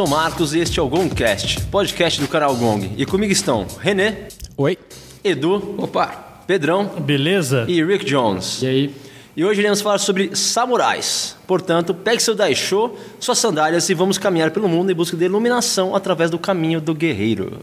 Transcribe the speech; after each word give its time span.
Sou 0.00 0.08
Marcos 0.08 0.54
e 0.54 0.60
este 0.60 0.80
é 0.80 0.82
o 0.82 0.88
Gongcast, 0.88 1.60
podcast 1.66 2.18
do 2.18 2.26
canal 2.26 2.56
Gong. 2.56 2.90
E 2.96 3.04
comigo 3.04 3.30
estão 3.30 3.66
Renê. 3.78 4.28
Oi. 4.56 4.78
Edu. 5.22 5.74
Opa. 5.76 6.06
Pedrão. 6.46 6.86
Beleza? 6.86 7.66
E 7.68 7.84
Rick 7.84 8.06
Jones. 8.06 8.62
E 8.62 8.66
aí? 8.66 8.94
E 9.36 9.44
hoje 9.44 9.60
iremos 9.60 9.82
falar 9.82 9.98
sobre 9.98 10.34
samurais. 10.34 11.36
Portanto, 11.46 11.92
pegue 11.92 12.22
seu 12.22 12.34
daisho, 12.34 12.92
suas 13.18 13.36
sandálias 13.38 13.90
e 13.90 13.94
vamos 13.94 14.16
caminhar 14.16 14.50
pelo 14.52 14.70
mundo 14.70 14.90
em 14.90 14.94
busca 14.94 15.18
de 15.18 15.26
iluminação 15.26 15.94
através 15.94 16.30
do 16.30 16.38
caminho 16.38 16.80
do 16.80 16.94
guerreiro. 16.94 17.60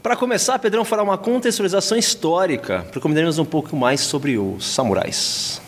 Para 0.00 0.14
começar, 0.14 0.60
Pedrão 0.60 0.84
fará 0.84 1.02
uma 1.02 1.18
contextualização 1.18 1.98
histórica 1.98 2.86
para 2.92 3.00
compreendermos 3.00 3.40
um 3.40 3.44
pouco 3.44 3.74
mais 3.74 4.00
sobre 4.00 4.38
os 4.38 4.64
samurais. 4.64 5.63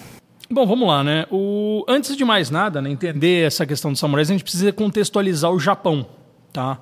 Bom, 0.49 0.65
vamos 0.65 0.87
lá, 0.87 1.03
né? 1.03 1.27
O... 1.31 1.85
Antes 1.89 2.17
de 2.17 2.25
mais 2.25 2.51
nada, 2.51 2.81
né, 2.81 2.89
entender 2.89 3.47
essa 3.47 3.67
questão 3.67 3.91
dos 3.91 3.99
samurais, 3.99 4.31
a 4.31 4.33
gente 4.33 4.45
precisa 4.45 4.73
contextualizar 4.73 5.51
o 5.51 5.59
Japão, 5.59 6.07
tá? 6.53 6.79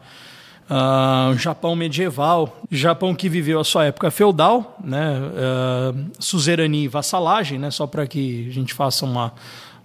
Uh, 0.65 1.37
Japão 1.37 1.77
medieval, 1.77 2.62
Japão 2.70 3.15
que 3.15 3.29
viveu 3.29 3.61
a 3.61 3.65
sua 3.65 3.87
época 3.87 4.11
feudal, 4.11 4.79
né? 4.83 5.19
Uh, 5.19 6.11
suzerania 6.19 6.85
e 6.85 6.89
vassalagem, 6.89 7.59
né? 7.59 7.70
Só 7.70 7.87
para 7.87 8.07
que 8.07 8.47
a 8.48 8.53
gente 8.53 8.75
faça 8.75 9.05
uma 9.05 9.33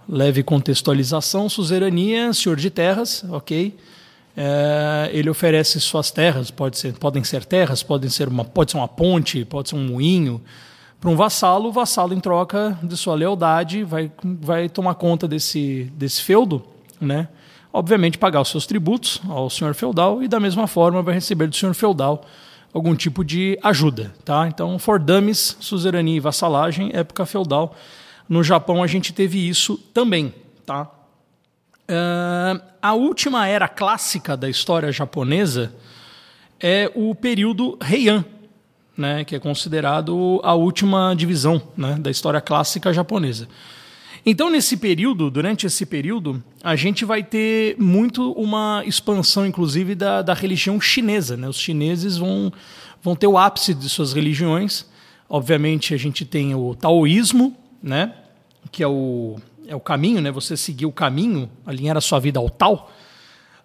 leve 0.08 0.42
contextualização. 0.42 1.48
Suzerania, 1.48 2.32
senhor 2.34 2.56
de 2.56 2.68
terras, 2.68 3.24
ok? 3.30 3.76
É, 4.36 5.10
ele 5.12 5.28
oferece 5.28 5.80
suas 5.80 6.10
terras, 6.10 6.50
pode 6.50 6.78
ser, 6.78 6.92
podem 6.94 7.22
ser 7.24 7.44
terras, 7.44 7.82
podem 7.82 8.08
ser 8.08 8.28
uma, 8.28 8.44
pode 8.44 8.70
ser 8.70 8.76
uma 8.76 8.88
ponte, 8.88 9.44
pode 9.44 9.68
ser 9.68 9.76
um 9.76 9.86
moinho, 9.86 10.40
para 11.00 11.10
um 11.10 11.16
vassalo. 11.16 11.68
O 11.68 11.72
vassalo, 11.72 12.12
em 12.12 12.20
troca 12.20 12.78
de 12.82 12.96
sua 12.96 13.14
lealdade, 13.14 13.82
vai, 13.82 14.12
vai 14.22 14.68
tomar 14.68 14.94
conta 14.94 15.26
desse, 15.26 15.90
desse 15.96 16.22
feudo, 16.22 16.62
né? 17.00 17.28
obviamente 17.72 18.18
pagar 18.18 18.40
os 18.40 18.48
seus 18.48 18.66
tributos 18.66 19.20
ao 19.28 19.48
senhor 19.48 19.74
feudal 19.74 20.22
e, 20.22 20.28
da 20.28 20.40
mesma 20.40 20.66
forma, 20.66 21.02
vai 21.02 21.14
receber 21.14 21.46
do 21.46 21.56
senhor 21.56 21.74
feudal 21.74 22.24
algum 22.72 22.94
tipo 22.94 23.24
de 23.24 23.58
ajuda. 23.62 24.12
Tá? 24.24 24.46
Então, 24.48 24.78
fordames, 24.78 25.56
suzerania 25.60 26.16
e 26.16 26.20
vassalagem, 26.20 26.90
época 26.92 27.24
feudal. 27.26 27.74
No 28.28 28.42
Japão, 28.42 28.82
a 28.82 28.86
gente 28.86 29.12
teve 29.12 29.48
isso 29.48 29.76
também. 29.92 30.34
Tá? 30.66 30.88
Uh, 31.88 32.62
a 32.80 32.92
última 32.94 33.46
era 33.48 33.66
clássica 33.66 34.36
da 34.36 34.48
história 34.48 34.92
japonesa 34.92 35.72
é 36.60 36.90
o 36.94 37.14
período 37.14 37.78
Heian, 37.82 38.24
né, 38.96 39.24
que 39.24 39.34
é 39.34 39.38
considerado 39.38 40.40
a 40.42 40.54
última 40.54 41.14
divisão 41.14 41.62
né, 41.76 41.96
da 41.98 42.10
história 42.10 42.40
clássica 42.40 42.92
japonesa. 42.92 43.48
Então, 44.24 44.50
nesse 44.50 44.76
período, 44.76 45.30
durante 45.30 45.66
esse 45.66 45.86
período, 45.86 46.42
a 46.62 46.76
gente 46.76 47.04
vai 47.04 47.22
ter 47.22 47.74
muito 47.78 48.32
uma 48.32 48.82
expansão, 48.84 49.46
inclusive, 49.46 49.94
da, 49.94 50.20
da 50.20 50.34
religião 50.34 50.78
chinesa. 50.80 51.36
Né? 51.36 51.48
Os 51.48 51.58
chineses 51.58 52.18
vão, 52.18 52.52
vão 53.02 53.16
ter 53.16 53.26
o 53.26 53.38
ápice 53.38 53.72
de 53.72 53.88
suas 53.88 54.12
religiões. 54.12 54.84
Obviamente, 55.28 55.94
a 55.94 55.96
gente 55.96 56.26
tem 56.26 56.54
o 56.54 56.74
taoísmo, 56.74 57.56
né? 57.82 58.12
que 58.70 58.82
é 58.82 58.88
o, 58.88 59.36
é 59.66 59.74
o 59.74 59.80
caminho, 59.80 60.20
né? 60.20 60.30
Você 60.30 60.56
seguir 60.56 60.86
o 60.86 60.92
caminho, 60.92 61.48
alinhar 61.64 61.96
a 61.96 62.00
sua 62.00 62.18
vida 62.18 62.38
ao 62.38 62.50
tal. 62.50 62.92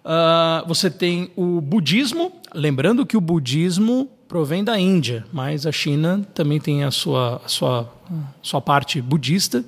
Uh, 0.04 0.68
você 0.68 0.90
tem 0.90 1.32
o 1.36 1.60
budismo, 1.60 2.32
lembrando 2.54 3.06
que 3.06 3.18
o 3.18 3.22
budismo 3.22 4.10
provém 4.28 4.64
da 4.64 4.80
Índia, 4.80 5.26
mas 5.32 5.66
a 5.66 5.72
China 5.72 6.26
também 6.34 6.60
tem 6.60 6.84
a 6.84 6.92
sua, 6.92 7.42
a 7.44 7.48
sua, 7.48 7.94
sua 8.42 8.62
parte 8.62 9.02
budista. 9.02 9.64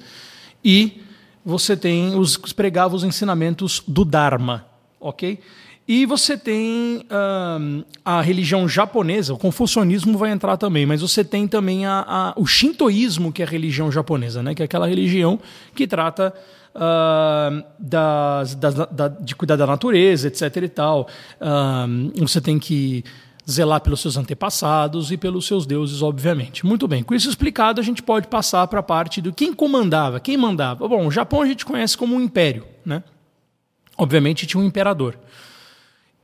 E 0.64 1.02
você 1.46 1.78
tem 1.78 2.16
os 2.16 2.38
pregava 2.38 2.96
os 2.96 3.04
ensinamentos 3.04 3.82
do 3.88 4.04
Dharma, 4.04 4.66
ok? 5.00 5.40
E 5.88 6.06
você 6.06 6.38
tem 6.38 7.06
uh, 7.06 7.86
a 8.04 8.22
religião 8.22 8.68
japonesa, 8.68 9.34
o 9.34 9.38
confucionismo 9.38 10.18
vai 10.18 10.32
entrar 10.32 10.58
também, 10.58 10.86
mas 10.86 11.00
você 11.00 11.24
tem 11.24 11.48
também 11.48 11.86
a, 11.86 12.04
a, 12.06 12.34
o 12.36 12.46
shintoísmo, 12.46 13.32
que 13.32 13.42
é 13.42 13.46
a 13.46 13.48
religião 13.48 13.90
japonesa, 13.90 14.44
né? 14.44 14.54
que 14.54 14.62
é 14.62 14.66
aquela 14.66 14.86
religião 14.86 15.40
que 15.74 15.88
trata 15.88 16.34
uh, 16.76 17.64
das, 17.80 18.54
das, 18.56 18.76
da, 18.76 19.08
de 19.08 19.34
cuidar 19.34 19.56
da 19.56 19.66
natureza, 19.66 20.28
etc. 20.28 20.58
e 20.58 20.68
tal. 20.68 21.08
Uh, 21.40 22.28
você 22.28 22.42
tem 22.42 22.60
que 22.60 23.06
zelar 23.50 23.80
pelos 23.80 24.02
seus 24.02 24.18
antepassados 24.18 25.12
e 25.12 25.18
pelos 25.18 25.48
seus 25.48 25.66
deuses, 25.66 26.02
obviamente. 26.02 26.66
Muito 26.66 26.88
bem, 26.88 27.02
com 27.02 27.16
isso 27.16 27.30
explicado, 27.30 27.80
a 27.80 27.84
gente 27.84 28.04
pode 28.04 28.28
passar 28.28 28.68
para 28.68 28.82
a 28.82 28.84
parte 28.84 29.22
do 29.22 29.34
quem 29.34 29.54
comandava, 29.54 30.20
quem 30.20 30.36
mandava. 30.36 30.88
Bom, 30.88 31.08
o 31.08 31.12
Japão 31.12 31.42
a 31.42 31.46
gente 31.46 31.66
conhece 31.66 31.98
como 31.98 32.16
um 32.16 32.22
império, 32.22 32.66
né? 32.86 33.04
Obviamente 33.98 34.46
tinha 34.46 34.62
um 34.62 34.66
imperador. 34.66 35.18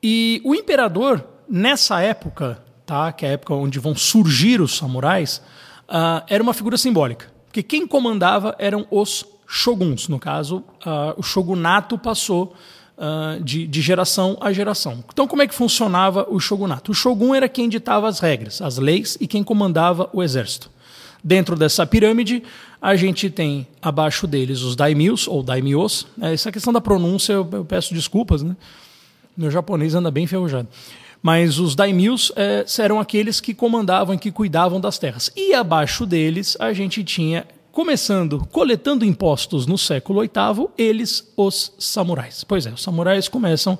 E 0.01 0.41
o 0.43 0.53
imperador, 0.53 1.25
nessa 1.49 2.01
época, 2.01 2.61
tá, 2.85 3.11
que 3.13 3.25
é 3.25 3.29
a 3.29 3.31
época 3.31 3.53
onde 3.53 3.79
vão 3.79 3.95
surgir 3.95 4.59
os 4.59 4.75
samurais, 4.75 5.41
uh, 5.87 6.23
era 6.27 6.43
uma 6.43 6.53
figura 6.53 6.77
simbólica. 6.77 7.31
Porque 7.45 7.63
quem 7.63 7.87
comandava 7.87 8.53
eram 8.59 8.85
os 8.91 9.25
shoguns. 9.47 10.07
No 10.07 10.19
caso, 10.19 10.57
uh, 10.85 11.13
o 11.17 11.23
shogunato 11.23 11.97
passou 11.97 12.53
uh, 12.97 13.41
de, 13.43 13.67
de, 13.67 13.81
geração 13.81 14.37
a 14.41 14.51
geração. 14.51 15.03
Então, 15.11 15.27
como 15.27 15.41
é 15.41 15.47
que 15.47 15.53
funcionava 15.53 16.25
o 16.29 16.39
shogunato? 16.39 16.91
O 16.91 16.93
shogun 16.93 17.33
era 17.33 17.47
quem 17.49 17.69
ditava 17.69 18.07
as 18.07 18.19
regras, 18.19 18.61
as 18.61 18.77
leis 18.77 19.17
e 19.19 19.27
quem 19.27 19.43
comandava 19.43 20.09
o 20.13 20.21
exército. 20.21 20.69
Dentro 21.23 21.55
dessa 21.55 21.85
pirâmide, 21.85 22.43
a 22.81 22.95
gente 22.95 23.29
tem 23.29 23.65
abaixo 23.81 24.27
deles 24.27 24.61
os 24.61 24.75
daimyos, 24.75 25.27
ou 25.27 25.41
daimyos. 25.41 26.05
Essa 26.21 26.51
questão 26.51 26.73
da 26.73 26.81
pronúncia, 26.81 27.33
eu, 27.33 27.47
eu 27.51 27.63
peço 27.63 27.93
desculpas, 27.93 28.43
né? 28.43 28.55
Meu 29.35 29.49
japonês 29.49 29.95
anda 29.95 30.11
bem 30.11 30.25
enferrujado. 30.25 30.67
Mas 31.21 31.57
os 31.57 31.75
daimyos 31.75 32.33
é, 32.35 32.65
eram 32.79 32.99
aqueles 32.99 33.39
que 33.39 33.53
comandavam 33.53 34.13
e 34.13 34.17
que 34.17 34.29
cuidavam 34.29 34.81
das 34.81 34.99
terras. 34.99 35.31
E 35.33 35.53
abaixo 35.53 36.05
deles 36.05 36.57
a 36.59 36.73
gente 36.73 37.01
tinha, 37.01 37.47
começando, 37.73 38.47
coletando 38.51 39.03
impostos 39.03 39.65
no 39.65 39.79
século 39.79 40.21
VIII, 40.21 40.69
eles, 40.77 41.33
os 41.35 41.73
samurais. 41.79 42.43
Pois 42.43 42.67
é, 42.67 42.71
os 42.71 42.83
samurais 42.83 43.27
começam 43.27 43.79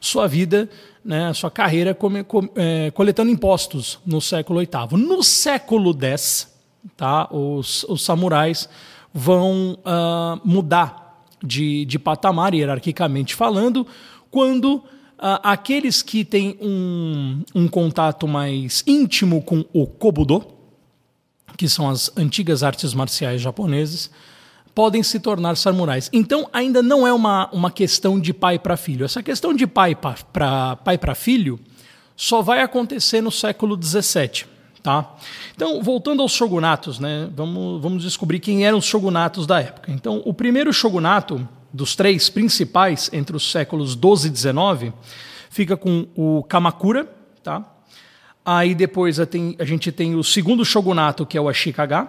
sua 0.00 0.26
vida, 0.26 0.68
né, 1.04 1.32
sua 1.32 1.48
carreira 1.48 1.94
come, 1.94 2.24
com, 2.24 2.48
é, 2.56 2.90
coletando 2.90 3.30
impostos 3.30 4.00
no 4.04 4.20
século 4.20 4.58
VIII. 4.58 5.00
No 5.00 5.22
século 5.22 5.96
X, 5.96 6.52
tá, 6.96 7.28
os, 7.32 7.84
os 7.84 8.02
samurais 8.02 8.68
vão 9.14 9.78
uh, 9.84 10.40
mudar 10.44 11.24
de, 11.42 11.84
de 11.84 11.96
patamar, 11.96 12.54
hierarquicamente 12.54 13.36
falando, 13.36 13.86
quando 14.32 14.74
uh, 14.74 14.82
aqueles 15.44 16.02
que 16.02 16.24
têm 16.24 16.58
um, 16.60 17.42
um 17.54 17.68
contato 17.68 18.26
mais 18.26 18.82
íntimo 18.84 19.40
com 19.42 19.64
o 19.72 19.86
Kobudo, 19.86 20.57
que 21.58 21.68
são 21.68 21.90
as 21.90 22.08
antigas 22.16 22.62
artes 22.62 22.94
marciais 22.94 23.42
japonesas, 23.42 24.10
podem 24.72 25.02
se 25.02 25.18
tornar 25.18 25.56
samurais. 25.56 26.08
Então, 26.12 26.48
ainda 26.52 26.80
não 26.80 27.04
é 27.04 27.12
uma, 27.12 27.50
uma 27.52 27.68
questão 27.68 28.18
de 28.18 28.32
pai 28.32 28.60
para 28.60 28.76
filho. 28.76 29.04
Essa 29.04 29.24
questão 29.24 29.52
de 29.52 29.66
pai 29.66 29.96
para 29.96 30.76
pai 30.76 30.98
filho 31.16 31.58
só 32.16 32.42
vai 32.42 32.62
acontecer 32.62 33.20
no 33.20 33.32
século 33.32 33.76
XVII. 33.76 34.46
Tá? 34.80 35.16
Então, 35.52 35.82
voltando 35.82 36.22
aos 36.22 36.30
shogunatos, 36.30 37.00
né, 37.00 37.28
vamos, 37.34 37.82
vamos 37.82 38.02
descobrir 38.04 38.38
quem 38.38 38.64
eram 38.64 38.78
os 38.78 38.84
shogunatos 38.84 39.44
da 39.44 39.60
época. 39.60 39.90
Então, 39.90 40.22
o 40.24 40.32
primeiro 40.32 40.72
shogunato 40.72 41.46
dos 41.72 41.96
três 41.96 42.30
principais 42.30 43.10
entre 43.12 43.36
os 43.36 43.50
séculos 43.50 43.96
12 43.96 44.28
e 44.28 44.30
19 44.30 44.92
fica 45.50 45.76
com 45.76 46.06
o 46.14 46.44
Kamakura, 46.44 47.08
tá? 47.42 47.77
Aí 48.50 48.74
depois 48.74 49.20
a, 49.20 49.28
gente 49.62 49.92
tem 49.92 50.14
o 50.14 50.24
segundo 50.24 50.64
shogunato, 50.64 51.26
que 51.26 51.36
é 51.36 51.40
o 51.40 51.50
Ashikaga, 51.50 52.08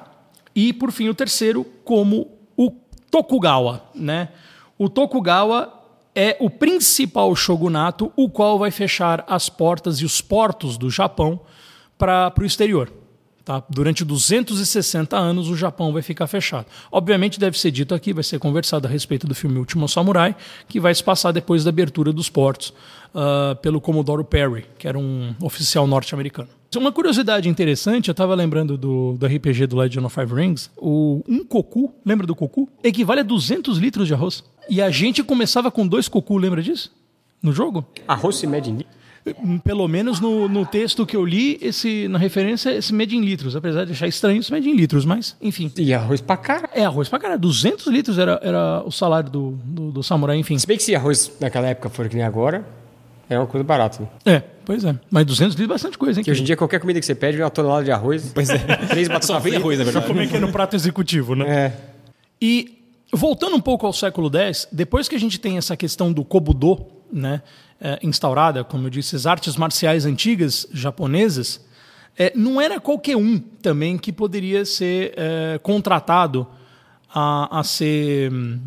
e 0.56 0.72
por 0.72 0.90
fim 0.90 1.10
o 1.10 1.14
terceiro 1.14 1.66
como 1.84 2.32
o 2.56 2.72
Tokugawa, 3.12 3.84
né? 3.94 4.30
O 4.78 4.88
Tokugawa 4.88 5.84
é 6.16 6.38
o 6.40 6.50
principal 6.50 7.36
shogunato, 7.36 8.14
o 8.16 8.30
qual 8.30 8.58
vai 8.58 8.72
fechar 8.72 9.26
as 9.28 9.50
portas 9.50 9.98
e 9.98 10.06
os 10.06 10.22
portos 10.22 10.78
do 10.78 10.90
Japão 10.90 11.42
para 11.98 12.34
o 12.40 12.46
exterior. 12.46 12.90
Tá? 13.44 13.62
Durante 13.70 14.06
260 14.06 15.18
anos 15.18 15.50
o 15.50 15.58
Japão 15.58 15.92
vai 15.92 16.02
ficar 16.02 16.28
fechado. 16.28 16.68
Obviamente 16.90 17.38
deve 17.38 17.60
ser 17.60 17.72
dito 17.72 17.94
aqui, 17.94 18.14
vai 18.14 18.24
ser 18.24 18.40
conversado 18.40 18.88
a 18.88 18.90
respeito 18.90 19.28
do 19.28 19.36
filme 19.36 19.60
Último 19.60 19.90
Samurai, 19.90 20.34
que 20.70 20.80
vai 20.80 20.96
se 20.96 21.04
passar 21.04 21.34
depois 21.34 21.66
da 21.66 21.70
abertura 21.70 22.14
dos 22.14 22.30
portos 22.30 22.74
uh, 23.14 23.56
pelo 23.58 23.80
Commodore 23.82 24.24
Perry, 24.24 24.66
que 24.78 24.88
era 24.88 24.98
um 24.98 25.34
oficial 25.42 25.88
norte-americano. 25.88 26.50
Uma 26.78 26.92
curiosidade 26.92 27.50
interessante, 27.50 28.10
eu 28.10 28.12
estava 28.12 28.36
lembrando 28.36 28.78
do, 28.78 29.14
do 29.18 29.26
RPG 29.26 29.66
do 29.66 29.78
Legend 29.78 30.06
of 30.06 30.14
Five 30.14 30.34
Rings, 30.34 30.70
o, 30.78 31.24
um 31.28 31.44
cocu, 31.44 31.92
lembra 32.06 32.28
do 32.28 32.36
cocu? 32.36 32.70
Equivale 32.84 33.22
a 33.22 33.24
200 33.24 33.80
litros 33.80 34.08
de 34.08 34.14
arroz. 34.14 34.44
E 34.70 34.80
a 34.80 34.92
gente 34.92 35.24
começava 35.24 35.72
com 35.72 35.88
dois 35.88 36.08
cocu, 36.08 36.38
lembra 36.38 36.62
disso? 36.62 36.92
No 37.42 37.52
jogo? 37.52 37.84
Arroz 38.08 38.36
se 38.36 38.46
mede 38.46 38.86
Pelo 39.64 39.88
menos 39.88 40.20
no, 40.20 40.48
no 40.48 40.64
texto 40.64 41.08
que 41.08 41.16
eu 41.16 41.26
li, 41.26 41.58
esse, 41.60 42.08
na 42.08 42.20
referência, 42.20 42.70
esse 42.70 42.94
mede 42.94 43.16
em 43.16 43.22
litros. 43.22 43.56
Apesar 43.56 43.86
de 43.86 43.94
achar 43.94 44.08
estranho, 44.08 44.40
esse 44.40 44.52
mede 44.52 44.70
em 44.70 44.76
litros, 44.76 45.06
mas 45.06 45.36
enfim. 45.42 45.72
E 45.76 45.92
arroz 45.92 46.22
pra 46.22 46.38
cara. 46.38 46.70
É, 46.72 46.86
arroz 46.86 47.10
pra 47.10 47.18
cara. 47.18 47.36
200 47.36 47.88
litros 47.88 48.20
era, 48.20 48.40
era 48.44 48.84
o 48.86 48.92
salário 48.92 49.32
do, 49.32 49.58
do, 49.64 49.92
do 49.92 50.04
samurai, 50.04 50.38
enfim. 50.38 50.58
Se 50.60 50.68
bem 50.68 50.78
que 50.78 50.84
se 50.84 50.96
arroz 50.96 51.32
naquela 51.40 51.68
época 51.68 51.90
for 51.90 52.08
que 52.08 52.16
nem 52.16 52.26
agora, 52.26 52.64
é 53.30 53.38
uma 53.38 53.48
coisa 53.48 53.64
barata. 53.64 54.02
Né? 54.02 54.10
É, 54.26 54.40
pois 54.66 54.84
é. 54.84 54.96
Mas 55.10 55.26
200 55.26 55.56
litros 55.56 55.70
é 55.70 55.74
bastante 55.74 55.98
coisa, 55.98 56.20
hein? 56.20 56.24
Que 56.24 56.32
hoje 56.32 56.42
em 56.42 56.46
dia 56.46 56.58
qualquer 56.58 56.80
comida 56.80 57.00
que 57.00 57.06
você 57.06 57.16
pede 57.16 57.40
é 57.40 57.44
uma 57.44 57.50
tonelada 57.50 57.86
de 57.86 57.92
arroz. 57.92 58.32
Pois 58.34 58.50
é. 58.50 58.58
Três 58.88 59.08
batatas 59.08 59.28
Só 59.28 59.40
vem 59.40 59.56
arroz, 59.56 59.78
na 59.78 59.86
verdade. 59.86 60.20
É 60.20 60.28
que 60.28 60.36
é 60.36 60.40
no 60.40 60.52
prato 60.52 60.76
executivo, 60.76 61.36
né? 61.36 61.48
É. 61.48 61.74
E 62.42 62.80
voltando 63.14 63.56
um 63.56 63.62
pouco 63.62 63.86
ao 63.86 63.94
século 63.94 64.36
X, 64.36 64.68
depois 64.72 65.08
que 65.08 65.16
a 65.16 65.20
gente 65.20 65.40
tem 65.40 65.58
essa 65.58 65.78
questão 65.78 66.12
do 66.12 66.24
kobudo, 66.24 66.86
né, 67.12 67.42
é, 67.82 68.00
instaurada, 68.04 68.64
como 68.64 68.88
eu 68.88 68.90
disse, 68.90 69.16
as 69.16 69.26
artes 69.26 69.56
marciais 69.56 70.06
antigas 70.06 70.68
japonesas, 70.72 71.62
é, 72.18 72.32
não 72.36 72.60
era 72.60 72.80
qualquer 72.80 73.16
um 73.16 73.40
também 73.40 73.98
que 73.98 74.12
poderia 74.12 74.66
ser 74.66 75.14
é, 75.16 75.60
contratado 75.60 76.46
a, 77.14 77.60
a 77.60 77.64
ser 77.64 78.32
hum, 78.32 78.60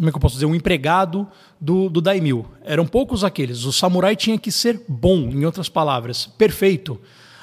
como 0.00 0.08
é 0.08 0.12
que 0.12 0.16
eu 0.16 0.20
posso 0.20 0.34
dizer, 0.34 0.46
um 0.46 0.54
empregado 0.54 1.28
do, 1.60 1.90
do 1.90 2.00
daimyo. 2.00 2.46
Eram 2.64 2.86
poucos 2.86 3.22
aqueles. 3.22 3.64
O 3.64 3.72
samurai 3.72 4.16
tinha 4.16 4.38
que 4.38 4.50
ser 4.50 4.80
bom, 4.88 5.28
em 5.28 5.44
outras 5.44 5.68
palavras, 5.68 6.26
perfeito. 6.26 6.98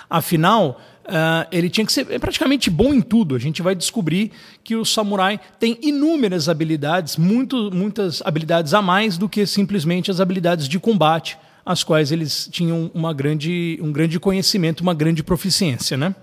Afinal, 0.09 0.81
uh, 1.05 1.47
ele 1.51 1.69
tinha 1.69 1.85
que 1.85 1.91
ser 1.91 2.19
praticamente 2.19 2.71
bom 2.71 2.95
em 2.95 3.01
tudo. 3.01 3.35
A 3.35 3.39
gente 3.39 3.61
vai 3.61 3.75
descobrir 3.75 4.31
que 4.63 4.75
o 4.75 4.83
samurai 4.83 5.39
tem 5.59 5.77
inúmeras 5.83 6.49
habilidades, 6.49 7.15
muito, 7.15 7.69
muitas 7.71 8.23
habilidades 8.25 8.73
a 8.73 8.81
mais 8.81 9.19
do 9.19 9.29
que 9.29 9.45
simplesmente 9.45 10.09
as 10.09 10.19
habilidades 10.19 10.67
de 10.67 10.79
combate, 10.79 11.37
as 11.63 11.83
quais 11.83 12.11
eles 12.11 12.49
tinham 12.51 12.89
uma 12.91 13.13
grande, 13.13 13.77
um 13.83 13.91
grande 13.91 14.19
conhecimento, 14.19 14.81
uma 14.81 14.95
grande 14.95 15.21
proficiência, 15.21 15.95
né? 15.95 16.15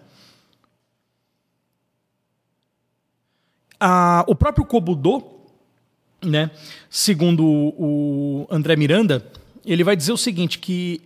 Ah, 3.78 4.24
o 4.26 4.34
próprio 4.34 4.64
Kobudo, 4.64 5.33
né? 6.24 6.50
Segundo 6.90 7.44
o 7.44 8.46
André 8.50 8.76
Miranda, 8.76 9.24
ele 9.64 9.84
vai 9.84 9.96
dizer 9.96 10.12
o 10.12 10.16
seguinte, 10.16 10.58
que 10.58 11.00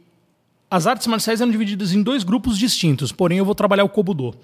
as 0.71 0.87
artes 0.87 1.07
marciais 1.07 1.41
eram 1.41 1.51
divididas 1.51 1.93
em 1.93 2.03
dois 2.03 2.25
grupos 2.25 2.59
distintos, 2.59 3.13
porém 3.13 3.39
eu 3.39 3.45
vou 3.45 3.55
trabalhar 3.55 3.85
o 3.85 3.89
Kobudo. 3.89 4.35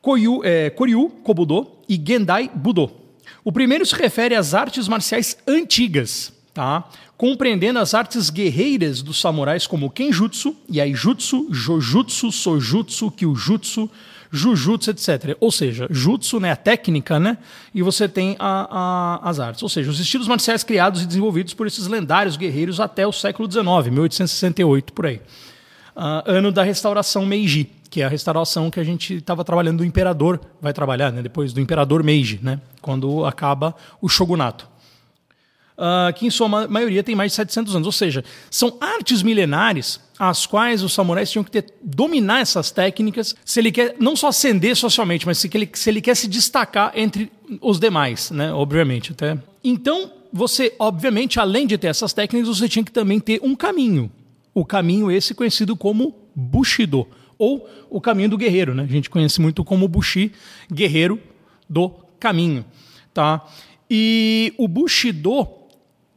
Koryu, 0.00 0.40
é, 0.44 0.70
Koryu 0.70 1.08
Kobudo 1.22 1.66
e 1.88 2.00
Gendai 2.02 2.50
Budo. 2.54 2.90
O 3.44 3.52
primeiro 3.52 3.84
se 3.84 3.94
refere 3.94 4.34
às 4.34 4.54
artes 4.54 4.88
marciais 4.88 5.36
antigas, 5.46 6.32
tá? 6.52 6.88
compreendendo 7.22 7.78
as 7.78 7.94
artes 7.94 8.30
guerreiras 8.30 9.00
dos 9.00 9.20
samurais 9.20 9.64
como 9.64 9.88
Kenjutsu, 9.88 10.56
Yaijutsu, 10.68 11.46
Jojutsu, 11.52 12.32
Sojutsu, 12.32 13.12
Kyujutsu, 13.12 13.88
Jujutsu, 14.32 14.90
etc. 14.90 15.36
Ou 15.38 15.52
seja, 15.52 15.86
Jutsu, 15.90 16.40
né, 16.40 16.50
a 16.50 16.56
técnica, 16.56 17.20
né, 17.20 17.36
e 17.74 17.82
você 17.82 18.08
tem 18.08 18.34
a, 18.38 19.20
a, 19.22 19.28
as 19.28 19.38
artes. 19.38 19.62
Ou 19.62 19.68
seja, 19.68 19.90
os 19.90 20.00
estilos 20.00 20.26
marciais 20.26 20.64
criados 20.64 21.02
e 21.02 21.06
desenvolvidos 21.06 21.52
por 21.52 21.66
esses 21.66 21.86
lendários 21.86 22.36
guerreiros 22.36 22.80
até 22.80 23.06
o 23.06 23.12
século 23.12 23.50
XIX, 23.50 23.66
1868, 23.92 24.92
por 24.94 25.06
aí. 25.06 25.20
Uh, 25.94 26.24
ano 26.24 26.50
da 26.50 26.62
restauração 26.62 27.26
Meiji, 27.26 27.70
que 27.90 28.00
é 28.00 28.04
a 28.06 28.08
restauração 28.08 28.70
que 28.70 28.80
a 28.80 28.84
gente 28.84 29.16
estava 29.16 29.44
trabalhando 29.44 29.78
do 29.78 29.84
imperador, 29.84 30.40
vai 30.60 30.72
trabalhar, 30.72 31.12
né, 31.12 31.20
depois 31.20 31.52
do 31.52 31.60
imperador 31.60 32.02
Meiji, 32.02 32.40
né, 32.42 32.58
quando 32.80 33.26
acaba 33.26 33.76
o 34.00 34.08
shogunato 34.08 34.71
uh, 35.76 36.12
que 36.14 36.26
em 36.26 36.30
sua 36.30 36.48
maioria 36.48 37.02
tem 37.02 37.14
mais 37.14 37.32
de 37.32 37.36
700 37.36 37.76
anos. 37.76 37.86
Ou 37.86 37.92
seja, 37.92 38.24
são 38.50 38.76
artes 38.80 39.22
milenares 39.22 40.00
as 40.18 40.46
quais 40.46 40.82
os 40.84 40.92
samurais 40.92 41.30
tinham 41.30 41.42
que 41.42 41.50
ter, 41.50 41.66
dominar 41.82 42.40
essas 42.40 42.70
técnicas 42.70 43.34
se 43.44 43.58
ele 43.58 43.72
quer 43.72 43.96
não 43.98 44.14
só 44.14 44.28
ascender 44.28 44.76
socialmente, 44.76 45.26
mas 45.26 45.38
se 45.38 45.50
ele, 45.52 45.68
se 45.72 45.90
ele 45.90 46.00
quer 46.00 46.14
se 46.14 46.28
destacar 46.28 46.92
entre 46.94 47.32
os 47.60 47.80
demais, 47.80 48.30
né? 48.30 48.52
obviamente. 48.52 49.10
Até. 49.12 49.36
Então, 49.64 50.12
você, 50.32 50.74
obviamente, 50.78 51.40
além 51.40 51.66
de 51.66 51.76
ter 51.76 51.88
essas 51.88 52.12
técnicas, 52.12 52.56
você 52.56 52.68
tinha 52.68 52.84
que 52.84 52.92
também 52.92 53.18
ter 53.18 53.40
um 53.42 53.56
caminho. 53.56 54.10
O 54.54 54.64
caminho 54.64 55.10
esse 55.10 55.34
conhecido 55.34 55.76
como 55.76 56.14
Bushido, 56.34 57.06
ou 57.38 57.68
o 57.90 58.00
caminho 58.00 58.28
do 58.28 58.38
guerreiro. 58.38 58.74
Né? 58.74 58.84
A 58.84 58.86
gente 58.86 59.10
conhece 59.10 59.40
muito 59.40 59.64
como 59.64 59.88
Bushi, 59.88 60.30
guerreiro 60.72 61.20
do 61.68 61.90
caminho. 62.20 62.64
Tá? 63.12 63.44
E 63.90 64.54
o 64.56 64.68
Bushido 64.68 65.48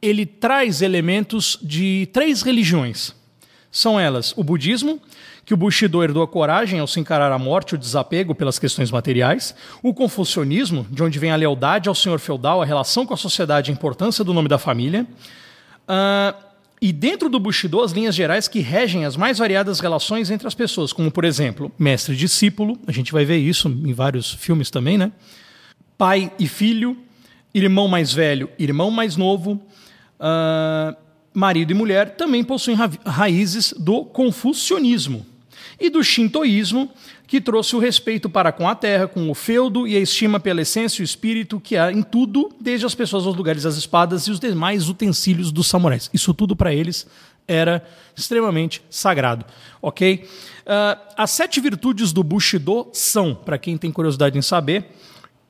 ele 0.00 0.26
traz 0.26 0.82
elementos 0.82 1.58
de 1.62 2.08
três 2.12 2.42
religiões. 2.42 3.14
São 3.70 3.98
elas 3.98 4.32
o 4.36 4.44
budismo, 4.44 5.00
que 5.44 5.54
o 5.54 5.56
Bushido 5.56 6.02
herdou 6.02 6.22
a 6.22 6.28
coragem 6.28 6.80
ao 6.80 6.86
se 6.86 6.98
encarar 6.98 7.30
a 7.30 7.38
morte 7.38 7.74
o 7.74 7.78
desapego 7.78 8.34
pelas 8.34 8.58
questões 8.58 8.90
materiais, 8.90 9.54
o 9.82 9.94
confucionismo, 9.94 10.86
de 10.90 11.02
onde 11.02 11.18
vem 11.18 11.30
a 11.30 11.36
lealdade 11.36 11.88
ao 11.88 11.94
senhor 11.94 12.18
feudal, 12.18 12.60
a 12.60 12.64
relação 12.64 13.06
com 13.06 13.14
a 13.14 13.16
sociedade 13.16 13.70
a 13.70 13.74
importância 13.74 14.24
do 14.24 14.34
nome 14.34 14.48
da 14.48 14.58
família, 14.58 15.06
uh, 15.88 16.46
e 16.80 16.92
dentro 16.92 17.28
do 17.28 17.40
Bushido, 17.40 17.80
as 17.80 17.92
linhas 17.92 18.14
gerais 18.14 18.48
que 18.48 18.60
regem 18.60 19.04
as 19.06 19.16
mais 19.16 19.38
variadas 19.38 19.80
relações 19.80 20.30
entre 20.30 20.46
as 20.46 20.54
pessoas, 20.54 20.92
como, 20.92 21.10
por 21.10 21.24
exemplo, 21.24 21.72
mestre 21.78 22.14
e 22.14 22.16
discípulo, 22.16 22.78
a 22.86 22.92
gente 22.92 23.12
vai 23.12 23.24
ver 23.24 23.38
isso 23.38 23.68
em 23.68 23.94
vários 23.94 24.32
filmes 24.34 24.70
também, 24.70 24.98
né? 24.98 25.10
Pai 25.96 26.30
e 26.38 26.46
filho, 26.46 26.96
irmão 27.54 27.88
mais 27.88 28.12
velho, 28.12 28.50
irmão 28.58 28.90
mais 28.90 29.16
novo, 29.16 29.60
uh, 30.20 30.96
marido 31.32 31.70
e 31.70 31.74
mulher, 31.74 32.16
também 32.16 32.42
possuem 32.42 32.76
ra 32.76 32.90
raízes 33.04 33.74
do 33.76 34.04
confucionismo 34.04 35.24
e 35.78 35.90
do 35.90 36.02
shintoísmo, 36.02 36.90
que 37.26 37.40
trouxe 37.40 37.74
o 37.74 37.78
respeito 37.78 38.30
para 38.30 38.52
com 38.52 38.68
a 38.68 38.74
terra, 38.74 39.08
com 39.08 39.28
o 39.28 39.34
feudo 39.34 39.86
e 39.86 39.96
a 39.96 40.00
estima 40.00 40.38
pela 40.38 40.62
essência 40.62 41.00
e 41.00 41.02
o 41.02 41.04
espírito 41.04 41.58
que 41.58 41.76
há 41.76 41.90
em 41.90 42.02
tudo, 42.02 42.50
desde 42.60 42.86
as 42.86 42.94
pessoas 42.94 43.26
aos 43.26 43.34
lugares 43.34 43.64
das 43.64 43.76
espadas 43.76 44.22
e 44.28 44.30
os 44.30 44.38
demais 44.38 44.88
utensílios 44.88 45.50
dos 45.50 45.66
samurais. 45.66 46.08
Isso 46.14 46.32
tudo 46.32 46.54
para 46.54 46.72
eles 46.72 47.06
era 47.48 47.84
extremamente 48.14 48.82
sagrado, 48.88 49.44
ok? 49.82 50.24
Uh, 50.24 51.00
as 51.16 51.30
sete 51.32 51.60
virtudes 51.60 52.12
do 52.12 52.22
Bushido 52.22 52.88
são, 52.92 53.34
para 53.34 53.58
quem 53.58 53.76
tem 53.76 53.90
curiosidade 53.90 54.38
em 54.38 54.42
saber, 54.42 54.86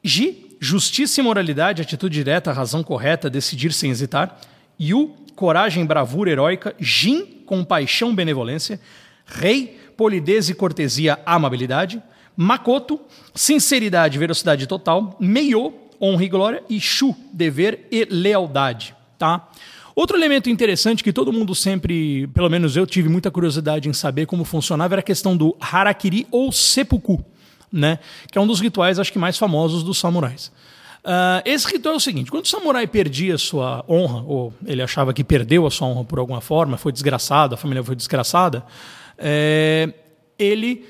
Ji, 0.02 0.57
justiça 0.61 1.21
e 1.21 1.23
moralidade, 1.23 1.83
atitude 1.83 2.14
direta, 2.14 2.52
razão 2.52 2.83
correta, 2.83 3.29
decidir 3.29 3.73
sem 3.73 3.91
hesitar. 3.91 4.41
Yu, 4.78 5.14
coragem, 5.35 5.85
bravura 5.85 6.30
heróica. 6.30 6.75
Jin, 6.78 7.25
compaixão, 7.47 8.14
benevolência. 8.14 8.80
Rei, 9.25 9.78
polidez 9.97 10.49
e 10.49 10.54
cortesia, 10.54 11.18
amabilidade. 11.25 12.02
Makoto, 12.37 13.00
sinceridade, 13.35 14.18
velocidade 14.18 14.66
total. 14.66 15.16
Meio, 15.18 15.73
honra 16.00 16.25
e 16.25 16.28
glória. 16.28 16.62
E 16.68 16.80
Shu, 16.80 17.14
dever 17.33 17.87
e 17.90 18.06
lealdade. 18.11 18.95
Tá? 19.18 19.49
Outro 19.97 20.14
elemento 20.14 20.50
interessante 20.50 21.02
que 21.02 21.11
todo 21.11 21.33
mundo 21.33 21.54
sempre, 21.54 22.26
pelo 22.28 22.50
menos 22.50 22.76
eu 22.76 22.87
tive 22.87 23.09
muita 23.09 23.30
curiosidade 23.30 23.88
em 23.88 23.95
saber 23.95 24.26
como 24.26 24.45
funcionava, 24.45 24.92
era 24.92 25.00
a 25.00 25.02
questão 25.02 25.35
do 25.35 25.56
harakiri 25.59 26.26
ou 26.30 26.52
seppuku, 26.52 27.25
né? 27.73 27.99
que 28.30 28.37
é 28.37 28.40
um 28.40 28.47
dos 28.47 28.61
rituais 28.61 28.99
acho 28.99 29.11
que 29.11 29.18
mais 29.18 29.38
famosos 29.38 29.83
dos 29.83 29.97
samurais. 29.97 30.52
Uh, 31.07 31.39
esse 31.45 31.69
ritual 31.69 31.95
é 31.95 31.97
o 31.99 32.01
seguinte: 32.01 32.33
quando 32.33 32.45
o 32.45 32.49
samurai 32.49 32.85
perdia 32.85 33.39
sua 33.39 33.85
honra, 33.89 34.25
ou 34.27 34.53
ele 34.67 34.83
achava 34.83 35.15
que 35.15 35.23
perdeu 35.23 35.65
a 35.65 35.71
sua 35.71 35.87
honra 35.87 36.03
por 36.05 36.19
alguma 36.19 36.41
forma, 36.41 36.77
foi 36.77 36.91
desgraçado, 36.91 37.55
a 37.55 37.57
família 37.57 37.81
foi 37.85 37.95
desgraçada, 37.95 38.65
é, 39.17 39.95
ele 40.37 40.85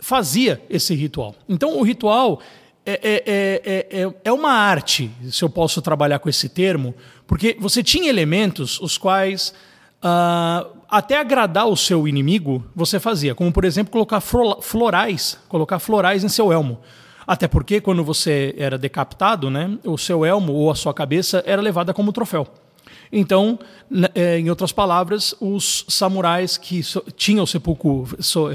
fazia 0.00 0.60
esse 0.68 0.96
ritual. 0.96 1.36
Então, 1.48 1.78
o 1.78 1.82
ritual 1.84 2.40
é, 2.84 3.22
é, 3.24 3.88
é, 4.02 4.14
é, 4.24 4.32
uma 4.32 4.50
arte, 4.50 5.08
se 5.30 5.44
eu 5.44 5.48
posso 5.48 5.80
trabalhar 5.80 6.18
com 6.18 6.28
esse 6.28 6.48
termo, 6.48 6.92
porque 7.24 7.56
você 7.60 7.84
tinha 7.84 8.08
elementos 8.08 8.80
os 8.80 8.98
quais. 8.98 9.54
Uh, 9.98 10.78
até 10.88 11.18
agradar 11.18 11.66
o 11.66 11.76
seu 11.76 12.08
inimigo, 12.08 12.64
você 12.74 12.98
fazia, 12.98 13.34
como 13.34 13.52
por 13.52 13.64
exemplo 13.64 13.92
colocar 13.92 14.20
florais, 14.20 15.38
colocar 15.48 15.78
florais 15.78 16.24
em 16.24 16.28
seu 16.28 16.50
elmo. 16.50 16.80
Até 17.28 17.46
porque 17.46 17.78
quando 17.78 18.02
você 18.02 18.54
era 18.56 18.78
decapitado, 18.78 19.50
né, 19.50 19.76
o 19.84 19.98
seu 19.98 20.24
elmo 20.24 20.54
ou 20.54 20.70
a 20.70 20.74
sua 20.74 20.94
cabeça 20.94 21.42
era 21.44 21.60
levada 21.60 21.92
como 21.92 22.10
troféu. 22.10 22.48
Então, 23.12 23.58
né, 23.90 24.08
é, 24.14 24.38
em 24.38 24.48
outras 24.48 24.72
palavras, 24.72 25.34
os 25.38 25.84
samurais 25.88 26.56
que 26.56 26.80
tinham 27.16 27.44
sepulcro, 27.44 28.06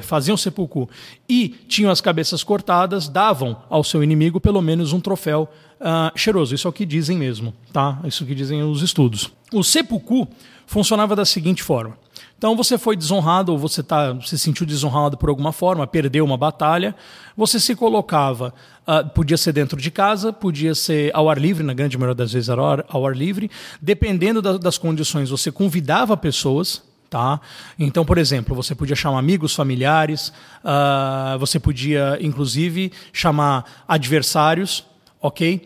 faziam 0.01 0.35
sepulcro 0.35 0.89
e 1.29 1.49
tinham 1.67 1.91
as 1.91 2.01
cabeças 2.01 2.43
cortadas, 2.43 3.07
davam 3.07 3.61
ao 3.69 3.83
seu 3.83 4.03
inimigo 4.03 4.41
pelo 4.41 4.59
menos 4.59 4.91
um 4.91 4.99
troféu 4.99 5.47
uh, 5.79 6.17
cheiroso. 6.17 6.55
Isso 6.55 6.67
é 6.67 6.69
o 6.69 6.73
que 6.73 6.83
dizem 6.83 7.15
mesmo, 7.15 7.53
tá? 7.71 7.99
Isso 8.05 8.23
é 8.23 8.25
o 8.25 8.27
que 8.27 8.33
dizem 8.33 8.63
os 8.63 8.81
estudos. 8.81 9.31
O 9.51 9.63
sepulcro 9.63 10.27
funcionava 10.65 11.15
da 11.15 11.25
seguinte 11.25 11.61
forma: 11.61 11.95
Então 12.37 12.55
você 12.55 12.77
foi 12.77 12.95
desonrado 12.95 13.51
ou 13.51 13.57
você 13.57 13.81
tá, 13.81 14.19
se 14.21 14.37
sentiu 14.37 14.65
desonrado 14.65 15.17
por 15.17 15.29
alguma 15.29 15.51
forma, 15.51 15.87
perdeu 15.87 16.25
uma 16.25 16.37
batalha, 16.37 16.95
você 17.37 17.59
se 17.59 17.75
colocava, 17.75 18.53
uh, 18.87 19.09
podia 19.09 19.37
ser 19.37 19.53
dentro 19.53 19.79
de 19.79 19.89
casa, 19.89 20.33
podia 20.33 20.75
ser 20.75 21.09
ao 21.15 21.29
ar 21.29 21.37
livre, 21.37 21.63
na 21.63 21.73
grande 21.73 21.97
maioria 21.97 22.15
das 22.15 22.33
vezes 22.33 22.49
era 22.49 22.61
ao 22.61 22.67
ar, 22.67 22.85
ao 22.89 23.07
ar 23.07 23.15
livre, 23.15 23.49
dependendo 23.81 24.41
da, 24.41 24.57
das 24.57 24.77
condições, 24.77 25.29
você 25.29 25.51
convidava 25.51 26.15
pessoas, 26.17 26.81
Tá? 27.09 27.39
Então, 27.77 28.03
por 28.03 28.17
exemplo, 28.17 28.55
você 28.55 28.73
podia 28.73 28.95
chamar 28.95 29.19
amigos, 29.19 29.53
familiares, 29.53 30.33
uh, 30.63 31.37
você 31.37 31.59
podia, 31.59 32.17
inclusive, 32.19 32.91
chamar 33.13 33.83
adversários, 33.87 34.83
ok? 35.21 35.61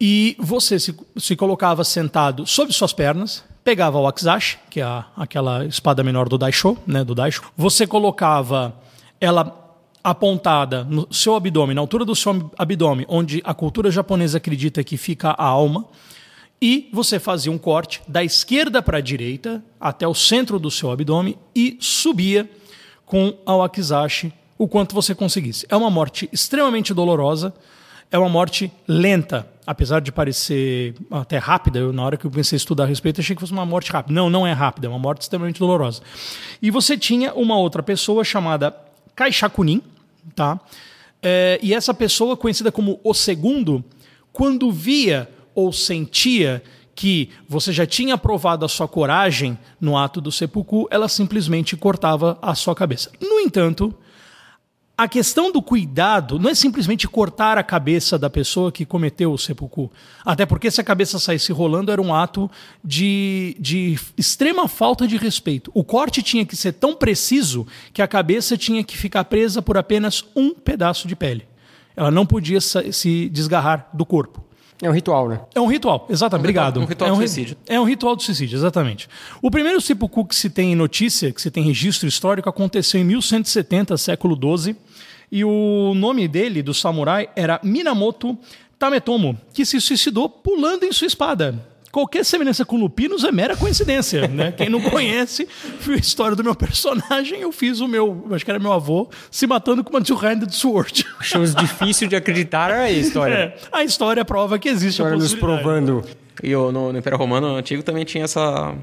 E 0.00 0.36
você 0.38 0.78
se, 0.78 0.94
se 1.16 1.34
colocava 1.34 1.82
sentado 1.82 2.46
sobre 2.46 2.72
suas 2.72 2.92
pernas, 2.92 3.42
pegava 3.64 3.98
o 3.98 4.06
Akizashi, 4.06 4.58
que 4.70 4.80
é 4.80 5.04
aquela 5.16 5.64
espada 5.64 6.02
menor 6.02 6.28
do 6.28 6.36
Daisho, 6.36 6.76
né, 6.86 7.04
do 7.04 7.14
Daisho. 7.14 7.42
Você 7.56 7.86
colocava 7.86 8.74
ela 9.20 9.58
apontada 10.02 10.82
no 10.84 11.06
seu 11.12 11.36
abdômen, 11.36 11.74
na 11.74 11.80
altura 11.80 12.04
do 12.04 12.14
seu 12.16 12.50
abdômen, 12.58 13.06
onde 13.08 13.40
a 13.44 13.54
cultura 13.54 13.90
japonesa 13.90 14.38
acredita 14.38 14.82
que 14.82 14.96
fica 14.96 15.30
a 15.30 15.44
alma, 15.44 15.86
e 16.60 16.88
você 16.92 17.18
fazia 17.18 17.50
um 17.50 17.58
corte 17.58 18.00
da 18.06 18.22
esquerda 18.22 18.80
para 18.80 18.98
a 18.98 19.00
direita 19.00 19.62
até 19.80 20.06
o 20.06 20.14
centro 20.14 20.58
do 20.60 20.70
seu 20.70 20.90
abdômen 20.90 21.36
e 21.54 21.76
subia 21.80 22.48
com 23.04 23.36
a 23.44 23.54
Wakizashi 23.56 24.32
o 24.56 24.68
quanto 24.68 24.94
você 24.94 25.12
conseguisse. 25.12 25.66
É 25.68 25.76
uma 25.76 25.90
morte 25.90 26.28
extremamente 26.32 26.94
dolorosa, 26.94 27.52
é 28.12 28.18
uma 28.18 28.28
morte 28.28 28.72
lenta, 28.86 29.48
apesar 29.66 30.00
de 30.00 30.10
parecer 30.10 30.94
até 31.10 31.38
rápida, 31.38 31.78
eu, 31.78 31.92
na 31.92 32.02
hora 32.02 32.16
que 32.16 32.26
eu 32.26 32.30
comecei 32.30 32.56
a 32.56 32.58
estudar 32.58 32.84
a 32.84 32.86
respeito, 32.86 33.20
achei 33.20 33.34
que 33.34 33.40
fosse 33.40 33.52
uma 33.52 33.66
morte 33.66 33.90
rápida. 33.90 34.14
Não, 34.14 34.28
não 34.28 34.46
é 34.46 34.52
rápida, 34.52 34.86
é 34.86 34.90
uma 34.90 34.98
morte 34.98 35.22
extremamente 35.22 35.58
dolorosa. 35.58 36.02
E 36.60 36.70
você 36.70 36.96
tinha 36.96 37.32
uma 37.34 37.56
outra 37.56 37.82
pessoa 37.82 38.24
chamada 38.24 38.74
Kaishakunin, 39.14 39.82
tá? 40.34 40.60
É, 41.22 41.58
e 41.62 41.72
essa 41.72 41.94
pessoa, 41.94 42.36
conhecida 42.36 42.72
como 42.72 42.98
o 43.04 43.14
segundo, 43.14 43.84
quando 44.32 44.70
via 44.72 45.28
ou 45.54 45.72
sentia 45.72 46.62
que 46.94 47.30
você 47.48 47.72
já 47.72 47.86
tinha 47.86 48.18
provado 48.18 48.64
a 48.64 48.68
sua 48.68 48.88
coragem 48.88 49.56
no 49.80 49.96
ato 49.96 50.20
do 50.20 50.32
seppuku, 50.32 50.88
ela 50.90 51.08
simplesmente 51.08 51.76
cortava 51.76 52.38
a 52.42 52.54
sua 52.54 52.74
cabeça. 52.74 53.10
No 53.20 53.38
entanto, 53.40 53.94
a 54.96 55.08
questão 55.08 55.50
do 55.50 55.62
cuidado 55.62 56.38
não 56.38 56.50
é 56.50 56.54
simplesmente 56.54 57.08
cortar 57.08 57.56
a 57.56 57.62
cabeça 57.62 58.18
da 58.18 58.28
pessoa 58.28 58.70
que 58.70 58.84
cometeu 58.84 59.32
o 59.32 59.38
seppuku. 59.38 59.90
Até 60.24 60.44
porque 60.44 60.70
se 60.70 60.80
a 60.80 60.84
cabeça 60.84 61.18
saísse 61.18 61.50
rolando 61.50 61.90
era 61.90 62.00
um 62.00 62.14
ato 62.14 62.50
de, 62.84 63.56
de 63.58 63.98
extrema 64.16 64.68
falta 64.68 65.08
de 65.08 65.16
respeito. 65.16 65.70
O 65.74 65.82
corte 65.82 66.22
tinha 66.22 66.44
que 66.44 66.54
ser 66.54 66.72
tão 66.72 66.94
preciso 66.94 67.66
que 67.92 68.02
a 68.02 68.08
cabeça 68.08 68.56
tinha 68.56 68.84
que 68.84 68.96
ficar 68.96 69.24
presa 69.24 69.62
por 69.62 69.78
apenas 69.78 70.24
um 70.36 70.54
pedaço 70.54 71.08
de 71.08 71.16
pele. 71.16 71.46
Ela 71.96 72.10
não 72.10 72.26
podia 72.26 72.60
se 72.60 73.28
desgarrar 73.30 73.88
do 73.92 74.04
corpo. 74.04 74.44
É 74.82 74.90
um 74.90 74.92
ritual, 74.92 75.28
né? 75.28 75.40
É 75.54 75.60
um 75.60 75.66
ritual, 75.66 76.06
exatamente. 76.10 76.40
Um 76.40 76.44
Obrigado. 76.44 76.80
um 76.80 76.84
ritual 76.84 77.08
é 77.08 77.12
um, 77.12 77.16
do 77.16 77.20
suicídio. 77.20 77.56
É 77.68 77.80
um 77.80 77.84
ritual 77.84 78.16
do 78.16 78.22
suicídio, 78.22 78.56
exatamente. 78.56 79.08
O 79.40 79.48
primeiro 79.48 79.80
seppuku 79.80 80.24
que 80.24 80.34
se 80.34 80.50
tem 80.50 80.74
notícia, 80.74 81.30
que 81.30 81.40
se 81.40 81.52
tem 81.52 81.62
registro 81.62 82.08
histórico, 82.08 82.48
aconteceu 82.48 83.00
em 83.00 83.04
1170, 83.04 83.96
século 83.96 84.36
XII, 84.36 84.74
e 85.30 85.44
o 85.44 85.94
nome 85.94 86.26
dele, 86.26 86.62
do 86.62 86.74
samurai, 86.74 87.28
era 87.36 87.60
Minamoto 87.62 88.36
Tametomo, 88.76 89.38
que 89.54 89.64
se 89.64 89.80
suicidou 89.80 90.28
pulando 90.28 90.82
em 90.82 90.92
sua 90.92 91.06
espada 91.06 91.71
qualquer 91.92 92.24
semelhança 92.24 92.64
com 92.64 92.78
Lupinos 92.78 93.22
é 93.22 93.30
mera 93.30 93.54
coincidência, 93.54 94.26
né? 94.26 94.50
Quem 94.50 94.70
não 94.70 94.80
conhece 94.80 95.46
a 95.86 95.92
história 95.92 96.34
do 96.34 96.42
meu 96.42 96.54
personagem, 96.54 97.42
eu 97.42 97.52
fiz 97.52 97.80
o 97.80 97.86
meu, 97.86 98.26
acho 98.32 98.44
que 98.44 98.50
era 98.50 98.58
meu 98.58 98.72
avô, 98.72 99.08
se 99.30 99.46
matando 99.46 99.84
com 99.84 99.90
uma 99.90 100.00
two-handed 100.00 100.52
sword. 100.54 101.04
Achamos 101.20 101.54
difícil 101.54 102.08
de 102.08 102.16
acreditar 102.16 102.70
é 102.70 102.84
a 102.84 102.90
história. 102.90 103.34
É, 103.34 103.54
a 103.70 103.84
história 103.84 104.24
prova 104.24 104.58
que 104.58 104.68
existe 104.68 105.02
a, 105.02 105.06
a 105.06 105.10
nos 105.10 105.34
provando. 105.34 106.02
E 106.42 106.52
no, 106.52 106.72
no, 106.72 106.98
Império 106.98 107.18
Romano 107.18 107.54
antigo 107.56 107.82
também 107.82 108.04
tinha 108.04 108.24
essa, 108.24 108.74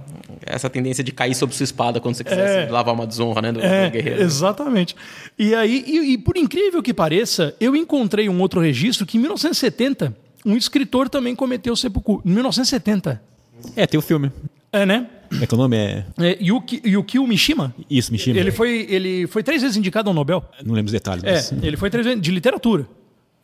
essa 0.46 0.70
tendência 0.70 1.04
de 1.04 1.12
cair 1.12 1.34
sobre 1.34 1.56
sua 1.56 1.64
espada 1.64 2.00
quando 2.00 2.16
você 2.16 2.24
quisesse 2.24 2.68
é, 2.68 2.70
lavar 2.70 2.94
uma 2.94 3.08
desonra, 3.08 3.42
né, 3.42 3.52
do, 3.52 3.60
é, 3.60 3.88
do 3.88 3.92
guerreiro. 3.92 4.22
Exatamente. 4.22 4.96
E 5.38 5.56
aí, 5.56 5.84
e, 5.88 6.14
e 6.14 6.18
por 6.18 6.38
incrível 6.38 6.84
que 6.84 6.94
pareça, 6.94 7.56
eu 7.60 7.76
encontrei 7.76 8.30
um 8.30 8.40
outro 8.40 8.62
registro 8.62 9.06
que 9.06 9.18
em 9.18 9.22
1970 9.22 10.16
um 10.46 10.56
escritor 10.56 11.10
também 11.10 11.36
cometeu 11.36 11.76
seppuku, 11.76 12.22
em 12.26 12.32
1970. 12.32 13.22
É, 13.76 13.86
tem 13.86 13.98
o 13.98 14.02
filme. 14.02 14.32
É, 14.72 14.86
né? 14.86 15.08
É 15.42 15.46
que 15.46 15.54
o 15.54 15.58
nome 15.58 15.78
é... 15.78 16.06
é 16.20 16.38
Yuki, 16.42 16.82
Yukio 16.86 17.26
Mishima. 17.28 17.74
Isso, 17.90 18.12
Mishima. 18.12 18.40
Ele 18.40 18.52
foi, 18.52 18.88
ele 18.90 19.28
foi 19.28 19.44
três 19.44 19.62
vezes 19.62 19.78
indicado 19.78 20.10
ao 20.10 20.14
Nobel. 20.14 20.44
Não 20.64 20.74
lembro 20.74 20.88
os 20.88 20.92
detalhes. 20.92 21.24
É, 21.24 21.34
mas... 21.34 21.64
ele 21.64 21.78
foi 21.78 21.90
três 21.90 22.06
vezes 22.06 22.22
de 22.22 22.32
literatura. 22.32 22.88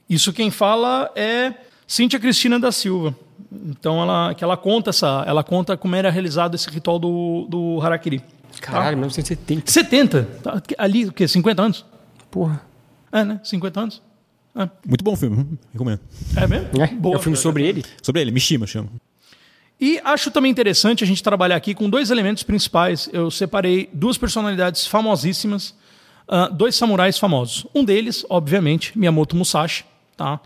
Isso 0.09 0.31
quem 0.31 0.51
fala 0.51 1.11
é 1.15 1.53
Cíntia 1.87 2.19
Cristina 2.19 2.59
da 2.59 2.71
Silva. 2.71 3.15
Então 3.51 4.01
ela, 4.01 4.33
que 4.33 4.43
ela 4.43 4.57
conta 4.57 4.89
essa, 4.89 5.23
ela 5.27 5.43
conta 5.43 5.77
como 5.77 5.95
era 5.95 6.09
realizado 6.09 6.55
esse 6.55 6.69
ritual 6.69 6.99
do, 6.99 7.47
do 7.49 7.79
harakiri. 7.81 8.21
Caralho, 8.61 8.91
tá? 8.91 8.95
1970. 8.97 9.71
70. 9.71 10.23
Tá, 10.43 10.61
ali, 10.77 11.05
o 11.05 11.11
quê? 11.11 11.27
50 11.27 11.61
anos? 11.61 11.85
Porra. 12.31 12.61
É, 13.11 13.23
né? 13.23 13.39
50 13.43 13.79
anos. 13.79 14.01
É. 14.55 14.69
Muito 14.87 15.03
bom 15.03 15.13
o 15.13 15.15
filme, 15.17 15.57
recomendo. 15.73 15.99
É 16.35 16.47
mesmo? 16.47 16.81
É, 16.81 16.87
Boa, 16.87 17.15
é 17.15 17.17
um 17.17 17.21
filme 17.21 17.37
sobre 17.37 17.65
ele? 17.67 17.83
Sobre 18.01 18.21
ele, 18.21 18.31
Mishima 18.31 18.65
chama. 18.65 18.89
E 19.79 19.99
acho 20.03 20.31
também 20.31 20.49
interessante 20.49 21.03
a 21.03 21.07
gente 21.07 21.21
trabalhar 21.21 21.57
aqui 21.57 21.75
com 21.75 21.89
dois 21.89 22.09
elementos 22.09 22.43
principais. 22.43 23.09
Eu 23.11 23.29
separei 23.29 23.89
duas 23.91 24.17
personalidades 24.17 24.87
famosíssimas, 24.87 25.75
uh, 26.29 26.53
dois 26.53 26.75
samurais 26.75 27.19
famosos. 27.19 27.67
Um 27.75 27.83
deles, 27.83 28.25
obviamente, 28.29 28.97
Miyamoto 28.97 29.35
Musashi, 29.35 29.83
tá? 30.15 30.39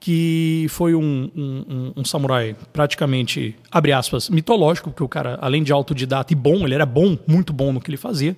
que 0.00 0.64
foi 0.70 0.94
um, 0.94 1.30
um, 1.36 1.92
um, 1.94 2.04
samurai 2.06 2.56
praticamente, 2.72 3.54
abre 3.70 3.92
aspas, 3.92 4.30
mitológico, 4.30 4.88
porque 4.88 5.02
o 5.02 5.08
cara, 5.08 5.38
além 5.42 5.62
de 5.62 5.72
autodidata 5.72 6.32
e 6.32 6.36
bom, 6.36 6.64
ele 6.64 6.74
era 6.74 6.86
bom, 6.86 7.18
muito 7.26 7.52
bom 7.52 7.70
no 7.70 7.82
que 7.82 7.90
ele 7.90 7.98
fazia, 7.98 8.34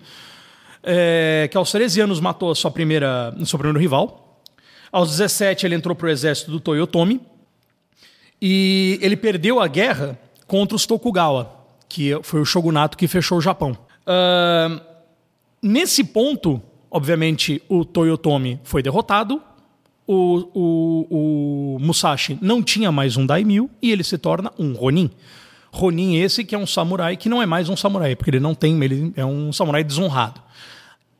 é, 0.82 1.48
que 1.48 1.56
aos 1.56 1.70
13 1.70 2.00
anos 2.00 2.18
matou 2.18 2.50
a 2.50 2.54
sua 2.56 2.72
primeira, 2.72 3.32
seu 3.44 3.60
primeiro 3.60 3.78
rival, 3.78 4.21
aos 4.92 5.10
17, 5.10 5.64
ele 5.64 5.74
entrou 5.74 5.96
para 5.96 6.06
o 6.06 6.10
exército 6.10 6.50
do 6.50 6.60
Toyotomi 6.60 7.20
e 8.40 8.98
ele 9.00 9.16
perdeu 9.16 9.58
a 9.58 9.66
guerra 9.66 10.18
contra 10.46 10.76
os 10.76 10.84
Tokugawa, 10.84 11.50
que 11.88 12.18
foi 12.22 12.40
o 12.42 12.44
shogunato 12.44 12.98
que 12.98 13.08
fechou 13.08 13.38
o 13.38 13.40
Japão. 13.40 13.76
Uh, 14.06 14.80
nesse 15.62 16.04
ponto, 16.04 16.60
obviamente, 16.90 17.62
o 17.68 17.86
Toyotomi 17.86 18.60
foi 18.64 18.82
derrotado, 18.82 19.40
o, 20.06 20.48
o, 20.52 21.06
o, 21.10 21.78
Musashi 21.80 22.36
não 22.42 22.62
tinha 22.62 22.92
mais 22.92 23.16
um 23.16 23.24
daimyo 23.24 23.70
e 23.80 23.90
ele 23.90 24.04
se 24.04 24.18
torna 24.18 24.52
um 24.58 24.74
Ronin. 24.74 25.10
Ronin 25.72 26.16
esse 26.16 26.44
que 26.44 26.54
é 26.54 26.58
um 26.58 26.66
samurai 26.66 27.16
que 27.16 27.28
não 27.28 27.40
é 27.40 27.46
mais 27.46 27.68
um 27.70 27.76
samurai, 27.76 28.14
porque 28.14 28.30
ele 28.30 28.40
não 28.40 28.54
tem, 28.54 28.82
ele 28.82 29.12
é 29.16 29.24
um 29.24 29.52
samurai 29.52 29.82
desonrado. 29.82 30.42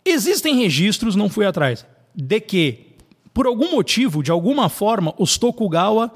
Existem 0.04 0.56
registros, 0.56 1.16
não 1.16 1.30
fui 1.30 1.46
atrás, 1.46 1.86
de 2.14 2.40
que 2.40 2.91
por 3.32 3.46
algum 3.46 3.72
motivo, 3.72 4.22
de 4.22 4.30
alguma 4.30 4.68
forma, 4.68 5.14
os 5.18 5.38
Tokugawa 5.38 6.10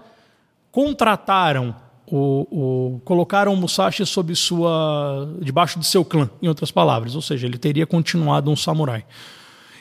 contrataram 0.71 1.75
o, 2.07 2.47
o, 2.97 3.01
colocaram 3.05 3.53
o 3.53 3.57
Musashi 3.57 4.05
sob 4.07 4.35
sua 4.35 5.29
debaixo 5.41 5.79
de 5.79 5.87
seu 5.87 6.05
clã, 6.05 6.31
em 6.41 6.49
outras 6.49 6.71
palavras, 6.71 7.17
ou 7.17 7.23
seja, 7.23 7.47
ele 7.47 7.59
teria 7.59 7.87
continuado 7.87 8.51
um 8.51 8.57
samurai. 8.57 9.05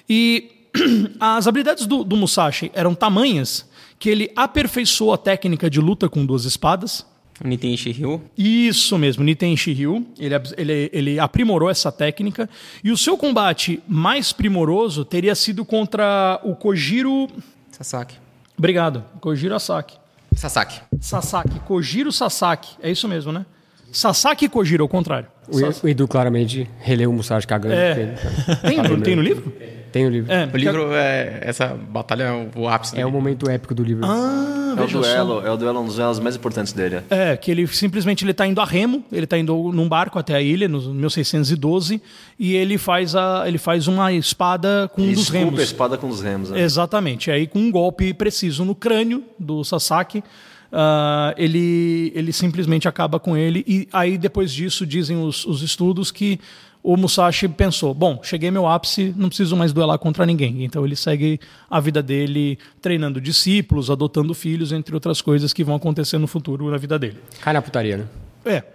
E 0.10 0.70
as 1.20 1.48
habilidades 1.48 1.86
do, 1.86 2.04
do 2.04 2.16
Musashi 2.16 2.72
eram 2.74 2.96
tamanhas 2.96 3.70
que 4.00 4.10
ele 4.10 4.32
aperfeiçoou 4.36 5.14
a 5.14 5.18
técnica 5.18 5.70
de 5.70 5.80
luta 5.80 6.10
com 6.10 6.26
duas 6.26 6.46
espadas, 6.46 7.06
Niten 7.44 7.76
Shiryu. 7.76 8.22
Isso 8.38 8.98
mesmo, 8.98 9.24
Niten 9.24 9.56
Shiryu. 9.58 10.06
Ele, 10.18 10.36
ele, 10.58 10.90
ele 10.94 11.20
aprimorou 11.20 11.70
essa 11.70 11.92
técnica. 11.92 12.50
E 12.84 12.92
o 12.92 12.98
seu 12.98 13.18
combate 13.18 13.82
mais 13.88 14.32
primoroso 14.32 15.04
teria 15.04 15.36
sido 15.36 15.66
contra 15.66 16.40
o 16.44 16.56
Kojiro. 16.56 17.28
Sasaki. 17.72 18.16
Obrigado. 18.58 19.04
Kojiro 19.20 19.54
Asaki. 19.54 19.98
Sasaki. 20.34 20.82
Sasaki. 21.00 21.60
Kojiro 21.62 22.12
Sasaki. 22.12 22.76
É 22.82 22.90
isso 22.90 23.08
mesmo, 23.08 23.32
né? 23.32 23.46
Sasaki 23.92 24.46
e 24.46 24.50
Kojiro, 24.50 24.84
ao 24.84 24.90
contrário. 24.90 25.28
O, 25.48 25.88
Edu 25.88 26.08
claramente 26.08 26.68
releu 26.80 27.10
o 27.10 27.14
Musashi 27.14 27.48
cagando. 27.48 27.76
É. 27.76 28.16
Tem, 28.62 28.82
no, 28.82 29.02
tem 29.02 29.16
no 29.16 29.22
livro? 29.22 29.52
Tem 29.52 29.75
o 30.04 30.10
livro. 30.10 30.32
É, 30.32 30.50
o 30.52 30.58
livro, 30.58 30.94
é, 30.94 31.40
essa 31.44 31.68
batalha 31.68 32.24
é 32.24 32.50
o 32.60 32.68
ápice. 32.68 33.00
É 33.00 33.06
o 33.06 33.12
momento 33.12 33.48
épico 33.48 33.76
do 33.76 33.84
livro. 33.84 34.04
Ah, 34.04 34.76
é 34.78 34.84
o 34.84 34.88
duelo, 34.88 35.42
só. 35.42 35.48
é 35.48 35.52
o 35.52 35.56
duelo, 35.58 35.80
um 35.80 35.86
dos 35.86 35.96
duelos 35.96 36.20
mais 36.20 36.36
importantes 36.36 36.74
dele. 36.74 37.02
É, 37.10 37.38
que 37.38 37.52
ele 37.52 37.66
simplesmente 37.68 38.26
ele 38.26 38.34
tá 38.34 38.46
indo 38.48 38.60
a 38.60 38.66
remo, 38.66 39.06
ele 39.12 39.24
está 39.24 39.38
indo 39.38 39.72
num 39.72 39.88
barco 39.88 40.18
até 40.20 40.36
a 40.36 40.42
ilha, 40.42 40.68
no 40.68 40.94
1612, 40.94 42.02
e 42.40 42.56
ele 42.56 42.78
faz, 42.78 43.16
a, 43.16 43.44
ele 43.48 43.58
faz 43.58 43.88
uma 43.88 44.12
espada 44.12 44.90
com 44.94 45.04
um 45.04 45.14
dos 45.14 45.30
remos. 45.30 45.60
a 45.60 45.64
espada 45.64 45.98
com 45.98 46.08
um 46.08 46.10
dos 46.10 46.22
remos. 46.22 46.50
Né? 46.50 46.62
Exatamente. 46.62 47.32
Aí 47.32 47.48
com 47.48 47.60
um 47.60 47.72
golpe 47.72 48.14
preciso 48.14 48.66
no 48.66 48.76
crânio 48.76 49.24
do 49.40 49.64
Sasaki, 49.64 50.24
Uh, 50.72 51.32
ele, 51.38 52.12
ele 52.14 52.34
simplesmente 52.34 52.86
acaba 52.86 53.18
com 53.18 53.38
ele. 53.38 53.64
E 53.66 53.88
aí, 53.94 54.18
depois 54.18 54.52
disso, 54.52 54.86
dizem 54.86 55.16
os, 55.16 55.46
os 55.46 55.62
estudos 55.62 56.12
que 56.12 56.38
o 56.86 56.96
Musashi 56.96 57.48
pensou: 57.48 57.94
bom, 57.96 58.20
cheguei 58.22 58.52
meu 58.52 58.68
ápice, 58.68 59.12
não 59.18 59.28
preciso 59.28 59.58
mais 59.58 59.74
duelar 59.74 59.98
contra 59.98 60.24
ninguém. 60.26 60.64
Então 60.64 60.86
ele 60.86 60.96
segue 60.96 61.40
a 61.70 61.80
vida 61.80 62.02
dele 62.04 62.60
treinando 62.80 63.20
discípulos, 63.20 63.90
adotando 63.90 64.36
filhos, 64.36 64.72
entre 64.72 64.94
outras 64.94 65.20
coisas 65.20 65.52
que 65.52 65.64
vão 65.64 65.76
acontecer 65.76 66.20
no 66.20 66.28
futuro 66.28 66.70
na 66.70 66.78
vida 66.78 67.00
dele. 67.00 67.18
Cai 67.42 67.54
na 67.54 67.62
putaria, 67.62 67.98
né? 67.98 68.06
É. 68.46 68.75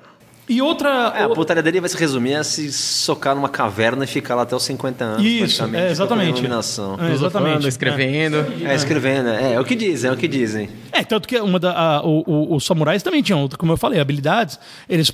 E 0.50 0.60
outra. 0.60 1.12
É, 1.16 1.22
a 1.22 1.28
putaria 1.28 1.62
dele 1.62 1.78
vai 1.80 1.88
se 1.88 1.96
resumir 1.96 2.34
a 2.34 2.42
se 2.42 2.72
socar 2.72 3.36
numa 3.36 3.48
caverna 3.48 4.02
e 4.02 4.06
ficar 4.06 4.34
lá 4.34 4.42
até 4.42 4.56
os 4.56 4.64
50 4.64 5.04
anos. 5.04 5.24
Isso, 5.24 5.58
praticamente, 5.58 5.84
é, 5.84 5.90
exatamente. 5.92 6.30
iluminação. 6.30 6.98
É, 7.00 7.12
exatamente. 7.12 7.68
Escrevendo. 7.68 8.36
É, 8.66 8.74
escrevendo, 8.74 9.28
é, 9.28 9.52
é 9.54 9.60
o 9.60 9.64
que 9.64 9.76
dizem, 9.76 10.10
é 10.10 10.12
o 10.12 10.16
que 10.16 10.26
dizem. 10.26 10.68
É, 10.90 11.04
tanto 11.04 11.28
que 11.28 11.38
uma 11.38 11.60
da, 11.60 11.70
a- 11.72 12.02
o- 12.02 12.24
o- 12.26 12.56
os 12.56 12.66
samurais 12.66 13.00
também 13.02 13.22
tinham, 13.22 13.48
como 13.56 13.70
eu 13.72 13.76
falei, 13.76 14.00
habilidades. 14.00 14.58
Eles 14.88 15.12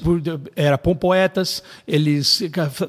eram 0.57 0.79
poetas, 0.97 1.63
eles 1.87 2.43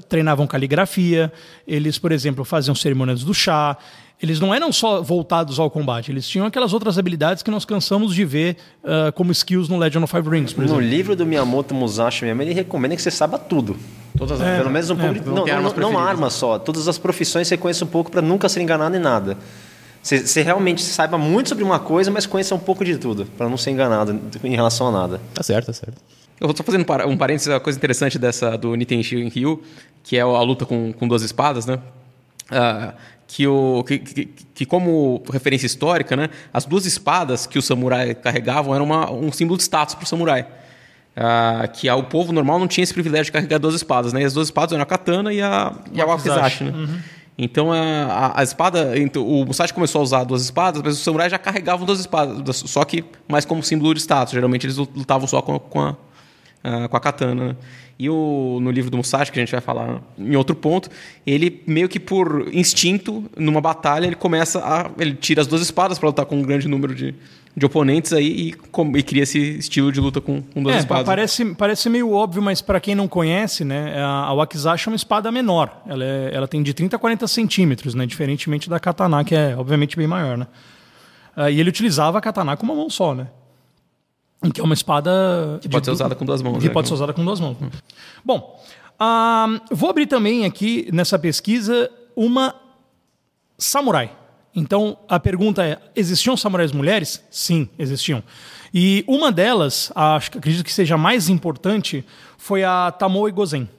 treinavam 0.07 0.47
caligrafia, 0.47 1.31
eles, 1.67 1.99
por 1.99 2.13
exemplo, 2.13 2.45
faziam 2.45 2.73
cerimônias 2.73 3.23
do 3.25 3.33
chá. 3.33 3.75
Eles 4.21 4.39
não 4.39 4.51
eram 4.53 4.71
só 4.71 4.99
voltados 5.01 5.59
ao 5.59 5.69
combate, 5.69 6.11
eles 6.11 6.27
tinham 6.27 6.47
aquelas 6.47 6.73
outras 6.73 6.97
habilidades 6.97 7.43
que 7.43 7.51
nós 7.51 7.65
cansamos 7.65 8.15
de 8.15 8.25
ver 8.25 8.57
ah, 8.83 9.11
como 9.11 9.31
skills 9.31 9.69
no 9.69 9.77
Legend 9.77 10.03
of 10.05 10.11
Five 10.11 10.27
Rings, 10.27 10.53
por 10.53 10.61
No 10.61 10.65
exemplo. 10.67 10.81
livro 10.83 11.15
do 11.15 11.23
Miyamoto 11.25 11.75
Musashi 11.75 12.25
mesmo, 12.25 12.41
ele 12.41 12.51
recomenda 12.53 12.95
que 12.95 13.01
você 13.01 13.11
saiba 13.11 13.37
tudo. 13.37 13.77
Todas 14.17 14.41
É. 14.41 14.53
as 14.53 14.57
Pelo 14.57 14.71
menos 14.71 14.89
um 14.89 14.95
pouco 14.95 15.13
de. 15.13 15.19
não 15.21 15.35
Não, 15.35 15.45
não, 15.45 15.53
armas 15.53 15.73
não, 15.77 15.99
arma 15.99 16.29
só. 16.31 16.57
Todas 16.57 16.87
as 16.87 16.97
profissões 16.97 17.47
você 17.47 17.55
conheça 17.57 17.85
um 17.85 17.87
pouco 17.87 18.09
para 18.09 18.21
nunca 18.21 18.49
ser 18.49 18.59
enganado 18.61 18.95
em 18.95 18.99
nada. 18.99 19.37
Você, 20.01 20.25
você 20.25 20.41
realmente 20.41 20.81
saiba 20.81 21.17
muito 21.17 21.49
sobre 21.49 21.63
uma 21.63 21.77
coisa, 21.79 22.09
mas 22.09 22.25
conheça 22.25 22.55
um 22.55 22.59
pouco 22.59 22.83
de 22.83 22.97
tudo, 22.97 23.25
para 23.37 23.47
não 23.47 23.57
ser 23.57 23.69
enganado 23.71 24.19
em 24.43 24.55
relação 24.55 24.87
a 24.87 24.91
nada. 24.91 25.21
Tá 25.35 25.43
certo, 25.43 25.67
tá 25.67 25.73
certo. 25.73 26.01
Eu 26.39 26.47
vou 26.47 26.55
só 26.57 26.63
fazendo 26.63 26.85
um 27.07 27.17
parênteses, 27.17 27.47
uma 27.47 27.59
coisa 27.59 27.77
interessante 27.77 28.17
dessa 28.17 28.57
do 28.57 28.73
Nintendo 28.75 29.03
Ryu, 29.29 29.61
que 30.03 30.17
é 30.17 30.21
a 30.21 30.41
luta 30.41 30.65
com, 30.65 30.91
com 30.93 31.07
duas 31.07 31.21
espadas, 31.21 31.65
né? 31.67 31.77
Ah, 32.49 32.93
que, 33.27 33.45
o, 33.45 33.83
que, 33.83 33.99
que, 33.99 34.25
que 34.55 34.65
como 34.65 35.21
referência 35.31 35.65
histórica, 35.65 36.15
né? 36.15 36.29
As 36.53 36.65
duas 36.65 36.85
espadas 36.85 37.45
que 37.45 37.59
o 37.59 37.61
samurai 37.61 38.15
carregavam 38.15 38.73
eram 38.73 38.85
uma, 38.85 39.11
um 39.11 39.31
símbolo 39.31 39.57
de 39.57 39.63
status 39.63 39.95
para 39.95 40.03
o 40.05 40.07
samurai. 40.07 40.47
Ah, 41.15 41.67
que 41.73 41.89
o 41.89 42.03
povo 42.03 42.31
normal 42.31 42.59
não 42.59 42.67
tinha 42.67 42.83
esse 42.83 42.93
privilégio 42.93 43.25
de 43.25 43.31
carregar 43.31 43.57
duas 43.57 43.73
espadas, 43.75 44.13
né? 44.13 44.21
E 44.21 44.25
as 44.25 44.33
duas 44.33 44.47
espadas 44.47 44.71
eram 44.73 44.83
a 44.83 44.85
katana 44.85 45.33
e 45.33 45.41
a, 45.41 45.73
e 45.91 45.99
a 45.99 46.05
wakizashi, 46.05 46.63
né? 46.65 46.71
Então 47.39 47.71
a, 47.71 47.77
a, 47.77 48.39
a 48.39 48.43
espada, 48.43 48.97
então, 48.97 49.23
o 49.27 49.45
Musashi 49.45 49.73
começou 49.73 49.99
a 49.99 50.03
usar 50.03 50.23
duas 50.23 50.43
espadas, 50.43 50.81
mas 50.81 50.95
os 50.95 51.03
samurais 51.03 51.31
já 51.31 51.37
carregavam 51.37 51.85
duas 51.85 51.99
espadas, 51.99 52.57
só 52.65 52.83
que 52.85 53.03
mais 53.27 53.45
como 53.45 53.61
símbolo 53.63 53.93
de 53.93 53.99
status. 53.99 54.33
Geralmente 54.33 54.65
eles 54.65 54.77
lutavam 54.77 55.27
só 55.27 55.41
com, 55.41 55.55
a- 55.55 55.59
com 55.59 55.79
a, 55.81 55.95
ah, 56.63 56.87
com 56.87 56.97
a 56.97 56.99
katana. 56.99 57.47
né? 57.49 57.55
E 57.99 58.09
o, 58.11 58.59
no 58.61 58.69
livro 58.69 58.91
do 58.91 58.97
Musashi, 58.97 59.31
que 59.31 59.39
a 59.39 59.41
gente 59.41 59.51
vai 59.51 59.59
falar 59.61 60.01
em 60.19 60.35
outro 60.35 60.55
ponto, 60.55 60.87
ele 61.25 61.63
meio 61.65 61.89
que 61.89 61.99
por 61.99 62.47
instinto, 62.53 63.23
numa 63.35 63.59
batalha, 63.59 64.05
ele 64.05 64.15
começa 64.15 64.59
a. 64.59 64.91
Ele 64.99 65.15
tira 65.15 65.41
as 65.41 65.47
duas 65.47 65.61
espadas 65.63 65.97
para 65.97 66.07
lutar 66.09 66.25
com 66.27 66.35
um 66.37 66.43
grande 66.43 66.67
número 66.67 66.93
de, 66.93 67.15
de 67.55 67.65
oponentes 67.65 68.13
aí 68.13 68.49
e, 68.49 68.53
com- 68.53 68.95
e 68.95 69.01
cria 69.01 69.23
esse 69.23 69.39
estilo 69.57 69.91
de 69.91 69.99
luta 69.99 70.21
com, 70.21 70.43
com 70.43 70.61
duas 70.61 70.75
É, 70.75 70.79
espadas. 70.79 71.05
parece, 71.07 71.43
parece 71.55 71.89
meio 71.89 72.11
óbvio, 72.11 72.39
mas 72.39 72.61
para 72.61 72.79
quem 72.79 72.93
não 72.93 73.07
conhece, 73.07 73.65
né, 73.65 73.95
a, 73.97 74.25
a 74.27 74.33
Wakizashi 74.35 74.89
é 74.89 74.91
uma 74.91 74.95
espada 74.95 75.31
menor. 75.31 75.81
Ela, 75.87 76.03
é- 76.05 76.29
ela 76.33 76.47
tem 76.47 76.61
de 76.61 76.75
30 76.75 76.97
a 76.97 76.99
40 76.99 77.27
centímetros, 77.27 77.95
né, 77.95 78.05
diferentemente 78.05 78.69
da 78.69 78.79
katana, 78.79 79.23
que 79.23 79.33
é 79.33 79.55
obviamente 79.57 79.97
bem 79.97 80.05
maior. 80.05 80.37
Né? 80.37 80.45
Ah, 81.35 81.49
e 81.49 81.59
ele 81.59 81.69
utilizava 81.69 82.19
a 82.19 82.21
katana 82.21 82.55
com 82.55 82.63
uma 82.63 82.75
mão 82.75 82.91
só, 82.91 83.15
né? 83.15 83.25
Que 84.53 84.61
é 84.61 84.63
uma 84.63 84.73
espada. 84.73 85.59
Que 85.61 85.67
pode 85.69 85.85
ser 85.85 85.91
usada 85.91 86.15
com 86.15 86.23
duas 86.23 86.41
mãos, 86.41 86.59
Que 86.59 86.67
né? 86.67 86.73
pode 86.73 86.87
ser 86.87 86.93
usada 86.93 87.13
com 87.13 87.25
duas 87.25 87.39
mãos. 87.39 87.57
Bom, 88.23 88.63
ah, 88.99 89.61
vou 89.71 89.89
abrir 89.89 90.05
também 90.05 90.45
aqui 90.45 90.89
nessa 90.93 91.17
pesquisa 91.17 91.89
uma 92.15 92.55
samurai. 93.57 94.11
Então 94.55 94.97
a 95.07 95.19
pergunta 95.19 95.63
é: 95.65 95.79
existiam 95.95 96.37
samurais 96.37 96.71
mulheres? 96.71 97.23
Sim, 97.29 97.69
existiam. 97.77 98.23
E 98.73 99.03
uma 99.07 99.31
delas, 99.31 99.91
acho 99.95 100.31
que 100.31 100.37
acredito 100.37 100.63
que 100.63 100.73
seja 100.73 100.95
a 100.95 100.97
mais 100.97 101.29
importante, 101.29 102.05
foi 102.37 102.63
a 102.63 102.91
Tamoe 102.91 103.31
Gozen. 103.31 103.69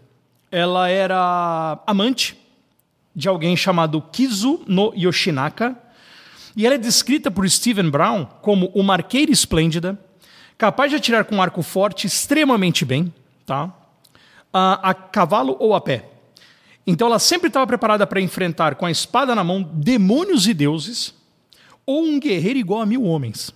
Ela 0.50 0.88
era 0.88 1.78
amante 1.86 2.36
de 3.14 3.28
alguém 3.28 3.56
chamado 3.56 4.00
Kizu 4.00 4.62
no 4.66 4.92
Yoshinaka. 4.96 5.76
E 6.56 6.64
ela 6.64 6.76
é 6.76 6.78
descrita 6.78 7.30
por 7.30 7.48
Stephen 7.48 7.90
Brown 7.90 8.24
como 8.40 8.66
uma 8.74 8.94
arqueira 8.94 9.30
esplêndida, 9.30 9.98
capaz 10.58 10.90
de 10.90 10.96
atirar 10.96 11.24
com 11.24 11.40
arco 11.40 11.62
forte 11.62 12.06
extremamente 12.06 12.84
bem, 12.84 13.14
tá? 13.46 13.72
a, 14.52 14.90
a 14.90 14.94
cavalo 14.94 15.56
ou 15.58 15.74
a 15.74 15.80
pé. 15.80 16.04
Então 16.86 17.06
ela 17.06 17.18
sempre 17.18 17.48
estava 17.48 17.66
preparada 17.66 18.06
para 18.06 18.20
enfrentar 18.20 18.74
com 18.74 18.86
a 18.86 18.90
espada 18.90 19.34
na 19.34 19.44
mão 19.44 19.62
demônios 19.62 20.46
e 20.46 20.54
deuses 20.54 21.14
ou 21.84 22.02
um 22.02 22.18
guerreiro 22.18 22.58
igual 22.58 22.80
a 22.80 22.86
mil 22.86 23.04
homens. 23.04 23.52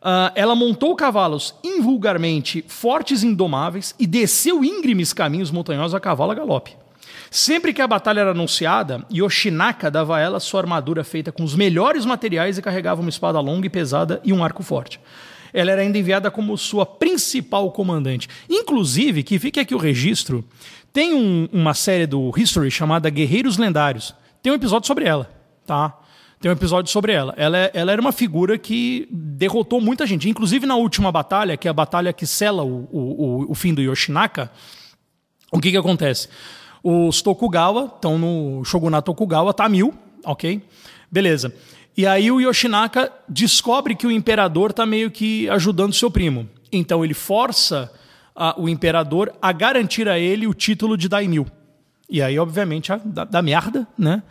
Ah, 0.00 0.32
ela 0.34 0.54
montou 0.54 0.96
cavalos 0.96 1.54
invulgarmente 1.62 2.64
fortes 2.66 3.22
e 3.22 3.26
indomáveis 3.26 3.94
e 3.98 4.06
desceu 4.06 4.64
íngremes 4.64 5.12
caminhos 5.12 5.50
montanhosos 5.50 5.94
a 5.94 6.00
cavalo 6.00 6.32
a 6.32 6.34
galope. 6.34 6.76
Sempre 7.30 7.72
que 7.72 7.80
a 7.80 7.86
batalha 7.86 8.20
era 8.20 8.30
anunciada, 8.32 9.06
Yoshinaka 9.10 9.90
dava 9.90 10.16
a 10.16 10.20
ela 10.20 10.40
sua 10.40 10.60
armadura 10.60 11.04
feita 11.04 11.32
com 11.32 11.42
os 11.42 11.54
melhores 11.54 12.04
materiais 12.04 12.58
e 12.58 12.62
carregava 12.62 13.00
uma 13.00 13.08
espada 13.08 13.40
longa 13.40 13.66
e 13.66 13.70
pesada 13.70 14.20
e 14.24 14.32
um 14.32 14.44
arco 14.44 14.62
forte. 14.62 15.00
Ela 15.52 15.72
era 15.72 15.82
ainda 15.82 15.98
enviada 15.98 16.30
como 16.30 16.56
sua 16.56 16.86
principal 16.86 17.70
comandante. 17.70 18.28
Inclusive, 18.48 19.22
que 19.22 19.38
fique 19.38 19.60
aqui 19.60 19.74
o 19.74 19.78
registro, 19.78 20.44
tem 20.92 21.14
um- 21.14 21.48
uma 21.52 21.74
série 21.74 22.06
do 22.06 22.32
History 22.36 22.70
chamada 22.70 23.08
Guerreiros 23.10 23.56
Lendários. 23.58 24.14
Tem 24.42 24.52
um 24.52 24.56
episódio 24.56 24.86
sobre 24.86 25.04
ela, 25.04 25.30
tá? 25.66 25.98
Tem 26.40 26.50
um 26.50 26.54
episódio 26.54 26.90
sobre 26.90 27.12
ela. 27.12 27.32
Ela, 27.36 27.56
é- 27.58 27.70
ela 27.72 27.92
era 27.92 28.00
uma 28.00 28.10
figura 28.12 28.58
que 28.58 29.06
derrotou 29.10 29.80
muita 29.80 30.06
gente. 30.06 30.28
Inclusive 30.28 30.66
na 30.66 30.74
última 30.74 31.12
batalha, 31.12 31.56
que 31.56 31.68
é 31.68 31.70
a 31.70 31.74
batalha 31.74 32.12
que 32.12 32.26
sela 32.26 32.64
o, 32.64 32.88
o, 32.90 33.46
o- 33.50 33.54
fim 33.54 33.72
do 33.72 33.80
Yoshinaka, 33.80 34.50
o 35.52 35.60
que 35.60 35.70
que 35.70 35.76
acontece? 35.76 36.28
Os 36.82 37.22
Tokugawa 37.22 37.84
estão 37.94 38.18
no 38.18 38.64
Shogunato 38.64 39.12
Tokugawa, 39.12 39.54
tá 39.54 39.68
mil, 39.68 39.94
ok? 40.24 40.60
Beleza. 41.10 41.54
E 41.96 42.06
aí 42.06 42.30
o 42.30 42.40
Yoshinaka 42.40 43.12
descobre 43.28 43.94
que 43.94 44.06
o 44.06 44.10
imperador 44.10 44.72
tá 44.72 44.86
meio 44.86 45.10
que 45.10 45.48
ajudando 45.50 45.92
seu 45.92 46.10
primo. 46.10 46.48
Então 46.72 47.04
ele 47.04 47.12
força 47.14 47.92
ah, 48.34 48.54
o 48.58 48.68
imperador 48.68 49.32
a 49.42 49.52
garantir 49.52 50.08
a 50.08 50.18
ele 50.18 50.46
o 50.46 50.54
título 50.54 50.96
de 50.96 51.08
daimyo. 51.08 51.46
E 52.08 52.20
aí, 52.22 52.38
obviamente, 52.38 52.92
a- 52.92 53.00
dá, 53.04 53.24
dá 53.24 53.42
merda, 53.42 53.86
né? 53.96 54.22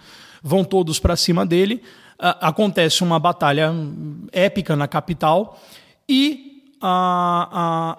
Vão 0.41 0.63
todos 0.63 0.97
para 0.99 1.15
cima 1.15 1.45
dele. 1.45 1.83
Ah, 2.17 2.49
acontece 2.49 3.03
uma 3.03 3.19
batalha 3.19 3.71
hum, 3.71 4.25
épica 4.31 4.75
na 4.75 4.87
capital 4.87 5.59
e 6.09 6.63
a, 6.81 7.47
a, 7.51 7.97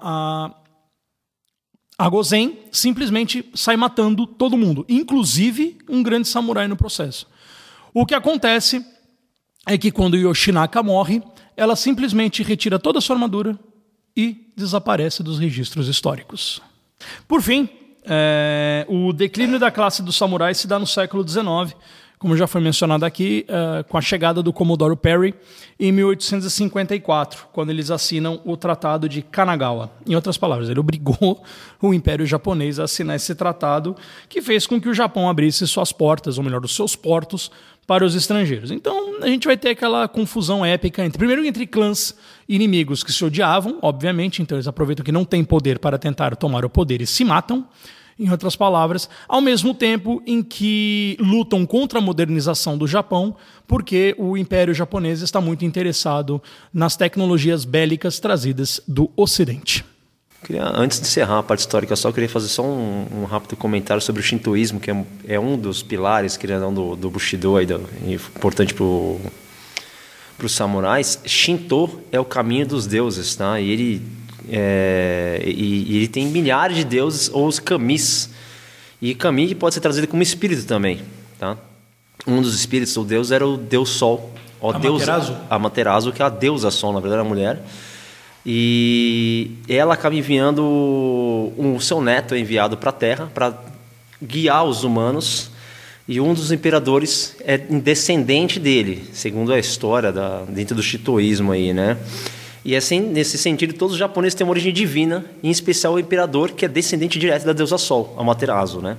a, 2.03 2.07
a 2.07 2.09
Gozen 2.09 2.59
simplesmente 2.73 3.49
sai 3.55 3.77
matando 3.77 4.27
todo 4.27 4.57
mundo, 4.59 4.85
inclusive 4.89 5.79
um 5.89 6.03
grande 6.03 6.27
samurai 6.27 6.67
no 6.67 6.77
processo. 6.77 7.29
O 7.95 8.05
que 8.05 8.15
acontece 8.15 8.85
é 9.67 9.79
que 9.79 9.91
quando 9.91 10.17
Yoshinaka 10.17 10.83
morre, 10.83 11.23
ela 11.57 11.77
simplesmente 11.77 12.43
retira 12.43 12.79
toda 12.79 12.99
a 12.99 13.03
sua 13.03 13.17
armadura 13.17 13.59
e 14.17 14.53
desaparece 14.57 15.23
dos 15.23 15.39
registros 15.39 15.89
históricos. 15.89 16.61
Por 17.27 17.41
fim, 17.43 17.69
é, 18.05 18.85
o 18.89 19.13
declínio 19.13 19.59
da 19.59 19.71
classe 19.71 20.03
dos 20.03 20.17
samurais 20.17 20.59
se 20.59 20.67
dá 20.67 20.79
no 20.79 20.87
século 20.87 21.27
XIX, 21.27 21.77
como 22.23 22.37
já 22.37 22.47
foi 22.47 22.61
mencionado 22.61 23.05
aqui, 23.05 23.45
é, 23.49 23.83
com 23.83 23.99
a 23.99 24.01
chegada 24.01 24.45
do 24.45 24.53
Comodoro 24.53 24.97
Perry 24.97 25.35
em 25.79 25.91
1854, 25.91 27.49
quando 27.53 27.71
eles 27.71 27.91
assinam 27.91 28.41
o 28.45 28.57
Tratado 28.57 29.09
de 29.09 29.23
Kanagawa. 29.23 29.91
Em 30.07 30.15
outras 30.15 30.39
palavras, 30.39 30.71
ele 30.71 30.79
obrigou 30.79 31.43
o 31.83 31.93
Império 31.93 32.25
Japonês 32.25 32.79
a 32.79 32.85
assinar 32.85 33.17
esse 33.17 33.35
tratado, 33.35 33.97
que 34.29 34.41
fez 34.41 34.69
com 34.69 34.81
que 34.81 34.89
o 34.89 34.95
Japão 34.95 35.29
abrisse 35.29 35.67
suas 35.67 35.91
portas, 35.91 36.39
ou 36.39 36.45
melhor, 36.45 36.65
os 36.65 36.77
seus 36.77 36.95
portos, 36.95 37.51
para 37.89 38.05
os 38.05 38.15
estrangeiros. 38.15 38.71
Então, 38.71 39.21
a 39.21 39.27
gente 39.27 39.49
vai 39.49 39.57
ter 39.57 39.71
aquela 39.71 40.07
confusão 40.07 40.65
épica 40.65 41.05
entre, 41.05 41.19
primeiro, 41.19 41.45
entre 41.45 41.67
clãs 41.67 42.17
inimigos 42.49 43.03
que 43.03 43.13
se 43.13 43.25
odiavam, 43.25 43.81
obviamente, 43.83 44.41
então 44.41 44.57
eles 44.57 44.69
aproveitam 44.69 45.05
que 45.05 45.11
não 45.11 45.25
têm 45.25 45.43
poder 45.43 45.81
para 45.81 45.99
tentar 45.99 46.37
tomar 46.37 46.65
o 46.65 46.71
poder 46.71 47.03
e 47.03 47.07
se 47.07 47.25
matam. 47.25 47.67
Em 48.23 48.31
outras 48.31 48.55
palavras, 48.55 49.09
ao 49.27 49.41
mesmo 49.41 49.75
tempo 49.75 50.23
em 50.25 50.45
que 50.45 51.17
lutam 51.19 51.67
contra 51.67 51.99
a 51.99 52.03
modernização 52.03 52.79
do 52.79 52.87
Japão, 52.87 53.35
porque 53.67 54.15
o 54.17 54.37
Império 54.37 54.73
Japonês 54.73 55.23
está 55.23 55.41
muito 55.41 55.65
interessado 55.65 56.41
nas 56.73 56.97
tecnologias 56.97 57.65
bélicas 57.65 58.21
trazidas 58.21 58.81
do 58.87 59.11
Ocidente. 59.17 59.85
Queria, 60.45 60.65
antes 60.73 61.01
de 61.01 61.07
encerrar 61.09 61.41
a 61.41 61.43
parte 61.43 61.61
histórica, 61.61 61.97
só 61.97 62.13
queria 62.13 62.29
fazer 62.29 62.47
só 62.47 62.63
um, 62.63 63.07
um 63.13 63.25
rápido 63.25 63.57
comentário 63.57 64.01
sobre 64.01 64.21
o 64.21 64.25
shintoísmo, 64.25 64.79
que 64.79 64.93
é, 64.93 65.05
é 65.27 65.41
um 65.41 65.59
dos 65.59 65.83
pilares, 65.83 66.39
ou 66.41 66.61
não, 66.61 66.73
do, 66.73 66.95
do 66.95 67.11
Bushido, 67.11 67.57
aí, 67.57 67.67
do, 67.67 67.81
importante 68.07 68.73
para 68.73 68.85
os 70.47 70.53
samurais. 70.53 71.21
Shinto 71.27 72.01
é 72.13 72.21
o 72.21 72.25
caminho 72.25 72.69
dos 72.69 72.87
deuses, 72.87 73.35
tá? 73.35 73.61
E 73.61 73.69
ele, 73.69 74.03
é, 74.51 75.43
e, 75.45 75.93
e 75.93 75.97
ele 75.97 76.09
tem 76.09 76.27
milhares 76.27 76.77
de 76.77 76.85
deuses, 76.85 77.31
ou 77.33 77.47
os 77.47 77.59
kamis. 77.59 78.31
E 79.01 79.15
Kami 79.15 79.55
pode 79.55 79.75
ser 79.75 79.81
trazido 79.81 80.07
como 80.07 80.23
espírito 80.23 80.65
também, 80.65 81.01
tá? 81.39 81.57
Um 82.27 82.41
dos 82.41 82.55
espíritos, 82.55 82.97
o 82.97 83.05
deus, 83.05 83.31
era 83.31 83.47
o 83.47 83.57
deus 83.57 83.91
Sol. 83.91 84.33
O 84.61 84.71
Amaterasu? 84.71 85.33
Deus, 85.33 85.43
Amaterasu, 85.51 86.13
que 86.13 86.23
é 86.23 86.25
a 86.25 86.29
deusa 86.29 86.71
Sol, 86.71 86.93
na 86.93 87.01
verdade, 87.01 87.21
era 87.21 87.27
a 87.27 87.29
mulher. 87.29 87.61
E 88.47 89.53
ela 89.69 89.95
acaba 89.95 90.15
enviando 90.15 90.63
o 90.63 91.79
seu 91.81 92.01
neto 92.01 92.35
é 92.35 92.39
enviado 92.39 92.77
para 92.77 92.91
a 92.91 92.93
Terra 92.93 93.31
para 93.33 93.55
guiar 94.23 94.65
os 94.65 94.85
humanos. 94.85 95.51
E 96.07 96.21
um 96.21 96.35
dos 96.35 96.51
imperadores 96.51 97.37
é 97.45 97.57
descendente 97.57 98.59
dele, 98.59 99.09
segundo 99.13 99.53
a 99.53 99.59
história 99.59 100.11
da, 100.11 100.43
dentro 100.43 100.75
do 100.75 100.83
shintoísmo 100.83 101.53
aí, 101.53 101.73
né? 101.73 101.97
E 102.65 102.77
assim, 102.77 103.01
nesse 103.01 103.37
sentido, 103.37 103.75
todos 103.75 103.95
os 103.95 103.99
japoneses 103.99 104.35
têm 104.35 104.45
uma 104.45 104.53
origem 104.53 104.73
divina, 104.73 105.25
em 105.43 105.51
especial 105.51 105.95
o 105.95 105.99
imperador, 105.99 106.53
que 106.53 106.65
é 106.65 106.69
descendente 106.69 107.19
direto 107.19 107.45
da 107.45 107.53
deusa 107.53 107.77
Sol, 107.77 108.15
Amaterasu, 108.19 108.81
né? 108.81 108.97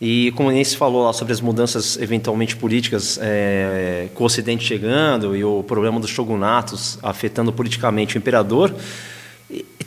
E 0.00 0.32
como 0.32 0.52
se 0.64 0.76
falou 0.76 1.04
lá 1.04 1.12
sobre 1.12 1.32
as 1.32 1.40
mudanças 1.40 1.96
eventualmente 1.96 2.56
políticas 2.56 3.20
é, 3.22 4.08
com 4.14 4.24
o 4.24 4.26
Ocidente 4.26 4.64
chegando 4.64 5.36
e 5.36 5.44
o 5.44 5.62
problema 5.62 6.00
dos 6.00 6.10
shogunatos 6.10 6.98
afetando 7.04 7.52
politicamente 7.52 8.16
o 8.16 8.18
imperador, 8.18 8.74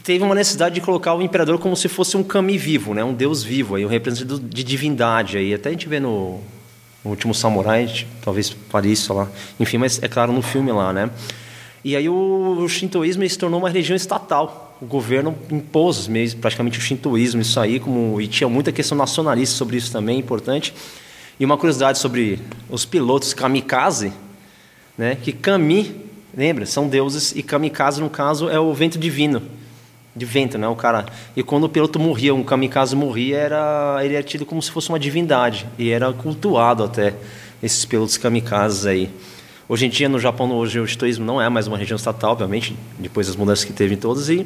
teve 0.06 0.24
uma 0.24 0.34
necessidade 0.34 0.76
de 0.76 0.80
colocar 0.82 1.16
o 1.16 1.22
imperador 1.22 1.60
como 1.60 1.76
se 1.76 1.90
fosse 1.90 2.16
um 2.16 2.24
kami 2.24 2.58
vivo, 2.58 2.94
né? 2.94 3.04
um 3.04 3.14
deus 3.14 3.44
vivo, 3.44 3.76
aí, 3.76 3.86
um 3.86 3.90
representante 3.90 4.42
de 4.42 4.64
divindade. 4.64 5.38
Aí. 5.38 5.54
Até 5.54 5.68
a 5.68 5.72
gente 5.74 5.90
vê 5.90 6.00
no, 6.00 6.40
no 7.04 7.12
último 7.12 7.34
Samurai, 7.34 8.06
talvez 8.22 8.56
fale 8.70 8.92
isso 8.92 9.14
lá. 9.14 9.28
Enfim, 9.60 9.80
mas 9.80 10.02
é 10.02 10.08
claro 10.08 10.32
no 10.32 10.42
filme 10.42 10.72
lá, 10.72 10.94
né? 10.94 11.10
E 11.86 11.96
aí 11.96 12.10
o, 12.10 12.68
shintoísmo 12.68 13.30
se 13.30 13.38
tornou 13.38 13.60
uma 13.60 13.70
religião 13.70 13.96
estatal. 13.96 14.76
O 14.82 14.88
governo 14.88 15.38
impôs 15.52 16.08
mesmo, 16.08 16.42
praticamente 16.42 16.80
o 16.80 16.82
shintoísmo, 16.82 17.44
isso 17.44 17.60
aí, 17.60 17.80
como, 17.80 18.20
e 18.20 18.28
tinha 18.28 18.50
muita 18.50 18.72
questão 18.72 18.98
nacionalista 18.98 19.56
sobre 19.56 19.78
isso 19.78 19.92
também, 19.92 20.18
importante. 20.18 20.74
E 21.40 21.46
uma 21.46 21.56
curiosidade 21.58 22.00
sobre 22.00 22.40
os 22.72 22.86
pilotos 22.86 23.36
kamikaze, 23.36 24.12
né, 24.98 25.16
que 25.16 25.32
kami, 25.32 25.96
lembra, 26.36 26.66
são 26.66 26.88
deuses, 26.88 27.36
e 27.36 27.44
kamikaze, 27.44 28.02
no 28.02 28.10
caso, 28.10 28.50
é 28.50 28.60
o 28.60 28.74
vento 28.74 28.98
divino, 28.98 29.44
de 30.16 30.26
vento, 30.26 30.58
né, 30.58 30.68
o 30.68 30.76
cara... 30.76 31.06
E 31.36 31.44
quando 31.44 31.66
o 31.66 31.70
piloto 31.70 32.00
morria, 32.00 32.34
um 32.34 32.44
kamikaze 32.44 32.96
morria, 32.96 33.38
era, 33.38 34.00
ele 34.04 34.16
era 34.16 34.24
tido 34.24 34.44
como 34.44 34.60
se 34.60 34.72
fosse 34.72 34.90
uma 34.90 34.98
divindade, 34.98 35.68
e 35.78 35.92
era 35.92 36.12
cultuado 36.12 36.84
até, 36.84 37.14
esses 37.62 37.86
pilotos 37.86 38.18
kamikazes 38.18 38.88
aí. 38.88 39.12
Hoje 39.68 39.88
em 39.88 39.90
dia, 39.90 40.08
no 40.08 40.20
Japão, 40.20 40.52
hoje, 40.52 40.80
o 40.80 40.86
shintoísmo 40.86 41.26
não 41.26 41.42
é 41.42 41.50
mais 41.50 41.66
uma 41.66 41.76
região 41.76 41.96
estatal, 41.96 42.34
obviamente, 42.34 42.78
depois 43.00 43.26
das 43.26 43.36
mudanças 43.36 43.66
que 43.66 43.74
teve 43.74 43.96
em 43.96 43.98
todas. 43.98 44.30
E 44.30 44.46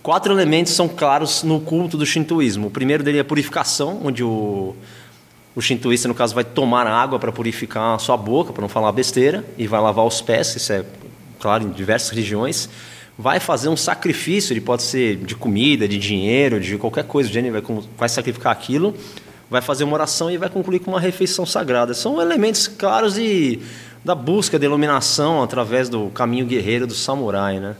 quatro 0.00 0.32
elementos 0.32 0.74
são 0.74 0.86
claros 0.86 1.42
no 1.42 1.58
culto 1.58 1.96
do 1.96 2.06
shintoísmo. 2.06 2.68
O 2.68 2.70
primeiro 2.70 3.02
dele 3.02 3.18
é 3.18 3.22
a 3.22 3.24
purificação, 3.24 4.00
onde 4.04 4.22
o, 4.22 4.76
o 5.56 5.60
shintoísta, 5.60 6.06
no 6.06 6.14
caso, 6.14 6.36
vai 6.36 6.44
tomar 6.44 6.86
água 6.86 7.18
para 7.18 7.32
purificar 7.32 7.96
a 7.96 7.98
sua 7.98 8.16
boca, 8.16 8.52
para 8.52 8.62
não 8.62 8.68
falar 8.68 8.92
besteira, 8.92 9.44
e 9.58 9.66
vai 9.66 9.80
lavar 9.80 10.06
os 10.06 10.20
pés, 10.20 10.54
isso 10.54 10.72
é 10.72 10.84
claro 11.40 11.64
em 11.64 11.70
diversas 11.70 12.10
regiões. 12.10 12.70
Vai 13.18 13.40
fazer 13.40 13.68
um 13.68 13.76
sacrifício, 13.76 14.52
ele 14.52 14.60
pode 14.60 14.84
ser 14.84 15.16
de 15.16 15.34
comida, 15.34 15.88
de 15.88 15.98
dinheiro, 15.98 16.60
de 16.60 16.78
qualquer 16.78 17.06
coisa, 17.06 17.36
ele 17.36 17.50
vai, 17.50 17.62
vai 17.98 18.08
sacrificar 18.08 18.52
aquilo, 18.52 18.94
vai 19.50 19.60
fazer 19.60 19.82
uma 19.82 19.94
oração 19.94 20.30
e 20.30 20.36
vai 20.36 20.48
concluir 20.48 20.78
com 20.78 20.92
uma 20.92 21.00
refeição 21.00 21.44
sagrada. 21.44 21.92
São 21.92 22.20
elementos 22.20 22.68
claros 22.68 23.18
e 23.18 23.60
da 24.06 24.14
busca 24.14 24.56
da 24.56 24.64
iluminação 24.64 25.42
através 25.42 25.88
do 25.88 26.08
caminho 26.10 26.46
guerreiro 26.46 26.86
do 26.86 26.94
samurai, 26.94 27.58
né? 27.58 27.74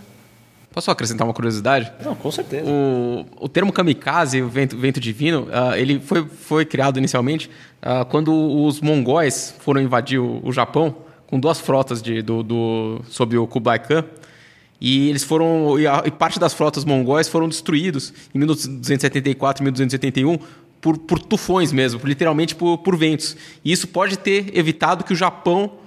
Posso 0.72 0.90
acrescentar 0.90 1.24
uma 1.24 1.32
curiosidade? 1.32 1.90
Não, 2.04 2.16
com 2.16 2.30
certeza. 2.32 2.68
O, 2.68 3.24
o 3.44 3.48
termo 3.48 3.72
kamikaze, 3.72 4.42
o 4.42 4.48
vento, 4.48 4.76
vento 4.76 4.98
divino, 4.98 5.44
uh, 5.44 5.76
ele 5.76 6.00
foi, 6.00 6.26
foi 6.26 6.64
criado 6.66 6.98
inicialmente 6.98 7.48
uh, 7.80 8.04
quando 8.06 8.34
os 8.34 8.80
mongóis 8.80 9.54
foram 9.60 9.80
invadir 9.80 10.18
o, 10.18 10.40
o 10.44 10.52
Japão 10.52 10.96
com 11.28 11.38
duas 11.38 11.60
frotas 11.60 12.02
de, 12.02 12.20
do, 12.22 12.42
do, 12.42 13.00
sob 13.08 13.38
o 13.38 13.46
Kublai 13.46 13.78
Khan. 13.78 14.04
E 14.80 15.08
eles 15.08 15.22
foram 15.22 15.78
e, 15.78 15.86
a, 15.86 16.02
e 16.04 16.10
parte 16.10 16.40
das 16.40 16.52
frotas 16.52 16.84
mongóis 16.84 17.28
foram 17.28 17.48
destruídos 17.48 18.12
em 18.34 18.38
1274 18.38 19.62
e 19.62 19.64
1271 19.64 20.38
por, 20.80 20.98
por 20.98 21.20
tufões 21.20 21.72
mesmo, 21.72 22.00
literalmente 22.04 22.54
por, 22.54 22.78
por 22.78 22.96
ventos. 22.96 23.36
E 23.64 23.70
isso 23.70 23.86
pode 23.86 24.18
ter 24.18 24.50
evitado 24.58 25.04
que 25.04 25.12
o 25.12 25.16
Japão 25.16 25.85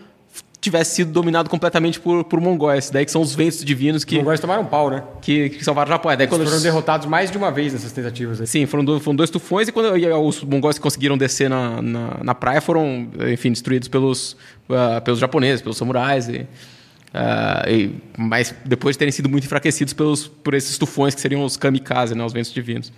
tivesse 0.62 0.95
sido 0.95 1.12
dominado 1.12 1.50
completamente 1.50 2.00
por, 2.00 2.24
por 2.24 2.41
mongóis. 2.41 2.89
Daí 2.89 3.06
que 3.06 3.12
são 3.12 3.22
os 3.22 3.34
ventos 3.34 3.63
divinos 3.63 4.04
que. 4.04 4.15
Os 4.15 4.19
mongóis 4.19 4.39
tomaram 4.39 4.63
um 4.63 4.65
pau, 4.65 4.89
né? 4.89 5.04
Que, 5.22 5.50
que 5.50 5.63
salvaram 5.63 5.89
o 5.89 5.93
Japão. 5.93 6.12
É, 6.12 6.17
daí 6.17 6.26
Eles 6.26 6.36
quando 6.36 6.45
foram 6.45 6.62
derrotados 6.62 7.08
mais 7.08 7.32
de 7.32 7.38
uma 7.38 7.52
vez 7.52 7.74
nessas 7.74 7.91
tentativas. 7.91 8.41
Aí. 8.41 8.48
Sim, 8.48 8.65
foram, 8.65 8.84
do, 8.84 9.00
foram 9.00 9.15
dois 9.15 9.30
tufões 9.30 9.67
e 9.67 9.72
quando 9.72 9.98
e 9.98 10.12
os 10.12 10.43
mongóis 10.43 10.78
que 10.78 10.82
conseguiram 10.82 11.17
descer 11.17 11.50
na, 11.50 11.82
na, 11.82 12.17
na, 12.24 12.36
praia 12.36 12.60
foram, 12.60 13.08
enfim, 13.32 13.52
destruídos 13.52 13.88
pelos, 13.88 14.34
uh, 14.69 15.02
pelos 15.04 15.19
japoneses, 15.19 15.62
pelos 15.62 15.78
samurais. 15.78 16.28
E, 16.28 16.38
uh, 16.39 17.69
e, 17.69 17.95
mas 18.17 18.54
depois 18.65 18.95
de 18.95 19.00
terem 19.00 19.12
sido 19.12 19.30
muito 19.30 19.45
enfraquecidos 19.45 19.93
pelos, 19.93 20.28
por 20.28 20.54
esses 20.54 20.78
tufões 20.78 21.15
que 21.15 21.22
seriam 21.22 21.43
os 21.43 21.56
kamikaze, 21.56 22.15
né, 22.15 22.24
os 22.24 22.34
ventos 22.34 22.52
divinos. 22.52 22.91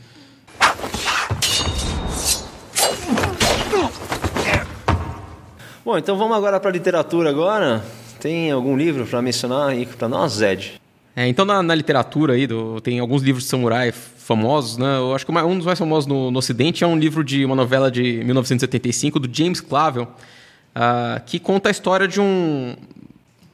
Bom, 5.84 5.98
então 5.98 6.16
vamos 6.16 6.38
agora 6.38 6.60
para 6.60 6.70
a 6.70 6.74
literatura 6.74 7.32
agora. 7.32 7.84
Tem 8.20 8.52
algum 8.52 8.78
livro 8.78 9.04
para 9.08 9.20
mencionar 9.20 9.70
aí 9.70 9.88
para 9.88 10.08
nós, 10.08 10.34
Zed? 10.34 10.80
É, 11.16 11.28
então 11.28 11.44
na, 11.44 11.64
na, 11.64 11.74
literatura 11.74 12.34
aí 12.34 12.46
do, 12.46 12.80
tem 12.82 13.00
alguns 13.00 13.24
livros 13.24 13.46
de 13.46 13.50
samurai 13.50 13.92
famosos, 13.92 14.78
né? 14.78 14.98
Eu 14.98 15.16
acho 15.16 15.26
que 15.26 15.32
um 15.32 15.58
dos 15.58 15.66
mais 15.66 15.80
famosos 15.80 16.06
no, 16.08 16.30
no, 16.30 16.38
Ocidente 16.38 16.84
é 16.84 16.88
um 16.88 16.98
livro 16.98 17.24
de 17.24 17.44
uma 17.44 17.56
novela 17.56 17.90
de 17.90 18.24
1975 18.24 19.20
do 19.20 19.36
James 19.36 19.60
Clavell, 19.60 20.04
uh, 20.04 21.22
que 21.26 21.40
conta 21.40 21.70
a 21.70 21.72
história 21.72 22.08
de 22.08 22.22
um 22.22 22.76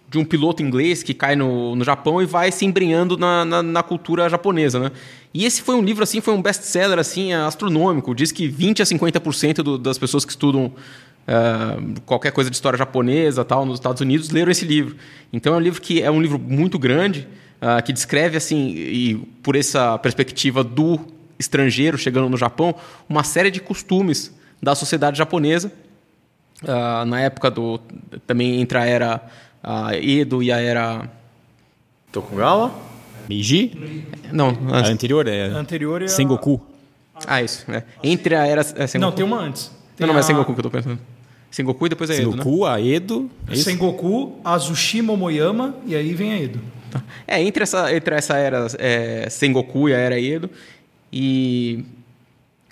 de 0.10 0.18
um 0.18 0.24
piloto 0.24 0.64
inglês 0.64 1.04
que 1.04 1.14
cai 1.14 1.36
no, 1.36 1.76
no 1.76 1.84
Japão 1.84 2.22
e 2.22 2.26
vai 2.26 2.50
se 2.50 2.66
embrenhando 2.66 3.18
na, 3.18 3.44
na, 3.44 3.62
na, 3.62 3.84
cultura 3.84 4.30
japonesa, 4.30 4.80
né? 4.80 4.92
E 5.34 5.46
esse 5.46 5.62
foi 5.62 5.76
um 5.76 5.82
livro 5.82 6.02
assim, 6.02 6.22
foi 6.22 6.34
um 6.34 6.42
best-seller 6.42 6.98
assim 6.98 7.34
astronômico. 7.34 8.16
Diz 8.16 8.32
que 8.32 8.48
20 8.48 8.82
a 8.82 8.86
50% 8.86 9.56
do, 9.56 9.78
das 9.78 9.98
pessoas 9.98 10.24
que 10.24 10.32
estudam 10.32 10.72
uh, 11.28 12.02
qualquer 12.06 12.32
coisa 12.32 12.50
de 12.50 12.56
história 12.56 12.78
japonesa 12.78 13.44
tal 13.44 13.66
nos 13.66 13.76
Estados 13.76 14.02
Unidos 14.02 14.30
leram 14.30 14.52
esse 14.52 14.66
livro. 14.66 14.96
Então 15.32 15.54
é 15.54 15.58
um 15.58 15.60
livro 15.60 15.82
que 15.82 16.02
é 16.02 16.10
um 16.10 16.22
livro 16.22 16.40
muito 16.40 16.80
grande 16.80 17.28
uh, 17.62 17.84
que 17.84 17.92
descreve 17.92 18.38
assim 18.38 18.70
e 18.70 19.16
por 19.44 19.56
essa 19.56 19.98
perspectiva 19.98 20.64
do 20.64 21.00
estrangeiro 21.38 21.98
chegando 21.98 22.30
no 22.30 22.38
Japão 22.38 22.74
uma 23.08 23.24
série 23.24 23.52
de 23.52 23.60
costumes 23.60 24.34
da 24.62 24.74
sociedade 24.74 25.18
japonesa 25.18 25.72
uh, 26.64 27.06
na 27.06 27.20
época 27.22 27.52
do 27.52 27.80
também 28.26 28.62
entre 28.62 28.78
a 28.78 28.86
era 28.86 29.22
Edo 30.02 30.42
e 30.42 30.52
a 30.52 30.60
era 30.60 31.10
Tokugawa 32.12 32.74
Meiji? 33.28 34.06
Não, 34.32 34.58
a 34.72 34.88
anterior 34.88 35.28
é 35.28 35.48
a 35.50 35.58
anterior 35.58 36.02
é 36.02 36.06
a... 36.06 36.08
Sengoku. 36.08 36.62
Ah, 37.26 37.42
isso. 37.42 37.70
É. 37.72 37.84
Entre 38.04 38.36
a 38.36 38.46
era 38.46 38.62
é, 38.62 38.88
Sengoku. 38.88 39.00
Não, 39.00 39.12
tem 39.12 39.26
uma 39.26 39.38
antes. 39.38 39.72
Tem 39.96 40.06
não, 40.06 40.14
não, 40.14 40.20
é 40.20 40.24
a... 40.24 40.24
Sengoku 40.24 40.54
que 40.54 40.60
eu 40.60 40.64
tô 40.64 40.70
pensando. 40.70 41.00
Sengoku 41.50 41.86
e 41.86 41.90
depois 41.90 42.10
a 42.10 42.16
Edo, 42.16 42.32
Sengoku, 42.32 42.66
né? 42.66 42.72
a 42.72 42.82
Edo... 42.82 43.30
É 43.50 43.56
Sengoku, 43.56 44.40
Azushi 44.44 45.02
Momoyama 45.02 45.76
e 45.86 45.96
aí 45.96 46.14
vem 46.14 46.34
a 46.34 46.42
Edo. 46.42 46.60
Tá. 46.92 47.04
É, 47.28 47.42
entre 47.42 47.64
essa, 47.64 47.94
entre 47.94 48.16
essa 48.16 48.38
era 48.38 48.68
é, 48.78 49.28
Sengoku 49.30 49.90
e 49.90 49.94
a 49.94 49.98
era 49.98 50.20
Edo. 50.20 50.50
E, 51.12 51.84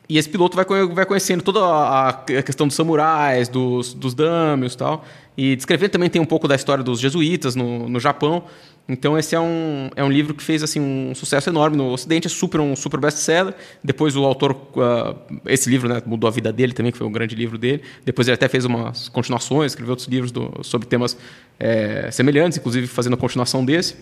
e 0.07 0.17
esse 0.17 0.29
piloto 0.29 0.55
vai, 0.55 0.65
vai 0.87 1.05
conhecendo 1.05 1.41
toda 1.41 1.63
a, 1.63 2.09
a 2.09 2.13
questão 2.43 2.67
dos 2.67 2.75
samurais, 2.75 3.47
dos, 3.49 3.93
dos 3.93 4.13
damios 4.13 4.73
e 4.73 4.77
tal. 4.77 5.05
E 5.37 5.55
descrevendo 5.55 5.91
também 5.91 6.09
tem 6.09 6.21
um 6.21 6.25
pouco 6.25 6.47
da 6.47 6.55
história 6.55 6.83
dos 6.83 6.99
jesuítas 6.99 7.55
no, 7.55 7.89
no 7.89 7.99
Japão. 7.99 8.43
Então 8.87 9.17
esse 9.17 9.35
é 9.35 9.39
um, 9.39 9.89
é 9.95 10.03
um 10.03 10.11
livro 10.11 10.33
que 10.33 10.43
fez 10.43 10.61
assim 10.61 10.79
um 10.79 11.15
sucesso 11.15 11.49
enorme 11.49 11.75
no 11.75 11.91
Ocidente, 11.91 12.27
é 12.27 12.29
super 12.29 12.59
um 12.59 12.75
super 12.75 12.99
best-seller. 12.99 13.53
Depois 13.83 14.15
o 14.15 14.23
autor, 14.23 14.53
uh, 14.53 15.15
esse 15.47 15.69
livro 15.69 15.89
né, 15.89 16.01
mudou 16.05 16.27
a 16.27 16.31
vida 16.31 16.53
dele 16.53 16.71
também, 16.73 16.91
que 16.91 16.97
foi 16.97 17.07
um 17.07 17.11
grande 17.11 17.35
livro 17.35 17.57
dele. 17.57 17.81
Depois 18.03 18.27
ele 18.27 18.35
até 18.35 18.47
fez 18.47 18.63
umas 18.63 19.09
continuações, 19.09 19.71
escreveu 19.71 19.93
outros 19.93 20.07
livros 20.07 20.31
do, 20.31 20.51
sobre 20.61 20.87
temas 20.87 21.17
é, 21.59 22.09
semelhantes, 22.11 22.57
inclusive 22.57 22.85
fazendo 22.85 23.13
a 23.13 23.17
continuação 23.17 23.65
desse. 23.65 23.95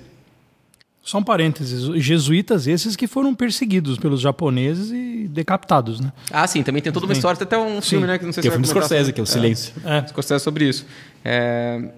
Só 1.02 1.18
um 1.18 1.24
parênteses, 1.24 2.02
jesuítas 2.02 2.66
esses 2.66 2.96
que 2.96 3.08
foram 3.08 3.36
perseguidos 3.36 3.98
pelos 3.98 4.22
japoneses 4.22 4.90
e 4.90 5.28
decapitados, 5.28 6.00
né? 6.00 6.14
Ah, 6.32 6.48
sim, 6.48 6.64
também 6.64 6.82
tem 6.82 6.94
toda 6.94 7.06
uma 7.06 7.14
sim. 7.14 7.20
história, 7.20 7.38
tem 7.38 7.46
até 7.46 7.58
um 7.58 7.82
filme, 7.82 8.06
sim. 8.06 8.12
né, 8.12 8.18
que 8.18 8.26
não 8.26 8.32
sei 8.32 8.42
tem 8.42 8.50
se 8.50 8.58
o 8.58 8.60
filme 8.60 8.68
Scorsese, 8.68 9.12
que 9.12 9.20
é 9.20 9.24
o 9.24 9.26
Silêncio. 9.26 9.74
É, 9.84 9.98
é. 9.98 10.08
Scorsese 10.08 10.42
sobre 10.42 10.70
isso. 10.70 10.86
É... 11.24 11.90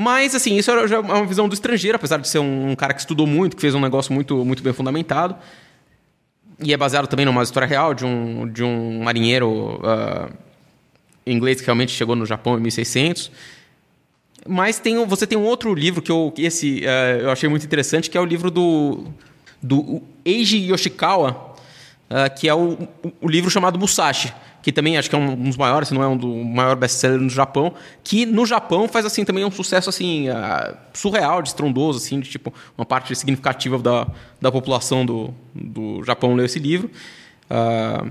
Mas, 0.00 0.32
assim, 0.32 0.56
isso 0.56 0.70
já 0.86 0.96
é 0.96 0.98
uma 1.00 1.26
visão 1.26 1.48
do 1.48 1.54
estrangeiro, 1.54 1.96
apesar 1.96 2.18
de 2.18 2.28
ser 2.28 2.38
um, 2.38 2.76
cara 2.76 2.94
que 2.94 3.00
estudou 3.00 3.26
muito, 3.26 3.56
que 3.56 3.60
fez 3.60 3.74
um 3.74 3.80
negócio 3.80 4.12
muito, 4.12 4.44
muito 4.44 4.62
bem 4.62 4.72
fundamentado. 4.72 5.34
E 6.62 6.72
é 6.72 6.76
baseado 6.76 7.08
também 7.08 7.26
numa 7.26 7.42
história 7.42 7.66
real 7.66 7.92
de 7.94 8.04
um, 8.04 8.46
de 8.48 8.62
um 8.62 9.02
marinheiro 9.02 9.80
uh, 9.82 10.32
inglês 11.26 11.60
que 11.60 11.66
realmente 11.66 11.90
chegou 11.90 12.14
no 12.14 12.24
Japão 12.24 12.56
em 12.56 12.60
1600. 12.60 13.32
Mas 14.46 14.78
tem, 14.78 15.04
você 15.04 15.26
tem 15.26 15.36
um 15.36 15.44
outro 15.44 15.74
livro 15.74 16.00
que 16.00 16.12
eu, 16.12 16.32
esse, 16.38 16.82
uh, 16.84 17.20
eu 17.22 17.30
achei 17.32 17.48
muito 17.48 17.66
interessante, 17.66 18.08
que 18.08 18.16
é 18.16 18.20
o 18.20 18.24
livro 18.24 18.52
do, 18.52 19.04
do 19.60 20.00
Eiji 20.24 20.58
Yoshikawa, 20.70 21.56
ah, 22.08 22.28
que 22.30 22.48
é 22.48 22.54
o- 22.54 22.88
o 23.20 23.28
livro 23.28 23.50
chamado 23.50 23.78
Musashi, 23.78 24.32
que 24.62 24.72
também 24.72 24.98
acho 24.98 25.08
que 25.08 25.16
é 25.16 25.18
um 25.18 25.36
dos 25.36 25.56
maiores, 25.56 25.88
se 25.88 25.94
não 25.94 26.02
é 26.02 26.08
um 26.08 26.16
do 26.16 26.28
maior 26.28 26.76
best-seller 26.76 27.20
no 27.20 27.30
Japão, 27.30 27.72
que 28.02 28.26
no 28.26 28.44
Japão 28.44 28.88
faz 28.88 29.06
assim 29.06 29.24
também 29.24 29.44
um 29.44 29.50
sucesso 29.50 29.88
assim 29.88 30.28
ah, 30.28 30.74
surreal, 30.92 31.42
de 31.42 31.48
estrondoso, 31.48 31.98
assim, 31.98 32.20
de 32.20 32.28
tipo 32.28 32.52
uma 32.76 32.84
parte 32.84 33.14
significativa 33.14 33.78
da, 33.78 34.06
da 34.40 34.50
população 34.50 35.06
do, 35.06 35.32
do 35.54 36.02
Japão 36.04 36.34
leu 36.34 36.46
esse 36.46 36.58
livro. 36.58 36.90
Ah, 37.48 38.04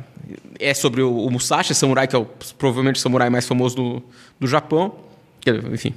é 0.59 0.73
sobre 0.73 1.01
o, 1.01 1.25
o 1.25 1.29
Musashi, 1.29 1.75
samurai 1.75 2.07
que 2.07 2.15
é 2.15 2.19
o, 2.19 2.25
provavelmente 2.57 2.95
o 2.95 2.99
samurai 2.99 3.29
mais 3.29 3.45
famoso 3.45 3.75
do, 3.75 4.03
do 4.39 4.47
Japão, 4.47 4.95
que, 5.41 5.51
enfim, 5.51 5.93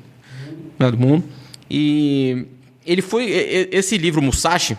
né, 0.78 0.90
do 0.90 0.98
mundo. 0.98 1.24
E 1.70 2.46
ele 2.84 3.02
foi 3.02 3.24
esse 3.70 3.96
livro 3.96 4.20
Musashi, 4.20 4.76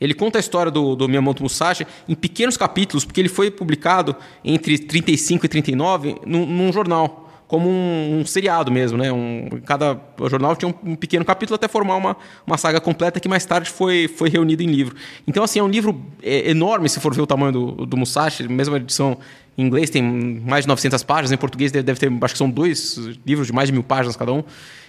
ele 0.00 0.14
conta 0.14 0.38
a 0.38 0.40
história 0.40 0.70
do, 0.70 0.94
do 0.94 1.08
Miyamoto 1.08 1.42
Musashi 1.42 1.86
em 2.08 2.14
pequenos 2.14 2.56
capítulos, 2.56 3.04
porque 3.04 3.20
ele 3.20 3.28
foi 3.28 3.50
publicado 3.50 4.14
entre 4.44 4.78
35 4.78 5.46
e 5.46 5.48
39 5.48 6.16
num, 6.24 6.46
num 6.46 6.72
jornal, 6.72 7.28
como 7.48 7.68
um, 7.68 8.20
um 8.20 8.26
seriado 8.26 8.70
mesmo, 8.70 8.98
né? 8.98 9.10
Um, 9.10 9.48
cada 9.64 9.98
jornal 10.28 10.54
tinha 10.54 10.68
um, 10.68 10.90
um 10.92 10.94
pequeno 10.94 11.24
capítulo 11.24 11.54
até 11.54 11.66
formar 11.66 11.96
uma, 11.96 12.16
uma 12.46 12.58
saga 12.58 12.80
completa 12.80 13.18
que 13.18 13.28
mais 13.28 13.44
tarde 13.44 13.70
foi, 13.70 14.06
foi 14.06 14.28
reunido 14.28 14.62
em 14.62 14.66
livro. 14.66 14.94
Então, 15.26 15.42
assim, 15.42 15.58
é 15.58 15.62
um 15.62 15.68
livro 15.68 16.00
é, 16.22 16.50
enorme, 16.50 16.88
se 16.88 17.00
for 17.00 17.14
ver 17.14 17.22
o 17.22 17.26
tamanho 17.26 17.52
do, 17.52 17.86
do 17.86 17.96
Musashi, 17.96 18.46
mesmo 18.46 18.74
a 18.74 18.78
edição 18.78 19.16
em 19.56 19.66
inglês 19.66 19.90
tem 19.90 20.02
mais 20.02 20.64
de 20.64 20.68
900 20.68 21.02
páginas, 21.02 21.32
em 21.32 21.36
português 21.36 21.72
deve, 21.72 21.82
deve 21.82 21.98
ter, 21.98 22.12
acho 22.22 22.34
que 22.34 22.38
são 22.38 22.48
dois 22.48 22.96
livros 23.26 23.48
de 23.48 23.52
mais 23.52 23.68
de 23.68 23.72
mil 23.72 23.82
páginas 23.82 24.14
cada 24.14 24.32
um. 24.32 24.44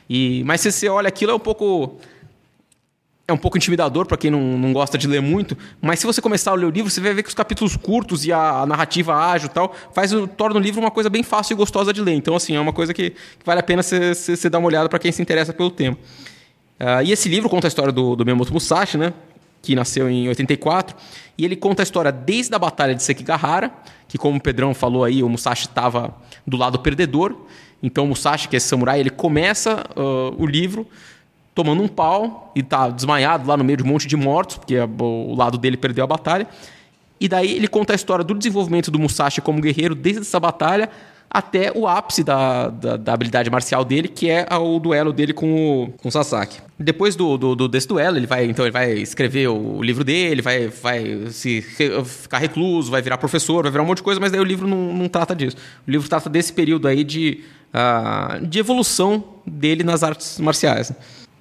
E, 0.09 0.43
mas 0.43 0.61
se 0.61 0.71
você 0.71 0.89
olha 0.89 1.07
aquilo, 1.07 1.31
é 1.31 1.35
um 1.35 1.39
pouco 1.39 1.97
é 3.29 3.33
um 3.33 3.37
pouco 3.37 3.57
intimidador 3.57 4.05
para 4.05 4.17
quem 4.17 4.31
não, 4.31 4.57
não 4.57 4.73
gosta 4.73 4.97
de 4.97 5.07
ler 5.07 5.21
muito, 5.21 5.57
mas 5.81 5.99
se 5.99 6.05
você 6.05 6.21
começar 6.21 6.51
a 6.51 6.55
ler 6.55 6.65
o 6.65 6.69
livro, 6.69 6.89
você 6.89 6.99
vai 6.99 7.13
ver 7.13 7.23
que 7.23 7.29
os 7.29 7.35
capítulos 7.35 7.77
curtos 7.77 8.25
e 8.25 8.33
a, 8.33 8.61
a 8.61 8.65
narrativa 8.65 9.15
ágil 9.15 9.47
e 9.47 9.51
tal 9.51 9.73
faz 9.93 10.11
torna 10.35 10.59
o 10.59 10.59
livro 10.59 10.81
uma 10.81 10.91
coisa 10.91 11.09
bem 11.09 11.21
fácil 11.21 11.53
e 11.53 11.57
gostosa 11.57 11.93
de 11.93 12.01
ler. 12.01 12.13
Então, 12.13 12.35
assim, 12.35 12.55
é 12.55 12.59
uma 12.59 12.73
coisa 12.73 12.93
que, 12.93 13.11
que 13.11 13.45
vale 13.45 13.59
a 13.59 13.63
pena 13.63 13.83
você 13.83 14.49
dar 14.49 14.59
uma 14.59 14.67
olhada 14.67 14.89
para 14.89 14.97
quem 14.99 15.11
se 15.11 15.21
interessa 15.21 15.53
pelo 15.53 15.69
tema. 15.69 15.97
Ah, 16.79 17.03
e 17.03 17.11
esse 17.11 17.27
livro 17.27 17.49
conta 17.49 17.67
a 17.67 17.69
história 17.69 17.91
do, 17.91 18.15
do 18.15 18.25
Miyamoto 18.25 18.53
Musashi, 18.53 18.97
né? 18.97 19.13
Que 19.61 19.75
nasceu 19.75 20.09
em 20.09 20.27
84. 20.29 20.95
E 21.37 21.45
ele 21.45 21.55
conta 21.55 21.81
a 21.81 21.83
história 21.83 22.11
desde 22.11 22.55
a 22.55 22.59
batalha 22.59 22.95
de 22.95 23.03
Sekigahara, 23.03 23.71
que 24.07 24.17
como 24.17 24.37
o 24.37 24.41
Pedrão 24.41 24.73
falou 24.73 25.03
aí, 25.03 25.21
o 25.21 25.29
Musashi 25.29 25.67
estava 25.67 26.15
do 26.47 26.57
lado 26.57 26.79
perdedor. 26.79 27.35
Então 27.83 28.05
o 28.05 28.07
Musashi, 28.07 28.47
que 28.47 28.55
é 28.55 28.57
esse 28.57 28.67
samurai, 28.67 28.99
ele 28.99 29.09
começa 29.09 29.83
ah, 29.95 30.33
o 30.37 30.45
livro 30.45 30.87
tomando 31.63 31.83
um 31.83 31.87
pau 31.89 32.51
e 32.55 32.63
tá 32.63 32.89
desmaiado 32.89 33.45
lá 33.45 33.57
no 33.57 33.63
meio 33.65 33.75
de 33.75 33.83
um 33.83 33.87
monte 33.87 34.07
de 34.07 34.15
mortos, 34.15 34.55
porque 34.57 34.75
o 34.79 35.35
lado 35.35 35.57
dele 35.57 35.75
perdeu 35.75 36.05
a 36.05 36.07
batalha. 36.07 36.47
E 37.19 37.27
daí 37.27 37.51
ele 37.53 37.67
conta 37.67 37.91
a 37.91 37.95
história 37.97 38.23
do 38.23 38.33
desenvolvimento 38.33 38.89
do 38.89 38.97
Musashi 38.97 39.41
como 39.41 39.59
guerreiro 39.59 39.93
desde 39.93 40.21
essa 40.21 40.39
batalha 40.39 40.89
até 41.29 41.69
o 41.75 41.85
ápice 41.85 42.23
da, 42.23 42.69
da, 42.69 42.95
da 42.97 43.13
habilidade 43.13 43.49
marcial 43.51 43.83
dele, 43.83 44.07
que 44.07 44.29
é 44.29 44.47
o 44.55 44.79
duelo 44.79 45.11
dele 45.11 45.33
com 45.33 45.83
o, 45.83 45.91
com 46.01 46.07
o 46.07 46.11
Sasaki. 46.11 46.59
Depois 46.79 47.15
do, 47.17 47.37
do, 47.37 47.55
do- 47.55 47.67
desse 47.67 47.87
duelo, 47.87 48.15
ele 48.17 48.25
vai 48.25 48.45
então 48.45 48.63
ele 48.65 48.71
vai 48.71 48.93
escrever 48.93 49.47
o 49.49 49.83
livro 49.83 50.03
dele, 50.05 50.41
vai, 50.41 50.69
vai 50.69 51.27
se 51.29 51.59
re- 51.77 52.03
ficar 52.05 52.37
recluso, 52.39 52.89
vai 52.89 53.01
virar 53.01 53.17
professor, 53.17 53.61
vai 53.63 53.71
virar 53.71 53.83
um 53.83 53.87
monte 53.87 53.97
de 53.97 54.03
coisa, 54.03 54.19
mas 54.19 54.31
daí 54.31 54.39
o 54.41 54.45
livro 54.45 54.65
não, 54.67 54.93
não 54.93 55.07
trata 55.09 55.35
disso. 55.35 55.57
O 55.87 55.91
livro 55.91 56.07
trata 56.09 56.29
desse 56.29 56.51
período 56.53 56.87
aí 56.87 57.03
de, 57.03 57.43
ah, 57.71 58.39
de 58.41 58.57
evolução 58.57 59.23
dele 59.45 59.83
nas 59.83 60.01
artes 60.03 60.39
marciais. 60.39 60.91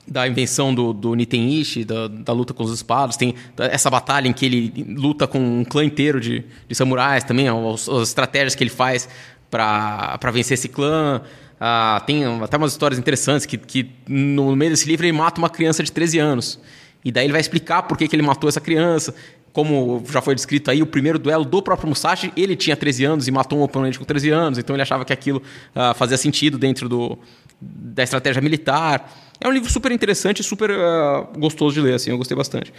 Da 0.08 0.26
invenção 0.26 0.74
do, 0.74 0.92
do 0.92 1.14
Nitenishi, 1.14 1.84
da, 1.84 2.08
da 2.08 2.32
luta 2.32 2.54
com 2.54 2.64
os 2.64 2.72
espadas, 2.72 3.16
tem 3.16 3.34
essa 3.58 3.90
batalha 3.90 4.26
em 4.26 4.32
que 4.32 4.46
ele 4.46 4.84
luta 4.96 5.26
com 5.26 5.38
um 5.38 5.64
clã 5.64 5.84
inteiro 5.84 6.20
de, 6.20 6.44
de 6.66 6.74
samurais 6.74 7.24
também, 7.24 7.46
as, 7.48 7.88
as 7.88 8.08
estratégias 8.08 8.54
que 8.54 8.64
ele 8.64 8.70
faz 8.70 9.08
para 9.50 10.30
vencer 10.32 10.54
esse 10.54 10.68
clã. 10.68 11.20
Ah, 11.60 12.02
tem 12.06 12.24
até 12.42 12.56
umas 12.56 12.72
histórias 12.72 12.98
interessantes 12.98 13.44
que, 13.44 13.58
que 13.58 13.90
no 14.08 14.54
meio 14.54 14.70
desse 14.70 14.88
livro 14.88 15.04
ele 15.04 15.16
mata 15.16 15.40
uma 15.40 15.50
criança 15.50 15.82
de 15.82 15.90
13 15.90 16.18
anos. 16.18 16.60
E 17.04 17.12
daí 17.12 17.24
ele 17.24 17.32
vai 17.32 17.40
explicar 17.40 17.82
por 17.82 17.96
que, 17.96 18.08
que 18.08 18.14
ele 18.16 18.22
matou 18.22 18.48
essa 18.48 18.60
criança. 18.60 19.14
Como 19.58 20.04
já 20.08 20.22
foi 20.22 20.36
descrito 20.36 20.70
aí, 20.70 20.80
o 20.80 20.86
primeiro 20.86 21.18
duelo 21.18 21.44
do 21.44 21.60
próprio 21.60 21.88
Musashi, 21.88 22.32
ele 22.36 22.54
tinha 22.54 22.76
13 22.76 23.04
anos 23.04 23.26
e 23.26 23.32
matou 23.32 23.58
um 23.58 23.62
oponente 23.62 23.98
com 23.98 24.04
13 24.04 24.30
anos, 24.30 24.56
então 24.56 24.76
ele 24.76 24.82
achava 24.82 25.04
que 25.04 25.12
aquilo 25.12 25.42
ah, 25.74 25.92
fazia 25.94 26.16
sentido 26.16 26.56
dentro 26.56 26.88
do, 26.88 27.18
da 27.60 28.04
estratégia 28.04 28.40
militar. 28.40 29.12
É 29.40 29.48
um 29.48 29.50
livro 29.50 29.68
super 29.68 29.90
interessante 29.90 30.42
e 30.42 30.44
super 30.44 30.70
ah, 30.70 31.26
gostoso 31.36 31.74
de 31.74 31.80
ler, 31.80 31.94
assim, 31.94 32.08
eu 32.08 32.16
gostei 32.16 32.36
bastante. 32.36 32.72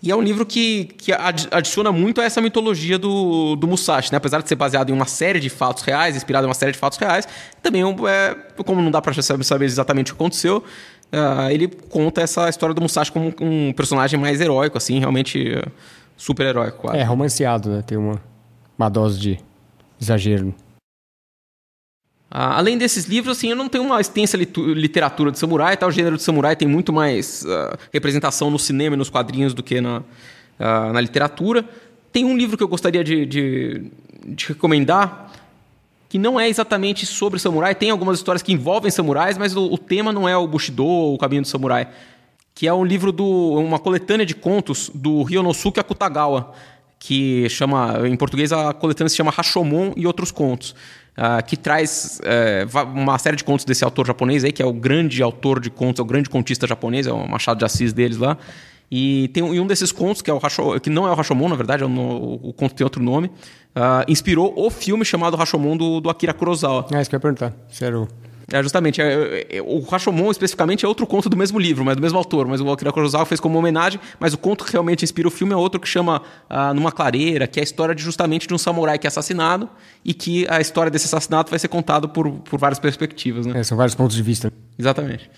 E 0.00 0.08
é 0.08 0.14
um 0.14 0.22
livro 0.22 0.46
que, 0.46 0.84
que 0.96 1.12
ad- 1.12 1.48
adiciona 1.50 1.90
muito 1.90 2.20
a 2.20 2.24
essa 2.24 2.40
mitologia 2.40 2.96
do, 2.96 3.56
do 3.56 3.66
Musashi, 3.66 4.12
né? 4.12 4.18
Apesar 4.18 4.40
de 4.40 4.48
ser 4.48 4.54
baseado 4.54 4.90
em 4.90 4.92
uma 4.92 5.06
série 5.06 5.40
de 5.40 5.50
fatos 5.50 5.82
reais, 5.82 6.14
inspirado 6.14 6.46
em 6.46 6.48
uma 6.48 6.54
série 6.54 6.70
de 6.70 6.78
fatos 6.78 6.96
reais, 6.96 7.26
também 7.60 7.82
é 7.82 7.86
é, 8.08 8.36
como 8.62 8.80
não 8.80 8.90
dá 8.92 9.02
pra 9.02 9.12
saber 9.20 9.64
exatamente 9.64 10.12
o 10.12 10.14
que 10.14 10.22
aconteceu, 10.22 10.62
ah, 11.10 11.52
ele 11.52 11.66
conta 11.66 12.20
essa 12.20 12.48
história 12.48 12.72
do 12.72 12.80
Musashi 12.80 13.10
como 13.10 13.34
um 13.40 13.72
personagem 13.72 14.20
mais 14.20 14.40
heróico, 14.40 14.78
assim, 14.78 15.00
realmente 15.00 15.54
ah, 15.56 15.68
super 16.16 16.46
heróico, 16.46 16.78
quase. 16.78 16.98
É 16.98 17.02
romanceado, 17.02 17.70
né? 17.70 17.82
Tem 17.82 17.98
uma, 17.98 18.20
uma 18.78 18.88
dose 18.88 19.18
de 19.18 19.40
exagero. 20.00 20.54
Ah, 22.30 22.58
além 22.58 22.76
desses 22.76 23.04
livros, 23.04 23.38
assim, 23.38 23.50
eu 23.50 23.56
não 23.56 23.68
tenho 23.68 23.84
uma 23.84 24.00
extensa 24.00 24.36
literatura 24.36 25.30
de 25.30 25.38
samurai, 25.38 25.76
tá? 25.76 25.86
O 25.86 25.90
gênero 25.92 26.16
de 26.16 26.22
samurai 26.22 26.56
tem 26.56 26.66
muito 26.66 26.92
mais 26.92 27.46
ah, 27.46 27.78
representação 27.92 28.50
no 28.50 28.58
cinema 28.58 28.96
e 28.96 28.98
nos 28.98 29.08
quadrinhos 29.08 29.54
do 29.54 29.62
que 29.62 29.80
na, 29.80 30.02
ah, 30.58 30.92
na 30.92 31.00
literatura. 31.00 31.64
Tem 32.12 32.24
um 32.24 32.36
livro 32.36 32.56
que 32.56 32.62
eu 32.62 32.68
gostaria 32.68 33.04
de, 33.04 33.24
de, 33.24 33.90
de 34.26 34.48
recomendar, 34.48 35.32
que 36.08 36.18
não 36.18 36.38
é 36.38 36.48
exatamente 36.48 37.06
sobre 37.06 37.38
samurai. 37.38 37.72
Tem 37.74 37.90
algumas 37.90 38.18
histórias 38.18 38.42
que 38.42 38.52
envolvem 38.52 38.90
samurais, 38.90 39.38
mas 39.38 39.54
o, 39.54 39.72
o 39.72 39.78
tema 39.78 40.12
não 40.12 40.28
é 40.28 40.36
o 40.36 40.46
Bushido 40.46 40.84
ou 40.84 41.14
o 41.14 41.18
Caminho 41.18 41.42
do 41.42 41.48
Samurai. 41.48 41.88
Que 42.54 42.68
é 42.68 42.72
um 42.72 42.84
livro 42.84 43.10
do. 43.10 43.24
uma 43.26 43.78
coletânea 43.78 44.24
de 44.24 44.34
contos 44.34 44.90
do 44.94 45.22
Ryonosuke 45.24 45.80
Akutagawa, 45.80 46.52
que 46.98 47.48
chama. 47.48 48.06
Em 48.08 48.16
português 48.16 48.52
a 48.52 48.72
coletânea 48.72 49.08
se 49.08 49.16
chama 49.16 49.30
Rashomon 49.32 49.92
e 49.96 50.06
Outros 50.06 50.30
Contos. 50.30 50.74
ah, 51.16 51.40
que 51.42 51.56
traz 51.56 52.20
va- 52.68 52.82
uma 52.84 53.16
série 53.18 53.36
de 53.36 53.44
contos 53.44 53.64
desse 53.64 53.84
autor 53.84 54.06
japonês 54.06 54.42
aí, 54.44 54.50
que 54.52 54.60
é 54.62 54.66
o 54.66 54.72
grande 54.72 55.22
autor 55.22 55.60
de 55.60 55.70
contos, 55.70 56.00
é 56.00 56.02
o 56.02 56.06
grande 56.06 56.28
contista 56.28 56.66
japonês, 56.66 57.06
é 57.06 57.12
o 57.12 57.28
Machado 57.28 57.58
de 57.58 57.64
Assis 57.64 57.92
deles 57.92 58.16
lá. 58.18 58.36
E 58.90 59.28
tem 59.28 59.42
um, 59.42 59.54
e 59.54 59.58
um 59.60 59.66
desses 59.66 59.90
contos, 59.92 60.20
que, 60.22 60.30
é 60.30 60.34
o 60.34 60.40
que 60.80 60.90
não 60.90 61.06
é 61.06 61.10
o 61.10 61.14
Rashomon, 61.14 61.48
na 61.48 61.54
verdade, 61.56 61.82
é 61.82 61.86
um- 61.86 62.34
o 62.42 62.52
conto 62.52 62.74
tem 62.74 62.84
outro 62.84 63.02
nome, 63.02 63.30
ah, 63.74 64.04
inspirou 64.08 64.52
o 64.56 64.68
filme 64.70 65.04
chamado 65.04 65.36
Rashomon 65.36 65.76
do, 65.76 66.00
do 66.00 66.10
Akira 66.10 66.34
Kurosawa. 66.34 66.86
Ah, 66.92 67.00
isso 67.00 67.08
que 67.10 67.14
eu 67.14 67.18
ia 67.18 67.20
perguntar. 67.20 67.52
Sério. 67.68 68.08
É, 68.52 68.62
justamente. 68.62 69.00
é, 69.00 69.46
é, 69.48 69.62
o 69.62 69.80
Rashomon, 69.80 70.30
especificamente, 70.30 70.84
é 70.84 70.88
outro 70.88 71.06
conto 71.06 71.28
do 71.28 71.36
mesmo 71.36 71.58
livro, 71.58 71.84
mas 71.84 71.96
do 71.96 72.02
mesmo 72.02 72.18
autor. 72.18 72.46
Mas 72.46 72.60
o 72.60 72.70
Akira 72.70 72.92
Kurosawa 72.92 73.24
fez 73.24 73.40
como 73.40 73.58
homenagem, 73.58 73.98
mas 74.20 74.34
o 74.34 74.38
conto 74.38 74.64
que 74.64 74.72
realmente 74.72 75.02
inspira 75.04 75.26
o 75.28 75.30
filme 75.30 75.52
é 75.52 75.56
outro 75.56 75.80
que 75.80 75.88
chama 75.88 76.22
ah, 76.48 76.74
Numa 76.74 76.92
Clareira, 76.92 77.46
que 77.46 77.58
é 77.58 77.62
a 77.62 77.64
história 77.64 77.94
de, 77.94 78.02
justamente 78.02 78.46
de 78.46 78.52
um 78.54 78.58
samurai 78.58 78.98
que 78.98 79.06
é 79.06 79.08
assassinado 79.08 79.68
e 80.04 80.12
que 80.12 80.46
a 80.50 80.60
história 80.60 80.90
desse 80.90 81.06
assassinato 81.06 81.50
vai 81.50 81.58
ser 81.58 81.68
contada 81.68 82.06
por, 82.06 82.30
por 82.30 82.58
várias 82.58 82.78
perspectivas, 82.78 83.46
né? 83.46 83.60
É, 83.60 83.62
são 83.62 83.76
vários 83.76 83.94
pontos 83.94 84.14
de 84.16 84.22
vista. 84.22 84.52
Exatamente. 84.78 85.30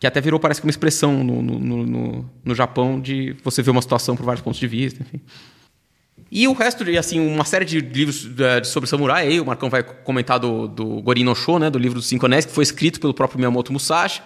Que 0.00 0.06
até 0.06 0.20
virou, 0.20 0.38
parece 0.38 0.60
que 0.60 0.66
uma 0.66 0.70
expressão 0.70 1.24
no, 1.24 1.42
no, 1.42 1.58
no- 1.86 2.30
no 2.44 2.54
Japão 2.54 3.00
de 3.00 3.34
você 3.42 3.62
ver 3.62 3.70
uma 3.70 3.80
situação 3.82 4.14
por 4.16 4.24
vários 4.26 4.42
pontos 4.42 4.60
de 4.60 4.66
vista, 4.66 5.02
enfim. 5.02 5.20
E 6.30 6.48
o 6.48 6.52
resto, 6.52 6.84
de, 6.84 6.98
assim, 6.98 7.20
uma 7.20 7.44
série 7.44 7.64
de 7.64 7.80
livros 7.80 8.28
eh, 8.38 8.64
sobre 8.64 8.88
samurai, 8.88 9.28
aí 9.28 9.40
o 9.40 9.46
Marcão 9.46 9.70
vai 9.70 9.82
comentar 9.82 10.40
do, 10.40 10.66
do 10.66 11.00
Gorin 11.00 11.22
no 11.22 11.36
Sho, 11.36 11.58
né, 11.58 11.70
do 11.70 11.78
livro 11.78 11.98
dos 11.98 12.06
Cinco 12.06 12.26
Anéis, 12.26 12.44
que 12.44 12.52
foi 12.52 12.64
escrito 12.64 12.98
pelo 12.98 13.14
próprio 13.14 13.38
Miyamoto 13.38 13.72
Musashi. 13.72 14.22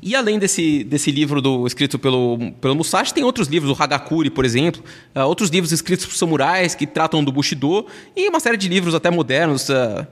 E 0.00 0.14
além 0.14 0.38
desse, 0.38 0.84
desse 0.84 1.10
livro 1.10 1.40
do, 1.40 1.66
escrito 1.66 1.98
pelo, 1.98 2.52
pelo 2.60 2.74
Musashi, 2.76 3.12
tem 3.12 3.24
outros 3.24 3.48
livros, 3.48 3.76
o 3.76 3.82
Hagakure, 3.82 4.30
por 4.30 4.44
exemplo, 4.44 4.82
ah, 5.14 5.24
outros 5.24 5.50
livros 5.50 5.72
escritos 5.72 6.06
por 6.06 6.14
samurais 6.14 6.74
que 6.74 6.86
tratam 6.86 7.24
do 7.24 7.32
Bushido, 7.32 7.86
e 8.14 8.28
uma 8.28 8.38
série 8.38 8.56
de 8.56 8.68
livros 8.68 8.94
até 8.94 9.10
modernos, 9.10 9.70
ah, 9.70 10.06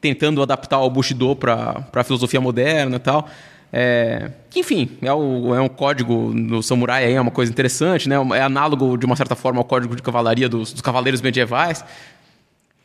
tentando 0.00 0.40
adaptar 0.42 0.80
o 0.80 0.88
Bushido 0.88 1.36
para 1.36 1.84
a 1.92 2.04
filosofia 2.04 2.40
moderna 2.40 2.96
e 2.96 3.00
tal. 3.00 3.28
É, 3.72 4.30
que, 4.50 4.60
enfim, 4.60 4.90
é, 5.00 5.12
o, 5.12 5.54
é 5.54 5.60
um 5.60 5.68
código 5.68 6.32
do 6.34 6.62
samurai 6.62 7.10
é 7.10 7.18
uma 7.20 7.30
coisa 7.30 7.50
interessante, 7.50 8.08
né? 8.08 8.16
É 8.36 8.42
análogo, 8.42 8.98
de 8.98 9.06
uma 9.06 9.16
certa 9.16 9.34
forma, 9.34 9.60
ao 9.60 9.64
código 9.64 9.96
de 9.96 10.02
cavalaria 10.02 10.48
dos, 10.48 10.72
dos 10.72 10.82
cavaleiros 10.82 11.22
medievais. 11.22 11.82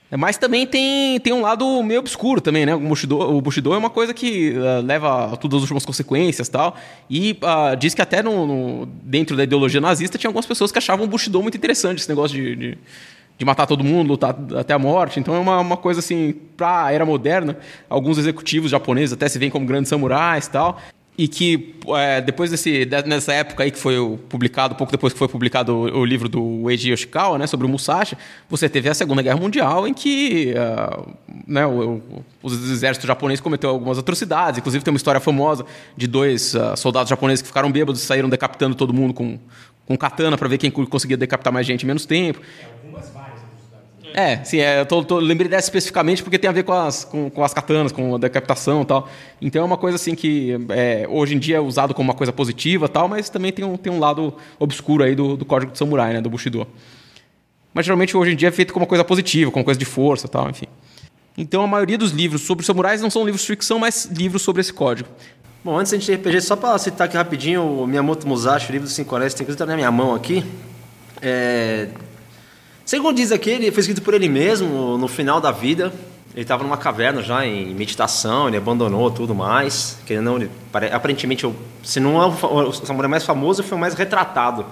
É, 0.09 0.15
Mas 0.15 0.37
também 0.37 0.65
tem, 0.65 1.19
tem 1.19 1.33
um 1.33 1.41
lado 1.41 1.83
meio 1.83 1.99
obscuro 1.99 2.39
também, 2.39 2.65
né? 2.65 2.73
O 2.73 2.79
Bushido, 2.79 3.19
o 3.19 3.41
Bushido 3.41 3.73
é 3.73 3.77
uma 3.77 3.89
coisa 3.89 4.13
que 4.13 4.55
ah, 4.55 4.79
leva 4.81 5.33
a 5.33 5.35
todas 5.35 5.57
as 5.57 5.63
últimas 5.63 5.85
consequências 5.85 6.47
tal. 6.47 6.77
E 7.09 7.37
ah, 7.41 7.75
diz 7.75 7.93
que 7.93 8.01
até 8.01 8.23
no, 8.23 8.47
no- 8.47 8.85
dentro 9.03 9.35
da 9.35 9.43
ideologia 9.43 9.81
nazista 9.81 10.17
tinha 10.17 10.29
algumas 10.29 10.45
pessoas 10.45 10.71
que 10.71 10.77
achavam 10.77 11.05
o 11.05 11.09
Bushido 11.09 11.41
muito 11.41 11.57
interessante, 11.57 11.99
esse 11.99 12.07
negócio 12.07 12.37
de, 12.37 12.55
de, 12.55 12.77
de 13.37 13.45
matar 13.45 13.65
todo 13.67 13.83
mundo, 13.83 14.07
lutar 14.09 14.35
até 14.57 14.73
a 14.73 14.79
morte. 14.79 15.19
Então 15.19 15.35
é 15.35 15.39
uma, 15.39 15.59
uma 15.59 15.77
coisa 15.77 15.99
assim, 15.99 16.33
pra 16.55 16.91
era 16.91 17.05
moderna, 17.05 17.57
alguns 17.89 18.17
executivos 18.17 18.71
japoneses 18.71 19.13
até 19.13 19.27
se 19.27 19.37
veem 19.37 19.51
como 19.51 19.65
grandes 19.65 19.89
samurais 19.89 20.47
e 20.47 20.51
tal. 20.51 20.77
e 21.19 21.27
que 21.27 21.75
é, 21.95 22.21
depois 22.21 22.51
desse 22.51 22.85
de- 22.85 23.03
nessa 23.07 23.33
época 23.33 23.63
aí 23.63 23.71
que 23.71 23.77
foi 23.79 23.95
publicado 24.29 24.75
pouco 24.75 24.91
depois 24.91 25.13
que 25.13 25.17
foi 25.19 25.27
publicado 25.27 25.75
o, 25.75 25.99
o 26.01 26.05
livro 26.05 26.29
do 26.29 26.69
Eiji 26.69 26.91
Yoshikawa 26.91 27.39
né 27.39 27.47
sobre 27.47 27.65
o 27.65 27.69
Musashi 27.69 28.15
você 28.47 28.69
teve 28.69 28.87
a 28.87 28.93
Segunda 28.93 29.23
Guerra 29.23 29.39
Mundial 29.39 29.87
em 29.87 29.95
que 29.95 30.53
ah, 30.55 31.01
né, 31.47 31.65
o, 31.65 31.93
o- 31.95 32.25
os 32.43 32.69
exércitos 32.71 33.07
japoneses 33.07 33.41
cometeu 33.41 33.71
algumas 33.71 33.97
atrocidades 33.97 34.59
inclusive 34.59 34.83
tem 34.83 34.91
uma 34.93 34.97
história 34.97 35.19
famosa 35.19 35.65
de 35.95 36.05
dois 36.05 36.55
ah, 36.55 36.75
soldados 36.75 37.09
japoneses 37.09 37.41
que 37.41 37.47
ficaram 37.47 37.71
bêbados 37.71 38.03
e 38.03 38.05
saíram 38.05 38.29
decapitando 38.29 38.75
todo 38.75 38.93
mundo 38.93 39.11
com 39.13 39.39
com 39.87 39.97
katana 39.97 40.37
para 40.37 40.49
ver 40.49 40.57
quem 40.57 40.69
conseguia 40.69 41.15
decapitar 41.15 41.51
mais 41.53 41.65
gente 41.65 41.83
em 41.83 41.87
menos 41.87 42.05
tempo 42.05 42.41
é, 44.19 44.43
sim, 44.43 44.59
é, 44.59 44.79
eu 44.79 44.85
tô, 44.87 45.03
tô- 45.03 45.19
lembrei 45.19 45.47
dessa 45.47 45.67
especificamente 45.67 46.23
porque 46.23 46.39
tem 46.39 46.49
a 46.49 46.51
ver 46.53 46.63
com 46.63 46.73
as, 46.73 47.03
com, 47.05 47.29
com 47.29 47.43
as 47.43 47.53
katanas, 47.53 47.91
com 47.91 48.15
a 48.15 48.17
decapitação 48.17 48.81
e 48.81 48.85
tal. 48.85 49.07
Então 49.39 49.61
é 49.61 49.65
uma 49.65 49.77
coisa 49.77 49.95
assim 49.95 50.15
que 50.15 50.57
é, 50.69 51.05
hoje 51.07 51.35
em 51.35 51.39
dia 51.39 51.57
é 51.57 51.59
usado 51.59 51.93
como 51.93 52.09
uma 52.09 52.15
coisa 52.15 52.33
positiva 52.33 52.89
tal, 52.89 53.07
mas 53.07 53.29
também 53.29 53.51
tem 53.51 53.63
um, 53.63 53.77
tem 53.77 53.93
um 53.93 53.99
lado 53.99 54.33
obscuro 54.57 55.03
aí 55.03 55.13
do, 55.13 55.37
do 55.37 55.45
código 55.45 55.71
de 55.71 55.77
samurai, 55.77 56.13
né, 56.13 56.21
do 56.21 56.31
Bushido. 56.31 56.65
Mas 57.71 57.85
geralmente 57.85 58.17
hoje 58.17 58.31
em 58.31 58.35
dia 58.35 58.47
é 58.47 58.51
feito 58.51 58.73
como 58.73 58.85
uma 58.85 58.89
coisa 58.89 59.03
positiva, 59.03 59.51
como 59.51 59.63
coisa 59.63 59.79
de 59.79 59.85
força 59.85 60.27
tal, 60.27 60.49
enfim. 60.49 60.65
Então 61.37 61.61
a 61.61 61.67
maioria 61.67 61.99
dos 61.99 62.09
livros 62.09 62.41
sobre 62.41 62.65
samurais 62.65 62.99
não 62.99 63.11
são 63.11 63.23
livros 63.23 63.41
de 63.41 63.47
ficção, 63.47 63.77
mas 63.77 64.05
livros 64.05 64.41
sobre 64.41 64.61
esse 64.61 64.73
código. 64.73 65.07
Bom, 65.63 65.77
antes 65.77 65.91
da 65.91 65.99
gente 65.99 66.11
RPG, 66.11 66.41
só 66.41 66.55
para 66.55 66.75
citar 66.79 67.05
aqui 67.05 67.15
rapidinho 67.17 67.61
o 67.61 67.85
Miyamoto 67.85 68.27
Musashi, 68.27 68.69
o 68.69 68.71
livro 68.71 68.87
dos 68.87 68.95
Cinco 68.95 69.15
Anéis, 69.15 69.35
tem 69.35 69.45
coisa 69.45 69.63
na 69.63 69.75
minha 69.75 69.91
mão 69.91 70.15
aqui. 70.15 70.43
É... 71.21 71.89
Segundo 72.87 73.17
diz 73.17 73.33
aqui, 73.33 73.49
ele 73.49 73.69
foi 73.69 73.81
escrito 73.81 74.01
por 74.01 74.13
ele 74.13 74.29
mesmo 74.29 74.97
no 74.97 75.09
final 75.09 75.41
da 75.41 75.51
vida. 75.51 75.91
Ele 76.33 76.43
estava 76.43 76.63
numa 76.63 76.77
caverna 76.77 77.21
já 77.21 77.45
em 77.45 77.73
meditação, 77.75 78.47
ele 78.47 78.55
abandonou 78.55 79.11
tudo 79.11 79.35
mais. 79.35 79.97
Que 80.05 80.21
não, 80.21 80.37
ele, 80.37 80.49
pare- 80.71 80.89
aparentemente, 80.93 81.45
se 81.83 81.99
não 81.99 82.21
é 82.21 82.25
o, 82.25 82.69
o 82.69 82.71
samurai 82.71 83.09
mais 83.11 83.25
famoso, 83.25 83.61
foi 83.61 83.77
o 83.77 83.81
mais 83.81 83.93
retratado, 83.93 84.65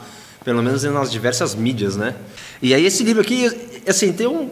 pelo 0.46 0.64
menos 0.64 0.82
nas 0.86 1.12
diversas 1.12 1.54
mídias, 1.56 1.98
né? 1.98 2.16
E 2.62 2.74
aí 2.74 2.86
esse 2.86 3.04
livro 3.04 3.22
aqui, 3.22 3.52
assim, 3.86 4.14
tem 4.14 4.28
um, 4.28 4.50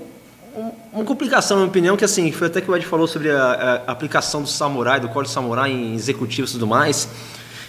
um- 0.57 0.71
uma 0.91 1.05
complicação, 1.05 1.55
na 1.55 1.61
minha 1.63 1.69
opinião, 1.69 1.95
que 1.95 2.03
assim, 2.03 2.33
foi 2.33 2.47
até 2.47 2.59
que 2.59 2.69
o 2.69 2.75
Ed 2.75 2.85
falou 2.85 3.07
sobre 3.07 3.31
a, 3.31 3.83
a 3.87 3.91
aplicação 3.93 4.41
do 4.41 4.49
samurai, 4.49 4.99
do 4.99 5.07
código 5.07 5.33
samurai 5.33 5.71
em 5.71 5.95
executivos 5.95 6.49
e 6.49 6.53
tudo 6.55 6.67
mais. 6.67 7.07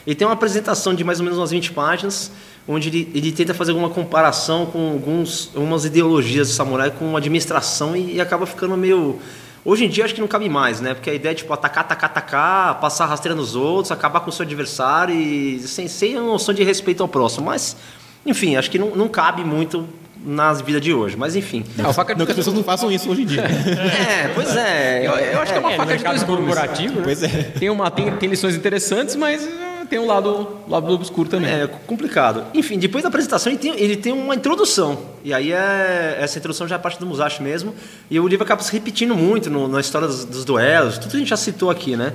Ele 0.05 0.17
tem 0.17 0.27
uma 0.27 0.35
apresentação 0.35 0.93
de 0.93 1.05
mais 1.05 1.21
ou 1.21 1.25
menos 1.25 1.39
umas 1.39 1.53
20 1.53 1.71
páginas, 1.71 2.33
onde 2.66 2.88
ele, 2.88 3.11
ele 3.14 3.33
tenta 3.33 3.53
fazer 3.53 3.72
alguma 3.72 3.90
comparação 3.90 4.66
com 4.66 4.92
alguns, 4.92 5.50
algumas 5.55 5.85
ideologias 5.85 6.48
do 6.48 6.55
samurai 6.55 6.90
com 6.90 7.16
administração 7.16 7.96
e, 7.96 8.14
e 8.14 8.20
acaba 8.20 8.46
ficando 8.46 8.77
meio... 8.77 9.18
Hoje 9.64 9.87
em 9.87 9.88
dia 9.88 10.05
acho 10.05 10.14
que 10.14 10.20
não 10.20 10.29
cabe 10.29 10.46
mais, 10.48 10.81
né? 10.81 10.92
Porque 10.92 11.09
a 11.09 11.14
ideia 11.14 11.33
é 11.33 11.35
tipo 11.35 11.50
atacar, 11.53 11.85
atacar, 11.85 12.11
atacar, 12.11 12.81
passar 12.81 13.07
rasteira 13.07 13.35
nos 13.35 13.57
outros, 13.57 13.90
acabar 13.90 14.20
com 14.20 14.29
o 14.29 14.33
seu 14.33 14.44
adversário 14.44 15.14
e 15.14 15.59
sem, 15.61 15.88
sem 15.88 16.16
a 16.16 16.20
noção 16.20 16.55
de 16.55 16.62
respeito 16.62 17.03
ao 17.03 17.09
próximo. 17.09 17.46
Mas, 17.46 17.74
enfim, 18.27 18.57
acho 18.57 18.70
que 18.70 18.79
não, 18.79 18.90
não 18.90 19.09
cabe 19.09 19.42
muito 19.42 19.88
nas 20.24 20.61
vidas 20.61 20.81
de 20.81 20.92
hoje. 20.92 21.16
Mas 21.16 21.37
enfim. 21.37 21.64
Não, 21.77 21.92
faca 21.92 22.14
de 22.14 22.18
Não 22.18 22.27
que 22.27 22.33
as 22.33 22.37
pessoas 22.37 22.57
não 22.57 22.64
façam 22.64 22.90
isso 22.90 23.11
hoje 23.11 23.22
em 23.22 23.27
dia. 23.27 23.44
É, 24.05 24.29
pois 24.35 24.57
é. 24.57 25.07
Eu, 25.07 25.12
eu 25.12 25.40
acho 25.40 25.53
que 25.53 25.59
é 25.59 25.61
uma 25.61 25.70
faca 25.72 25.96
de 25.96 26.05
dois 26.05 26.22
gumes. 26.22 26.44
corporativo, 26.44 26.94
né? 26.96 27.03
Pois 27.05 27.22
é. 27.22 27.29
Tem, 27.59 27.70
uma, 27.70 27.90
tem, 27.90 28.11
tem 28.16 28.29
lições 28.29 28.55
interessantes, 28.55 29.16
mas 29.16 29.46
eh, 29.46 29.74
tem 29.87 29.99
um 29.99 30.07
lado, 30.07 30.47
lado 30.68 30.92
obscuro 30.92 31.29
também. 31.29 31.51
É 31.51 31.66
complicado. 31.66 32.44
Enfim, 32.55 32.79
depois 32.79 33.03
da 33.03 33.09
apresentação 33.09 33.53
ele 33.53 33.59
tem, 33.59 33.79
ele 33.79 33.97
tem 33.97 34.12
uma 34.12 34.35
introdução. 34.35 34.99
E 35.25 35.33
aí 35.33 35.53
é, 35.53 36.18
essa 36.20 36.38
introdução 36.38 36.66
já 36.68 36.77
é 36.77 36.79
parte 36.79 36.99
do 36.99 37.07
Musashi 37.07 37.42
mesmo. 37.42 37.75
E 38.11 38.18
o 38.20 38.27
livro 38.29 38.44
acaba 38.44 38.62
se 38.62 38.73
repetindo 38.73 39.14
muito 39.14 39.49
no- 39.51 39.68
na 39.68 39.81
história 39.81 40.07
dos, 40.09 40.25
dos 40.25 40.44
duelos, 40.44 40.99
tudo 40.99 41.11
que 41.11 41.16
a 41.16 41.20
gente 41.20 41.29
já 41.29 41.37
citou 41.37 41.70
aqui, 41.70 41.97
né? 41.97 42.12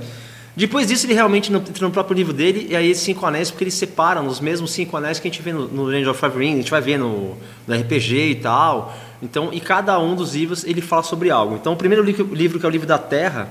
Depois 0.55 0.87
disso, 0.87 1.05
ele 1.05 1.13
realmente 1.13 1.53
entra 1.53 1.85
no 1.87 1.91
próprio 1.91 2.15
livro 2.15 2.33
dele, 2.33 2.67
e 2.69 2.75
aí 2.75 2.89
esses 2.91 3.03
cinco 3.03 3.25
anéis, 3.25 3.49
porque 3.49 3.63
ele 3.63 3.71
separa 3.71 4.21
nos 4.21 4.41
mesmos 4.41 4.71
cinco 4.71 4.97
anéis 4.97 5.17
que 5.17 5.27
a 5.27 5.31
gente 5.31 5.41
vê 5.41 5.53
no, 5.53 5.67
no 5.69 5.83
Legend 5.85 6.09
of 6.09 6.19
Five 6.19 6.37
Rings, 6.37 6.53
a 6.55 6.57
gente 6.61 6.71
vai 6.71 6.81
ver 6.81 6.97
no, 6.97 7.37
no 7.65 7.75
RPG 7.75 8.31
e 8.31 8.35
tal. 8.35 8.93
Então, 9.21 9.49
e 9.53 9.61
cada 9.61 9.97
um 9.99 10.15
dos 10.15 10.35
livros 10.35 10.65
ele 10.65 10.81
fala 10.81 11.03
sobre 11.03 11.29
algo. 11.29 11.55
Então, 11.55 11.73
o 11.73 11.75
primeiro 11.77 12.03
li- 12.03 12.11
livro, 12.33 12.59
que 12.59 12.65
é 12.65 12.69
o 12.69 12.71
livro 12.71 12.87
da 12.87 12.97
Terra, 12.97 13.47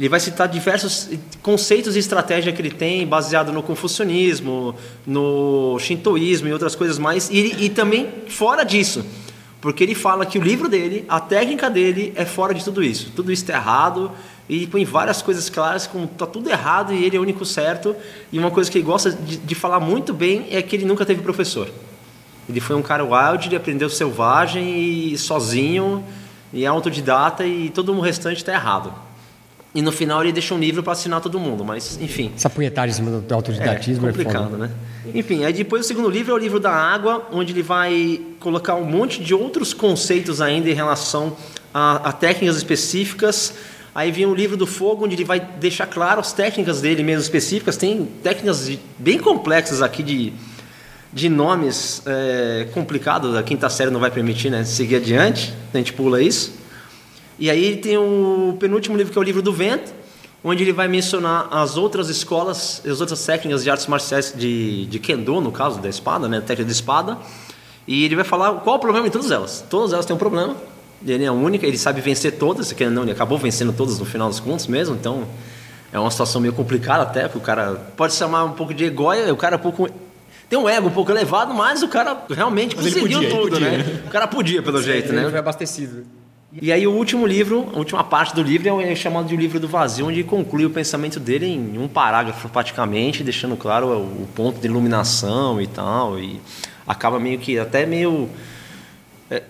ele 0.00 0.08
vai 0.08 0.18
citar 0.18 0.48
diversos 0.48 1.10
conceitos 1.42 1.94
e 1.94 1.98
estratégia 1.98 2.54
que 2.54 2.62
ele 2.62 2.70
tem, 2.70 3.06
baseado 3.06 3.52
no 3.52 3.62
confucionismo, 3.62 4.74
no 5.06 5.78
shintoísmo 5.78 6.48
e 6.48 6.52
outras 6.54 6.74
coisas 6.74 6.98
mais, 6.98 7.28
e, 7.30 7.66
e 7.66 7.68
também 7.68 8.08
fora 8.26 8.64
disso. 8.64 9.04
Porque 9.60 9.84
ele 9.84 9.94
fala 9.94 10.24
que 10.24 10.38
o 10.38 10.42
livro 10.42 10.70
dele, 10.70 11.04
a 11.06 11.20
técnica 11.20 11.68
dele 11.68 12.14
é 12.16 12.24
fora 12.24 12.54
de 12.54 12.64
tudo 12.64 12.82
isso. 12.82 13.12
Tudo 13.14 13.30
isso 13.30 13.42
está 13.42 13.52
errado 13.52 14.10
e 14.48 14.66
põe 14.66 14.86
várias 14.86 15.20
coisas 15.20 15.50
claras 15.50 15.86
como 15.86 16.06
tá 16.06 16.26
tudo 16.26 16.48
errado 16.48 16.94
e 16.94 17.04
ele 17.04 17.18
é 17.18 17.20
o 17.20 17.22
único 17.22 17.44
certo. 17.44 17.94
E 18.32 18.38
uma 18.38 18.50
coisa 18.50 18.70
que 18.70 18.78
ele 18.78 18.86
gosta 18.86 19.12
de, 19.12 19.36
de 19.36 19.54
falar 19.54 19.80
muito 19.80 20.14
bem 20.14 20.46
é 20.50 20.62
que 20.62 20.76
ele 20.76 20.86
nunca 20.86 21.04
teve 21.04 21.20
professor. 21.20 21.68
Ele 22.48 22.58
foi 22.58 22.74
um 22.74 22.80
cara 22.80 23.04
wild, 23.04 23.48
ele 23.48 23.56
aprendeu 23.56 23.90
selvagem 23.90 25.12
e 25.12 25.18
sozinho, 25.18 26.02
e 26.54 26.64
é 26.64 26.66
autodidata 26.66 27.44
e 27.44 27.68
todo 27.68 27.92
o 27.92 28.00
restante 28.00 28.38
está 28.38 28.54
errado. 28.54 29.09
E 29.72 29.80
no 29.82 29.92
final 29.92 30.20
ele 30.22 30.32
deixa 30.32 30.52
um 30.52 30.58
livro 30.58 30.82
para 30.82 30.92
assinar 30.94 31.20
todo 31.20 31.38
mundo, 31.38 31.64
mas 31.64 31.96
enfim. 32.00 32.32
Essa 32.34 32.50
punhetagem 32.50 32.90
em 32.90 32.96
cima 32.96 33.20
do, 33.20 33.34
autodidatismo 33.34 34.04
é, 34.08 34.10
complicado, 34.10 34.50
foda. 34.50 34.56
né? 34.66 34.70
Enfim, 35.14 35.44
aí 35.44 35.52
depois 35.52 35.84
o 35.84 35.88
segundo 35.88 36.10
livro 36.10 36.32
é 36.32 36.34
o 36.34 36.38
livro 36.38 36.58
da 36.58 36.72
água, 36.72 37.28
onde 37.32 37.52
ele 37.52 37.62
vai 37.62 38.20
colocar 38.40 38.74
um 38.74 38.84
monte 38.84 39.22
de 39.22 39.32
outros 39.32 39.72
conceitos 39.72 40.40
ainda 40.40 40.68
em 40.68 40.74
relação 40.74 41.36
a, 41.72 42.08
a 42.08 42.12
técnicas 42.12 42.56
específicas. 42.56 43.54
Aí 43.94 44.10
vem 44.10 44.26
o 44.26 44.34
livro 44.34 44.56
do 44.56 44.66
fogo, 44.66 45.04
onde 45.04 45.14
ele 45.14 45.24
vai 45.24 45.38
deixar 45.38 45.86
claro 45.86 46.20
as 46.20 46.32
técnicas 46.32 46.80
dele 46.80 47.02
mesmo 47.04 47.22
específicas. 47.22 47.76
Tem 47.76 48.08
técnicas 48.24 48.66
de- 48.66 48.78
bem 48.98 49.18
complexas 49.18 49.82
aqui 49.82 50.02
de, 50.02 50.32
de 51.12 51.28
nomes 51.28 52.02
é, 52.06 52.66
complicados. 52.72 53.36
A 53.36 53.42
quinta 53.42 53.68
série 53.70 53.90
não 53.90 54.00
vai 54.00 54.10
permitir 54.10 54.50
né, 54.50 54.64
seguir 54.64 54.96
adiante, 54.96 55.54
a 55.72 55.76
gente 55.78 55.92
pula 55.92 56.20
isso. 56.20 56.58
E 57.40 57.48
aí 57.48 57.78
tem 57.78 57.96
o 57.96 58.54
penúltimo 58.60 58.98
livro, 58.98 59.10
que 59.10 59.18
é 59.18 59.20
o 59.20 59.24
livro 59.24 59.40
do 59.40 59.50
vento, 59.50 59.94
onde 60.44 60.62
ele 60.62 60.74
vai 60.74 60.86
mencionar 60.86 61.48
as 61.50 61.78
outras 61.78 62.10
escolas, 62.10 62.82
as 62.86 63.00
outras 63.00 63.24
técnicas 63.24 63.64
de 63.64 63.70
artes 63.70 63.86
marciais 63.86 64.34
de, 64.36 64.84
de 64.84 64.98
Kendo, 64.98 65.40
no 65.40 65.50
caso 65.50 65.80
da 65.80 65.88
espada, 65.88 66.28
né, 66.28 66.40
técnica 66.40 66.66
de 66.66 66.72
espada. 66.72 67.16
E 67.88 68.04
ele 68.04 68.14
vai 68.14 68.24
falar 68.24 68.52
qual 68.60 68.76
o 68.76 68.78
problema 68.78 69.06
em 69.06 69.10
todas 69.10 69.30
elas. 69.30 69.64
Todas 69.70 69.94
elas 69.94 70.04
têm 70.04 70.14
um 70.14 70.18
problema. 70.18 70.54
Ele 71.04 71.24
é 71.24 71.28
a 71.28 71.32
única, 71.32 71.66
ele 71.66 71.78
sabe 71.78 72.02
vencer 72.02 72.32
todas, 72.32 72.70
que 72.74 72.86
não, 72.90 73.02
ele 73.02 73.12
acabou 73.12 73.38
vencendo 73.38 73.72
todas 73.72 73.98
no 73.98 74.04
final 74.04 74.28
dos 74.28 74.38
contos 74.38 74.66
mesmo, 74.66 74.94
então 74.94 75.26
é 75.90 75.98
uma 75.98 76.10
situação 76.10 76.42
meio 76.42 76.52
complicada 76.52 77.04
até, 77.04 77.22
porque 77.22 77.38
o 77.38 77.40
cara 77.40 77.74
pode 77.96 78.12
se 78.12 78.18
chamar 78.18 78.44
um 78.44 78.52
pouco 78.52 78.74
de 78.74 78.84
egóia, 78.84 79.32
o 79.32 79.36
cara 79.36 79.56
é 79.56 79.58
um 79.58 79.62
pouco 79.62 79.88
tem 80.50 80.58
um 80.58 80.68
ego 80.68 80.88
um 80.88 80.92
pouco 80.92 81.10
elevado, 81.10 81.54
mas 81.54 81.82
o 81.82 81.88
cara 81.88 82.24
realmente 82.28 82.76
Mas 82.76 82.86
conseguiu 82.86 83.18
podia, 83.18 83.30
tudo, 83.30 83.50
podia, 83.50 83.70
né? 83.70 84.02
O 84.04 84.10
cara 84.10 84.26
podia, 84.26 84.62
pelo 84.62 84.82
jeito, 84.82 85.12
né? 85.12 85.22
Ele 85.22 85.30
foi 85.30 85.38
abastecido. 85.38 86.04
E 86.52 86.72
aí 86.72 86.84
o 86.84 86.92
último 86.92 87.26
livro, 87.26 87.68
a 87.72 87.78
última 87.78 88.02
parte 88.02 88.34
do 88.34 88.42
livro 88.42 88.80
é 88.80 88.94
chamado 88.96 89.28
de 89.28 89.34
o 89.34 89.38
livro 89.38 89.60
do 89.60 89.68
vazio, 89.68 90.08
onde 90.08 90.24
conclui 90.24 90.64
o 90.64 90.70
pensamento 90.70 91.20
dele 91.20 91.46
em 91.46 91.78
um 91.78 91.86
parágrafo 91.86 92.48
praticamente, 92.48 93.22
deixando 93.22 93.56
claro 93.56 93.86
o, 93.86 94.28
ponto 94.34 94.58
de 94.58 94.66
iluminação 94.66 95.60
e 95.60 95.68
tal, 95.68 96.18
e 96.18 96.40
acaba 96.86 97.20
meio 97.20 97.38
que 97.38 97.56
até 97.56 97.86
meio 97.86 98.28
é, 99.30 99.44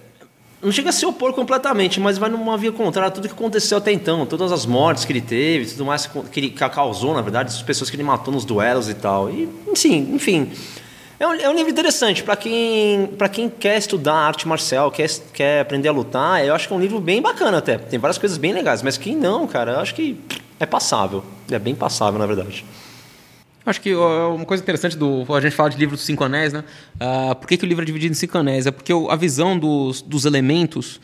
não 0.63 0.71
chega 0.71 0.91
a 0.91 0.93
se 0.93 1.07
opor 1.07 1.33
completamente, 1.33 1.99
mas 1.99 2.19
vai 2.19 2.29
numa 2.29 2.59
via 2.59 2.71
contrária 2.71 3.09
a 3.09 3.11
tudo 3.11 3.29
que 3.29 3.35
aconteceu 3.35 3.79
até 3.79 3.91
então, 3.91 4.27
todas 4.27 4.53
as 4.53 4.67
mortes 4.67 5.07
que 5.07 5.13
ele 5.13 5.23
teve, 5.23 5.71
tudo 5.71 5.87
mais 5.87 6.05
que 6.07 6.39
ele 6.39 6.51
ca- 6.51 6.69
causou, 6.69 7.15
na 7.15 7.23
verdade, 7.23 7.49
as 7.49 7.63
pessoas 7.63 7.89
que 7.89 7.97
ele 7.97 8.03
matou 8.03 8.33
nos 8.35 8.45
duelos 8.45 8.91
e 8.91 8.95
tal. 8.95 9.31
E, 9.31 9.49
sim, 9.75 10.11
enfim, 10.13 10.51
é 11.21 11.27
um, 11.27 11.35
é 11.35 11.49
um 11.51 11.55
livro 11.55 11.71
interessante 11.71 12.23
para 12.23 12.35
quem 12.35 13.09
para 13.19 13.29
quem 13.29 13.51
quer 13.51 13.77
estudar 13.77 14.15
arte 14.15 14.49
marcial, 14.49 14.91
quer, 14.91 15.07
quer 15.35 15.61
aprender 15.61 15.89
a 15.89 15.93
lutar. 15.93 16.43
Eu 16.45 16.55
acho 16.55 16.67
que 16.67 16.73
é 16.73 16.77
um 16.77 16.81
livro 16.81 16.99
bem 16.99 17.21
bacana 17.21 17.59
até. 17.59 17.77
Tem 17.77 17.99
várias 17.99 18.17
coisas 18.17 18.39
bem 18.39 18.55
legais, 18.55 18.83
mas 18.83 18.97
quem 18.97 19.15
não, 19.15 19.47
cara, 19.47 19.73
eu 19.73 19.81
acho 19.81 19.95
que 19.95 20.19
é 20.59 20.65
passável. 20.65 21.23
É 21.51 21.59
bem 21.59 21.75
passável, 21.75 22.19
na 22.19 22.25
verdade. 22.25 22.65
Acho 23.67 23.83
que 23.83 23.95
ó, 23.95 24.35
uma 24.35 24.47
coisa 24.47 24.63
interessante 24.63 24.97
do. 24.97 25.27
A 25.35 25.41
gente 25.43 25.55
fala 25.55 25.69
de 25.69 25.77
livro 25.77 25.95
dos 25.95 26.07
cinco 26.07 26.25
anéis, 26.25 26.55
né? 26.55 26.65
Ah, 26.99 27.35
por 27.35 27.47
que, 27.47 27.59
que 27.59 27.67
o 27.67 27.69
livro 27.69 27.83
é 27.83 27.87
dividido 27.87 28.13
em 28.13 28.17
cinco 28.17 28.39
anéis? 28.39 28.67
É 28.67 28.71
porque 28.71 28.91
a 28.91 29.17
visão 29.17 29.59
dos, 29.59 30.01
dos 30.01 30.25
elementos, 30.25 30.99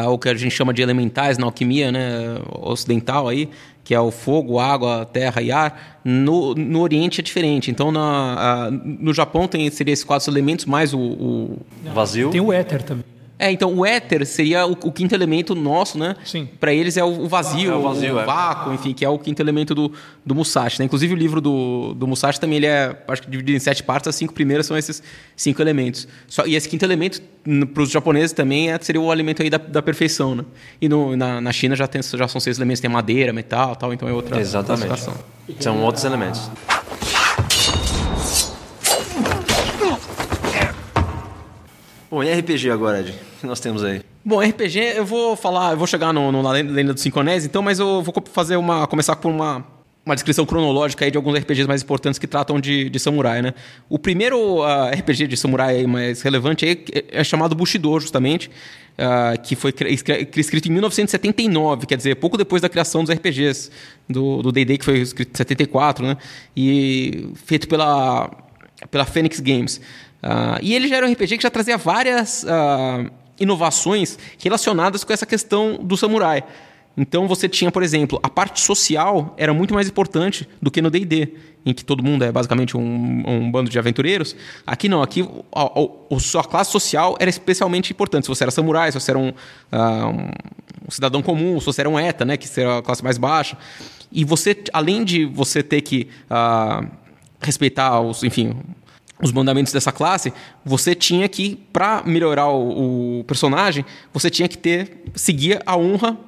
ah, 0.00 0.08
o 0.10 0.18
que 0.18 0.28
a 0.28 0.34
gente 0.34 0.52
chama 0.54 0.72
de 0.72 0.80
elementais 0.82 1.36
na 1.38 1.44
alquimia 1.46 1.92
né, 1.92 2.38
ocidental 2.60 3.28
aí, 3.28 3.48
que 3.84 3.94
é 3.94 4.00
o 4.00 4.10
fogo, 4.10 4.58
água, 4.58 5.04
terra 5.04 5.42
e 5.42 5.50
ar, 5.52 6.00
no, 6.04 6.54
no 6.54 6.80
Oriente 6.80 7.20
é 7.20 7.24
diferente. 7.24 7.70
Então, 7.70 7.90
na, 7.92 8.70
no 8.70 9.12
Japão 9.12 9.46
tem, 9.48 9.68
seria 9.70 9.92
esses 9.92 10.04
quatro 10.04 10.30
elementos, 10.30 10.64
mais 10.66 10.94
o- 10.94 10.98
o, 10.98 11.58
Vazio. 11.92 12.30
Tem 12.30 12.40
o 12.40 12.52
éter 12.52 12.82
também. 12.82 13.04
É, 13.42 13.50
então 13.50 13.74
o 13.74 13.84
éter 13.84 14.24
seria 14.24 14.64
o, 14.64 14.70
o 14.70 14.92
quinto 14.92 15.12
elemento 15.12 15.52
nosso, 15.52 15.98
né? 15.98 16.14
Sim. 16.24 16.48
Para 16.60 16.72
eles 16.72 16.96
é 16.96 17.02
o, 17.02 17.22
o 17.22 17.28
vazio, 17.28 17.72
É 17.72 17.74
o 17.74 17.82
vazio, 17.82 18.14
o 18.14 18.20
é. 18.20 18.24
vácuo, 18.24 18.72
enfim, 18.72 18.94
que 18.94 19.04
é 19.04 19.08
o 19.08 19.18
quinto 19.18 19.42
elemento 19.42 19.74
do, 19.74 19.90
do 20.24 20.32
Musashi, 20.32 20.78
né? 20.78 20.84
Inclusive 20.84 21.12
o 21.12 21.16
livro 21.16 21.40
do, 21.40 21.92
do 21.92 22.06
Musashi 22.06 22.38
também 22.38 22.58
ele 22.58 22.66
é, 22.66 22.96
acho 23.08 23.22
que 23.22 23.28
dividido 23.28 23.56
em 23.56 23.58
sete 23.58 23.82
partes, 23.82 24.06
as 24.06 24.14
cinco 24.14 24.32
primeiras 24.32 24.64
são 24.64 24.78
esses 24.78 25.02
cinco 25.34 25.60
elementos. 25.60 26.06
Só, 26.28 26.46
e 26.46 26.54
esse 26.54 26.68
quinto 26.68 26.84
elemento, 26.84 27.20
para 27.74 27.82
os 27.82 27.90
japoneses 27.90 28.32
também, 28.32 28.70
é, 28.70 28.78
seria 28.80 29.00
o 29.00 29.12
elemento 29.12 29.42
aí 29.42 29.50
da, 29.50 29.58
da 29.58 29.82
perfeição, 29.82 30.36
né? 30.36 30.44
E 30.80 30.88
no, 30.88 31.16
na, 31.16 31.40
na 31.40 31.52
China 31.52 31.74
já, 31.74 31.88
tem, 31.88 32.00
já 32.00 32.28
são 32.28 32.40
seis 32.40 32.58
elementos, 32.58 32.80
tem 32.80 32.88
madeira, 32.88 33.32
metal 33.32 33.74
tal, 33.74 33.92
então 33.92 34.08
é 34.08 34.12
outra 34.12 34.40
Exatamente. 34.40 35.02
São 35.58 35.82
outros 35.82 36.04
elementos. 36.04 36.48
Bom, 42.12 42.22
e 42.22 42.30
RPG 42.30 42.70
agora, 42.70 43.00
Ed? 43.00 43.10
O 43.10 43.40
que 43.40 43.46
nós 43.46 43.58
temos 43.58 43.82
aí? 43.82 44.02
Bom, 44.22 44.38
RPG, 44.38 44.78
eu 44.96 45.06
vou 45.06 45.34
falar, 45.34 45.70
eu 45.70 45.78
vou 45.78 45.86
chegar 45.86 46.12
no, 46.12 46.30
no 46.30 46.46
Lenda 46.50 46.92
dos 46.92 47.02
Cinco 47.02 47.18
Anéis, 47.18 47.46
então, 47.46 47.62
mas 47.62 47.78
eu 47.78 48.02
vou 48.02 48.14
fazer 48.30 48.56
uma. 48.56 48.86
começar 48.86 49.16
por 49.16 49.30
uma, 49.30 49.64
uma 50.04 50.14
descrição 50.14 50.44
cronológica 50.44 51.06
aí 51.06 51.10
de 51.10 51.16
alguns 51.16 51.38
RPGs 51.38 51.66
mais 51.66 51.82
importantes 51.82 52.18
que 52.18 52.26
tratam 52.26 52.60
de, 52.60 52.90
de 52.90 52.98
samurai, 52.98 53.40
né? 53.40 53.54
O 53.88 53.98
primeiro 53.98 54.62
ah, 54.62 54.90
RPG 54.90 55.26
de 55.26 55.38
samurai 55.38 55.86
mais 55.86 56.20
relevante 56.20 56.66
aí 56.66 56.84
é 56.92 57.20
é 57.20 57.24
chamado 57.24 57.54
Bushido, 57.54 57.98
justamente, 57.98 58.50
ah, 58.98 59.34
que 59.42 59.56
foi 59.56 59.72
escrito 60.36 60.68
em 60.68 60.72
1979, 60.72 61.86
quer 61.86 61.96
dizer, 61.96 62.16
pouco 62.16 62.36
depois 62.36 62.60
da 62.60 62.68
criação 62.68 63.02
dos 63.02 63.16
RPGs 63.16 63.70
do 64.06 64.42
do 64.42 64.52
D&D, 64.52 64.76
que 64.76 64.84
foi 64.84 64.98
escrito 64.98 65.30
em 65.32 65.36
74, 65.38 66.06
né? 66.06 66.18
E 66.54 67.30
feito 67.46 67.66
pela 67.66 68.30
pela 68.90 69.06
Phoenix 69.06 69.40
Games. 69.40 69.80
Ah, 70.22 70.58
e 70.62 70.74
ele 70.74 70.88
já 70.88 70.96
era 70.96 71.06
um 71.06 71.12
RPG 71.12 71.36
que 71.38 71.42
já 71.42 71.50
trazia 71.50 71.76
várias 71.76 72.44
ah, 72.46 73.04
inovações 73.40 74.18
relacionadas 74.42 75.02
com 75.04 75.12
essa 75.12 75.26
questão 75.26 75.78
do 75.82 75.96
samurai. 75.96 76.44
Então 76.96 77.26
você 77.26 77.48
tinha, 77.48 77.70
por 77.70 77.82
exemplo, 77.82 78.20
a 78.22 78.28
parte 78.28 78.60
social 78.60 79.34
era 79.38 79.54
muito 79.54 79.72
mais 79.72 79.88
importante 79.88 80.46
do 80.60 80.70
que 80.70 80.82
no 80.82 80.90
D&D, 80.90 81.34
em 81.64 81.72
que 81.72 81.82
todo 81.82 82.04
mundo 82.04 82.22
é 82.22 82.30
basicamente 82.30 82.76
um, 82.76 83.22
um 83.26 83.50
bando 83.50 83.70
de 83.70 83.78
aventureiros. 83.78 84.36
Aqui 84.66 84.88
não, 84.90 85.02
aqui 85.02 85.26
a, 85.54 85.62
a, 85.62 85.70
a 86.14 86.20
sua 86.20 86.44
classe 86.44 86.70
social 86.70 87.16
era 87.18 87.30
especialmente 87.30 87.90
importante. 87.92 88.24
Se 88.24 88.28
você 88.28 88.44
era 88.44 88.50
samurai, 88.50 88.92
se 88.92 89.00
você 89.00 89.10
era 89.10 89.18
um, 89.18 89.32
ah, 89.70 90.08
um- 90.08 90.30
cidadão 90.90 91.22
comum, 91.22 91.58
se 91.60 91.66
você 91.66 91.80
era 91.80 91.88
um 91.88 91.98
eta, 91.98 92.24
né, 92.24 92.36
que 92.36 92.60
era 92.60 92.78
a 92.78 92.82
classe 92.82 93.02
mais 93.02 93.16
baixa. 93.16 93.56
E 94.10 94.24
você, 94.24 94.54
além 94.72 95.02
de 95.04 95.24
você 95.24 95.62
ter 95.62 95.80
que 95.80 96.08
ah, 96.28 96.84
respeitar 97.40 98.00
os, 98.02 98.22
enfim, 98.22 98.54
os 99.22 99.30
mandamentos 99.30 99.72
dessa 99.72 99.92
classe, 99.92 100.32
você 100.64 100.94
tinha 100.96 101.28
que, 101.28 101.56
para 101.72 102.02
melhorar 102.04 102.48
o, 102.48 103.20
o 103.20 103.24
personagem, 103.24 103.84
você 104.12 104.28
tinha 104.28 104.48
que 104.48 104.58
ter 104.58 105.04
seguir 105.14 105.62
a 105.64 105.76
honra 105.76 106.18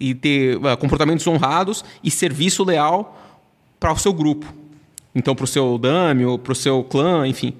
e 0.00 0.14
ter 0.14 0.58
ah, 0.66 0.76
comportamentos 0.76 1.24
honrados 1.26 1.84
e 2.02 2.10
serviço 2.10 2.64
leal 2.64 3.16
para 3.78 3.92
o 3.92 3.96
seu 3.96 4.12
grupo. 4.12 4.52
Então, 5.14 5.34
para 5.34 5.44
o 5.44 5.46
seu 5.46 5.78
dame, 5.78 6.24
para 6.38 6.52
o 6.52 6.56
seu 6.56 6.82
clã, 6.82 7.26
enfim. 7.26 7.54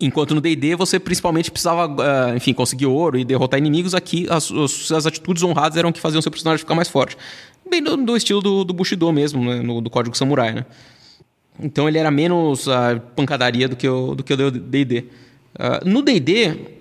Enquanto 0.00 0.34
no 0.34 0.40
D&D 0.40 0.76
você 0.76 0.98
principalmente 0.98 1.50
precisava, 1.50 1.94
ah, 2.02 2.36
enfim, 2.36 2.54
conseguir 2.54 2.86
ouro 2.86 3.18
e 3.18 3.24
derrotar 3.24 3.58
inimigos, 3.58 3.94
aqui 3.94 4.26
as, 4.30 4.50
as 4.90 5.06
atitudes 5.06 5.42
honradas 5.42 5.76
eram 5.76 5.92
que 5.92 6.00
faziam 6.00 6.22
seu 6.22 6.32
personagem 6.32 6.60
ficar 6.60 6.74
mais 6.74 6.88
forte. 6.88 7.18
Bem 7.68 7.82
do, 7.82 7.96
do 7.98 8.16
estilo 8.16 8.40
do, 8.40 8.64
do 8.64 8.72
Bushido 8.72 9.12
mesmo, 9.12 9.44
né? 9.44 9.60
no, 9.60 9.82
do 9.82 9.90
Código 9.90 10.16
Samurai, 10.16 10.52
né? 10.52 10.64
Então 11.60 11.88
ele 11.88 11.98
era 11.98 12.10
menos 12.10 12.68
ah, 12.68 13.00
pancadaria 13.14 13.68
do 13.68 13.76
que 13.76 13.88
o 13.88 14.14
do 14.14 14.22
que 14.22 14.32
o 14.32 14.50
D&D. 14.50 15.04
Ah, 15.58 15.80
no 15.84 16.02
D&D 16.02 16.76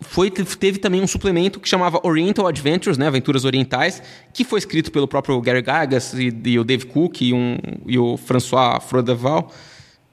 foi 0.00 0.30
teve 0.30 0.78
também 0.78 1.00
um 1.00 1.06
suplemento 1.06 1.58
que 1.58 1.68
chamava 1.68 2.00
Oriental 2.02 2.46
Adventures, 2.46 2.98
né, 2.98 3.06
Aventuras 3.06 3.44
Orientais, 3.44 4.02
que 4.32 4.44
foi 4.44 4.58
escrito 4.58 4.90
pelo 4.90 5.08
próprio 5.08 5.40
Gary 5.40 5.60
Gygax 5.60 6.14
e, 6.14 6.34
e 6.44 6.58
o 6.58 6.64
Dave 6.64 6.86
Cook 6.86 7.22
e, 7.22 7.32
um, 7.32 7.56
e 7.86 7.98
o 7.98 8.16
François 8.16 8.82
Frodeval, 8.82 9.52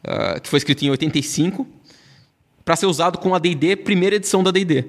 ah, 0.03 0.39
que 0.39 0.49
foi 0.49 0.57
escrito 0.57 0.83
em 0.83 0.89
85 0.89 1.67
para 2.65 2.75
ser 2.75 2.85
usado 2.85 3.17
com 3.17 3.35
a 3.35 3.39
D&D 3.39 3.75
primeira 3.77 4.15
edição 4.15 4.43
da 4.43 4.51
D&D. 4.51 4.85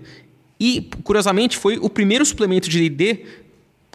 E 0.58 0.88
curiosamente 1.02 1.56
foi 1.56 1.78
o 1.78 1.90
primeiro 1.90 2.24
suplemento 2.24 2.68
de 2.68 2.88
D&D 2.88 3.26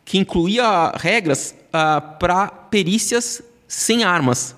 que 0.04 0.18
incluía 0.18 0.92
regras 0.96 1.56
para 1.72 2.48
perícias 2.48 3.42
sem 3.68 4.04
armas. 4.04 4.56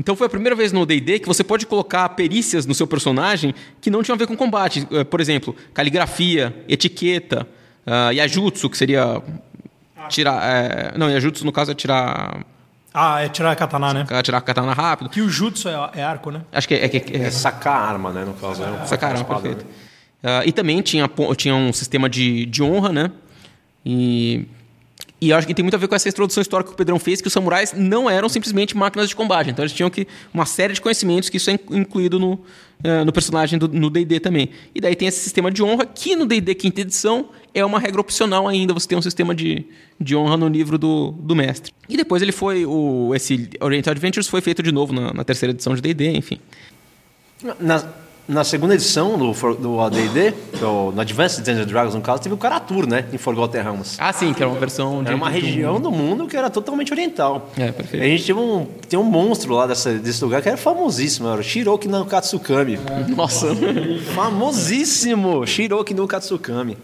Então 0.00 0.16
foi 0.16 0.26
a 0.26 0.30
primeira 0.30 0.56
vez 0.56 0.72
no 0.72 0.86
D&D 0.86 1.18
que 1.18 1.26
você 1.28 1.44
pode 1.44 1.66
colocar 1.66 2.08
perícias 2.10 2.64
no 2.64 2.74
seu 2.74 2.86
personagem 2.86 3.54
que 3.82 3.90
não 3.90 4.02
tinham 4.02 4.14
a 4.14 4.18
ver 4.18 4.26
com 4.26 4.34
combate. 4.34 4.88
Eh, 4.90 5.04
Por 5.04 5.20
exemplo, 5.20 5.54
caligrafia, 5.74 6.54
etiqueta, 6.66 7.46
uh, 7.86 8.10
yajutsu, 8.10 8.70
que 8.70 8.78
seria 8.78 9.20
tirar... 10.08 10.40
eh, 10.42 10.94
não, 10.96 11.10
yajutsu 11.10 11.44
no 11.44 11.52
caso 11.52 11.70
é 11.72 11.74
tirar, 11.74 12.44
Ah, 12.94 13.20
é 13.20 13.28
tirar 13.28 13.50
a 13.52 13.56
katana, 13.56 13.92
né? 13.92 14.06
tirar 14.22 14.38
a 14.38 14.40
katana 14.40 14.72
rápido. 14.72 15.10
Que 15.10 15.20
o 15.20 15.28
jutsu 15.28 15.68
é, 15.68 15.90
é 15.96 16.02
arco, 16.02 16.30
né? 16.30 16.40
Acho 16.50 16.66
que 16.66 16.74
é, 16.74 16.86
é, 16.86 16.96
é, 16.96 17.26
É 17.26 17.30
sacar 17.30 17.74
a 17.76 17.84
arma, 17.92 18.10
né, 18.10 18.24
no 18.24 18.32
caso. 18.32 18.62
É 18.64 18.86
Sacaram, 18.86 19.16
espada, 19.16 19.40
perfeito. 19.42 19.66
né? 19.66 19.70
Ah, 20.22 20.42
e 20.46 20.50
também 20.52 20.80
tinha, 20.80 21.08
tinha 21.36 21.54
um 21.54 21.72
sistema 21.74 22.08
de, 22.08 22.46
de 22.46 22.62
honra, 22.62 22.90
né? 22.90 23.10
E, 23.84 24.46
e 25.20 25.32
acho 25.32 25.46
que 25.46 25.52
tem 25.54 25.62
muito 25.62 25.74
a 25.74 25.78
ver 25.78 25.86
com 25.86 25.94
essa 25.94 26.08
introdução 26.08 26.40
histórica 26.40 26.68
que 26.70 26.74
o 26.74 26.76
Pedrão 26.76 26.98
fez, 26.98 27.20
que 27.20 27.26
os 27.26 27.32
samurais 27.32 27.74
não 27.76 28.08
eram 28.08 28.28
simplesmente 28.28 28.76
máquinas 28.76 29.08
de 29.08 29.14
combate. 29.14 29.50
Então 29.50 29.62
eles 29.62 29.72
tinham 29.72 29.90
que 29.90 30.06
uma 30.32 30.46
série 30.46 30.72
de 30.72 30.80
conhecimentos 30.80 31.28
que 31.28 31.36
isso 31.36 31.50
é 31.50 31.54
in- 31.54 31.58
incluído 31.78 32.18
no, 32.18 32.40
eh, 32.82 33.04
no 33.04 33.12
personagem 33.12 33.58
do, 33.58 33.68
no 33.68 33.90
D&D 33.90 34.18
também. 34.20 34.48
E 34.74 34.80
daí 34.80 34.96
tem 34.96 35.06
esse 35.08 35.20
sistema 35.20 35.50
de 35.50 35.62
honra, 35.62 35.84
que 35.84 36.16
no 36.16 36.24
D&D 36.24 36.54
quinta 36.54 36.80
edição 36.80 37.28
é 37.52 37.62
uma 37.64 37.78
regra 37.78 38.00
opcional 38.00 38.48
ainda, 38.48 38.72
você 38.72 38.88
tem 38.88 38.96
um 38.96 39.02
sistema 39.02 39.34
de, 39.34 39.66
de 40.00 40.16
honra 40.16 40.36
no 40.38 40.48
livro 40.48 40.78
do, 40.78 41.10
do 41.12 41.36
mestre. 41.36 41.72
E 41.88 41.96
depois 41.96 42.22
ele 42.22 42.32
foi, 42.32 42.64
o, 42.64 43.12
esse 43.14 43.50
Oriental 43.60 43.90
Adventures 43.90 44.26
foi 44.28 44.40
feito 44.40 44.62
de 44.62 44.72
novo 44.72 44.92
na, 44.92 45.12
na 45.12 45.24
terceira 45.24 45.52
edição 45.52 45.74
de 45.74 45.82
D&D, 45.82 46.12
enfim. 46.16 46.38
Na, 47.60 47.84
na 48.28 48.44
segunda 48.44 48.74
edição 48.74 49.18
do, 49.18 49.32
do 49.54 49.80
AD&D, 49.80 50.34
é 50.60 50.64
o- 50.64 50.92
no 50.92 51.00
Advanced 51.00 51.44
Dungeons 51.44 51.66
Dragons, 51.66 51.94
no 51.94 52.00
caso, 52.00 52.22
teve 52.22 52.34
o 52.34 52.38
Karatur, 52.38 52.86
né, 52.86 53.04
em 53.12 53.18
Forgotten 53.18 53.62
Realms. 53.62 53.96
Ah, 53.98 54.12
sim, 54.12 54.32
que 54.32 54.42
era 54.42 54.50
uma 54.50 54.58
versão 54.60 55.02
de... 55.02 55.08
Era 55.08 55.16
uma 55.16 55.26
um- 55.26 55.30
região 55.30 55.80
do 55.80 55.90
mundo 55.90 56.26
que 56.26 56.36
era 56.36 56.48
totalmente 56.48 56.92
oriental. 56.92 57.50
É, 57.58 57.72
perfeito. 57.72 58.02
A 58.04 58.06
gente 58.06 58.24
tinha 58.24 58.36
um, 58.36 58.66
tem 58.88 58.98
um 58.98 59.02
monstro 59.04 59.54
lá 59.54 59.66
dessa, 59.66 59.92
desse 59.94 60.22
lugar 60.24 60.40
que 60.42 60.48
era 60.48 60.56
famosíssimo, 60.56 61.28
era 61.28 61.40
o 61.40 61.42
Shiroki 61.44 61.88
no 61.88 62.04
Katsukami. 62.06 62.78
Nossa. 63.16 63.48
Famosíssimo! 64.14 65.46
Shiroki 65.46 65.92
no 65.94 66.06
Katsukami. 66.06 66.76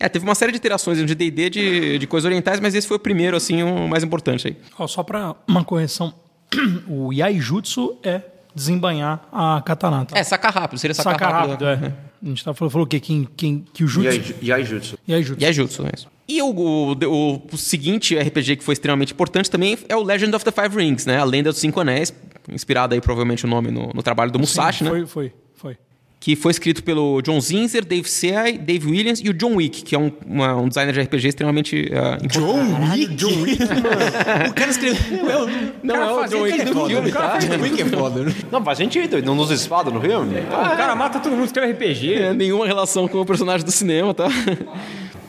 É, 0.00 0.08
teve 0.08 0.24
uma 0.24 0.34
série 0.34 0.52
de 0.52 0.56
iterações 0.58 0.98
de 0.98 1.14
D&D 1.14 1.50
de, 1.50 1.98
de 1.98 2.06
coisas 2.06 2.26
orientais, 2.26 2.58
mas 2.60 2.74
esse 2.74 2.86
foi 2.86 2.96
o 2.96 3.00
primeiro, 3.00 3.36
assim, 3.36 3.62
o 3.62 3.86
mais 3.88 4.02
importante 4.02 4.48
aí. 4.48 4.56
Ó, 4.78 4.86
só 4.86 5.02
pra 5.02 5.34
uma 5.46 5.64
correção. 5.64 6.12
O 6.88 7.12
Yaijutsu 7.12 7.96
é 8.02 8.20
desembanhar 8.54 9.26
a 9.32 9.62
katana, 9.64 10.04
tá? 10.04 10.18
É, 10.18 10.22
sacar 10.22 10.52
rápido, 10.52 10.78
seria 10.78 10.94
sacar, 10.94 11.12
Sacar 11.14 11.32
rápido, 11.32 11.64
rápido. 11.64 11.86
é. 11.86 11.92
A 12.22 12.26
gente 12.26 12.44
tá 12.44 12.54
falando, 12.54 12.72
falou 12.72 12.86
que, 12.86 12.98
quem, 13.00 13.28
quem, 13.36 13.64
que 13.72 13.84
o 13.84 13.86
jutsu... 13.88 14.34
Yaijutsu. 14.42 14.98
Yaijutsu. 15.06 15.42
E 15.42 15.44
é 15.44 15.52
jutsu, 15.52 15.82
é 15.86 15.90
isso. 15.94 16.08
E 16.26 16.40
o, 16.40 16.46
o, 16.48 17.42
o 17.52 17.56
seguinte 17.58 18.16
RPG 18.18 18.56
que 18.56 18.64
foi 18.64 18.72
extremamente 18.72 19.12
importante 19.12 19.50
também 19.50 19.76
é 19.88 19.94
o 19.94 20.02
Legend 20.02 20.34
of 20.34 20.42
the 20.42 20.50
Five 20.50 20.74
Rings, 20.74 21.04
né? 21.04 21.18
A 21.18 21.24
Lenda 21.24 21.50
dos 21.50 21.60
Cinco 21.60 21.80
Anéis, 21.80 22.14
inspirado 22.50 22.94
aí 22.94 23.00
provavelmente 23.00 23.44
o 23.44 23.48
nome 23.48 23.70
no, 23.70 23.88
no 23.92 24.02
trabalho 24.02 24.30
do 24.30 24.38
Musashi, 24.38 24.84
né? 24.84 24.90
Foi, 24.90 25.06
foi, 25.06 25.32
foi. 25.54 25.76
Que 26.24 26.34
foi 26.34 26.52
escrito 26.52 26.82
pelo 26.82 27.20
John 27.20 27.38
Zinzer, 27.38 27.84
Dave 27.84 28.08
Seay, 28.08 28.56
Dave 28.56 28.88
Williams 28.90 29.20
e 29.22 29.28
o 29.28 29.34
John 29.34 29.56
Wick, 29.56 29.82
que 29.82 29.94
é 29.94 29.98
um, 29.98 30.10
uma- 30.26 30.56
um 30.56 30.68
designer 30.68 30.94
de 30.94 31.00
RPG 31.02 31.28
extremamente 31.28 31.90
uh, 31.92 32.26
John 32.28 32.62
Wick? 32.90 33.14
John 33.14 33.42
Wick, 33.42 33.58
mano. 33.60 34.50
O 34.50 34.54
cara 34.54 34.70
escreveu. 34.70 35.28
É 35.30 35.36
o, 35.44 35.48
Não, 35.82 35.94
é 35.94 36.12
o 36.24 36.26
John 36.26 36.40
Wick 36.40 36.64
do 36.64 36.72
foda, 36.72 36.88
filme, 36.88 37.12
cara 37.12 37.28
tá? 37.28 37.38
John 37.40 37.62
Wick 37.62 37.82
é 37.82 37.84
foda. 37.84 38.22
né? 38.24 38.34
Não, 38.50 38.64
faz 38.64 38.78
sentido. 38.78 39.20
Não 39.22 39.36
usa 39.36 39.52
espada 39.52 39.90
no 39.90 40.00
filme? 40.00 40.38
O 40.40 40.76
cara 40.76 40.96
mata 40.96 41.20
todo 41.20 41.32
mundo, 41.32 41.44
escreve 41.44 41.72
RPG. 41.74 42.14
É, 42.14 42.32
nenhuma 42.32 42.66
relação 42.66 43.06
com 43.06 43.20
o 43.20 43.26
personagem 43.26 43.66
do 43.66 43.70
cinema, 43.70 44.14
tá? 44.14 44.28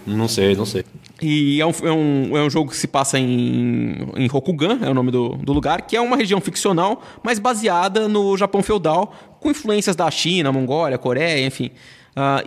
Não 0.08 0.30
sei, 0.30 0.56
não 0.56 0.66
sei. 0.66 0.86
E 1.22 1.60
é 1.60 1.66
um, 1.66 1.72
é 1.84 1.91
um, 1.91 2.38
é 2.38 2.41
um 2.43 2.50
jogo 2.50 2.70
que 2.70 2.78
se 2.78 2.88
passa 2.88 3.18
em, 3.18 3.98
em 4.16 4.28
Rokugan, 4.28 4.80
é 4.82 4.89
o 4.89 4.93
nome 4.93 5.12
do, 5.12 5.30
do 5.30 5.52
lugar, 5.52 5.82
que 5.82 5.96
é 5.96 6.02
uma 6.02 6.16
região 6.16 6.39
ficcional, 6.39 7.02
mas 7.24 7.39
baseada 7.39 8.08
no 8.08 8.36
Japão 8.38 8.62
feudal, 8.62 9.14
com 9.46 9.52
influências 9.52 9.96
da 9.96 10.10
China, 10.10 10.52
Mongólia, 10.52 10.98
Coreia, 10.98 11.46
enfim. 11.46 11.70
Ah, 12.16 12.43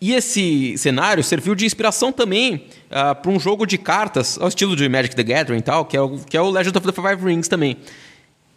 e 0.00 0.14
esse 0.14 0.78
cenário 0.78 1.22
serviu 1.22 1.54
de 1.54 1.66
inspiração 1.66 2.10
também 2.10 2.64
para 2.88 3.30
um 3.30 3.38
jogo 3.38 3.66
de 3.66 3.76
cartas, 3.76 4.38
ao 4.40 4.48
estilo 4.48 4.74
de 4.74 4.88
Magic 4.88 5.14
the 5.14 5.22
Gathering 5.22 5.58
e 5.58 5.62
tal, 5.62 5.84
que 5.84 5.94
é 5.94 6.00
o, 6.00 6.18
que 6.18 6.36
é 6.36 6.40
o 6.40 6.48
Legend 6.48 6.78
of 6.78 6.90
the 6.90 6.92
Five 6.92 7.22
Rings 7.22 7.48
também. 7.48 7.76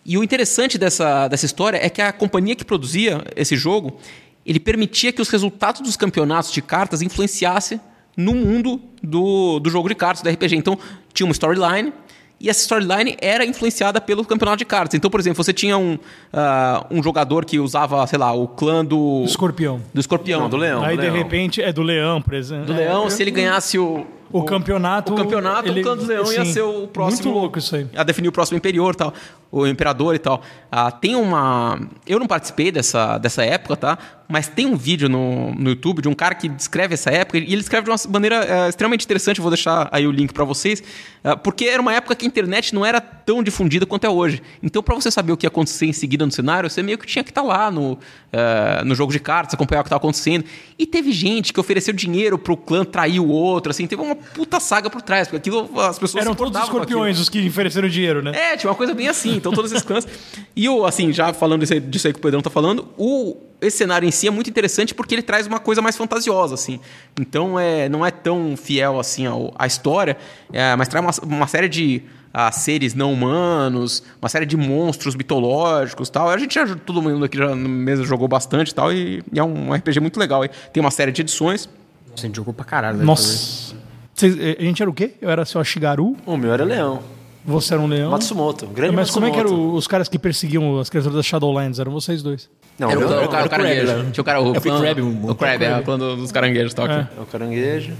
E 0.05 0.17
o 0.17 0.23
interessante 0.23 0.77
dessa, 0.77 1.27
dessa 1.27 1.45
história 1.45 1.77
é 1.85 1.89
que 1.89 2.01
a 2.01 2.13
companhia 2.13 2.55
que 2.55 2.63
produzia 2.63 3.21
esse 3.35 3.57
jogo, 3.57 3.99
ele 4.45 4.59
permitia 4.59 5.11
que 5.11 5.21
os 5.21 5.27
resultados 5.27 5.81
dos 5.81 5.97
campeonatos 5.97 6.51
de 6.51 6.61
cartas 6.61 7.01
influenciassem 7.01 7.79
no 8.15 8.33
mundo 8.33 8.81
do, 9.03 9.59
do 9.59 9.69
jogo 9.69 9.89
de 9.89 9.95
cartas, 9.95 10.23
do 10.23 10.29
RPG. 10.29 10.55
Então, 10.55 10.79
tinha 11.13 11.27
uma 11.27 11.33
storyline, 11.33 11.91
e 12.39 12.49
essa 12.49 12.61
storyline 12.61 13.17
era 13.19 13.45
influenciada 13.45 13.99
pelo 13.99 14.23
campeonato 14.25 14.57
de 14.59 14.65
cartas. 14.65 14.95
Então, 14.95 15.09
por 15.09 15.19
exemplo, 15.19 15.43
você 15.43 15.53
tinha 15.53 15.77
um, 15.77 15.97
ah, 16.31 16.85
um 16.91 17.01
jogador 17.01 17.45
que 17.45 17.59
usava, 17.59 18.05
sei 18.07 18.19
lá, 18.19 18.31
o 18.33 18.47
clã 18.47 18.85
do... 18.85 19.23
Escorpião. 19.25 19.81
Do 19.93 19.99
escorpião. 19.99 20.41
Não, 20.41 20.49
do 20.49 20.57
leão. 20.57 20.83
Aí, 20.83 20.95
do 20.95 21.01
de 21.01 21.09
leão. 21.09 21.17
repente, 21.17 21.61
é 21.61 21.73
do 21.73 21.81
leão, 21.81 22.21
por 22.21 22.33
exemplo. 22.33 22.65
Do 22.65 22.73
leão, 22.73 23.09
se 23.09 23.21
ele 23.21 23.31
ganhasse 23.31 23.79
o... 23.79 24.05
O 24.29 24.43
campeonato. 24.43 25.13
O 25.13 25.15
campeonato, 25.15 25.69
ele- 25.69 25.79
o 25.79 25.83
clã 25.83 25.95
do 25.95 26.05
leão 26.05 26.29
ia 26.33 26.43
sim, 26.43 26.51
ser 26.51 26.61
o 26.61 26.85
próximo. 26.85 27.23
Muito 27.23 27.39
louco 27.39 27.59
isso 27.59 27.73
aí. 27.73 27.87
A 27.95 28.03
definir 28.03 28.27
o 28.27 28.31
próximo 28.33 28.57
imperior 28.57 28.93
tal. 28.93 29.13
O 29.49 29.65
imperador 29.65 30.13
e 30.15 30.19
tal. 30.19 30.41
Ah, 30.69 30.91
tem 30.91 31.15
uma. 31.15 31.79
Eu 32.05 32.19
não 32.19 32.27
participei 32.27 32.69
dessa, 32.69 33.17
dessa 33.17 33.45
época, 33.45 33.77
tá? 33.77 33.97
Mas 34.27 34.47
tem 34.47 34.65
um 34.65 34.75
vídeo 34.75 35.07
no, 35.07 35.53
no 35.55 35.69
YouTube 35.69 36.01
de 36.01 36.07
um 36.07 36.13
cara 36.13 36.35
que 36.35 36.49
descreve 36.49 36.93
essa 36.93 37.09
época, 37.09 37.37
e 37.37 37.43
ele 37.43 37.61
escreve 37.61 37.85
de 37.85 37.91
uma 37.91 37.97
maneira 38.11 38.43
é, 38.43 38.69
extremamente 38.69 39.05
interessante, 39.05 39.37
eu 39.37 39.43
vou 39.43 39.51
deixar 39.51 39.87
aí 39.91 40.05
o 40.05 40.11
link 40.11 40.33
para 40.33 40.43
vocês, 40.43 40.83
é, 41.23 41.35
porque 41.35 41.65
era 41.65 41.81
uma 41.81 41.93
época 41.93 42.15
que 42.15 42.25
a 42.25 42.27
internet 42.27 42.75
não 42.75 42.85
era 42.85 42.99
tão 42.99 43.41
difundida 43.41 43.85
quanto 43.85 44.05
é 44.05 44.09
hoje. 44.09 44.41
Então, 44.61 44.83
para 44.83 44.95
você 44.95 45.09
saber 45.09 45.31
o 45.31 45.37
que 45.37 45.45
ia 45.45 45.49
acontecer 45.49 45.85
em 45.85 45.93
seguida 45.93 46.25
no 46.25 46.31
cenário, 46.31 46.69
você 46.69 46.83
meio 46.83 46.97
que 46.97 47.05
tinha 47.05 47.23
que 47.23 47.31
estar 47.31 47.41
tá 47.41 47.47
lá 47.47 47.71
no, 47.71 47.97
é, 48.31 48.83
no 48.83 48.95
jogo 48.95 49.11
de 49.11 49.19
cartas, 49.19 49.53
acompanhar 49.53 49.81
o 49.81 49.83
que 49.83 49.87
estava 49.87 49.99
acontecendo. 49.99 50.45
E 50.77 50.85
teve 50.85 51.11
gente 51.11 51.53
que 51.53 51.59
ofereceu 51.59 51.93
dinheiro 51.93 52.37
pro 52.37 52.57
clã 52.57 52.83
trair 52.83 53.19
o 53.19 53.27
outro, 53.27 53.71
assim, 53.71 53.87
teve 53.87 54.01
uma 54.01 54.15
puta 54.15 54.59
saga 54.59 54.89
por 54.89 55.01
trás, 55.01 55.27
porque 55.27 55.37
aquilo 55.37 55.79
as 55.79 55.97
pessoas 55.97 56.23
Eram 56.23 56.35
todos 56.35 56.55
os 56.55 56.63
escorpiões 56.63 57.19
os 57.19 57.29
que 57.29 57.47
ofereceram 57.47 57.87
dinheiro, 57.87 58.21
né? 58.21 58.31
É, 58.33 58.57
tinha 58.57 58.69
uma 58.69 58.75
coisa 58.75 58.93
bem 58.93 59.07
assim, 59.07 59.35
então 59.35 59.51
todos 59.51 59.71
esses 59.71 59.83
clãs. 59.85 60.07
E 60.55 60.67
o, 60.67 60.85
assim, 60.85 61.13
já 61.13 61.33
falando 61.33 61.61
disso 61.61 61.73
aí, 61.73 61.79
disso 61.79 62.07
aí 62.07 62.13
que 62.13 62.19
o 62.19 62.21
Pedrão 62.21 62.41
tá 62.41 62.49
falando, 62.49 62.87
o, 62.97 63.37
esse 63.61 63.77
cenário 63.77 64.07
em 64.07 64.11
si 64.11 64.27
é 64.27 64.31
muito 64.31 64.49
interessante 64.49 64.93
porque 64.93 65.15
ele 65.15 65.21
traz 65.23 65.47
uma 65.47 65.59
coisa 65.59 65.81
mais 65.81 65.95
fantasiosa, 65.97 66.53
assim. 66.53 66.79
Então 67.19 67.59
é, 67.59 67.89
não 67.89 68.05
é 68.05 68.11
tão 68.11 68.55
fiel 68.57 68.99
assim 68.99 69.25
ao, 69.25 69.53
à 69.57 69.65
história, 69.67 70.17
é, 70.53 70.75
mas 70.75 70.87
traz 70.87 71.03
uma, 71.23 71.35
uma 71.35 71.47
série 71.47 71.67
de 71.69 72.01
ah, 72.33 72.51
seres 72.51 72.93
não 72.93 73.11
humanos, 73.13 74.03
uma 74.21 74.29
série 74.29 74.45
de 74.45 74.55
monstros 74.55 75.15
mitológicos 75.15 76.09
tal. 76.09 76.29
A 76.29 76.37
gente 76.37 76.53
já, 76.53 76.67
todo 76.75 77.01
mundo 77.01 77.25
aqui 77.25 77.37
já 77.37 77.55
mesa 77.55 78.03
jogou 78.03 78.27
bastante 78.27 78.69
e 78.69 78.75
tal, 78.75 78.93
e, 78.93 79.23
e 79.33 79.39
é 79.39 79.43
um 79.43 79.73
RPG 79.73 79.99
muito 79.99 80.19
legal. 80.19 80.41
Tem 80.71 80.79
uma 80.81 80.91
série 80.91 81.11
de 81.11 81.21
edições. 81.21 81.67
Nossa, 82.11 82.23
a 82.23 82.27
gente 82.27 82.35
jogou 82.35 82.53
pra 82.53 82.63
caralho. 82.65 82.97
né, 82.99 83.05
Nossa. 83.05 83.75
Vocês- 84.13 84.37
eh, 84.39 84.57
a 84.59 84.63
gente 84.63 84.81
era 84.81 84.89
o 84.89 84.93
quê? 84.93 85.13
Eu 85.21 85.29
era 85.29 85.45
seu 85.45 85.59
Ashigaru, 85.61 86.15
O 86.25 86.37
meu 86.37 86.51
era 86.53 86.63
leão. 86.63 87.01
Você 87.47 87.73
era 87.73 87.81
um 87.81 87.87
leão. 87.87 88.11
Matsumoto. 88.11 88.67
Grande 88.67 88.95
Mas 88.95 89.09
como 89.09 89.25
é 89.25 89.31
que 89.31 89.37
eram 89.39 89.49
Matsumoto. 89.51 89.77
os 89.77 89.87
caras 89.87 90.07
que 90.09 90.19
perseguiam 90.19 90.79
as 90.79 90.89
criaturas 90.89 91.15
das 91.15 91.25
Shadowlands? 91.25 91.79
Eram 91.79 91.91
vocês 91.91 92.21
dois. 92.21 92.49
Não, 92.77 92.91
Era 92.91 92.99
o 92.99 93.05
o- 93.05 93.09
meu 93.09 93.23
o 93.23 93.29
cara, 93.29 93.45
o 93.45 93.49
caranguejo. 93.49 93.87
Né? 93.93 94.09
Tinha 94.11 94.21
o 94.21 94.25
cara, 94.25 94.41
o 94.41 94.53
Eu 94.55 94.61
clã- 94.61 94.79
Crab, 94.81 95.01
um- 95.01 95.29
o 95.31 95.35
Crab, 95.35 95.63
é, 95.63 95.77
o 95.79 95.83
clã 95.83 95.97
do- 95.97 96.15
dos 96.17 96.31
caranguejos. 96.31 96.73
É. 96.77 97.07
É 97.17 97.21
o 97.21 97.25
caranguejo. 97.25 97.93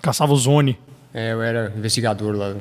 Caçava 0.00 0.32
o 0.32 0.36
Zone. 0.36 0.78
É, 1.12 1.32
eu 1.32 1.42
era 1.42 1.72
investigador 1.76 2.34
lá. 2.36 2.54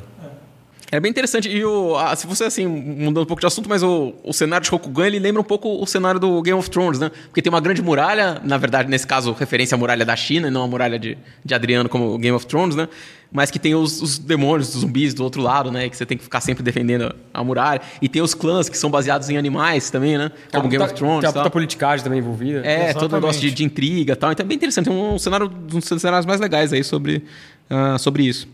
É 0.93 0.99
bem 0.99 1.09
interessante. 1.09 1.49
E 1.49 1.65
o, 1.65 1.95
se 2.15 2.27
você, 2.27 2.43
assim, 2.43 2.67
mudando 2.67 3.23
um 3.23 3.25
pouco 3.25 3.41
de 3.41 3.47
assunto, 3.47 3.67
mas 3.67 3.81
o, 3.81 4.13
o 4.23 4.31
cenário 4.31 4.63
de 4.63 4.69
Rokugan, 4.69 5.07
ele 5.07 5.17
lembra 5.17 5.41
um 5.41 5.43
pouco 5.43 5.81
o 5.81 5.87
cenário 5.87 6.19
do 6.19 6.39
Game 6.43 6.57
of 6.57 6.69
Thrones, 6.69 6.99
né? 6.99 7.09
Porque 7.25 7.41
tem 7.41 7.51
uma 7.51 7.59
grande 7.59 7.81
muralha, 7.81 8.39
na 8.43 8.59
verdade, 8.59 8.87
nesse 8.87 9.07
caso, 9.07 9.33
referência 9.33 9.73
à 9.73 9.77
muralha 9.77 10.05
da 10.05 10.15
China, 10.15 10.49
e 10.49 10.51
não 10.51 10.61
a 10.61 10.67
muralha 10.67 10.99
de, 10.99 11.17
de 11.43 11.55
Adriano 11.55 11.89
como 11.89 12.13
o 12.13 12.17
Game 12.19 12.35
of 12.35 12.45
Thrones, 12.45 12.75
né? 12.75 12.87
Mas 13.31 13.49
que 13.49 13.57
tem 13.57 13.73
os, 13.73 14.03
os 14.03 14.19
demônios, 14.19 14.75
os 14.75 14.81
zumbis 14.81 15.15
do 15.15 15.23
outro 15.23 15.41
lado, 15.41 15.71
né? 15.71 15.89
Que 15.89 15.97
você 15.97 16.05
tem 16.05 16.15
que 16.15 16.23
ficar 16.23 16.41
sempre 16.41 16.61
defendendo 16.61 17.11
a 17.33 17.43
muralha. 17.43 17.81
E 17.99 18.07
tem 18.07 18.21
os 18.21 18.35
clãs 18.35 18.69
que 18.69 18.77
são 18.77 18.91
baseados 18.91 19.31
em 19.31 19.35
animais 19.35 19.89
também, 19.89 20.15
né? 20.15 20.31
Como 20.51 20.69
Game 20.69 20.83
of 20.83 20.93
Thrones 20.93 21.21
Tem 21.21 21.29
a 21.29 21.33
puta 21.33 21.49
politicagem 21.49 22.03
também 22.03 22.19
envolvida. 22.19 22.59
É, 22.59 22.61
todo 22.61 22.81
Exatamente. 22.83 23.13
negócio 23.13 23.41
de, 23.41 23.49
de 23.49 23.63
intriga 23.63 24.13
e 24.13 24.15
tal. 24.15 24.31
Então 24.31 24.43
é 24.43 24.47
bem 24.47 24.57
interessante. 24.57 24.89
É 24.89 24.91
um 24.91 25.17
cenário, 25.17 25.47
um 25.47 25.79
dos 25.79 25.85
cenários 25.85 26.27
mais 26.27 26.39
legais 26.39 26.71
aí 26.71 26.83
sobre, 26.83 27.23
ah, 27.67 27.97
sobre 27.97 28.27
isso. 28.27 28.47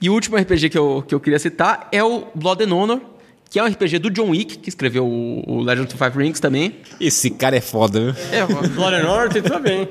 E 0.00 0.08
o 0.08 0.14
último 0.14 0.36
RPG 0.36 0.70
que 0.70 0.78
eu, 0.78 1.04
que 1.06 1.14
eu 1.14 1.20
queria 1.20 1.38
citar 1.38 1.88
é 1.92 2.02
o 2.02 2.26
Blood 2.34 2.64
and 2.64 2.74
Honor, 2.74 3.00
que 3.50 3.58
é 3.58 3.62
um 3.62 3.66
RPG 3.66 3.98
do 3.98 4.10
John 4.10 4.30
Wick, 4.30 4.58
que 4.58 4.68
escreveu 4.68 5.04
o, 5.06 5.42
o 5.46 5.60
Legend 5.60 5.88
of 5.88 5.94
the 5.94 6.04
Five 6.04 6.16
Rings 6.16 6.40
também. 6.40 6.76
Esse 6.98 7.28
cara 7.30 7.56
é 7.56 7.60
foda, 7.60 8.12
viu? 8.12 8.22
É, 8.32 8.46
Blood 8.46 8.94
and 8.94 9.10
Honor 9.10 9.28
tem 9.28 9.42
tudo 9.42 9.58
bem. 9.60 9.88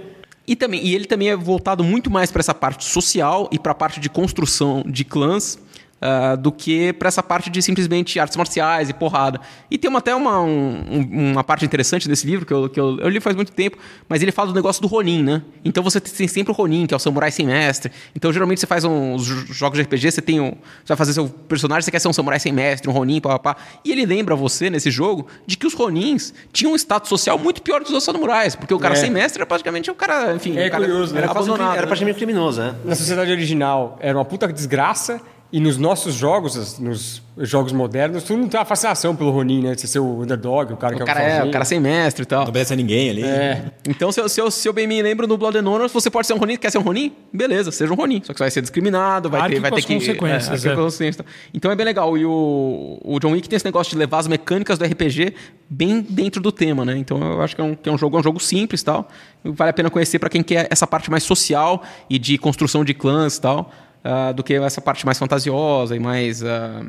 e, 0.47 0.55
também, 0.55 0.84
e 0.84 0.95
ele 0.95 1.05
também 1.05 1.30
é 1.30 1.36
voltado 1.36 1.84
muito 1.84 2.10
mais 2.10 2.32
para 2.32 2.39
essa 2.39 2.55
parte 2.55 2.86
social 2.86 3.47
e 3.51 3.60
para 3.60 3.72
a 3.72 3.76
parte 3.76 3.99
de 3.99 4.10
construção 4.10 4.84
de 4.88 5.03
clãs 5.03 5.60
ah, 6.02 6.36
do 6.36 6.52
que 6.52 6.93
para 6.93 7.08
essa 7.08 7.22
parte 7.22 7.50
de 7.50 7.62
simplesmente 7.62 8.20
artes 8.20 8.38
marciais 8.38 8.89
e 8.89 8.93
porrada. 8.93 9.39
E 9.70 9.78
tem 9.78 9.89
uma, 9.89 10.00
até 10.00 10.16
uma, 10.16 10.39
um- 10.41 10.84
um- 10.89 11.32
uma 11.34 11.43
parte 11.43 11.66
interessante 11.66 12.08
desse 12.08 12.26
livro, 12.26 12.45
que, 12.45 12.54
eu, 12.54 12.70
que 12.70 12.80
eu, 12.80 12.97
eu 13.00 13.10
li 13.10 13.20
faz 13.20 13.36
muito 13.36 13.52
tempo, 13.52 13.78
mas 14.08 14.22
ele 14.22 14.32
fala 14.32 14.50
do 14.50 14.54
negócio 14.54 14.82
do 14.82 14.88
Ronin, 14.88 15.24
né? 15.24 15.41
Então 15.66 15.84
você 15.84 16.00
tem 16.00 16.28
sempre 16.28 16.52
o 16.52 16.56
Ronin, 16.56 16.86
que 16.86 16.93
é 16.93 16.97
o 16.97 17.00
samurai 17.00 17.32
sem 17.32 17.45
mestre. 17.45 17.91
Então 18.16 18.32
geralmente 18.32 18.60
você 18.62 18.68
faz 18.68 18.84
uns 18.86 19.26
jo- 19.26 19.54
jogos 19.54 19.78
de 19.78 19.84
RPG, 19.84 20.12
você 20.12 20.22
tem 20.22 20.39
um. 20.39 20.52
Você 20.52 20.88
vai 20.88 20.97
fazer 20.97 21.14
seu 21.14 21.28
personagem, 21.28 21.82
você 21.84 21.91
quer 21.91 22.00
ser 22.00 22.08
um 22.08 22.14
samurai 22.14 22.39
sem 22.39 22.52
mestre, 22.52 22.89
um 22.89 22.93
Ronin, 22.93 23.20
papapá. 23.20 23.58
E 23.84 23.91
ele 23.91 24.06
lembra 24.06 24.36
você, 24.36 24.70
nesse 24.70 24.89
jogo, 24.91 25.28
de 25.45 25.58
que 25.58 25.68
os 25.68 25.74
Ronins 25.74 26.34
tinham 26.54 26.74
um 26.74 26.76
status 26.76 27.10
social 27.10 27.38
muito 27.38 27.62
pior 27.62 27.80
que 27.80 27.86
os 27.86 27.91
outros 27.91 28.06
samurais. 28.06 28.56
Porque 28.56 28.74
o 28.74 28.80
cara 28.80 28.93
É. 28.93 28.97
sem 28.97 29.10
mestre 29.10 29.39
era 29.41 29.45
praticamente 29.45 29.91
o 29.91 29.95
cara, 29.95 30.34
enfim. 30.34 30.58
É 30.58 30.68
o 30.68 30.72
cara 30.72 30.86
curioso, 30.86 31.14
né? 31.14 31.22
Era 31.22 31.32
um 31.41 31.56
era 31.56 31.82
né? 31.82 31.86
praticamente 31.88 32.18
criminoso, 32.18 32.62
né? 32.62 32.76
Na 32.86 32.95
sociedade 32.95 33.32
original 33.32 33.97
era 34.02 34.18
uma 34.18 34.26
puta 34.26 34.47
desgraça. 34.52 35.20
E 35.52 35.60
nos 35.60 35.78
nossos 35.78 36.14
jogos, 36.14 36.78
nos 36.78 37.24
jogos 37.36 37.72
modernos, 37.72 38.24
todo 38.24 38.38
mundo 38.38 38.52
tem 38.52 38.60
uma 38.60 38.66
fascinação 38.66 39.16
pelo 39.16 39.32
Ronin, 39.32 39.64
né? 39.64 39.74
De 39.74 39.88
ser 39.88 39.97
o 39.97 40.22
underdog, 40.22 40.74
o 40.74 40.78
cara 40.78 40.93
que 40.93 41.02
O 41.02 41.04
é 41.04 41.06
cara 41.08 41.22
é, 41.22 41.30
sozinho. 41.32 41.50
o 41.50 41.52
cara 41.52 41.66
sem 41.66 41.80
mestre 41.80 42.22
e 42.22 42.26
tal. 42.26 42.41
Não 42.41 42.50
obedece 42.50 42.74
a 42.74 42.76
ninguém 42.76 43.10
ali. 43.10 43.24
É. 43.24 43.72
Então, 43.88 44.12
se 44.12 44.22
eu, 44.22 44.30
se, 44.30 44.39
eu, 44.39 44.52
se 44.52 44.70
eu 44.70 44.74
bem 44.74 44.86
me 44.86 45.02
lembro 45.02 45.26
no 45.26 45.38
Blood 45.39 45.58
and 45.58 45.68
Honor, 45.68 45.89
você 45.89 46.08
pode 46.10 46.28
ser 46.28 46.34
um 46.34 46.38
Ronin, 46.38 46.56
quer 46.56 46.70
ser 46.70 46.78
um 46.78 46.82
Ronin? 46.84 47.14
Beleza, 47.34 47.72
seja 47.72 47.91
um 47.91 47.95
Ronin. 47.95 48.22
Só 48.24 48.32
que 48.32 48.38
você 48.38 48.43
vai 48.43 48.52
ser 48.52 48.62
discriminado, 48.62 49.28
vai 49.28 49.41
Arque 49.41 49.56
ter, 49.56 49.60
vai 49.60 49.72
com 49.72 49.76
ter 49.78 49.82
as 49.82 49.86
que. 49.88 49.95
consequências, 49.95 50.66
é. 50.66 50.68
com 50.68 50.82
as 50.82 50.86
consequências. 50.86 51.26
Então 51.52 51.72
é 51.72 51.76
bem 51.76 51.86
legal. 51.86 52.16
E 52.16 52.26
o, 52.26 53.00
o 53.04 53.20
John 53.20 53.32
Wick 53.32 53.50
tem 53.50 53.58
esse 53.58 53.66
negócio 53.66 53.89
de 53.91 53.97
levar 53.97 54.20
as 54.20 54.28
mecânicas 54.28 54.78
do 54.78 54.86
RPG 54.86 55.34
bem 55.68 56.06
dentro 56.08 56.39
do 56.41 56.52
tema, 56.52 56.86
né? 56.86 56.95
Então 56.95 57.20
eu 57.20 57.41
acho 57.41 57.56
que 57.56 57.62
é 57.62 57.64
um, 57.64 57.74
que 57.74 57.89
é 57.89 57.91
um 57.91 57.97
jogo, 57.97 58.18
é 58.18 58.20
um 58.20 58.24
jogo 58.24 58.39
simples 58.39 58.82
e 58.82 58.86
tal. 58.86 59.08
Vale 59.43 59.72
a 59.72 59.74
pena 59.74 59.89
conhecer 59.89 60.20
para 60.20 60.30
quem 60.30 60.43
quer 60.43 60.68
essa 60.70 60.86
parte 60.86 61.10
mais 61.10 61.24
social 61.24 61.82
e 62.08 62.20
de 62.20 62.38
construção 62.38 62.86
de 62.86 62.93
clãs 62.93 63.38
e 63.38 63.41
tal, 63.41 63.72
ah, 64.04 64.32
do 64.32 64.43
que 64.43 64.54
essa 64.54 64.82
parte 64.82 65.06
mais 65.06 65.18
fantasiosa 65.18 65.95
e 65.95 66.00
mais. 66.00 66.43
ah, 66.43 66.84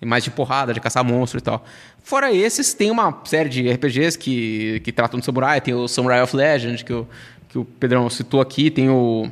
e 0.00 0.04
mais 0.04 0.22
de 0.22 0.30
porrada, 0.30 0.74
de 0.74 0.80
caçar 0.80 1.02
monstro 1.02 1.38
e 1.38 1.42
tal. 1.42 1.64
Fora 2.02 2.32
esses, 2.32 2.74
tem 2.74 2.90
uma 2.90 3.22
série 3.24 3.48
de 3.48 3.70
RPGs 3.70 4.18
que, 4.18 4.80
que 4.80 4.92
tratam 4.92 5.18
de 5.18 5.24
samurai. 5.24 5.60
Tem 5.60 5.72
o 5.72 5.88
Samurai 5.88 6.22
of 6.22 6.36
Legend, 6.36 6.84
que 6.84 6.92
o, 6.92 7.08
que 7.48 7.58
o 7.58 7.64
Pedrão 7.64 8.08
citou 8.10 8.40
aqui. 8.40 8.70
Tem 8.70 8.90
o, 8.90 9.30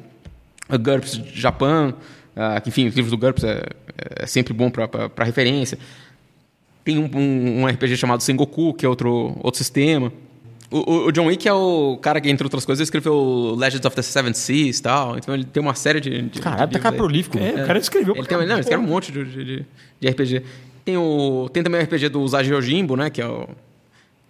GURPS 0.71 1.21
Japan, 1.35 1.95
ah, 2.35 2.61
que, 2.61 2.71
enfim, 2.71 2.87
os 2.87 2.95
livros 2.95 3.11
do 3.11 3.19
GURPS 3.19 3.45
é, 3.45 3.63
é 4.17 4.27
sempre 4.27 4.55
bom 4.55 4.71
para 4.71 5.25
referência. 5.25 5.79
Tem 6.83 6.99
um, 6.99 7.11
um, 7.15 7.63
um 7.63 7.67
RPG 7.67 7.97
chamado 7.97 8.23
Sengoku, 8.23 8.75
que 8.75 8.87
é 8.87 8.89
outro, 8.89 9.39
outro 9.43 9.59
sistema. 9.59 10.13
O, 10.77 11.07
o- 11.07 11.13
John 11.13 11.27
Wick 11.27 11.47
é 11.47 11.53
o 11.53 11.97
cara 12.03 12.21
que, 12.21 12.29
entre 12.29 12.45
outras 12.45 12.65
coisas, 12.65 12.85
escreveu 12.85 13.55
Legends 13.57 13.85
of 13.85 13.95
the 13.95 14.03
Seven 14.03 14.35
Seas 14.35 14.79
e 14.79 14.83
tal. 14.83 15.17
Então 15.17 15.33
ele 15.35 15.45
tem 15.45 15.63
uma 15.63 15.75
série 15.75 16.01
de. 16.01 16.23
de 16.23 16.41
Caralho, 16.41 16.67
de 16.67 16.73
tá 16.73 16.81
cara 16.81 16.97
prolífico. 16.97 17.39
É, 17.39 17.63
o 17.63 17.67
cara 17.67 17.79
escreveu. 17.79 18.17
Ele 18.17 18.27
tem, 18.27 18.37
não, 18.39 18.45
ele 18.45 18.61
escreve 18.61 18.83
um 18.83 18.87
monte 18.87 19.13
de, 19.13 19.25
de, 19.25 19.67
de 20.01 20.09
RPG. 20.09 20.43
Tem, 20.85 20.97
o, 20.97 21.49
tem 21.53 21.63
também 21.63 21.81
o 21.81 21.85
RPG 21.85 22.09
do 22.09 22.21
Usagi 22.21 22.51
Yojimbo, 22.53 22.97
né? 22.97 23.09
Que 23.09 23.23
é 23.23 23.27
o 23.27 23.49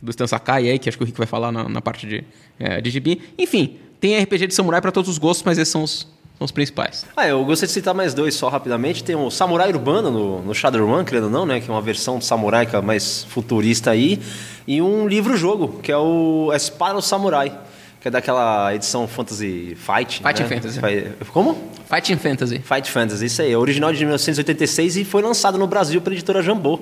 do 0.02 0.10
Stan 0.10 0.26
Sakai 0.26 0.68
aí, 0.68 0.78
que 0.78 0.88
acho 0.88 0.98
que 0.98 1.04
o 1.04 1.06
Rick 1.06 1.16
vai 1.16 1.26
falar 1.26 1.50
na, 1.50 1.66
na 1.66 1.80
parte 1.80 2.06
de, 2.06 2.22
é, 2.58 2.80
de 2.80 2.90
gibi. 2.90 3.22
Enfim, 3.38 3.78
tem 3.98 4.22
RPG 4.22 4.48
de 4.48 4.54
samurai 4.54 4.80
para 4.82 4.92
todos 4.92 5.08
os 5.08 5.16
gostos, 5.16 5.42
mas 5.44 5.56
esses 5.56 5.72
são 5.72 5.82
os, 5.82 6.06
são 6.38 6.44
os 6.44 6.50
principais. 6.50 7.06
Ah, 7.16 7.28
eu 7.28 7.44
gostaria 7.44 7.68
de 7.68 7.72
citar 7.72 7.94
mais 7.94 8.12
dois 8.12 8.34
só 8.34 8.48
rapidamente. 8.48 9.04
Tem 9.04 9.14
o 9.14 9.30
Samurai 9.30 9.70
Urbano 9.70 10.10
no, 10.10 10.42
no 10.42 10.54
Shadowrun, 10.54 11.04
querendo 11.04 11.24
ou 11.24 11.30
não, 11.30 11.46
né? 11.46 11.60
Que 11.60 11.70
é 11.70 11.72
uma 11.72 11.80
versão 11.80 12.18
do 12.18 12.24
Samurai 12.24 12.66
que 12.66 12.74
é 12.74 12.80
mais 12.80 13.24
futurista 13.24 13.92
aí. 13.92 14.20
E 14.66 14.82
um 14.82 15.06
livro-jogo, 15.06 15.80
que 15.80 15.92
é 15.92 15.96
o 15.96 16.52
Espada 16.52 16.94
do 16.94 17.02
Samurai. 17.02 17.56
Que 18.00 18.08
é 18.08 18.10
daquela 18.10 18.74
edição 18.74 19.06
Fantasy 19.06 19.76
Fight. 19.76 20.22
Fight 20.22 20.42
né? 20.42 20.48
Fantasy. 20.48 20.80
Como? 21.32 21.56
Fighting 21.88 22.16
Fantasy. 22.16 22.58
Fight 22.58 22.90
Fantasy, 22.90 23.26
isso 23.26 23.40
aí. 23.40 23.52
É 23.52 23.56
original 23.56 23.92
de 23.92 24.00
1986 24.00 24.96
e 24.96 25.04
foi 25.04 25.22
lançado 25.22 25.56
no 25.56 25.66
Brasil 25.66 26.02
pela 26.02 26.14
editora 26.14 26.42
Jambô. 26.42 26.80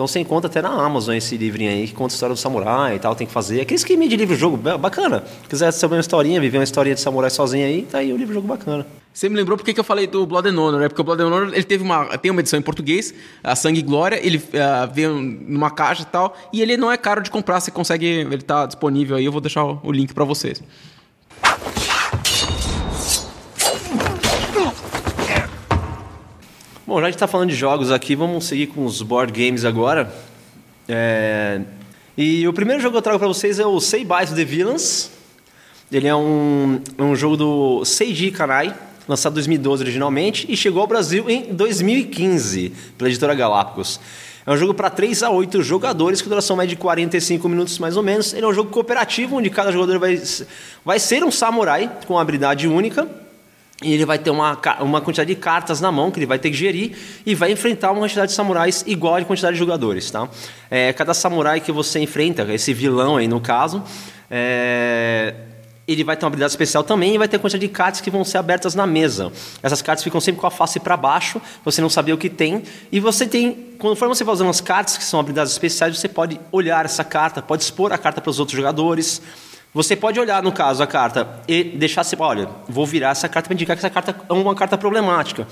Então 0.00 0.08
você 0.08 0.18
encontra 0.18 0.48
até 0.48 0.62
na 0.62 0.70
Amazon 0.70 1.14
esse 1.14 1.36
livrinho 1.36 1.70
aí 1.70 1.86
que 1.86 1.92
conta 1.92 2.14
a 2.14 2.16
história 2.16 2.34
do 2.34 2.38
samurai 2.38 2.96
e 2.96 2.98
tal, 2.98 3.14
tem 3.14 3.26
que 3.26 3.32
fazer. 3.34 3.60
Aquele 3.60 3.76
esquema 3.76 4.08
de 4.08 4.16
livro-jogo, 4.16 4.56
ba- 4.56 4.78
bacana. 4.78 5.22
Se 5.42 5.48
quiser 5.50 5.70
saber 5.72 5.96
uma 5.96 6.00
historinha, 6.00 6.40
viver 6.40 6.56
uma 6.56 6.64
historinha 6.64 6.94
de 6.94 7.02
samurai 7.02 7.28
sozinho 7.28 7.66
aí, 7.66 7.82
tá 7.82 7.98
aí 7.98 8.10
o 8.10 8.16
livro-jogo 8.16 8.48
bacana. 8.48 8.86
Você 9.12 9.28
me 9.28 9.36
lembrou 9.36 9.58
porque 9.58 9.74
que 9.74 9.78
eu 9.80 9.84
falei 9.84 10.06
do 10.06 10.24
Blood 10.24 10.48
and 10.48 10.58
Honor, 10.58 10.80
né? 10.80 10.88
Porque 10.88 11.02
o 11.02 11.04
Blood 11.04 11.20
and 11.22 11.26
Honor 11.26 11.50
ele 11.52 11.64
teve 11.64 11.84
uma, 11.84 12.16
tem 12.16 12.30
uma 12.30 12.40
edição 12.40 12.58
em 12.58 12.62
português, 12.62 13.12
a 13.44 13.54
Sangue 13.54 13.80
e 13.80 13.82
Glória, 13.82 14.18
ele 14.26 14.42
ah, 14.54 14.86
veio 14.86 15.14
numa 15.14 15.70
caixa 15.70 16.00
e 16.00 16.06
tal, 16.06 16.34
e 16.50 16.62
ele 16.62 16.78
não 16.78 16.90
é 16.90 16.96
caro 16.96 17.20
de 17.20 17.30
comprar, 17.30 17.60
você 17.60 17.70
consegue, 17.70 18.06
ele 18.06 18.40
tá 18.40 18.64
disponível 18.64 19.18
aí, 19.18 19.26
eu 19.26 19.32
vou 19.32 19.42
deixar 19.42 19.66
o, 19.66 19.80
o 19.84 19.92
link 19.92 20.14
para 20.14 20.24
vocês. 20.24 20.62
Bom, 26.90 26.98
já 26.98 27.06
a 27.06 27.08
gente 27.08 27.14
está 27.14 27.28
falando 27.28 27.50
de 27.50 27.54
jogos 27.54 27.92
aqui, 27.92 28.16
vamos 28.16 28.46
seguir 28.46 28.66
com 28.66 28.84
os 28.84 29.00
board 29.00 29.32
games 29.32 29.64
agora. 29.64 30.12
É, 30.88 31.60
E 32.18 32.48
o 32.48 32.52
primeiro 32.52 32.82
jogo 32.82 32.94
que 32.94 32.98
eu 32.98 33.02
trago 33.02 33.16
para 33.20 33.28
vocês 33.28 33.60
é 33.60 33.64
o 33.64 33.78
Say 33.78 34.04
Bye 34.04 34.26
to 34.26 34.34
the 34.34 34.44
Villains. 34.44 35.08
Ele 35.92 36.08
é 36.08 36.14
um, 36.16 36.80
é 36.98 37.02
um 37.04 37.14
jogo 37.14 37.36
do 37.36 37.84
Seiji 37.84 38.32
Kanai, 38.32 38.74
lançado 39.06 39.34
em 39.34 39.36
2012 39.36 39.84
originalmente, 39.84 40.46
e 40.52 40.56
chegou 40.56 40.82
ao 40.82 40.88
Brasil 40.88 41.30
em 41.30 41.54
2015, 41.54 42.72
pela 42.98 43.08
editora 43.08 43.36
Galápagos. 43.36 44.00
É 44.44 44.50
um 44.50 44.56
jogo 44.56 44.74
para 44.74 44.90
3 44.90 45.22
a 45.22 45.30
8 45.30 45.62
jogadores, 45.62 46.20
com 46.20 46.28
duração 46.28 46.56
média 46.56 46.74
de 46.74 46.82
45 46.82 47.48
minutos 47.48 47.78
mais 47.78 47.96
ou 47.96 48.02
menos. 48.02 48.34
Ele 48.34 48.44
é 48.44 48.48
um 48.48 48.52
jogo 48.52 48.68
cooperativo, 48.68 49.36
onde 49.36 49.48
cada 49.48 49.70
jogador 49.70 50.00
vai, 50.00 50.20
vai 50.84 50.98
ser 50.98 51.22
um 51.22 51.30
samurai 51.30 51.88
com 52.04 52.14
uma 52.14 52.20
habilidade 52.20 52.66
única. 52.66 53.08
E 53.82 53.94
ele 53.94 54.04
vai 54.04 54.18
ter 54.18 54.30
uma, 54.30 54.58
uma 54.80 55.00
quantidade 55.00 55.34
de 55.34 55.40
cartas 55.40 55.80
na 55.80 55.90
mão 55.90 56.10
que 56.10 56.18
ele 56.18 56.26
vai 56.26 56.38
ter 56.38 56.50
que 56.50 56.56
gerir 56.56 56.92
e 57.24 57.34
vai 57.34 57.50
enfrentar 57.50 57.92
uma 57.92 58.00
quantidade 58.00 58.30
de 58.30 58.36
samurais 58.36 58.84
igual 58.86 59.16
à 59.16 59.24
quantidade 59.24 59.54
de 59.54 59.58
jogadores, 59.58 60.10
tá? 60.10 60.28
É, 60.70 60.92
cada 60.92 61.14
samurai 61.14 61.60
que 61.60 61.72
você 61.72 61.98
enfrenta, 61.98 62.42
esse 62.52 62.74
vilão 62.74 63.16
aí 63.16 63.26
no 63.26 63.40
caso, 63.40 63.82
é, 64.30 65.34
ele 65.88 66.04
vai 66.04 66.14
ter 66.14 66.24
uma 66.24 66.28
habilidade 66.28 66.52
especial 66.52 66.84
também 66.84 67.14
e 67.14 67.18
vai 67.18 67.26
ter 67.26 67.38
quantidade 67.38 67.66
de 67.66 67.72
cartas 67.72 68.00
que 68.00 68.10
vão 68.10 68.22
ser 68.22 68.38
abertas 68.38 68.74
na 68.74 68.86
mesa. 68.86 69.32
Essas 69.62 69.82
cartas 69.82 70.04
ficam 70.04 70.20
sempre 70.20 70.40
com 70.40 70.46
a 70.46 70.50
face 70.50 70.78
para 70.78 70.96
baixo, 70.96 71.40
você 71.64 71.80
não 71.80 71.90
sabia 71.90 72.14
o 72.14 72.18
que 72.18 72.28
tem. 72.28 72.62
E 72.92 73.00
você 73.00 73.26
tem, 73.26 73.74
conforme 73.78 74.14
você 74.14 74.22
vai 74.22 74.34
usando 74.34 74.50
as 74.50 74.60
cartas, 74.60 74.96
que 74.96 75.02
são 75.02 75.18
habilidades 75.18 75.52
especiais, 75.52 75.98
você 75.98 76.06
pode 76.06 76.38
olhar 76.52 76.84
essa 76.84 77.02
carta, 77.02 77.42
pode 77.42 77.62
expor 77.62 77.92
a 77.92 77.98
carta 77.98 78.20
para 78.20 78.30
os 78.30 78.38
outros 78.38 78.56
jogadores. 78.56 79.20
Você 79.72 79.94
pode 79.94 80.18
olhar, 80.18 80.42
no 80.42 80.50
caso, 80.50 80.82
a 80.82 80.86
carta 80.86 81.28
e 81.46 81.62
deixar 81.62 82.02
se, 82.02 82.16
olha, 82.18 82.48
vou 82.68 82.84
virar 82.84 83.10
essa 83.10 83.28
carta 83.28 83.48
para 83.48 83.54
indicar 83.54 83.76
que 83.76 83.80
essa 83.80 83.90
carta 83.90 84.16
é 84.28 84.32
uma 84.32 84.54
carta 84.54 84.76
problemática. 84.76 85.46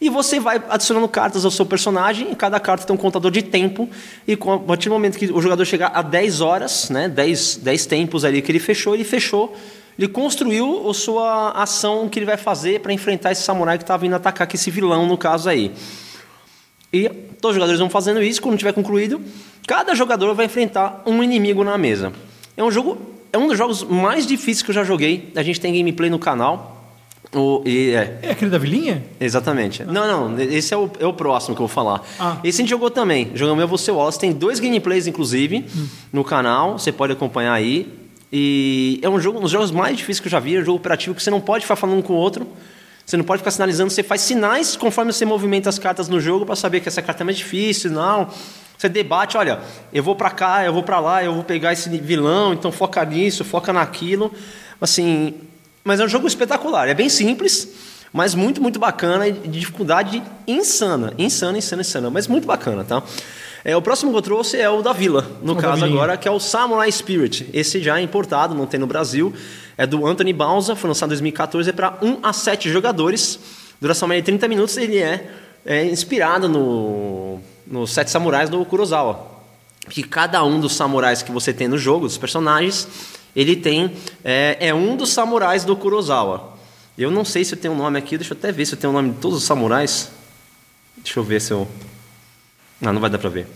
E 0.00 0.08
você 0.08 0.38
vai 0.38 0.62
adicionando 0.68 1.08
cartas 1.08 1.44
ao 1.44 1.50
seu 1.50 1.66
personagem, 1.66 2.30
e 2.30 2.36
cada 2.36 2.60
carta 2.60 2.86
tem 2.86 2.94
um 2.94 2.98
contador 2.98 3.30
de 3.30 3.42
tempo, 3.42 3.88
e 4.26 4.34
a 4.34 4.58
partir 4.58 4.88
do 4.88 4.92
momento 4.92 5.18
que 5.18 5.32
o 5.32 5.40
jogador 5.40 5.64
chegar 5.64 5.88
a 5.88 6.02
10 6.02 6.40
horas, 6.40 6.90
né, 6.90 7.08
10, 7.08 7.56
10 7.56 7.86
tempos 7.86 8.24
ali 8.24 8.40
que 8.40 8.52
ele 8.52 8.60
fechou, 8.60 8.94
ele 8.94 9.02
fechou, 9.02 9.56
ele 9.98 10.06
construiu 10.06 10.88
a 10.88 10.94
sua 10.94 11.50
ação 11.50 12.08
que 12.08 12.18
ele 12.18 12.26
vai 12.26 12.36
fazer 12.36 12.80
para 12.80 12.92
enfrentar 12.92 13.32
esse 13.32 13.42
samurai 13.42 13.76
que 13.76 13.82
está 13.82 13.96
vindo 13.96 14.14
atacar, 14.14 14.46
que 14.46 14.54
esse 14.54 14.70
vilão, 14.70 15.06
no 15.06 15.18
caso 15.18 15.48
aí. 15.48 15.72
E 16.92 17.08
todos 17.08 17.50
os 17.50 17.54
jogadores 17.54 17.80
vão 17.80 17.90
fazendo 17.90 18.22
isso, 18.22 18.40
quando 18.40 18.56
tiver 18.56 18.72
concluído, 18.72 19.20
cada 19.66 19.94
jogador 19.96 20.32
vai 20.34 20.46
enfrentar 20.46 21.02
um 21.04 21.22
inimigo 21.24 21.64
na 21.64 21.76
mesa. 21.76 22.12
É 22.56 22.62
um 22.62 22.70
jogo, 22.70 23.17
é 23.32 23.38
um 23.38 23.48
dos 23.48 23.58
jogos 23.58 23.82
mais 23.84 24.26
difíceis 24.26 24.62
que 24.62 24.70
eu 24.70 24.74
já 24.74 24.84
joguei. 24.84 25.32
A 25.36 25.42
gente 25.42 25.60
tem 25.60 25.72
gameplay 25.72 26.10
no 26.10 26.18
canal. 26.18 26.76
O, 27.32 27.62
e, 27.66 27.90
é, 27.90 28.18
É 28.22 28.30
aquele 28.30 28.50
da 28.50 28.58
vilinha? 28.58 29.04
Exatamente. 29.20 29.84
Não, 29.84 30.30
não, 30.30 30.40
esse 30.40 30.72
é 30.72 30.76
o, 30.76 30.90
é 30.98 31.06
o 31.06 31.12
próximo 31.12 31.54
que 31.54 31.60
eu 31.60 31.66
vou 31.66 31.74
falar. 31.74 32.02
Ah. 32.18 32.38
Esse 32.42 32.60
a 32.60 32.62
gente 32.62 32.70
jogou 32.70 32.90
também. 32.90 33.30
Jogamos 33.34 33.60
eu, 33.60 33.68
você, 33.68 33.90
Wallace. 33.90 34.18
Tem 34.18 34.32
dois 34.32 34.60
gameplays, 34.60 35.06
inclusive, 35.06 35.66
no 36.12 36.24
canal. 36.24 36.78
Você 36.78 36.90
pode 36.90 37.12
acompanhar 37.12 37.52
aí. 37.52 37.92
E 38.32 38.98
é 39.02 39.08
um 39.08 39.20
jogo, 39.20 39.38
um 39.38 39.42
dos 39.42 39.50
jogos 39.50 39.70
mais 39.70 39.96
difíceis 39.96 40.20
que 40.20 40.26
eu 40.28 40.32
já 40.32 40.40
vi. 40.40 40.56
É 40.56 40.60
um 40.60 40.64
jogo 40.64 40.78
operativo 40.78 41.14
que 41.14 41.22
você 41.22 41.30
não 41.30 41.40
pode 41.40 41.64
ficar 41.64 41.76
falando 41.76 42.02
com 42.02 42.14
o 42.14 42.16
outro. 42.16 42.46
Você 43.04 43.16
não 43.16 43.24
pode 43.24 43.40
ficar 43.40 43.50
sinalizando. 43.50 43.90
Você 43.90 44.02
faz 44.02 44.22
sinais 44.22 44.76
conforme 44.76 45.12
você 45.12 45.24
movimenta 45.24 45.68
as 45.68 45.78
cartas 45.78 46.08
no 46.08 46.20
jogo 46.20 46.46
para 46.46 46.56
saber 46.56 46.80
que 46.80 46.88
essa 46.88 47.02
carta 47.02 47.22
é 47.22 47.24
mais 47.24 47.36
difícil. 47.36 47.90
Não. 47.90 48.28
Você 48.78 48.88
debate, 48.88 49.36
olha, 49.36 49.58
eu 49.92 50.04
vou 50.04 50.14
para 50.14 50.30
cá, 50.30 50.64
eu 50.64 50.72
vou 50.72 50.84
para 50.84 51.00
lá, 51.00 51.24
eu 51.24 51.34
vou 51.34 51.42
pegar 51.42 51.72
esse 51.72 51.88
vilão, 51.98 52.52
então 52.52 52.70
foca 52.70 53.04
nisso, 53.04 53.44
foca 53.44 53.72
naquilo. 53.72 54.32
Assim, 54.80 55.34
mas 55.82 55.98
é 55.98 56.04
um 56.04 56.08
jogo 56.08 56.28
espetacular. 56.28 56.86
É 56.86 56.94
bem 56.94 57.08
simples, 57.08 57.68
mas 58.12 58.36
muito, 58.36 58.62
muito 58.62 58.78
bacana 58.78 59.26
e 59.26 59.32
de 59.32 59.58
dificuldade 59.58 60.22
insana. 60.46 61.12
Insana, 61.18 61.58
insana, 61.58 61.82
insana. 61.82 62.08
Mas 62.08 62.28
muito 62.28 62.46
bacana, 62.46 62.84
tá? 62.84 63.02
É, 63.64 63.76
o 63.76 63.82
próximo 63.82 64.12
que 64.12 64.16
eu 64.18 64.22
trouxe 64.22 64.60
é 64.60 64.70
o 64.70 64.80
da 64.80 64.92
Vila, 64.92 65.26
no 65.42 65.54
O 65.54 65.56
caso 65.56 65.84
agora, 65.84 66.16
que 66.16 66.28
é 66.28 66.30
o 66.30 66.38
Samurai 66.38 66.90
Spirit. 66.92 67.50
Esse 67.52 67.82
já 67.82 67.98
é 67.98 68.02
importado, 68.02 68.54
não 68.54 68.64
tem 68.64 68.78
no 68.78 68.86
Brasil. 68.86 69.34
É 69.76 69.86
do 69.86 70.06
Anthony 70.06 70.32
Bauza, 70.32 70.76
foi 70.76 70.86
lançado 70.86 71.08
em 71.08 71.18
2014, 71.18 71.70
é 71.70 71.72
para 71.72 71.98
1 72.00 72.18
a 72.22 72.32
7 72.32 72.70
jogadores. 72.70 73.40
Duração 73.80 74.06
média 74.06 74.22
de 74.22 74.26
30 74.26 74.46
minutos, 74.46 74.76
ele 74.76 74.98
é, 74.98 75.30
é 75.66 75.84
inspirado 75.84 76.48
no, 76.48 77.40
no 77.70 77.86
Sete 77.86 78.10
Samurais 78.10 78.48
do 78.50 78.64
Kurosawa 78.64 79.38
que 79.88 80.02
cada 80.02 80.44
um 80.44 80.60
dos 80.60 80.74
samurais 80.74 81.22
que 81.22 81.32
você 81.32 81.52
tem 81.52 81.66
no 81.66 81.78
jogo, 81.78 82.06
dos 82.06 82.18
personagens, 82.18 82.86
ele 83.34 83.56
tem 83.56 83.92
é, 84.22 84.56
é 84.60 84.74
um 84.74 84.96
dos 84.96 85.10
samurais 85.10 85.64
do 85.64 85.76
Kurosawa. 85.76 86.56
Eu 86.96 87.10
não 87.10 87.24
sei 87.24 87.44
se 87.44 87.54
eu 87.54 87.58
tenho 87.58 87.74
um 87.74 87.76
nome 87.76 87.98
aqui, 87.98 88.18
deixa 88.18 88.34
eu 88.34 88.38
até 88.38 88.52
ver 88.52 88.66
se 88.66 88.74
eu 88.74 88.78
tenho 88.78 88.92
o 88.92 88.96
nome 88.96 89.10
de 89.10 89.18
todos 89.18 89.38
os 89.38 89.44
samurais. 89.44 90.10
Deixa 90.96 91.18
eu 91.18 91.24
ver 91.24 91.40
se 91.40 91.52
eu. 91.52 91.66
Não, 92.80 92.92
não 92.92 93.00
vai 93.00 93.08
dar 93.08 93.18
pra 93.18 93.30
ver. 93.30 93.46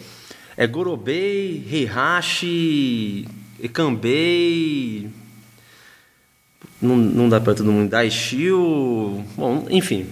É 0.56 0.66
Gorobei, 0.66 1.66
Heihachi, 1.70 3.26
Kanbei. 3.72 5.10
Não, 6.80 6.96
não 6.96 7.28
dá 7.28 7.40
pra 7.40 7.54
todo 7.54 7.70
mundo. 7.70 7.90
Daishio. 7.90 9.24
Bom, 9.36 9.66
enfim. 9.70 10.06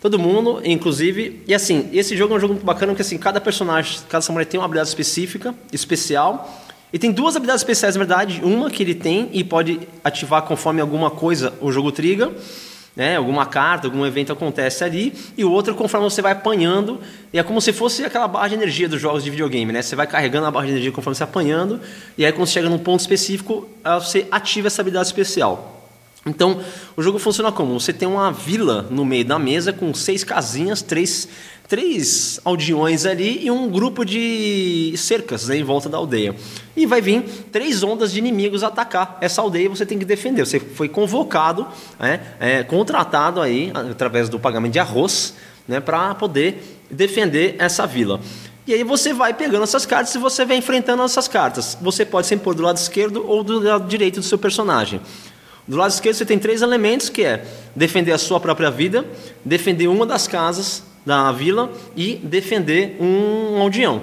Todo 0.00 0.18
mundo, 0.18 0.62
inclusive. 0.64 1.42
E 1.46 1.54
assim, 1.54 1.90
esse 1.92 2.16
jogo 2.16 2.32
é 2.32 2.36
um 2.38 2.40
jogo 2.40 2.54
muito 2.54 2.64
bacana 2.64 2.92
porque 2.92 3.02
assim, 3.02 3.18
cada 3.18 3.40
personagem, 3.40 3.98
cada 4.08 4.22
samurai 4.22 4.46
tem 4.46 4.58
uma 4.58 4.64
habilidade 4.64 4.88
específica, 4.88 5.54
especial. 5.70 6.66
E 6.90 6.98
tem 6.98 7.12
duas 7.12 7.36
habilidades 7.36 7.60
especiais, 7.60 7.94
na 7.94 7.98
verdade. 7.98 8.40
Uma 8.42 8.70
que 8.70 8.82
ele 8.82 8.94
tem 8.94 9.28
e 9.32 9.44
pode 9.44 9.78
ativar 10.02 10.42
conforme 10.42 10.80
alguma 10.80 11.10
coisa 11.10 11.52
o 11.60 11.70
jogo 11.70 11.92
triga. 11.92 12.32
Né? 12.96 13.16
Alguma 13.16 13.44
carta, 13.44 13.86
algum 13.86 14.04
evento 14.06 14.32
acontece 14.32 14.82
ali. 14.82 15.12
E 15.36 15.44
o 15.44 15.52
outro 15.52 15.74
conforme 15.74 16.08
você 16.08 16.22
vai 16.22 16.32
apanhando. 16.32 16.98
E 17.30 17.38
é 17.38 17.42
como 17.42 17.60
se 17.60 17.70
fosse 17.70 18.02
aquela 18.02 18.26
barra 18.26 18.48
de 18.48 18.54
energia 18.54 18.88
dos 18.88 19.00
jogos 19.00 19.22
de 19.22 19.30
videogame. 19.30 19.70
Né? 19.70 19.82
Você 19.82 19.94
vai 19.94 20.06
carregando 20.06 20.46
a 20.46 20.50
barra 20.50 20.64
de 20.64 20.72
energia 20.72 20.90
conforme 20.90 21.14
você 21.14 21.24
apanhando. 21.24 21.78
E 22.16 22.24
aí 22.24 22.32
quando 22.32 22.46
você 22.46 22.54
chega 22.54 22.70
num 22.70 22.78
ponto 22.78 23.00
específico, 23.00 23.68
ah, 23.84 23.98
você 23.98 24.26
ativa 24.30 24.68
essa 24.68 24.80
habilidade 24.80 25.08
especial. 25.08 25.79
Então, 26.26 26.60
o 26.96 27.02
jogo 27.02 27.18
funciona 27.18 27.50
como? 27.50 27.80
Você 27.80 27.94
tem 27.94 28.06
uma 28.06 28.30
vila 28.30 28.86
no 28.90 29.06
meio 29.06 29.24
da 29.24 29.38
mesa 29.38 29.72
com 29.72 29.94
seis 29.94 30.22
casinhas, 30.22 30.82
três, 30.82 31.26
três 31.66 32.38
aldeões 32.44 33.06
ali 33.06 33.46
e 33.46 33.50
um 33.50 33.70
grupo 33.70 34.04
de 34.04 34.92
cercas 34.98 35.48
né, 35.48 35.56
em 35.56 35.64
volta 35.64 35.88
da 35.88 35.96
aldeia. 35.96 36.36
E 36.76 36.84
vai 36.84 37.00
vir 37.00 37.22
três 37.50 37.82
ondas 37.82 38.12
de 38.12 38.18
inimigos 38.18 38.62
atacar 38.62 39.16
essa 39.22 39.40
aldeia 39.40 39.64
e 39.64 39.68
você 39.68 39.86
tem 39.86 39.98
que 39.98 40.04
defender. 40.04 40.44
Você 40.44 40.60
foi 40.60 40.90
convocado, 40.90 41.66
né, 41.98 42.20
é, 42.38 42.62
contratado 42.64 43.40
aí, 43.40 43.72
através 43.74 44.28
do 44.28 44.38
pagamento 44.38 44.74
de 44.74 44.78
arroz, 44.78 45.34
né, 45.66 45.80
para 45.80 46.14
poder 46.14 46.82
defender 46.90 47.56
essa 47.58 47.86
vila. 47.86 48.20
E 48.66 48.74
aí 48.74 48.84
você 48.84 49.14
vai 49.14 49.32
pegando 49.32 49.64
essas 49.64 49.86
cartas 49.86 50.14
e 50.14 50.18
você 50.18 50.44
vai 50.44 50.58
enfrentando 50.58 51.02
essas 51.02 51.26
cartas. 51.26 51.78
Você 51.80 52.04
pode 52.04 52.26
sempre 52.26 52.44
pôr 52.44 52.54
do 52.54 52.62
lado 52.62 52.76
esquerdo 52.76 53.24
ou 53.26 53.42
do 53.42 53.58
lado 53.58 53.88
direito 53.88 54.20
do 54.20 54.22
seu 54.22 54.36
personagem. 54.36 55.00
Do 55.66 55.76
lado 55.76 55.90
esquerdo 55.90 56.16
você 56.16 56.24
tem 56.24 56.38
três 56.38 56.62
elementos 56.62 57.08
que 57.08 57.22
é 57.22 57.44
defender 57.74 58.12
a 58.12 58.18
sua 58.18 58.40
própria 58.40 58.70
vida, 58.70 59.04
defender 59.44 59.88
uma 59.88 60.04
das 60.04 60.26
casas 60.26 60.82
da 61.04 61.30
vila 61.32 61.72
e 61.96 62.16
defender 62.16 62.96
um 63.00 63.60
aldeão. 63.60 64.02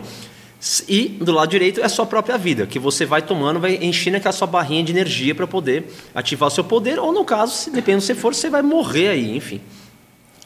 E 0.87 1.09
do 1.21 1.31
lado 1.31 1.49
direito 1.49 1.81
é 1.81 1.83
a 1.83 1.89
sua 1.89 2.05
própria 2.05 2.37
vida, 2.37 2.65
que 2.65 2.79
você 2.79 3.05
vai 3.05 3.21
tomando, 3.21 3.59
vai 3.59 3.75
enchendo 3.75 4.17
aquela 4.17 4.31
sua 4.31 4.47
barrinha 4.47 4.83
de 4.83 4.91
energia 4.91 5.35
para 5.35 5.45
poder 5.45 5.85
ativar 6.15 6.47
o 6.47 6.51
seu 6.51 6.63
poder, 6.63 6.97
ou 6.99 7.11
no 7.11 7.23
caso, 7.23 7.53
se 7.55 7.69
dependendo 7.69 8.01
se 8.01 8.15
for, 8.15 8.33
você 8.33 8.49
vai 8.49 8.63
morrer 8.63 9.09
aí, 9.09 9.37
enfim. 9.37 9.61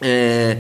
É, 0.02 0.58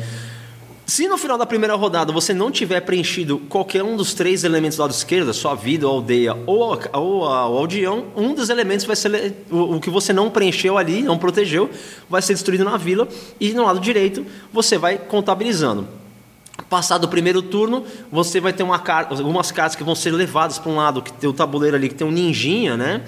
se 0.92 1.08
no 1.08 1.18
final 1.18 1.38
da 1.38 1.46
primeira 1.46 1.74
rodada 1.74 2.12
você 2.12 2.34
não 2.34 2.52
tiver 2.52 2.82
preenchido 2.82 3.40
qualquer 3.48 3.82
um 3.82 3.96
dos 3.96 4.14
três 4.14 4.44
elementos 4.44 4.76
do 4.76 4.82
lado 4.82 4.92
esquerdo, 4.92 5.34
sua 5.34 5.56
vida, 5.56 5.88
a 5.88 5.90
aldeia 5.90 6.36
ou, 6.46 6.74
a, 6.74 7.00
ou 7.00 7.26
a, 7.26 7.48
o 7.48 7.58
aldeão, 7.60 8.08
um 8.14 8.34
dos 8.34 8.50
elementos 8.50 8.86
vai 8.86 8.98
ser 8.98 9.38
o, 9.50 9.76
o, 9.76 9.80
que 9.80 9.90
você 9.90 10.12
não 10.12 10.30
preencheu 10.30 10.78
ali, 10.78 11.02
não 11.02 11.18
protegeu, 11.18 11.70
vai 12.10 12.22
ser 12.22 12.34
destruído 12.34 12.66
na 12.66 12.76
vila 12.76 13.08
e 13.40 13.54
no 13.54 13.64
lado 13.64 13.80
direito 13.80 14.26
você 14.52 14.78
vai 14.78 14.98
contabilizando. 14.98 15.88
Passado 16.70 17.06
o 17.06 17.08
primeiro 17.08 17.42
turno, 17.42 17.86
você 18.12 18.42
vai 18.42 18.52
ter 18.52 18.64
uma 18.64 18.84
algumas 19.12 19.50
cartas 19.50 19.78
que 19.78 19.86
vão 19.86 19.96
ser 19.96 20.12
levadas 20.12 20.60
para 20.60 20.70
um 20.70 20.76
lado, 20.76 21.02
que 21.02 21.14
tem 21.14 21.30
o 21.30 21.34
tabuleiro 21.34 21.78
ali, 21.78 21.88
que 21.88 21.96
tem 21.96 22.06
um 22.06 22.12
ninjinha, 22.12 22.76
né? 22.76 23.02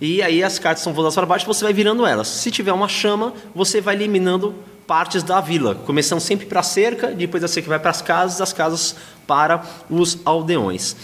E 0.00 0.22
aí 0.22 0.42
as 0.42 0.58
cartas 0.58 0.82
são 0.82 0.94
voltadas 0.94 1.14
para 1.14 1.26
baixo, 1.26 1.44
você 1.44 1.62
vai 1.62 1.74
virando 1.74 2.06
elas. 2.06 2.26
Se 2.26 2.50
tiver 2.50 2.72
uma 2.72 2.88
chama, 2.88 3.34
você 3.54 3.82
vai 3.82 3.96
eliminando 3.96 4.54
partes 4.88 5.22
da 5.22 5.38
vila, 5.38 5.74
começando 5.74 6.18
sempre 6.18 6.46
para 6.46 6.60
a 6.60 6.62
cerca, 6.62 7.08
depois 7.08 7.42
da 7.42 7.46
cerca 7.46 7.68
vai 7.68 7.78
para 7.78 7.90
as 7.90 8.00
casas, 8.00 8.38
das 8.38 8.54
casas 8.54 8.96
para 9.26 9.62
os 9.90 10.18
aldeões. 10.24 10.96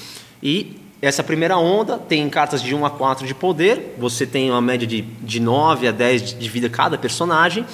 E 0.42 0.80
essa 1.02 1.22
primeira 1.22 1.58
onda 1.58 1.98
tem 1.98 2.26
cartas 2.30 2.62
de 2.62 2.74
1 2.74 2.86
a 2.86 2.90
4 2.90 3.26
de 3.26 3.34
poder, 3.34 3.94
você 3.98 4.26
tem 4.26 4.50
uma 4.50 4.62
média 4.62 4.86
de, 4.86 5.02
de 5.02 5.38
9 5.38 5.86
a 5.86 5.92
10 5.92 6.38
de 6.38 6.48
vida 6.48 6.70
cada 6.70 6.96
personagem, 6.96 7.66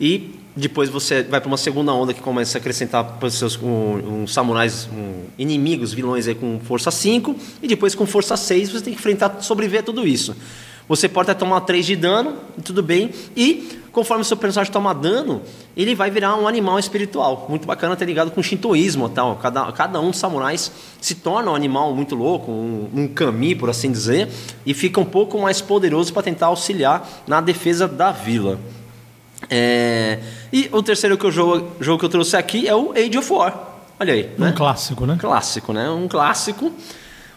e 0.00 0.34
depois 0.56 0.88
você 0.88 1.22
vai 1.22 1.40
para 1.40 1.46
uma 1.46 1.56
segunda 1.56 1.92
onda 1.92 2.12
que 2.12 2.20
começa 2.20 2.58
a 2.58 2.60
acrescentar 2.60 3.16
seus 3.30 3.56
um, 3.62 4.22
um, 4.22 4.26
samurais, 4.26 4.88
um, 4.92 5.26
inimigos, 5.38 5.92
vilões 5.92 6.26
aí 6.26 6.34
com 6.34 6.58
força 6.58 6.90
5, 6.90 7.36
e 7.62 7.68
depois 7.68 7.94
com 7.94 8.04
força 8.04 8.36
6 8.36 8.70
você 8.70 8.84
tem 8.84 8.92
que 8.92 8.98
enfrentar, 8.98 9.40
sobreviver 9.42 9.82
a 9.82 9.84
tudo 9.84 10.04
isso. 10.08 10.34
Você 10.88 11.08
pode 11.08 11.30
até 11.30 11.38
tomar 11.38 11.62
3 11.62 11.84
de 11.84 11.96
dano, 11.96 12.34
tudo 12.64 12.82
bem, 12.82 13.10
e 13.36 13.80
conforme 13.90 14.22
o 14.22 14.24
seu 14.24 14.36
personagem 14.36 14.72
toma 14.72 14.94
dano, 14.94 15.42
ele 15.76 15.94
vai 15.94 16.10
virar 16.10 16.36
um 16.36 16.46
animal 16.46 16.78
espiritual. 16.78 17.46
Muito 17.48 17.66
bacana 17.66 17.96
ter 17.96 18.04
ligado 18.04 18.30
com 18.30 18.40
o 18.40 18.44
shintoísmo 18.44 19.08
tal. 19.08 19.36
Cada, 19.36 19.72
cada 19.72 20.00
um 20.00 20.10
dos 20.10 20.20
samurais 20.20 20.70
se 21.00 21.16
torna 21.16 21.50
um 21.50 21.54
animal 21.54 21.94
muito 21.94 22.14
louco, 22.14 22.52
um, 22.52 22.88
um 22.94 23.08
kami, 23.08 23.54
por 23.54 23.68
assim 23.68 23.90
dizer, 23.90 24.28
e 24.64 24.74
fica 24.74 25.00
um 25.00 25.04
pouco 25.04 25.40
mais 25.40 25.60
poderoso 25.60 26.12
para 26.12 26.22
tentar 26.22 26.46
auxiliar 26.46 27.08
na 27.26 27.40
defesa 27.40 27.88
da 27.88 28.12
vila. 28.12 28.60
É... 29.50 30.20
E 30.52 30.68
o 30.72 30.82
terceiro 30.82 31.18
que 31.18 31.26
eu 31.26 31.32
jogo, 31.32 31.72
jogo 31.80 31.98
que 31.98 32.04
eu 32.04 32.10
trouxe 32.10 32.36
aqui 32.36 32.68
é 32.68 32.74
o 32.74 32.92
Age 32.92 33.18
of 33.18 33.32
War. 33.32 33.76
Olha 33.98 34.12
aí. 34.12 34.30
Um 34.38 34.42
né? 34.42 34.52
clássico, 34.52 35.06
né? 35.06 35.16
Clássico, 35.18 35.72
né? 35.72 35.90
Um 35.90 36.06
clássico. 36.06 36.70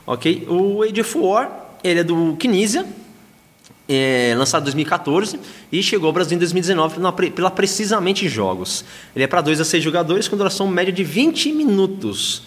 Ok? 0.05 0.45
O 0.49 0.83
Age 0.83 1.01
of 1.01 1.17
War, 1.17 1.51
ele 1.83 2.01
é 2.01 2.03
do 2.03 2.35
Kinesia, 2.37 2.85
é, 3.89 4.35
lançado 4.37 4.61
em 4.61 4.65
2014 4.65 5.39
e 5.71 5.81
chegou 5.81 6.07
ao 6.07 6.13
Brasil 6.13 6.35
em 6.35 6.39
2019 6.39 7.31
pela, 7.31 7.49
Precisamente 7.49 8.29
Jogos. 8.29 8.85
Ele 9.15 9.23
é 9.23 9.27
para 9.27 9.41
2 9.41 9.59
a 9.59 9.65
6 9.65 9.83
jogadores 9.83 10.27
com 10.27 10.37
duração 10.37 10.67
média 10.67 10.93
de 10.93 11.03
20 11.03 11.51
minutos. 11.51 12.43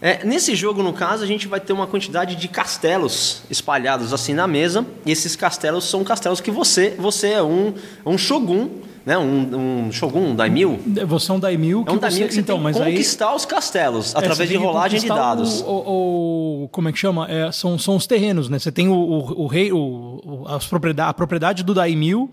É, 0.00 0.24
nesse 0.24 0.54
jogo, 0.54 0.82
no 0.82 0.92
caso, 0.92 1.22
a 1.22 1.26
gente 1.26 1.46
vai 1.46 1.60
ter 1.60 1.72
uma 1.72 1.86
quantidade 1.86 2.36
de 2.36 2.48
castelos 2.48 3.42
espalhados 3.50 4.12
assim 4.12 4.32
na 4.32 4.46
mesa. 4.46 4.86
E 5.04 5.12
esses 5.12 5.36
castelos 5.36 5.84
são 5.84 6.02
castelos 6.02 6.40
que 6.40 6.50
você, 6.50 6.94
você 6.98 7.28
é 7.32 7.42
um, 7.42 7.74
um 8.04 8.16
shogun, 8.16 8.68
né? 9.06 9.16
Um, 9.16 9.86
um 9.86 9.92
shogun, 9.92 10.30
um 10.30 10.34
daimyo. 10.34 10.78
Você 11.06 11.30
é 11.30 11.34
um 11.34 11.38
daimyo 11.38 11.84
É 11.86 11.92
um 11.92 11.96
daimyo 11.96 12.26
que 12.26 12.34
você 12.34 12.40
então, 12.40 12.58
mas 12.58 12.76
que 12.76 12.82
aí 12.82 12.92
conquistar 12.92 13.34
os 13.34 13.46
castelos 13.46 14.12
É, 14.14 14.18
através 14.18 14.36
você 14.38 14.46
de 14.54 14.58
que 14.58 14.64
rolagem 14.64 15.00
de 15.00 15.06
conquistar 15.06 15.28
dados. 15.28 15.60
O, 15.62 16.64
o- 16.64 16.68
como 16.72 16.88
é 16.88 16.92
que 16.92 16.98
chama? 16.98 17.26
É, 17.30 17.50
são, 17.52 17.78
são 17.78 17.94
os 17.96 18.06
terrenos, 18.06 18.48
né? 18.48 18.58
Você 18.58 18.72
tem 18.72 18.88
o, 18.88 18.92
o, 18.94 19.42
o 19.44 19.46
rei, 19.46 19.72
o, 19.72 20.44
as 20.48 20.66
propriedade, 20.66 21.10
a 21.10 21.14
propriedade 21.14 21.62
do 21.62 21.72
daimyo 21.72 22.28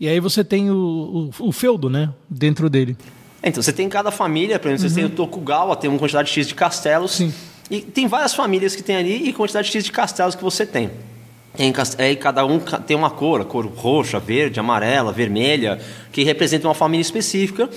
e 0.00 0.08
aí 0.08 0.18
você 0.20 0.42
tem 0.44 0.68
o, 0.70 1.30
o, 1.38 1.52
feudo, 1.52 1.88
né? 1.88 2.10
Dentro 2.28 2.68
dele. 2.68 2.96
Então, 3.42 3.62
você 3.62 3.72
tem 3.72 3.88
cada 3.88 4.10
família, 4.10 4.58
por 4.58 4.68
exemplo, 4.70 4.88
você 4.90 4.94
tem 4.96 5.04
o 5.04 5.10
Tokugawa, 5.10 5.76
tem 5.76 5.88
uma 5.88 5.98
quantidade 5.98 6.28
X 6.28 6.48
de 6.48 6.54
castelos. 6.56 7.20
Uhum. 7.20 7.30
Sim. 7.30 7.34
E 7.70 7.80
tem 7.80 8.06
várias 8.08 8.34
famílias 8.34 8.74
que 8.74 8.82
tem 8.82 8.96
ali 8.96 9.28
e 9.28 9.32
quantidade 9.32 9.68
X 9.70 9.84
de 9.84 9.92
castelos 9.92 10.34
que 10.34 10.42
você 10.42 10.66
tem. 10.66 10.90
Tem 11.56 11.72
Aí 11.98 12.16
cada 12.16 12.44
um 12.44 12.58
tem 12.58 12.96
uma 12.96 13.10
cor, 13.10 13.40
a 13.40 13.44
cor 13.44 13.66
roxa, 13.66 14.18
verde, 14.18 14.60
amarela, 14.60 15.12
vermelha, 15.12 15.80
que 16.12 16.22
representa 16.22 16.68
uma 16.68 16.74
família 16.74 17.02
específica. 17.02 17.68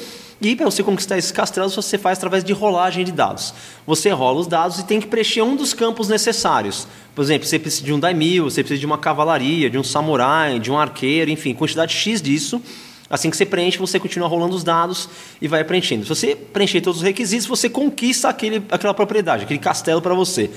E 0.42 0.56
para 0.56 0.66
você 0.66 0.82
conquistar 0.82 1.18
esses 1.18 1.32
castelos, 1.32 1.76
você 1.76 1.98
faz 1.98 2.18
através 2.18 2.44
de 2.44 2.54
rolagem 2.54 3.04
de 3.04 3.12
dados. 3.12 3.54
Você 3.86 4.10
rola 4.10 4.40
os 4.40 4.48
dados 4.48 4.80
e 4.80 4.86
tem 4.86 5.00
que 5.00 5.08
preencher 5.08 5.42
um 5.42 5.56
dos 5.56 5.74
campos 5.74 6.08
necessários. 6.08 6.88
Por 7.14 7.22
exemplo, 7.22 7.46
você 7.46 7.60
precisa 7.60 7.84
de 7.84 7.92
um 7.92 8.00
daimyo, 8.00 8.46
você 8.46 8.62
precisa 8.62 8.80
de 8.80 8.86
uma 8.86 8.98
cavalaria, 8.98 9.70
de 9.70 9.78
um 9.78 9.84
samurai, 9.84 10.60
de 10.60 10.72
um 10.72 10.78
arqueiro, 10.78 11.30
enfim, 11.30 11.54
quantidade 11.54 11.94
X 11.94 12.22
disso. 12.22 12.62
Assim 13.10 13.30
que 13.30 13.36
você 13.36 13.46
preenche, 13.46 13.78
você 13.78 14.00
continua 14.00 14.28
rolando 14.28 14.56
os 14.56 14.64
dados 14.64 15.10
e 15.42 15.48
vai 15.48 15.64
preenchendo. 15.64 16.04
Se 16.04 16.10
você 16.10 16.36
preencher 16.36 16.80
todos 16.80 17.02
os 17.02 17.06
requisitos, 17.06 17.48
você 17.48 17.68
conquista 17.68 18.30
aquele, 18.30 18.64
aquela 18.70 18.94
propriedade, 18.94 19.44
aquele 19.44 19.60
castelo 19.60 20.02
para 20.02 20.14
você. 20.14 20.50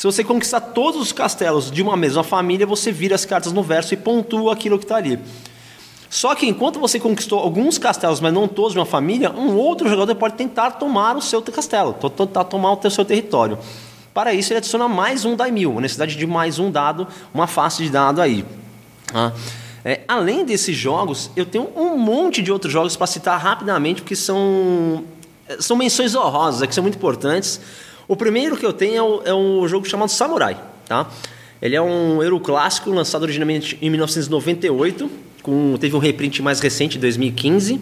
Se 0.00 0.06
você 0.06 0.24
conquistar 0.24 0.62
todos 0.62 0.98
os 0.98 1.12
castelos 1.12 1.70
de 1.70 1.82
uma 1.82 1.94
mesma 1.94 2.24
família, 2.24 2.66
você 2.66 2.90
vira 2.90 3.14
as 3.14 3.26
cartas 3.26 3.52
no 3.52 3.62
verso 3.62 3.92
e 3.92 3.98
pontua 3.98 4.50
aquilo 4.50 4.78
que 4.78 4.86
está 4.86 4.96
ali. 4.96 5.18
Só 6.08 6.34
que 6.34 6.46
enquanto 6.46 6.80
você 6.80 6.98
conquistou 6.98 7.38
alguns 7.38 7.76
castelos, 7.76 8.18
mas 8.18 8.32
não 8.32 8.48
todos 8.48 8.72
de 8.72 8.78
uma 8.78 8.86
família, 8.86 9.30
um 9.30 9.54
outro 9.54 9.90
jogador 9.90 10.14
pode 10.14 10.36
tentar 10.36 10.70
tomar 10.70 11.18
o 11.18 11.20
seu 11.20 11.42
castelo, 11.42 11.92
tentar 12.16 12.44
tomar 12.44 12.72
o 12.72 12.90
seu 12.90 13.04
território. 13.04 13.58
Para 14.14 14.32
isso, 14.32 14.54
ele 14.54 14.56
adiciona 14.56 14.88
mais 14.88 15.26
um 15.26 15.36
daimyo, 15.36 15.76
a 15.76 15.82
necessidade 15.82 16.16
de 16.16 16.26
mais 16.26 16.58
um 16.58 16.70
dado, 16.70 17.06
uma 17.34 17.46
face 17.46 17.82
de 17.82 17.90
dado 17.90 18.22
aí. 18.22 18.42
tá? 19.04 19.34
É, 19.84 20.00
além 20.08 20.46
desses 20.46 20.74
jogos, 20.74 21.30
eu 21.36 21.44
tenho 21.44 21.68
um 21.76 21.98
monte 21.98 22.40
de 22.40 22.50
outros 22.50 22.72
jogos 22.72 22.96
para 22.96 23.06
citar 23.06 23.38
rapidamente, 23.38 24.00
porque 24.00 24.16
são, 24.16 25.04
são 25.58 25.76
menções 25.76 26.14
honrosas, 26.14 26.66
que 26.66 26.74
são 26.74 26.80
muito 26.80 26.96
importantes. 26.96 27.60
O 28.10 28.16
primeiro 28.16 28.56
que 28.56 28.66
eu 28.66 28.72
tenho 28.72 28.96
é 28.96 29.00
o, 29.00 29.22
é 29.26 29.32
um 29.32 29.68
jogo 29.68 29.88
chamado 29.88 30.08
Samurai. 30.08 30.56
Tá? 30.84 31.08
Ele 31.62 31.76
é 31.76 31.80
um 31.80 32.20
euro 32.20 32.40
clássico, 32.40 32.90
lançado 32.90 33.22
originalmente 33.22 33.78
em 33.80 33.88
1998, 33.88 35.08
com, 35.44 35.76
teve 35.78 35.94
um 35.94 36.00
reprint 36.00 36.42
mais 36.42 36.58
recente, 36.58 36.98
em 36.98 37.00
2015. 37.00 37.80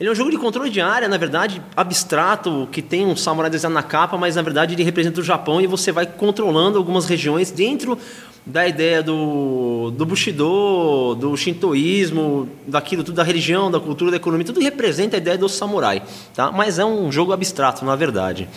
Ele 0.00 0.08
é 0.08 0.10
um 0.10 0.16
jogo 0.16 0.32
de 0.32 0.36
controle 0.36 0.68
de 0.68 0.80
área, 0.80 1.06
na 1.06 1.16
verdade, 1.16 1.62
abstrato, 1.76 2.68
que 2.72 2.82
tem 2.82 3.06
um 3.06 3.14
samurai 3.14 3.48
desenhado 3.48 3.72
na 3.72 3.84
capa, 3.84 4.18
mas 4.18 4.34
na 4.34 4.42
verdade 4.42 4.74
ele 4.74 4.82
representa 4.82 5.20
o 5.20 5.22
Japão 5.22 5.60
e 5.60 5.68
você 5.68 5.92
vai 5.92 6.06
controlando 6.06 6.76
algumas 6.76 7.06
regiões 7.06 7.52
dentro 7.52 7.96
da 8.44 8.66
ideia 8.66 9.00
do, 9.00 9.92
do 9.96 10.04
Bushido, 10.04 11.14
do 11.14 11.36
Shintoísmo, 11.36 12.48
daquilo 12.66 13.04
tudo, 13.04 13.14
da 13.14 13.22
religião, 13.22 13.70
da 13.70 13.78
cultura, 13.78 14.10
da 14.10 14.16
economia, 14.16 14.44
tudo 14.44 14.58
representa 14.58 15.16
a 15.16 15.18
ideia 15.18 15.38
do 15.38 15.48
samurai, 15.48 16.02
tá? 16.34 16.50
Mas 16.50 16.80
é 16.80 16.84
um 16.84 17.12
jogo 17.12 17.32
abstrato, 17.32 17.84
na 17.84 17.94
verdade. 17.94 18.48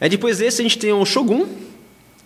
É, 0.00 0.08
depois 0.08 0.38
desse 0.38 0.60
a 0.60 0.64
gente 0.64 0.78
tem 0.78 0.92
o 0.92 1.04
Shogun, 1.04 1.46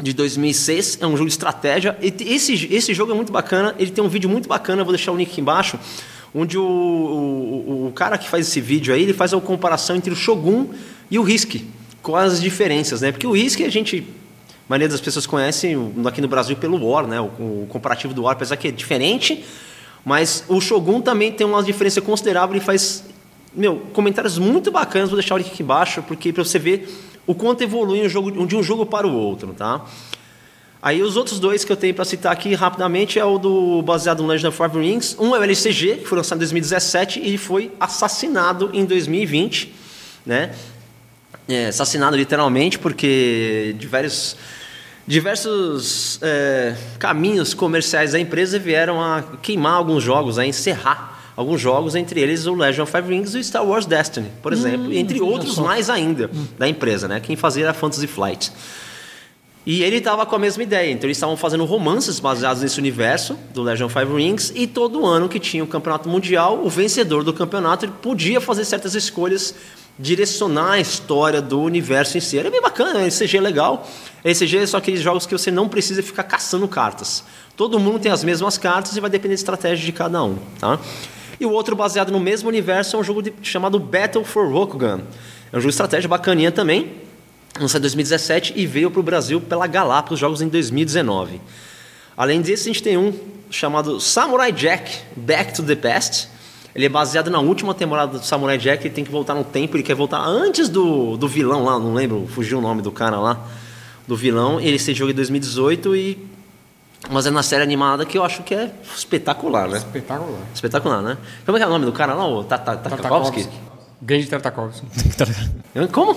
de 0.03 0.13
2006, 0.13 0.99
é 1.01 1.07
um 1.07 1.17
jogo 1.17 1.27
de 1.27 1.33
estratégia. 1.33 1.97
Esse, 2.01 2.69
esse 2.75 2.93
jogo 2.93 3.13
é 3.13 3.15
muito 3.15 3.33
bacana, 3.33 3.75
ele 3.79 3.91
tem 3.91 4.03
um 4.03 4.09
vídeo 4.09 4.29
muito 4.29 4.49
bacana, 4.49 4.85
vou 4.85 4.93
deixar 4.93 5.13
o 5.13 5.17
link 5.17 5.31
aqui 5.31 5.41
embaixo, 5.41 5.79
onde 6.35 6.59
o, 6.59 6.63
o, 6.65 7.87
o 7.89 7.93
cara 7.93 8.19
que 8.19 8.29
faz 8.29 8.49
esse 8.49 8.61
vídeo 8.61 8.93
aí, 8.93 9.03
ele 9.03 9.15
faz 9.15 9.33
a 9.33 9.41
comparação 9.41 9.97
entre 9.97 10.13
o 10.13 10.17
Shogun 10.17 10.69
e 11.11 11.19
o 11.19 11.23
Risk, 11.23 11.63
com 12.03 12.17
as 12.17 12.41
diferenças, 12.41 13.01
né? 13.01 13.13
Porque 13.13 13.27
o 13.27 13.33
Risk 13.33 13.61
a 13.61 13.69
gente, 13.69 13.99
a 14.01 14.69
maioria 14.69 14.89
das 14.89 15.01
pessoas 15.01 15.27
conhece 15.27 15.77
aqui 16.05 16.21
no 16.21 16.29
Brasil 16.29 16.57
pelo 16.57 16.85
War, 16.85 17.07
né? 17.07 17.21
O, 17.21 17.25
o 17.25 17.67
comparativo 17.69 18.13
do 18.13 18.23
War, 18.23 18.33
apesar 18.33 18.57
que 18.57 18.69
é 18.69 18.71
diferente, 18.71 19.45
mas 20.05 20.45
o 20.49 20.61
Shogun 20.61 21.01
também 21.01 21.31
tem 21.31 21.47
uma 21.47 21.63
diferença 21.63 22.01
considerável 22.01 22.57
e 22.57 22.61
faz 22.61 23.05
meu, 23.55 23.83
comentários 23.93 24.39
muito 24.39 24.71
bacanas, 24.71 25.11
vou 25.11 25.19
deixar 25.19 25.35
o 25.35 25.39
link 25.39 25.49
aqui 25.49 25.63
embaixo, 25.63 26.03
porque 26.03 26.33
para 26.33 26.43
você 26.43 26.59
ver 26.59 26.89
o 27.27 27.35
quanto 27.35 27.63
evolui 27.63 28.05
um 28.05 28.09
jogo, 28.09 28.47
de 28.47 28.57
um 28.57 28.63
jogo 28.63 28.87
para 28.87 29.07
o 29.07 29.13
outro, 29.15 29.53
tá? 29.53 29.85
Aí 30.83 31.01
os 31.01 31.17
outros 31.17 31.39
dois 31.39 31.65
que 31.65 31.71
eu 31.71 31.77
tenho 31.77 31.95
para 31.95 32.05
citar 32.05 32.33
aqui 32.33 32.55
rapidamente 32.55 33.17
é 33.17 33.25
o 33.25 33.39
do 33.39 33.83
baseado 33.83 34.21
no 34.21 34.29
Legend 34.29 34.49
of 34.49 34.57
Five 34.57 34.79
Rings. 34.79 35.17
Um 35.17 35.35
é 35.35 35.39
o 35.39 35.43
LCG, 35.45 35.99
que 35.99 36.07
foi 36.07 36.19
lançado 36.19 36.39
em 36.39 36.41
2017 36.41 37.21
e 37.23 37.39
foi 37.39 37.71
assassinado 37.79 38.69
em 38.73 38.85
2020, 38.85 39.73
né? 40.27 40.53
É, 41.49 41.67
assassinado 41.67 42.17
literalmente 42.17 42.79
porque 42.79 43.75
diversos 43.79 44.37
diversos 45.07 46.19
é, 46.23 46.77
caminhos 46.99 47.55
comerciais 47.55 48.13
da 48.13 48.21
empresa 48.21 48.59
vieram 48.59 49.03
a 49.03 49.23
queimar 49.43 49.75
alguns 49.75 50.03
jogos, 50.03 50.39
a 50.39 50.47
encerrar 50.47 51.12
alguns 51.37 51.61
jogos, 51.61 51.95
entre 51.95 52.21
eles 52.21 52.47
o 52.47 52.55
Legend 52.55 52.83
of 52.83 52.93
Five 52.93 53.09
Rings 53.09 53.35
e 53.35 53.39
o 53.39 53.45
Star 53.45 53.67
Wars 53.67 53.87
Destiny, 53.87 54.29
por 54.43 54.53
exemplo, 54.53 54.93
entre 54.93 55.21
outros 55.21 55.59
mais 55.59 55.89
ainda 55.89 56.31
da 56.59 56.69
empresa, 56.69 57.09
né? 57.09 57.21
Quem 57.21 57.37
fazia 57.37 57.65
era 57.65 57.75
Fantasy 57.75 58.07
Flight. 58.07 58.53
E 59.65 59.85
ele 59.85 59.99
estava 59.99 60.27
com 60.27 60.35
a 60.35 60.39
mesma 60.41 60.63
ideia, 60.65 60.91
então 60.91 61.07
eles 61.07 61.17
estavam 61.17 61.37
fazendo 61.37 61.65
romances 61.65 62.19
baseados 62.19 62.63
nesse 62.63 62.81
universo 62.81 63.39
do 63.55 63.63
Legend 63.63 63.85
of 63.85 63.95
Five 63.95 64.13
Rings 64.13 64.53
e 64.57 64.67
todo 64.67 65.07
ano 65.07 65.29
que 65.29 65.39
tinha 65.39 65.63
o 65.63 65.69
campeonato 65.69 66.09
mundial, 66.09 66.61
o 66.65 66.69
vencedor 66.69 67.23
do 67.23 67.33
campeonato 67.33 67.85
ele 67.85 67.93
podia 68.03 68.41
fazer 68.41 68.65
certas 68.65 68.97
escolhas, 68.97 69.55
direcionar 69.97 70.73
a 70.73 70.81
história 70.81 71.41
do 71.41 71.61
universo 71.61 72.19
em 72.19 72.21
si. 72.21 72.37
Era 72.37 72.51
bem 72.51 72.61
bacana, 72.61 72.95
né? 72.95 73.09
CG 73.09 73.37
é 73.37 73.41
legal. 73.41 73.89
CG 74.25 74.67
são 74.67 74.79
aqueles 74.79 75.01
jogos 75.01 75.27
que 75.27 75.33
você 75.33 75.51
não 75.51 75.69
precisa 75.69 76.03
ficar 76.03 76.25
caçando 76.25 76.67
cartas. 76.67 77.23
Todo 77.57 77.79
mundo 77.79 78.01
tem 78.01 78.11
as 78.11 78.25
mesmas 78.25 78.59
cartas 78.59 78.97
e 78.97 79.01
vai 79.01 79.11
depender 79.11 79.35
da 79.35 79.39
estratégia 79.39 79.85
de 79.85 79.93
cada 79.93 80.25
um, 80.25 80.39
tá? 80.59 80.81
E 81.43 81.45
o 81.45 81.51
outro 81.51 81.75
baseado 81.75 82.13
no 82.13 82.21
mesmo 82.21 82.49
universo 82.49 82.95
é 82.95 83.01
um 83.01 83.03
jogo 83.03 83.21
de- 83.21 83.33
chamado 83.43 83.77
Battle 83.81 84.25
for 84.25 84.49
Rokugan. 84.49 85.01
É 85.53 85.57
um 85.57 85.61
jogo 85.61 85.71
de 85.71 85.75
estratégia 85.75 86.09
bacaninha 86.09 86.53
também, 86.53 86.93
lançado 87.59 87.81
em 87.81 87.83
2017 87.83 88.53
e 88.55 88.65
veio 88.65 88.93
para 88.93 89.01
o 89.01 89.03
Brasil 89.03 89.41
pela 89.41 89.67
Galápagos 89.67 90.21
Jogos 90.21 90.41
em 90.41 90.47
2019. 90.47 91.41
Além 92.17 92.41
desse, 92.41 92.71
a 92.71 92.73
gente 92.73 92.81
tem 92.81 92.97
um 92.97 93.13
chamado 93.51 93.99
Samurai 93.99 94.53
Jack 94.53 94.99
Back 95.17 95.53
to 95.53 95.65
the 95.65 95.75
Past. 95.75 96.29
Ele 96.77 96.87
é 96.87 96.89
baseado 96.89 97.29
na 97.29 97.41
última 97.41 97.75
temporada 97.75 98.21
do 98.21 98.25
Samurai 98.25 98.57
Jack, 98.57 98.87
ele 98.87 98.95
tem 98.95 99.03
que 99.05 99.11
voltar 99.11 99.35
no 99.35 99.43
tempo, 99.43 99.77
ele 99.77 99.83
quer 99.83 99.97
voltar 99.97 100.21
antes 100.25 100.69
do, 100.69 101.17
do 101.17 101.27
vilão 101.27 101.65
lá, 101.65 101.77
não 101.77 101.93
lembro, 101.93 102.25
fugiu 102.29 102.59
o 102.59 102.61
nome 102.61 102.83
do 102.83 102.93
cara 102.93 103.19
lá, 103.19 103.45
do 104.07 104.15
vilão. 104.15 104.61
Ele 104.61 104.77
esse 104.77 104.95
jogo 104.95 105.11
em 105.11 105.15
2018 105.15 105.97
e 105.97 106.19
mas 107.11 107.27
é 107.27 107.31
na 107.31 107.43
série 107.43 107.63
animada 107.63 108.05
que 108.07 108.17
eu 108.17 108.25
acho 108.25 108.43
que 108.43 108.55
é 108.55 108.71
espetacular, 108.97 109.69
né? 109.69 109.79
Espetacular. 109.79 110.39
Espetacular, 110.55 111.03
né? 111.03 111.19
Como 111.45 111.57
é 111.57 111.61
que 111.61 111.65
é 111.65 111.67
o 111.67 111.71
nome 111.71 111.85
do 111.85 111.93
cara 111.93 112.15
lá? 112.15 112.27
O 112.27 112.45
Tartakovsky? 112.45 113.49
Genji 114.09 114.27
Tartakovsky. 114.29 114.87
Como? 115.93 116.17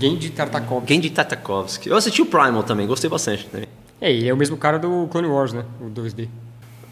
Genji 0.00 0.30
Tartakovsky. 0.30 0.94
Genji 0.94 1.10
Tartakovsky. 1.10 1.88
Eu 1.88 1.96
assisti 1.96 2.22
o 2.22 2.26
Primal 2.26 2.62
também, 2.62 2.86
gostei 2.86 3.08
bastante 3.10 3.46
também. 3.46 3.68
É, 4.00 4.10
ele 4.12 4.28
é 4.28 4.32
o 4.32 4.36
mesmo 4.36 4.56
cara 4.56 4.78
do 4.78 5.08
Clone 5.10 5.26
Wars, 5.28 5.52
né? 5.52 5.64
O 5.80 5.84
2D. 5.90 6.28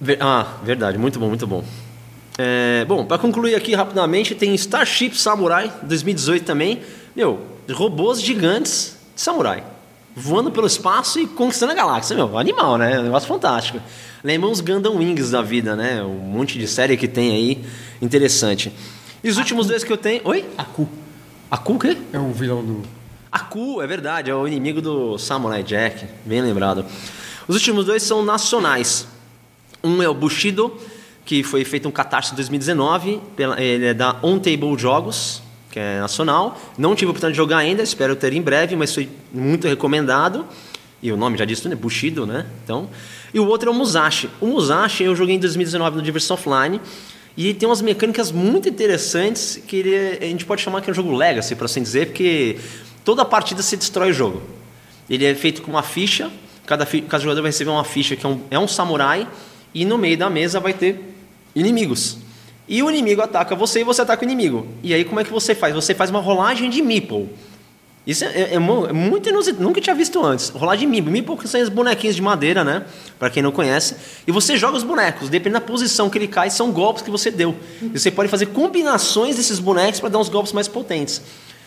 Ver- 0.00 0.18
Ah, 0.20 0.46
verdade, 0.62 0.98
muito 0.98 1.18
bom, 1.18 1.28
muito 1.28 1.46
bom. 1.46 1.64
É, 2.36 2.84
bom, 2.84 3.04
para 3.04 3.18
concluir 3.18 3.54
aqui 3.54 3.74
rapidamente, 3.74 4.34
tem 4.34 4.54
Starship 4.54 5.14
Samurai 5.16 5.72
2018 5.82 6.44
também. 6.44 6.82
Meu, 7.16 7.40
robôs 7.72 8.20
gigantes 8.22 8.96
de 9.14 9.20
samurai. 9.22 9.64
Voando 10.20 10.50
pelo 10.50 10.66
espaço 10.66 11.20
e 11.20 11.26
conquistando 11.26 11.72
a 11.72 11.74
galáxia, 11.74 12.16
meu, 12.16 12.36
animal, 12.36 12.76
né? 12.76 12.98
Um 12.98 13.04
negócio 13.04 13.28
fantástico. 13.28 13.80
Lembra 14.24 14.48
uns 14.48 14.60
Gundam 14.60 14.96
Wings 14.96 15.30
da 15.30 15.42
vida, 15.42 15.76
né? 15.76 16.02
Um 16.02 16.18
monte 16.18 16.58
de 16.58 16.66
série 16.66 16.96
que 16.96 17.06
tem 17.06 17.30
aí, 17.30 17.64
interessante. 18.02 18.72
E 19.22 19.28
os 19.28 19.36
últimos 19.36 19.68
dois 19.68 19.84
que 19.84 19.92
eu 19.92 19.96
tenho. 19.96 20.20
Oi? 20.24 20.44
Aku. 20.58 20.88
Aku 21.48 21.74
o 21.74 21.78
quê? 21.78 21.96
É 22.12 22.18
o 22.18 22.32
vilão 22.32 22.64
do... 22.64 22.82
Aku, 23.30 23.80
é 23.80 23.86
verdade, 23.86 24.30
é 24.30 24.34
o 24.34 24.46
inimigo 24.46 24.82
do 24.82 25.18
Samurai 25.18 25.62
Jack, 25.62 26.04
bem 26.24 26.40
lembrado. 26.40 26.84
Os 27.46 27.54
últimos 27.54 27.84
dois 27.84 28.02
são 28.02 28.24
nacionais. 28.24 29.06
Um 29.84 30.02
é 30.02 30.08
o 30.08 30.14
Bushido, 30.14 30.76
que 31.24 31.42
foi 31.42 31.64
feito 31.64 31.88
um 31.88 31.92
catarse 31.92 32.32
em 32.32 32.34
2019, 32.34 33.20
pela, 33.36 33.60
ele 33.62 33.86
é 33.86 33.94
da 33.94 34.16
On 34.22 34.38
Table 34.38 34.76
Jogos, 34.76 35.42
que 35.70 35.78
é 35.78 36.00
nacional. 36.00 36.58
Não 36.76 36.94
tive 36.94 37.08
a 37.08 37.10
oportunidade 37.10 37.32
de 37.34 37.36
jogar 37.36 37.58
ainda, 37.58 37.82
espero 37.82 38.16
ter 38.16 38.32
em 38.32 38.42
breve, 38.42 38.76
mas 38.76 38.94
foi 38.94 39.08
muito 39.32 39.66
recomendado. 39.68 40.46
E 41.02 41.12
o 41.12 41.16
nome 41.16 41.38
já 41.38 41.44
disse 41.44 41.62
tudo, 41.62 41.70
né? 41.70 41.76
Bushido, 41.76 42.26
né? 42.26 42.46
Então, 42.64 42.88
e 43.32 43.38
o 43.38 43.46
outro 43.46 43.68
é 43.68 43.72
o 43.72 43.74
Musashi. 43.74 44.28
O 44.40 44.46
Musashi 44.46 45.04
eu 45.04 45.14
joguei 45.14 45.36
em 45.36 45.38
2019 45.38 45.96
no 45.96 46.02
Diversion 46.02 46.34
Offline. 46.34 46.80
E 47.36 47.46
ele 47.46 47.54
tem 47.54 47.68
umas 47.68 47.80
mecânicas 47.80 48.32
muito 48.32 48.68
interessantes 48.68 49.62
que 49.64 49.76
ele 49.76 49.94
é- 49.94 50.18
a 50.22 50.24
gente 50.24 50.44
pode 50.44 50.60
chamar 50.60 50.80
que 50.80 50.90
é 50.90 50.92
um 50.92 50.94
jogo 50.94 51.14
legacy, 51.14 51.54
por 51.54 51.66
assim 51.66 51.80
dizer, 51.80 52.06
porque 52.06 52.58
toda 53.04 53.24
partida 53.24 53.62
se 53.62 53.76
destrói 53.76 54.10
o 54.10 54.12
jogo. 54.12 54.42
Ele 55.08 55.24
é 55.24 55.32
feito 55.36 55.62
com 55.62 55.70
uma 55.70 55.84
ficha, 55.84 56.32
cada, 56.66 56.84
cada 56.84 57.22
jogador 57.22 57.42
vai 57.42 57.50
receber 57.50 57.70
uma 57.70 57.84
ficha 57.84 58.16
que 58.16 58.26
é 58.26 58.28
um, 58.28 58.40
é 58.50 58.58
um 58.58 58.66
samurai, 58.66 59.28
e 59.72 59.84
no 59.84 59.96
meio 59.96 60.18
da 60.18 60.28
mesa 60.28 60.58
vai 60.58 60.72
ter 60.72 61.00
inimigos. 61.54 62.18
E 62.68 62.82
o 62.82 62.90
inimigo 62.90 63.22
ataca 63.22 63.56
você 63.56 63.80
e 63.80 63.84
você 63.84 64.02
ataca 64.02 64.22
o 64.22 64.24
inimigo. 64.24 64.66
E 64.82 64.92
aí 64.92 65.04
como 65.04 65.20
é 65.20 65.24
que 65.24 65.32
você 65.32 65.54
faz? 65.54 65.74
Você 65.74 65.94
faz 65.94 66.10
uma 66.10 66.20
rolagem 66.20 66.68
de 66.68 66.82
meeple. 66.82 67.28
Isso 68.06 68.24
é, 68.24 68.28
é, 68.28 68.54
é 68.54 68.58
muito 68.58 69.28
inusitado, 69.28 69.62
nunca 69.62 69.80
tinha 69.80 69.94
visto 69.94 70.24
antes. 70.24 70.48
Rolagem 70.48 70.86
de 70.86 70.90
meeple. 70.90 71.10
Meeple 71.10 71.46
são 71.46 71.60
os 71.60 71.68
bonequinhos 71.68 72.16
de 72.16 72.22
madeira, 72.22 72.64
né? 72.64 72.84
Para 73.18 73.28
quem 73.28 73.42
não 73.42 73.52
conhece. 73.52 73.96
E 74.26 74.32
você 74.32 74.56
joga 74.56 74.78
os 74.78 74.82
bonecos, 74.82 75.28
dependendo 75.28 75.60
da 75.60 75.66
posição 75.66 76.08
que 76.08 76.16
ele 76.16 76.28
cai, 76.28 76.48
são 76.48 76.72
golpes 76.72 77.02
que 77.02 77.10
você 77.10 77.30
deu. 77.30 77.54
E 77.82 77.98
você 77.98 78.10
pode 78.10 78.30
fazer 78.30 78.46
combinações 78.46 79.36
desses 79.36 79.58
bonecos 79.58 80.00
para 80.00 80.08
dar 80.08 80.18
uns 80.18 80.30
golpes 80.30 80.54
mais 80.54 80.66
potentes. 80.66 81.20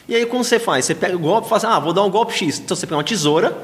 E 0.07 0.15
aí 0.15 0.25
como 0.25 0.43
você 0.43 0.57
faz? 0.57 0.85
Você 0.85 0.95
pega 0.95 1.15
o 1.15 1.19
golpe 1.19 1.45
e 1.45 1.49
fala 1.49 1.57
assim, 1.57 1.67
ah, 1.67 1.79
vou 1.79 1.93
dar 1.93 2.03
um 2.03 2.09
golpe 2.09 2.33
X. 2.33 2.59
Então 2.59 2.75
você 2.75 2.87
pega 2.87 2.97
uma 2.97 3.03
tesoura, 3.03 3.55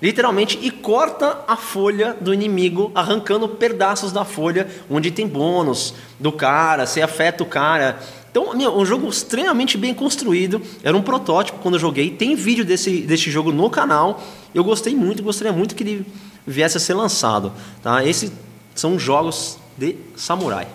literalmente, 0.00 0.58
e 0.62 0.70
corta 0.70 1.40
a 1.46 1.56
folha 1.56 2.16
do 2.20 2.32
inimigo, 2.32 2.90
arrancando 2.94 3.48
pedaços 3.48 4.12
da 4.12 4.24
folha 4.24 4.68
onde 4.90 5.10
tem 5.10 5.26
bônus 5.26 5.94
do 6.18 6.32
cara, 6.32 6.86
você 6.86 7.02
afeta 7.02 7.42
o 7.42 7.46
cara. 7.46 7.98
Então, 8.30 8.54
meu, 8.54 8.76
um 8.76 8.84
jogo 8.84 9.08
extremamente 9.08 9.78
bem 9.78 9.94
construído. 9.94 10.60
Era 10.82 10.94
um 10.94 11.00
protótipo 11.00 11.58
quando 11.62 11.76
eu 11.76 11.80
joguei. 11.80 12.10
Tem 12.10 12.34
vídeo 12.34 12.66
desse, 12.66 13.00
desse 13.00 13.30
jogo 13.30 13.50
no 13.50 13.70
canal. 13.70 14.22
Eu 14.54 14.62
gostei 14.62 14.94
muito, 14.94 15.22
gostaria 15.22 15.52
muito 15.52 15.74
que 15.74 15.82
ele 15.82 16.06
viesse 16.46 16.76
a 16.76 16.80
ser 16.80 16.92
lançado. 16.92 17.50
Tá? 17.82 18.04
Esses 18.04 18.30
são 18.74 18.98
jogos 18.98 19.58
de 19.76 19.96
samurai. 20.14 20.68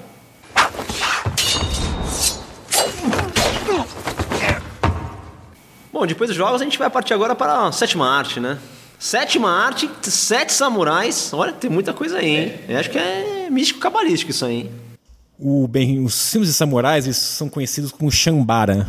Bom, 5.94 6.08
depois 6.08 6.30
dos 6.30 6.38
jogos 6.38 6.62
a 6.62 6.64
gente 6.64 6.80
vai 6.80 6.90
partir 6.90 7.14
agora 7.14 7.36
para 7.36 7.68
a 7.68 7.72
sétima 7.72 8.10
arte, 8.10 8.40
né? 8.40 8.58
Sétima 9.02 9.50
arte, 9.50 9.90
sete 10.04 10.54
samurais. 10.54 11.34
Olha, 11.34 11.52
tem 11.52 11.72
muita 11.72 11.92
coisa 11.92 12.20
aí, 12.20 12.36
hein? 12.36 12.54
Eu 12.70 12.78
acho 12.78 12.92
que 12.92 13.00
é 13.00 13.50
místico 13.50 13.80
cabalístico 13.80 14.30
isso 14.30 14.46
aí, 14.46 14.58
hein? 14.58 14.72
O, 15.40 15.68
bem, 15.68 16.06
os 16.06 16.30
filmes 16.30 16.50
de 16.50 16.54
samurais 16.54 17.06
eles 17.06 17.18
são 17.18 17.50
conhecidos 17.50 17.92
como 17.92 18.12
Shambara, 18.12 18.88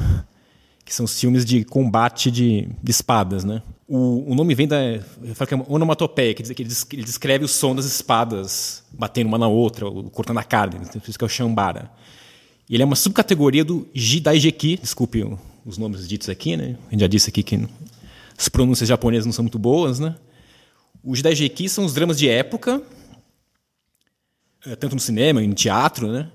que 0.85 0.95
são 0.95 1.07
os 1.07 1.19
filmes 1.19 1.47
de 1.47 1.65
combate 1.65 2.31
de, 2.31 2.69
de 2.83 2.91
espadas, 2.91 3.43
né? 3.43 3.63
O, 3.89 4.31
o, 4.31 4.35
nome 4.35 4.55
vem 4.55 4.69
da 4.69 4.77
falo 5.35 5.49
que 5.49 5.55
é 5.55 5.57
uma 5.57 5.67
onomatopeia, 5.67 6.35
que, 6.35 6.43
que 6.43 6.63
ele 6.63 7.05
descreve 7.05 7.47
o 7.47 7.49
som 7.49 7.75
das 7.75 7.87
espadas 7.87 8.85
batendo 8.93 9.29
uma 9.29 9.39
na 9.39 9.49
outra, 9.49 9.87
cortando 10.13 10.37
a 10.37 10.45
carne. 10.45 10.79
Por 10.79 11.09
isso 11.09 11.19
que 11.19 11.25
é 11.25 11.27
o 11.27 11.31
Shambara. 11.31 11.91
Ele 12.69 12.83
é 12.83 12.87
uma 12.87 12.97
subcategoria 12.97 13.65
do 13.65 13.89
Jidaigeki, 13.95 14.77
desculpe 14.77 15.27
os 15.65 15.79
nomes 15.79 16.07
ditos 16.07 16.29
aqui, 16.29 16.55
né? 16.55 16.77
A 16.89 16.91
gente 16.91 17.01
já 17.01 17.07
disse 17.07 17.31
aqui 17.31 17.43
que 17.43 17.67
as 18.37 18.49
pronúncias 18.49 18.89
japonesas 18.89 19.26
não 19.26 19.33
são 19.33 19.43
muito 19.43 19.59
boas, 19.59 19.99
né? 19.99 20.14
Os 21.03 21.18
Jidaigeki 21.18 21.68
são 21.68 21.85
os 21.85 21.95
dramas 21.95 22.18
de 22.18 22.28
época, 22.28 22.83
eh, 24.64 24.76
tanto 24.76 24.95
no 24.95 25.01
cinema 25.01 25.43
e 25.43 25.47
no 25.47 25.55
teatro, 25.55 26.11
né? 26.11 26.30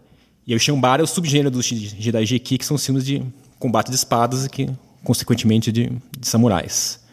E 0.46 0.56
o 0.56 0.60
Shambara 0.60 1.02
é 1.02 1.04
o 1.04 1.08
subgênero 1.08 1.52
dos 1.52 1.66
Jidaigeki, 1.66 2.58
que 2.58 2.66
são 2.66 2.76
os 2.76 2.86
filmes 2.86 3.06
de 3.06 3.24
combate 3.60 3.90
de 3.90 3.96
espadas 3.96 4.46
e 4.46 4.50
que, 4.50 4.70
consequentemente, 5.04 5.72
de, 5.72 5.92
de 6.18 6.28
samurais. 6.28 7.06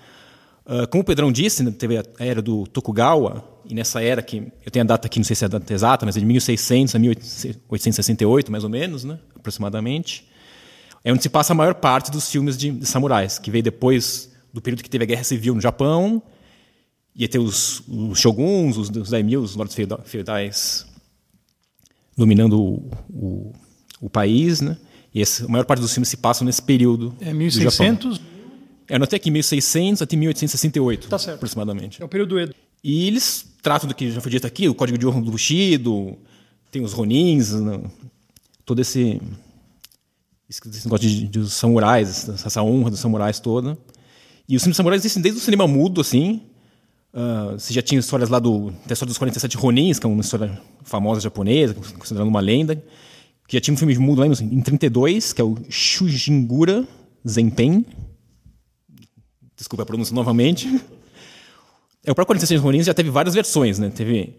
Uh, 0.65 0.87
como 0.89 1.03
o 1.03 1.05
Pedrão 1.05 1.31
disse, 1.31 1.63
né, 1.63 1.71
teve 1.71 1.99
a 1.99 2.05
era 2.19 2.41
do 2.41 2.67
Tokugawa, 2.67 3.45
e 3.69 3.75
nessa 3.75 4.03
era 4.03 4.23
que 4.23 4.53
eu 4.65 4.71
tenho 4.71 4.85
a 4.85 4.87
data 4.87 5.07
aqui, 5.07 5.19
não 5.19 5.25
sei 5.25 5.37
se 5.37 5.45
é 5.45 5.47
a 5.47 5.49
data 5.49 5.73
exata, 5.73 6.07
mas 6.07 6.17
é 6.17 6.21
de 6.21 6.27
1600 6.27 6.95
a 6.95 6.99
1868, 6.99 8.53
mais 8.53 8.65
ou 8.65 8.71
menos, 8.71 9.05
né, 9.05 9.19
aproximadamente. 9.35 10.27
É 11.03 11.13
onde 11.13 11.23
se 11.23 11.29
passa 11.29 11.53
a 11.53 11.57
maior 11.57 11.75
parte 11.75 12.11
dos 12.11 12.31
filmes 12.31 12.57
de, 12.57 12.71
de 12.71 12.87
samurais, 12.87 13.39
que 13.39 13.51
veio 13.51 13.63
depois 13.63 14.33
do 14.55 14.63
período 14.63 14.85
que 14.85 14.89
teve 14.89 15.03
a 15.03 15.07
Guerra 15.07 15.25
Civil 15.25 15.53
no 15.53 15.61
Japão, 15.61 16.23
ia 17.13 17.27
ter 17.29 17.41
os, 17.41 17.83
os 17.89 18.21
shoguns, 18.21 18.77
os, 18.77 18.89
os 18.89 19.11
daimyos, 19.11 19.51
os 19.51 19.57
lords 19.57 19.77
feudais 20.05 20.87
dominando 22.17 22.61
o, 22.61 22.91
o, 23.11 23.53
o, 24.03 24.09
país, 24.09 24.61
né? 24.61 24.79
E 25.13 25.21
essa, 25.21 25.45
a 25.45 25.49
maior 25.49 25.65
parte 25.65 25.81
dos 25.81 25.93
filmes 25.93 26.09
se 26.09 26.17
passam 26.17 26.45
nesse 26.47 26.63
período. 26.63 27.13
É 27.21 27.35
1600? 27.35 28.21
É, 28.89 28.95
até 28.95 29.17
aqui 29.17 29.29
1600 29.29 30.03
até 30.03 30.15
1868, 30.17 31.09
tá 31.09 31.19
certo. 31.19 31.37
aproximadamente. 31.37 32.01
É 32.01 32.05
o 32.05 32.09
período 32.09 32.39
Edo. 32.39 32.55
E 32.83 33.09
eles 33.09 33.45
tratam 33.61 33.89
do 33.89 33.95
que 33.95 34.13
já 34.13 34.21
foi 34.21 34.31
dito 34.31 34.47
aqui, 34.47 34.69
o 34.69 34.75
código 34.75 34.97
de 34.97 35.05
honra 35.05 35.21
do 35.21 35.33
Bushido, 35.33 36.17
tem 36.71 36.83
os 36.83 36.93
Ronins, 36.93 37.53
né? 37.53 37.83
todo 38.65 38.81
esse, 38.81 39.21
esse 40.49 40.85
negócio 40.85 41.09
de, 41.09 41.27
de, 41.27 41.41
de 41.41 41.51
samurais, 41.51 42.29
essa 42.29 42.63
honra 42.63 42.91
dos 42.91 43.01
samurais 43.01 43.41
toda. 43.41 43.77
E 44.49 44.57
os 44.57 44.63
filmes 44.63 44.77
samurais 44.77 45.01
existem 45.03 45.23
desde 45.23 45.41
o 45.41 45.43
cinema 45.43 45.67
mudo, 45.67 46.01
assim. 46.01 46.43
Uh, 47.13 47.53
você 47.53 47.73
já 47.73 47.81
tinha 47.81 47.99
histórias 47.99 48.29
lá 48.29 48.39
do. 48.39 48.71
Tem 48.71 48.91
a 48.91 48.93
história 48.93 49.11
dos 49.11 49.19
47 49.19 49.57
Ronins, 49.57 49.99
que 49.99 50.07
é 50.07 50.09
uma 50.09 50.21
história 50.21 50.61
famosa 50.83 51.21
japonesa, 51.21 51.75
considerada 51.75 52.29
uma 52.29 52.41
lenda. 52.41 52.83
Que 53.47 53.57
já 53.57 53.61
tinha 53.61 53.75
um 53.75 53.77
filme 53.77 53.97
mudo 53.99 54.21
lá 54.21 54.27
em 54.27 54.61
32, 54.61 55.33
que 55.33 55.41
é 55.41 55.45
o 55.45 55.57
Shujingura 55.69 56.87
Zenpen. 57.27 57.85
Desculpa 59.57 59.83
a 59.83 59.87
pronúncia 59.87 60.15
novamente. 60.15 60.69
É, 62.05 62.11
o 62.11 62.15
próprio 62.15 62.39
47 62.39 62.61
Ronins 62.61 62.87
já 62.87 62.93
teve 62.93 63.11
várias 63.11 63.35
versões, 63.35 63.79
né? 63.79 63.91
Teve 63.91 64.37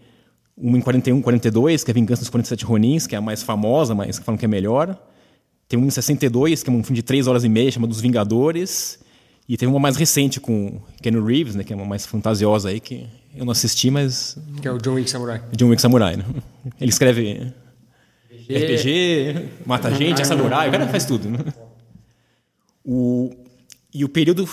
uma 0.56 0.78
em 0.78 0.80
41, 0.80 1.20
42, 1.20 1.82
que 1.82 1.90
é 1.90 1.92
a 1.92 1.94
Vingança 1.94 2.22
dos 2.22 2.30
47 2.30 2.64
Ronins, 2.64 3.06
que 3.06 3.14
é 3.14 3.18
a 3.18 3.20
mais 3.20 3.42
famosa, 3.42 3.94
mas 3.94 4.18
que 4.18 4.24
falam 4.24 4.38
que 4.38 4.44
é 4.44 4.48
melhor. 4.48 4.96
Tem 5.68 5.78
um 5.78 5.84
em 5.84 5.90
62, 5.90 6.62
que 6.62 6.70
é 6.70 6.72
um 6.72 6.82
filme 6.82 6.96
de 6.96 7.02
3 7.02 7.26
horas 7.26 7.42
e 7.42 7.48
meia, 7.48 7.70
chama 7.70 7.86
Dos 7.86 8.00
Vingadores. 8.00 9.00
E 9.48 9.56
tem 9.56 9.68
uma 9.68 9.78
mais 9.78 9.96
recente 9.96 10.40
com 10.40 10.80
Ken 11.00 11.12
Reeves, 11.24 11.54
né, 11.54 11.62
que 11.62 11.72
é 11.72 11.76
uma 11.76 11.84
mais 11.84 12.04
fantasiosa 12.04 12.68
aí, 12.68 12.80
que 12.80 13.06
eu 13.34 13.44
não 13.44 13.52
assisti, 13.52 13.90
mas... 13.90 14.36
Que 14.60 14.66
é 14.66 14.72
o 14.72 14.78
John 14.78 14.94
Wick 14.94 15.08
Samurai. 15.08 15.40
John 15.56 15.68
Wick 15.68 15.80
Samurai, 15.80 16.16
né? 16.16 16.24
Ele 16.80 16.90
escreve 16.90 17.52
RPG, 18.42 18.54
RPG 18.54 19.48
mata 19.64 19.90
gente, 19.94 20.20
é 20.20 20.24
samurai, 20.24 20.68
o 20.68 20.72
cara 20.72 20.88
faz 20.88 21.04
tudo, 21.04 21.30
né? 21.30 21.38
O, 22.84 23.30
e 23.94 24.04
o 24.04 24.08
período 24.08 24.48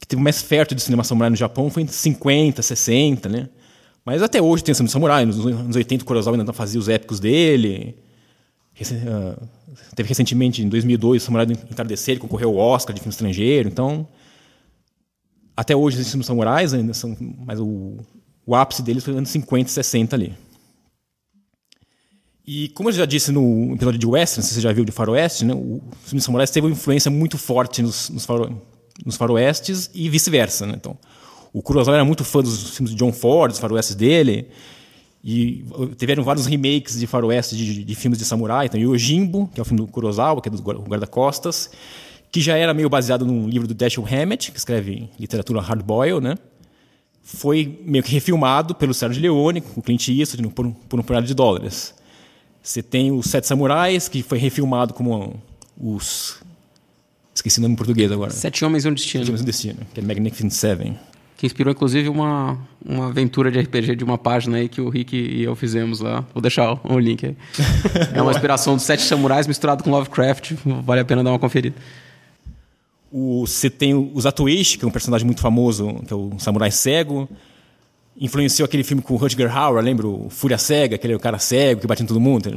que 0.00 0.06
teve 0.06 0.22
mais 0.22 0.40
fértil 0.40 0.76
de 0.76 0.82
cinema 0.82 1.02
samurai 1.02 1.30
no 1.30 1.36
Japão 1.36 1.68
foi 1.70 1.82
em 1.82 1.86
50, 1.86 2.62
60, 2.62 3.28
né? 3.28 3.48
Mas 4.04 4.22
até 4.22 4.40
hoje 4.40 4.64
tem 4.64 4.74
cinema 4.74 4.90
samurai. 4.90 5.26
Nos 5.26 5.44
anos 5.44 5.76
80 5.76 6.02
o 6.02 6.06
Kurosawa 6.06 6.36
ainda 6.36 6.52
fazia 6.52 6.80
os 6.80 6.88
épicos 6.88 7.20
dele. 7.20 7.94
Ah, 9.06 9.36
teve 9.94 10.08
recentemente, 10.08 10.62
em 10.62 10.68
2002, 10.68 11.22
o 11.22 11.24
Samurai 11.24 11.46
do 11.46 11.52
Entardecer, 11.52 12.12
ele 12.12 12.20
concorreu 12.20 12.50
ao 12.50 12.56
Oscar 12.56 12.94
de 12.94 13.00
filme 13.00 13.12
estrangeiro. 13.12 13.68
Então, 13.68 14.06
até 15.58 15.74
hoje 15.74 15.96
existem 15.96 16.20
os 16.20 16.26
samurais, 16.26 16.72
ainda 16.72 16.94
são, 16.94 17.16
mas 17.44 17.58
o, 17.58 17.96
o 18.46 18.54
ápice 18.54 18.80
deles 18.80 19.02
foi 19.02 19.10
nos 19.12 19.18
anos 19.18 19.30
50 19.30 19.68
e 19.68 19.72
60 19.72 20.14
ali. 20.14 20.32
E 22.46 22.68
como 22.68 22.90
eu 22.90 22.92
já 22.92 23.04
disse 23.04 23.32
no 23.32 23.74
episódio 23.74 23.98
de 23.98 24.06
Western, 24.06 24.46
se 24.46 24.54
você 24.54 24.60
já 24.60 24.72
viu 24.72 24.84
de 24.84 24.92
Faroeste, 24.92 25.44
né, 25.44 25.52
o 25.52 25.82
filme 26.04 26.20
Samurais 26.20 26.52
teve 26.52 26.68
uma 26.68 26.72
influência 26.72 27.10
muito 27.10 27.36
forte 27.36 27.82
nos, 27.82 28.08
nos, 28.08 28.24
faro, 28.24 28.62
nos 29.04 29.16
faroestes 29.16 29.90
e 29.92 30.08
vice-versa. 30.08 30.64
Né? 30.64 30.74
Então, 30.76 30.96
o 31.52 31.60
Kurosawa 31.60 31.96
era 31.96 32.04
muito 32.04 32.22
fã 32.22 32.40
dos 32.40 32.76
filmes 32.76 32.92
de 32.92 32.96
John 32.96 33.12
Ford, 33.12 33.50
dos 33.50 33.58
faroestes 33.58 33.96
dele, 33.96 34.46
e 35.24 35.64
tiveram 35.96 36.22
vários 36.22 36.46
remakes 36.46 37.00
de 37.00 37.06
faroeste 37.08 37.56
de, 37.56 37.82
de 37.82 37.94
filmes 37.96 38.20
de 38.20 38.24
samurai. 38.24 38.66
Então, 38.66 38.78
Yojimbo, 38.78 39.50
que 39.52 39.58
é 39.58 39.62
o 39.62 39.64
filme 39.64 39.84
do 39.84 39.88
Kurosawa, 39.88 40.40
que 40.40 40.48
é 40.48 40.52
do 40.52 40.62
guarda-costas, 40.62 41.68
que 42.30 42.40
já 42.40 42.56
era 42.56 42.74
meio 42.74 42.88
baseado 42.88 43.24
num 43.24 43.48
livro 43.48 43.66
do 43.66 43.74
Dashiell 43.74 44.06
Hammett, 44.06 44.52
que 44.52 44.58
escreve 44.58 45.08
literatura 45.18 45.60
hardboiled, 45.60 46.20
né? 46.20 46.36
Foi 47.22 47.78
meio 47.84 48.02
que 48.02 48.12
refilmado 48.12 48.74
pelo 48.74 48.94
Sergio 48.94 49.20
Leone, 49.20 49.60
com 49.60 49.80
o 49.80 49.82
Clint 49.82 50.08
Eastwood, 50.08 50.48
por, 50.48 50.70
por 50.88 51.00
um 51.00 51.02
punhado 51.02 51.26
de 51.26 51.34
dólares. 51.34 51.94
Você 52.62 52.82
tem 52.82 53.10
os 53.12 53.26
Sete 53.26 53.46
Samurais, 53.46 54.08
que 54.08 54.22
foi 54.22 54.38
refilmado 54.38 54.94
como 54.94 55.34
os... 55.76 56.42
Esqueci 57.34 57.58
o 57.58 57.62
nome 57.62 57.74
em 57.74 57.76
português 57.76 58.10
agora. 58.10 58.30
Sete 58.30 58.64
Homens 58.64 58.84
e 58.84 58.88
um 58.88 58.94
Destino. 58.94 59.24
Sete 59.24 59.30
Homens 59.30 59.40
e 59.40 59.42
um 59.42 59.46
Destino, 59.46 59.78
que 59.94 60.00
é 60.00 60.02
Magnificent 60.02 60.50
Seven. 60.50 60.98
Que 61.36 61.46
inspirou, 61.46 61.72
inclusive, 61.72 62.08
uma, 62.08 62.58
uma 62.84 63.08
aventura 63.08 63.50
de 63.50 63.60
RPG 63.60 63.94
de 63.94 64.04
uma 64.04 64.18
página 64.18 64.56
aí 64.56 64.68
que 64.68 64.80
o 64.80 64.88
Rick 64.88 65.16
e 65.16 65.44
eu 65.44 65.54
fizemos 65.54 66.00
lá. 66.00 66.24
Vou 66.34 66.42
deixar 66.42 66.80
o 66.82 66.98
link 66.98 67.26
aí. 67.26 67.36
é 68.12 68.20
uma 68.20 68.32
inspiração 68.32 68.74
dos 68.74 68.82
Sete 68.82 69.02
Samurais 69.02 69.46
misturado 69.46 69.84
com 69.84 69.90
Lovecraft. 69.90 70.54
Vale 70.84 71.00
a 71.00 71.04
pena 71.04 71.22
dar 71.22 71.30
uma 71.30 71.38
conferida. 71.38 71.76
O, 73.10 73.46
você 73.46 73.70
tem 73.70 73.94
o 73.94 74.20
Zatoichi, 74.20 74.78
que 74.78 74.84
é 74.84 74.88
um 74.88 74.90
personagem 74.90 75.24
muito 75.24 75.40
famoso, 75.40 75.94
que 76.06 76.12
é 76.12 76.16
o 76.16 76.32
samurai 76.38 76.70
cego. 76.70 77.28
Influenciou 78.20 78.64
aquele 78.66 78.82
filme 78.82 79.02
com 79.02 79.14
o 79.14 79.16
Rutger 79.16 79.56
Hauer, 79.56 79.82
lembra? 79.82 80.06
O 80.06 80.28
Fúria 80.28 80.58
Cega, 80.58 80.96
aquele 80.96 81.18
cara 81.18 81.38
cego 81.38 81.80
que 81.80 81.86
bate 81.86 82.02
em 82.02 82.06
todo 82.06 82.20
mundo. 82.20 82.48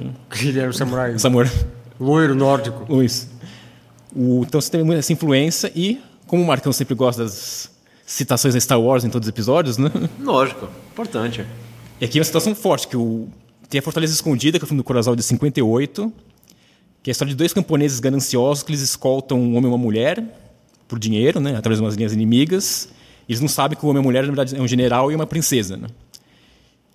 Ele 0.42 0.60
era 0.60 0.70
o 0.70 0.74
samurai. 0.74 1.14
O 1.14 1.20
samurai. 1.20 1.52
Loiro 2.00 2.34
nórdico. 2.34 2.86
Isso. 3.02 3.30
O, 4.16 4.44
então 4.46 4.60
você 4.60 4.72
tem 4.72 4.84
muita 4.84 5.00
essa 5.00 5.14
influência 5.14 5.72
e, 5.76 6.02
como 6.28 6.44
o 6.44 6.48
Marcão 6.48 6.74
sempre 6.74 6.96
gosta 6.96 7.24
das 7.24 7.70
citações 8.06 8.56
a 8.56 8.60
Star 8.60 8.82
Wars 8.82 9.06
em 9.06 9.10
todos 9.10 9.28
os 9.28 9.30
episódios, 9.30 9.78
né? 9.78 9.90
Lógico, 10.20 10.68
importante. 10.92 11.46
E 12.00 12.06
aqui 12.06 12.18
é 12.18 12.20
uma 12.20 12.26
situação 12.26 12.54
forte, 12.54 12.88
que 12.88 12.98
o, 12.98 13.30
tem 13.70 13.80
a 13.80 13.82
Fortaleza 13.82 14.14
Escondida, 14.14 14.60
que 14.60 14.64
é 14.64 14.66
o 14.66 14.68
filme 14.68 14.82
do 14.82 14.84
Kurosawa 14.84 15.16
de 15.16 15.24
58, 15.24 16.12
que 17.04 17.10
é 17.10 17.12
a 17.12 17.14
história 17.14 17.32
de 17.32 17.38
dois 17.38 17.54
camponeses 17.54 18.00
gananciosos 18.00 18.64
que 18.64 18.72
eles 18.72 18.82
escoltam 18.82 19.40
um 19.40 19.56
homem 19.56 19.66
e 19.66 19.68
uma 19.68 19.78
mulher 19.78 20.24
por 20.88 21.00
dinheiro, 21.00 21.40
né, 21.40 21.56
através 21.56 21.80
de 21.80 21.86
umas 21.86 21.96
linhas 21.96 22.14
inimigas. 22.14 22.90
Eles 23.28 23.40
não 23.40 23.48
sabem 23.48 23.78
que 23.78 23.86
o 23.86 23.90
homem 23.90 24.02
e 24.02 24.04
a 24.04 24.06
mulher, 24.06 24.22
na 24.22 24.28
verdade, 24.28 24.56
é 24.56 24.62
um 24.62 24.68
general 24.68 25.12
e 25.12 25.16
uma 25.16 25.26
princesa. 25.26 25.78
Né? 25.78 25.88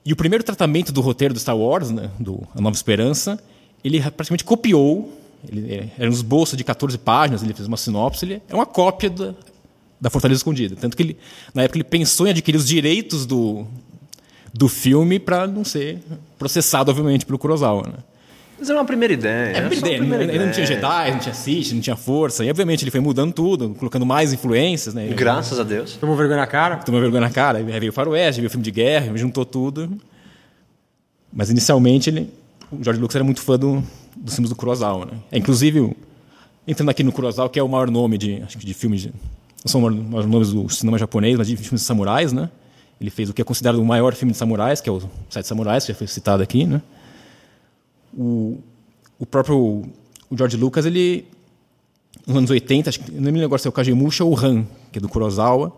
E 0.05 0.13
o 0.13 0.17
primeiro 0.17 0.45
tratamento 0.45 0.93
do 0.93 1.01
roteiro 1.01 1.35
do 1.35 1.41
Star 1.41 1.57
Wars, 1.57 1.91
né, 1.91 2.11
do 2.21 2.47
A 2.55 2.61
Nova 2.61 2.77
Esperança, 2.77 3.39
ele 3.83 4.01
praticamente 4.01 4.45
copiou. 4.45 5.13
Ele, 5.49 5.75
é, 5.75 5.89
era 5.99 6.11
um 6.11 6.13
esboço 6.13 6.57
de 6.57 6.63
14 6.63 6.99
páginas, 6.99 7.43
ele 7.43 7.55
fez 7.55 7.67
uma 7.67 7.77
sinopse. 7.77 8.25
Ele 8.25 8.43
é 8.49 8.55
uma 8.55 8.67
cópia 8.67 9.11
da, 9.11 9.35
da 10.01 10.11
Fortaleza 10.11 10.39
Escondida. 10.39 10.77
Tanto 10.77 10.97
que 10.97 11.03
ele, 11.03 11.17
na 11.55 11.63
época 11.63 11.79
ele 11.79 11.85
pensou 11.85 12.27
em 12.27 12.31
adquirir 12.31 12.59
os 12.59 12.67
direitos 12.67 13.27
do, 13.27 13.67
do 14.53 14.69
filme 14.69 15.19
para 15.19 15.47
não 15.47 15.65
ser 15.65 16.01
processado, 16.39 16.91
obviamente, 16.91 17.27
pelo 17.27 17.39
Kurosawa. 17.39 17.89
Né? 17.89 17.99
Mas 18.59 18.71
era 18.71 18.79
uma 18.79 18.85
primeira 18.85 19.13
ideia. 19.13 19.51
É, 19.51 19.61
primeira 19.61 19.77
ideia. 19.77 19.99
Primeira 19.99 20.33
ainda 20.33 20.47
não 20.47 20.53
tinha 20.53 20.67
Jedi, 20.67 21.11
não 21.11 21.19
tinha 21.19 21.35
Sith, 21.35 21.73
não 21.73 21.81
tinha 21.81 21.97
força. 21.97 22.45
E 22.45 22.51
obviamente 22.51 22.83
ele 22.83 22.91
foi 22.91 23.01
mudando 23.01 23.33
tudo, 23.33 23.71
colocando 23.75 24.07
mais 24.07 24.33
influências. 24.33 24.95
Né? 24.95 25.09
Graças 25.09 25.61
a 25.61 25.63
Deus. 25.63 25.97
Tomou 25.97 26.17
vergonha 26.17 26.41
na 26.41 26.47
cara. 26.47 26.77
Tomou 26.77 27.01
vergonha 27.01 27.21
na 27.21 27.31
cara. 27.31 27.59
Aí 27.59 27.65
veio 27.65 27.91
o 27.91 27.93
Faroeste, 27.93 28.41
veio 28.41 28.49
o 28.49 28.51
filme 28.51 28.65
de 28.65 28.71
guerra, 28.71 29.15
juntou 29.17 29.45
tudo. 29.45 29.91
Mas 31.33 31.51
inicialmente 31.51 32.09
ele, 32.09 32.31
o 32.73 32.83
George 32.83 33.01
Lucas 33.01 33.17
era 33.17 33.25
muito 33.25 33.43
fã 33.43 33.59
do, 33.59 33.83
dos 34.17 34.35
filmes 34.35 34.49
do 34.49 34.57
Kurosawa. 34.57 35.05
Né? 35.05 35.13
É, 35.31 35.39
inclusive, 35.39 35.95
entrando 36.67 36.89
aqui 36.89 37.03
no 37.03 37.13
Kurosawa, 37.13 37.51
que 37.51 37.59
é 37.59 37.63
o 37.63 37.69
maior 37.69 37.91
nome 37.91 38.17
de, 38.17 38.43
acho 38.43 38.57
que 38.57 38.65
de 38.65 38.73
filmes 38.73 39.03
de, 39.03 39.09
não 39.09 39.71
são 39.71 39.85
os 39.85 39.95
maiores 39.95 40.31
nomes 40.31 40.53
do 40.53 40.69
cinema 40.71 40.97
japonês, 40.97 41.37
mas 41.37 41.47
de 41.47 41.57
filmes 41.57 41.83
de 41.83 41.87
samurais, 41.87 42.33
né? 42.33 42.49
Ele 42.99 43.11
fez 43.11 43.29
o 43.29 43.35
que 43.35 43.43
é 43.43 43.45
considerado 43.45 43.79
o 43.79 43.85
maior 43.85 44.15
filme 44.15 44.33
de 44.33 44.39
samurais, 44.39 44.81
que 44.81 44.89
é 44.89 44.93
o 44.93 45.03
Sete 45.29 45.47
Samurais, 45.47 45.85
que 45.85 45.93
já 45.93 45.99
foi 45.99 46.07
citado 46.07 46.43
aqui, 46.43 46.65
né? 46.65 46.81
O, 48.17 48.59
o 49.19 49.27
próprio 49.27 49.85
o 50.31 50.37
George 50.37 50.57
Lucas, 50.57 50.87
ele 50.87 51.27
nos 52.27 52.37
anos 52.37 52.51
80, 52.51 52.91
acho 52.91 53.01
que 53.01 53.12
não 53.12 53.21
me 53.21 53.33
lembro 53.33 53.45
agora 53.45 53.59
se 53.61 53.69
é 53.69 53.71
o 53.71 53.73
Kagemusha 53.73 54.25
ou 54.25 54.33
o 54.33 54.39
Han, 54.39 54.67
que 54.91 54.99
é 54.99 55.01
do 55.01 55.09
Kurosawa, 55.09 55.73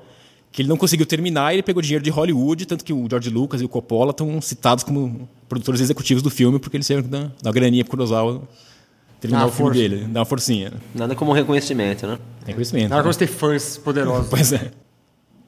que 0.51 0.63
ele 0.63 0.69
não 0.69 0.77
conseguiu 0.77 1.05
terminar 1.05 1.53
e 1.53 1.57
ele 1.57 1.63
pegou 1.63 1.83
dinheiro 1.83 2.03
de 2.03 2.11
Hollywood, 2.11 2.65
tanto 2.67 2.85
que 2.85 2.93
o 2.93 3.07
George 3.09 3.29
Lucas 3.29 3.61
e 3.61 3.65
o 3.65 3.69
Coppola 3.69 4.13
estão 4.13 4.41
citados 4.41 4.83
como 4.83 5.29
produtores 5.49 5.81
executivos 5.81 6.23
do 6.23 6.31
filme, 6.31 6.59
porque 6.59 6.77
eles 6.77 6.87
servem 6.87 7.11
da, 7.11 7.31
da 7.43 7.53
graninha 7.53 7.85
para 7.85 7.91
o 7.91 7.91
Kurosawa 7.91 8.43
terminar 9.21 9.47
o 9.47 9.51
filme 9.51 9.73
dele, 9.75 10.07
dar 10.07 10.21
uma 10.21 10.27
forcinha. 10.27 10.73
Nada 10.95 11.15
como 11.15 11.33
reconhecimento, 11.33 12.07
né? 12.07 12.19
Reconhecimento. 12.47 12.91
Nada 12.91 13.03
como 13.03 13.15
ter 13.15 13.27
fãs 13.27 13.77
poderosos. 13.77 14.29
Pois 14.31 14.53
é. 14.53 14.71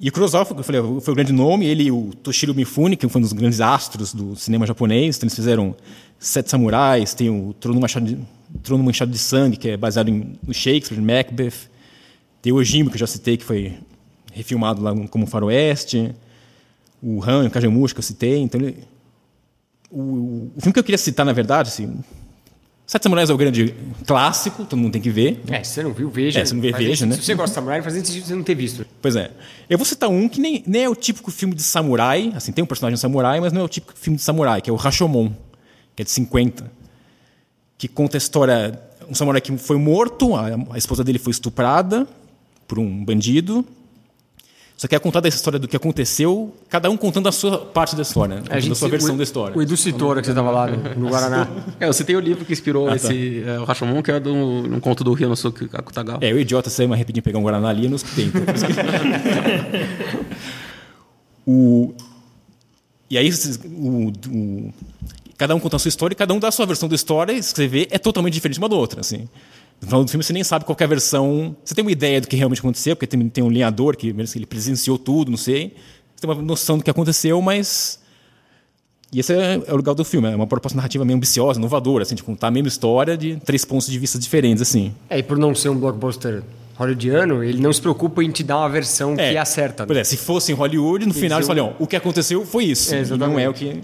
E 0.01 0.09
o 0.09 0.13
Kurosawa 0.13 0.47
eu 0.57 0.65
falei, 0.65 0.81
foi 1.03 1.13
o 1.13 1.15
grande 1.15 1.31
nome, 1.33 1.67
ele 1.67 1.91
o 1.91 2.11
Toshiro 2.23 2.55
Mifune, 2.55 2.97
que 2.97 3.07
foi 3.07 3.19
um 3.19 3.23
dos 3.23 3.35
grandes 3.35 3.61
astros 3.61 4.15
do 4.15 4.35
cinema 4.35 4.65
japonês, 4.65 5.19
então 5.19 5.27
eles 5.27 5.35
fizeram 5.35 5.77
Sete 6.19 6.49
Samurais, 6.49 7.13
tem 7.13 7.29
o 7.29 7.53
Trono 7.53 7.79
Machado 7.79 8.07
de, 8.07 8.19
Trono 8.63 8.83
Manchado 8.83 9.11
de 9.11 9.19
Sangue, 9.19 9.59
que 9.59 9.69
é 9.69 9.77
baseado 9.77 10.09
em, 10.09 10.39
no 10.43 10.55
Shakespeare, 10.55 10.99
Macbeth, 11.03 11.69
tem 12.41 12.51
o 12.51 12.57
Ojimbo, 12.57 12.89
que 12.89 12.97
eu 12.97 13.01
já 13.01 13.07
citei, 13.07 13.37
que 13.37 13.45
foi 13.45 13.75
refilmado 14.33 14.81
lá 14.81 14.97
como 15.09 15.27
Faroeste, 15.27 16.15
o 17.03 17.23
Han, 17.23 17.47
o 17.47 17.51
Kagemusha, 17.51 17.95
que 17.95 17.99
eu 17.99 18.03
citei, 18.03 18.39
então 18.39 18.59
ele, 18.59 18.79
o, 19.91 20.51
o, 20.57 20.61
filme 20.61 20.73
que 20.73 20.79
eu 20.79 20.85
queria 20.85 20.97
citar, 20.97 21.27
na 21.27 21.33
verdade, 21.35 21.69
assim, 21.69 21.99
Sete 22.91 23.05
Samurais 23.05 23.31
é 23.31 23.33
o 23.33 23.37
grande 23.37 23.73
clássico, 24.05 24.65
todo 24.65 24.77
mundo 24.77 24.95
tem 24.95 25.01
que 25.01 25.11
ver. 25.11 25.41
É, 25.49 25.63
se 25.63 25.75
você 25.75 25.83
não 25.85 25.93
viu, 25.93 26.11
veja. 26.11 26.41
É, 26.41 26.45
você 26.45 26.53
não 26.53 26.61
vê, 26.61 26.73
veja, 26.73 27.07
né? 27.07 27.15
Se 27.15 27.23
você 27.23 27.35
gosta 27.37 27.51
de 27.51 27.55
samurai, 27.55 27.81
faz 27.83 27.95
sentido 27.95 28.27
você 28.27 28.35
não 28.35 28.43
ter 28.43 28.57
visto. 28.57 28.85
Pois 29.01 29.15
é. 29.15 29.31
Eu 29.69 29.79
vou 29.79 29.85
citar 29.85 30.11
um 30.11 30.29
que 30.29 30.41
nem, 30.41 30.65
nem 30.67 30.83
é 30.83 30.89
o 30.89 30.97
típico 30.97 31.31
filme 31.31 31.55
de 31.55 31.63
samurai, 31.63 32.33
assim, 32.35 32.51
tem 32.51 32.65
um 32.65 32.67
personagem 32.67 32.97
samurai, 32.97 33.39
mas 33.39 33.53
não 33.53 33.61
é 33.61 33.65
o 33.65 33.69
típico 33.69 33.97
filme 33.97 34.17
de 34.17 34.25
samurai, 34.25 34.61
que 34.61 34.69
é 34.69 34.73
o 34.73 34.77
Rashomon, 34.77 35.31
que 35.95 36.03
é 36.03 36.05
de 36.05 36.11
50, 36.11 36.69
que 37.79 37.87
conta 37.87 38.17
a 38.17 38.19
história 38.19 38.83
um 39.09 39.15
samurai 39.15 39.41
que 39.41 39.57
foi 39.57 39.79
morto, 39.79 40.35
a, 40.35 40.49
a 40.73 40.77
esposa 40.77 41.05
dele 41.05 41.21
foi 41.21 41.31
estuprada 41.31 42.09
por 42.67 42.81
um 42.81 43.05
bandido, 43.05 43.65
só 44.81 44.89
que 44.89 44.97
é 44.97 44.99
contada 44.99 45.29
essa 45.29 45.37
história 45.37 45.59
do 45.59 45.69
que 45.69 45.77
aconteceu, 45.77 46.55
cada 46.71 46.89
um 46.89 46.97
contando 46.97 47.29
a 47.29 47.33
sua 47.33 47.59
parte 47.59 47.95
da 47.95 48.01
história, 48.01 48.37
né? 48.37 48.43
a, 48.49 48.75
sua 48.75 48.89
versão 48.89 49.15
o, 49.15 49.19
da 49.19 49.23
história. 49.23 49.55
O 49.55 49.61
Edu 49.61 49.77
Citora, 49.77 50.23
que 50.23 50.27
você 50.27 50.31
estava 50.31 50.51
lá 50.51 50.69
no, 50.69 51.01
no 51.01 51.11
Guaraná. 51.13 51.47
É, 51.79 51.87
eu 51.87 51.93
citei 51.93 52.17
o 52.17 52.21
livro 52.21 52.47
que 52.47 52.53
inspirou 52.55 52.87
ah, 52.87 52.93
tá. 52.93 52.97
esse 52.97 53.45
é, 53.47 53.59
o 53.59 53.65
Rashomon, 53.65 54.03
que 54.03 54.11
é 54.11 54.19
do, 54.19 54.33
um 54.33 54.81
conto 54.81 55.05
do 55.05 55.13
Ryonosuke 55.13 55.69
Akutagawa. 55.75 56.21
É, 56.23 56.33
o 56.33 56.39
idiota 56.39 56.71
saiu 56.71 56.89
mais 56.89 56.99
rapidinho 56.99 57.23
pegar 57.23 57.39
um 57.39 57.43
Guaraná 57.43 57.69
ali 57.69 57.91
nos 57.91 58.01
tem. 58.17 58.33
o, 61.47 61.93
e 63.11 63.19
aí, 63.19 63.31
o, 63.67 64.13
o, 64.31 64.75
cada 65.37 65.55
um 65.55 65.61
conta 65.61 65.77
a 65.77 65.79
sua 65.79 65.91
história 65.91 66.15
e 66.15 66.17
cada 66.17 66.33
um 66.33 66.39
dá 66.39 66.49
a 66.49 66.53
sua 66.53 66.65
versão 66.65 66.89
da 66.89 66.95
história 66.95 67.35
e 67.35 67.39
escrever 67.39 67.87
é 67.91 67.99
totalmente 67.99 68.33
diferente 68.33 68.59
uma 68.59 68.69
da 68.69 68.77
outra, 68.77 69.03
assim. 69.03 69.29
No 69.81 69.87
final 69.87 70.05
do 70.05 70.11
filme 70.11 70.23
você 70.23 70.33
nem 70.33 70.45
sabe 70.45 70.65
qual 70.65 70.77
é 70.79 70.85
a 70.85 70.87
versão. 70.87 71.57
Você 71.65 71.75
tem 71.75 71.83
uma 71.83 71.91
ideia 71.91 72.21
do 72.21 72.29
que 72.29 72.37
realmente 72.37 72.61
aconteceu, 72.61 72.95
porque 72.95 73.07
tem, 73.07 73.29
tem 73.29 73.43
um 73.43 73.49
linhador 73.49 73.97
que 73.97 74.09
ele 74.09 74.47
presenciou 74.47 74.99
tudo, 74.99 75.31
não 75.31 75.39
sei. 75.39 75.75
Você 76.15 76.27
tem 76.27 76.31
uma 76.31 76.43
noção 76.43 76.77
do 76.77 76.85
que 76.85 76.91
aconteceu, 76.91 77.41
mas. 77.41 77.99
E 79.13 79.19
esse 79.19 79.33
é, 79.33 79.61
é 79.67 79.73
o 79.73 79.77
legal 79.77 79.95
do 79.95 80.05
filme, 80.05 80.31
é 80.31 80.37
uma 80.37 80.47
proposta 80.47 80.77
narrativa 80.77 81.05
meio 81.05 81.17
ambiciosa, 81.17 81.59
inovadora, 81.59 82.05
assim, 82.05 82.15
de 82.15 82.23
contar 82.23 82.49
a 82.49 82.51
mesma 82.51 82.69
história 82.69 83.17
de 83.17 83.37
três 83.45 83.65
pontos 83.65 83.89
de 83.89 83.99
vista 83.99 84.19
diferentes, 84.19 84.63
assim. 84.63 84.95
É, 85.09 85.19
e 85.19 85.23
por 85.23 85.37
não 85.37 85.53
ser 85.53 85.69
um 85.69 85.77
blockbuster 85.77 86.45
hollywoodiano, 86.77 87.43
ele 87.43 87.61
não 87.61 87.73
se 87.73 87.81
preocupa 87.81 88.23
em 88.23 88.31
te 88.31 88.45
dar 88.45 88.59
uma 88.59 88.69
versão 88.69 89.15
é, 89.15 89.33
que 89.33 89.37
é 89.37 89.45
certa. 89.45 89.85
Né? 89.85 90.01
É, 90.01 90.05
se 90.05 90.17
fosse 90.17 90.53
em 90.53 90.55
Hollywood, 90.55 91.07
no 91.07 91.13
final 91.13 91.39
eles 91.39 91.47
falam, 91.47 91.75
o 91.79 91.87
que 91.87 91.97
aconteceu 91.97 92.47
foi 92.47 92.65
isso. 92.65 92.95
É, 92.95 93.05
não 93.05 93.39
é 93.39 93.49
o 93.49 93.55
que. 93.55 93.83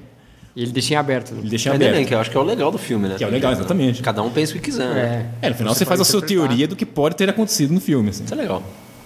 E 0.57 0.63
ele 0.63 0.73
deixa 0.73 0.95
em 0.95 0.97
aberto. 0.97 1.35
Né? 1.35 1.41
Ele 1.41 1.51
deixa 1.51 1.69
em 1.69 1.75
aberto. 1.75 1.93
Bem, 1.93 2.07
que 2.07 2.15
eu 2.15 2.19
acho 2.19 2.31
que 2.31 2.37
é 2.37 2.41
o 2.41 2.43
legal 2.43 2.73
do 2.73 2.79
filme, 2.79 3.07
né? 3.07 3.17
Que 3.17 3.25
é 3.25 3.27
o 3.27 3.31
legal, 3.31 3.53
exatamente. 3.53 4.03
Cada 4.03 4.23
um 4.23 4.31
pensa 4.31 4.53
o 4.53 4.55
que 4.57 4.63
quiser, 4.63 4.89
né? 4.89 5.31
É, 5.43 5.51
no 5.51 5.55
final 5.55 5.75
você, 5.75 5.81
você 5.81 5.85
faz 5.85 6.01
a 6.01 6.05
sua 6.05 6.23
teoria 6.23 6.67
do 6.67 6.75
que 6.75 6.87
pode 6.87 7.15
ter 7.15 7.29
acontecido 7.29 7.75
no 7.75 7.81
filme. 7.81 8.09
Assim. 8.09 8.25
Isso 8.25 8.33
é 8.33 8.37
legal. 8.37 8.63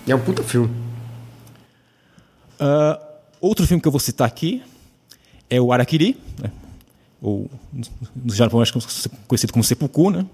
É 0.07 0.15
um 0.15 0.21
puta 0.21 0.45
filme. 0.45 0.71
Uh, 2.61 3.03
outro 3.41 3.67
filme 3.67 3.81
que 3.81 3.89
eu 3.89 3.93
vou 3.93 4.01
citar 4.01 4.29
aqui 4.29 4.63
é 5.49 5.61
o 5.61 5.73
Arakiri, 5.73 6.17
né? 6.41 6.51
ou 7.21 7.51
no 8.17 8.35
Japão 8.35 8.61
acho 8.61 8.73
que 8.73 8.79
é 8.79 9.11
conhecido 9.27 9.53
como 9.53 9.65
Seppuku, 9.65 10.11
né? 10.11 10.27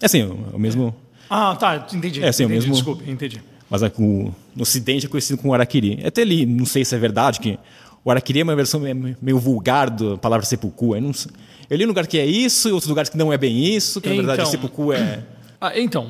É 0.00 0.06
assim, 0.06 0.22
é 0.22 0.56
o 0.56 0.58
mesmo... 0.58 0.94
Ah, 1.30 1.54
tá, 1.56 1.86
entendi. 1.92 2.22
É 2.22 2.28
assim, 2.28 2.44
entendi, 2.44 2.58
o 2.58 2.60
mesmo... 2.60 2.74
Desculpe, 2.74 3.10
entendi. 3.10 3.42
Mas 3.68 3.82
é, 3.82 3.92
no 3.98 4.32
Ocidente 4.58 5.06
é 5.06 5.08
conhecido 5.08 5.38
como 5.38 5.52
Arakiri. 5.52 6.00
Até 6.04 6.22
ali, 6.22 6.46
não 6.46 6.64
sei 6.64 6.84
se 6.84 6.94
é 6.94 6.98
verdade 6.98 7.38
que 7.38 7.58
o 8.08 8.10
Araquiri 8.10 8.40
é 8.40 8.42
uma 8.42 8.56
versão 8.56 8.80
meio 9.20 9.38
vulgar 9.38 9.90
da 9.90 10.16
palavra 10.16 10.46
sepulcro. 10.46 10.96
Eu, 10.96 11.02
não, 11.02 11.10
eu 11.68 11.76
li 11.76 11.84
um 11.84 11.88
lugar 11.88 12.06
que 12.06 12.18
é 12.18 12.24
isso 12.24 12.70
e 12.70 12.72
outros 12.72 12.88
lugares 12.88 13.10
que 13.10 13.18
não 13.18 13.30
é 13.30 13.36
bem 13.36 13.76
isso, 13.76 14.00
que 14.00 14.08
na 14.08 14.14
verdade 14.14 14.40
então, 14.40 14.50
sepulcro 14.50 14.92
é... 14.94 15.22
Ah, 15.60 15.72
então, 15.74 16.06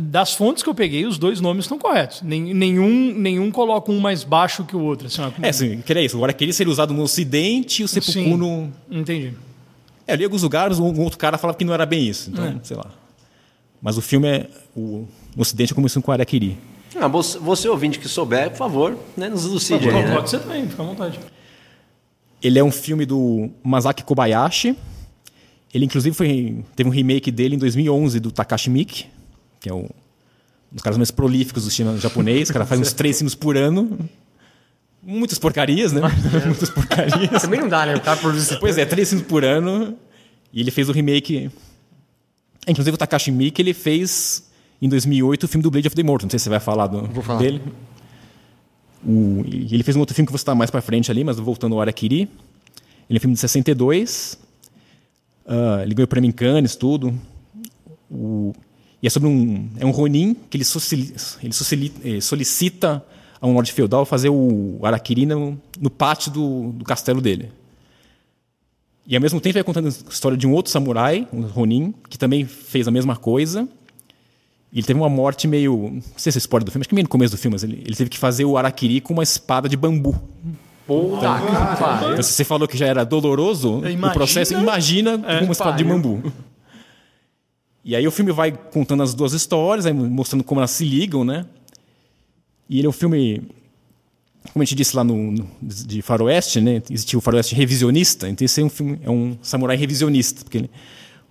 das 0.00 0.34
fontes 0.34 0.62
que 0.62 0.68
eu 0.68 0.74
peguei, 0.74 1.04
os 1.04 1.18
dois 1.18 1.40
nomes 1.40 1.64
estão 1.64 1.76
corretos. 1.76 2.22
nenhum, 2.22 3.12
nenhum 3.12 3.50
coloca 3.50 3.90
um 3.90 3.98
mais 3.98 4.22
baixo 4.22 4.64
que 4.64 4.76
o 4.76 4.80
outro. 4.80 5.08
Assim, 5.08 5.20
é, 5.42 5.52
sim, 5.52 5.82
que 5.84 5.92
é 5.92 6.04
isso. 6.04 6.16
O 6.16 6.22
Araquiri 6.22 6.52
seria 6.52 6.70
usado 6.70 6.94
no 6.94 7.02
Ocidente 7.02 7.82
e 7.82 7.84
o 7.84 7.88
sepulcro 7.88 8.36
no... 8.36 8.72
Entendi. 8.88 9.34
É, 10.06 10.12
ali 10.12 10.22
alguns 10.22 10.44
lugares, 10.44 10.78
um 10.78 11.00
outro 11.00 11.18
cara 11.18 11.36
falava 11.36 11.58
que 11.58 11.64
não 11.64 11.74
era 11.74 11.84
bem 11.84 12.06
isso. 12.06 12.30
Então, 12.30 12.44
é. 12.44 12.54
sei 12.62 12.76
lá. 12.76 12.86
Mas 13.82 13.98
o 13.98 14.00
filme 14.00 14.28
é... 14.28 14.46
O, 14.76 15.08
no 15.34 15.42
Ocidente 15.42 15.74
começou 15.74 16.00
com 16.00 16.12
o 16.12 16.14
Araquiri. 16.14 16.56
Ah, 17.00 17.08
você 17.08 17.68
ouvinte 17.68 17.98
que 17.98 18.08
souber, 18.08 18.50
por 18.50 18.56
favor, 18.56 18.98
né, 19.16 19.28
nos 19.28 19.44
elucide 19.44 19.88
aí, 19.88 19.94
né? 19.94 20.14
Pode 20.14 20.30
ser 20.30 20.40
também, 20.40 20.68
fica 20.68 20.82
à 20.82 20.86
vontade. 20.86 21.20
Ele 22.42 22.58
é 22.58 22.64
um 22.64 22.70
filme 22.70 23.06
do 23.06 23.50
Masaki 23.62 24.04
Kobayashi. 24.04 24.76
Ele, 25.72 25.84
inclusive, 25.84 26.14
foi, 26.14 26.64
teve 26.74 26.88
um 26.88 26.92
remake 26.92 27.30
dele 27.30 27.56
em 27.56 27.58
2011 27.58 28.20
do 28.20 28.32
Takashi 28.32 28.70
Miike, 28.70 29.06
que 29.60 29.68
é 29.68 29.74
um 29.74 29.88
dos 30.72 30.82
caras 30.82 30.96
mais 30.96 31.10
prolíficos 31.10 31.64
do 31.64 31.70
cinema 31.70 31.98
japonês. 31.98 32.48
O 32.48 32.52
cara 32.52 32.64
faz 32.64 32.80
uns 32.80 32.92
três 32.92 33.18
filmes 33.18 33.34
por 33.34 33.56
ano. 33.56 33.98
Muitas 35.02 35.38
porcarias, 35.38 35.92
né? 35.92 36.00
Muitas 36.46 36.70
porcarias. 36.70 37.42
Também 37.42 37.60
não 37.60 37.68
dá, 37.68 37.86
né? 37.86 37.96
O 37.96 38.00
cara 38.00 38.16
produz... 38.16 38.54
Pois 38.58 38.78
é, 38.78 38.84
três 38.84 39.08
filmes 39.08 39.26
por 39.26 39.44
ano. 39.44 39.96
E 40.52 40.60
ele 40.60 40.70
fez 40.70 40.88
o 40.88 40.92
remake... 40.92 41.50
Inclusive, 42.66 42.94
o 42.94 42.98
Takashi 42.98 43.30
Miike, 43.30 43.62
ele 43.62 43.72
fez 43.72 44.47
em 44.80 44.88
2008 44.88 45.44
o 45.44 45.48
filme 45.48 45.62
do 45.62 45.70
Blade 45.70 45.88
of 45.88 45.96
the 45.96 46.02
Immortal. 46.02 46.26
Não 46.26 46.30
sei 46.30 46.38
se 46.38 46.44
você 46.44 46.50
vai 46.50 46.60
falar, 46.60 46.86
do, 46.86 47.22
falar. 47.22 47.40
dele. 47.40 47.60
O, 49.04 49.44
ele 49.46 49.82
fez 49.82 49.96
um 49.96 50.00
outro 50.00 50.14
filme 50.14 50.26
que 50.26 50.32
você 50.32 50.42
está 50.42 50.54
mais 50.54 50.70
para 50.70 50.80
frente 50.80 51.10
ali, 51.10 51.24
mas 51.24 51.38
voltando 51.38 51.74
ao 51.74 51.80
Araquiri. 51.80 52.22
Ele 53.08 53.16
é 53.16 53.16
um 53.16 53.20
filme 53.20 53.34
de 53.34 53.40
62. 53.40 54.38
Uh, 55.46 55.82
ele 55.82 55.94
ganhou 55.94 56.04
o 56.04 56.08
prêmio 56.08 56.28
em 56.28 56.32
Cannes, 56.32 56.76
tudo. 56.76 57.14
O, 58.10 58.54
e 59.02 59.06
é 59.06 59.10
sobre 59.10 59.28
um 59.28 59.68
é 59.78 59.86
um 59.86 59.90
Ronin 59.90 60.34
que 60.48 60.56
ele, 60.56 60.64
ele 61.42 61.92
eh, 62.04 62.20
solicita 62.20 63.04
a 63.40 63.46
um 63.46 63.52
lord 63.52 63.70
feudal 63.72 64.04
fazer 64.04 64.28
o 64.28 64.80
Araquiri 64.82 65.24
no, 65.24 65.60
no 65.78 65.88
pátio 65.88 66.32
do, 66.32 66.72
do, 66.72 66.84
castelo 66.84 67.20
dele. 67.20 67.50
E 69.06 69.14
ao 69.14 69.22
mesmo 69.22 69.40
tempo 69.40 69.54
vai 69.54 69.62
contando 69.62 69.86
a 69.86 70.10
história 70.10 70.36
de 70.36 70.46
um 70.46 70.52
outro 70.52 70.72
samurai, 70.72 71.26
um 71.32 71.42
Ronin, 71.42 71.94
que 72.08 72.18
também 72.18 72.44
fez 72.44 72.88
a 72.88 72.90
mesma 72.90 73.14
coisa 73.14 73.68
ele 74.72 74.82
teve 74.82 74.98
uma 74.98 75.08
morte 75.08 75.48
meio. 75.48 75.90
Não 75.94 76.02
sei 76.16 76.30
se 76.30 76.38
é 76.38 76.40
spoiler 76.40 76.64
do 76.64 76.70
filme, 76.70 76.82
acho 76.82 76.88
que 76.88 76.94
meio 76.94 77.04
no 77.04 77.08
começo 77.08 77.34
do 77.34 77.38
filme, 77.38 77.54
mas 77.54 77.64
ele, 77.64 77.82
ele 77.84 77.96
teve 77.96 78.10
que 78.10 78.18
fazer 78.18 78.44
o 78.44 78.56
Araquiri 78.56 79.00
com 79.00 79.14
uma 79.14 79.22
espada 79.22 79.68
de 79.68 79.76
bambu. 79.76 80.20
Puta 80.86 81.16
então, 81.18 82.12
então, 82.12 82.22
se 82.22 82.32
você 82.32 82.44
falou 82.44 82.66
que 82.66 82.76
já 82.76 82.86
era 82.86 83.04
doloroso 83.04 83.80
imagina, 83.80 84.06
o 84.08 84.12
processo, 84.12 84.54
imagina 84.54 85.22
é, 85.26 85.38
com 85.38 85.44
uma 85.44 85.52
espada 85.52 85.76
de 85.76 85.84
bambu. 85.84 86.32
E 87.84 87.94
aí 87.94 88.06
o 88.06 88.10
filme 88.10 88.32
vai 88.32 88.52
contando 88.52 89.02
as 89.02 89.14
duas 89.14 89.32
histórias, 89.32 89.86
aí 89.86 89.92
mostrando 89.92 90.44
como 90.44 90.60
elas 90.60 90.70
se 90.70 90.84
ligam, 90.84 91.24
né? 91.24 91.46
E 92.68 92.78
ele 92.78 92.86
é 92.86 92.90
um 92.90 92.92
filme, 92.92 93.42
como 94.52 94.62
a 94.62 94.64
gente 94.64 94.74
disse 94.74 94.94
lá 94.94 95.02
no, 95.02 95.32
no 95.32 95.48
de 95.62 96.02
faroeste, 96.02 96.60
né? 96.60 96.82
Existiu 96.90 97.18
o 97.18 97.22
faroeste 97.22 97.54
revisionista, 97.54 98.28
então 98.28 98.44
esse 98.44 98.60
é 98.60 98.64
um 98.64 98.68
filme, 98.68 98.98
é 99.02 99.10
um 99.10 99.38
samurai 99.40 99.76
revisionista, 99.76 100.42
porque 100.42 100.58
ele, 100.58 100.70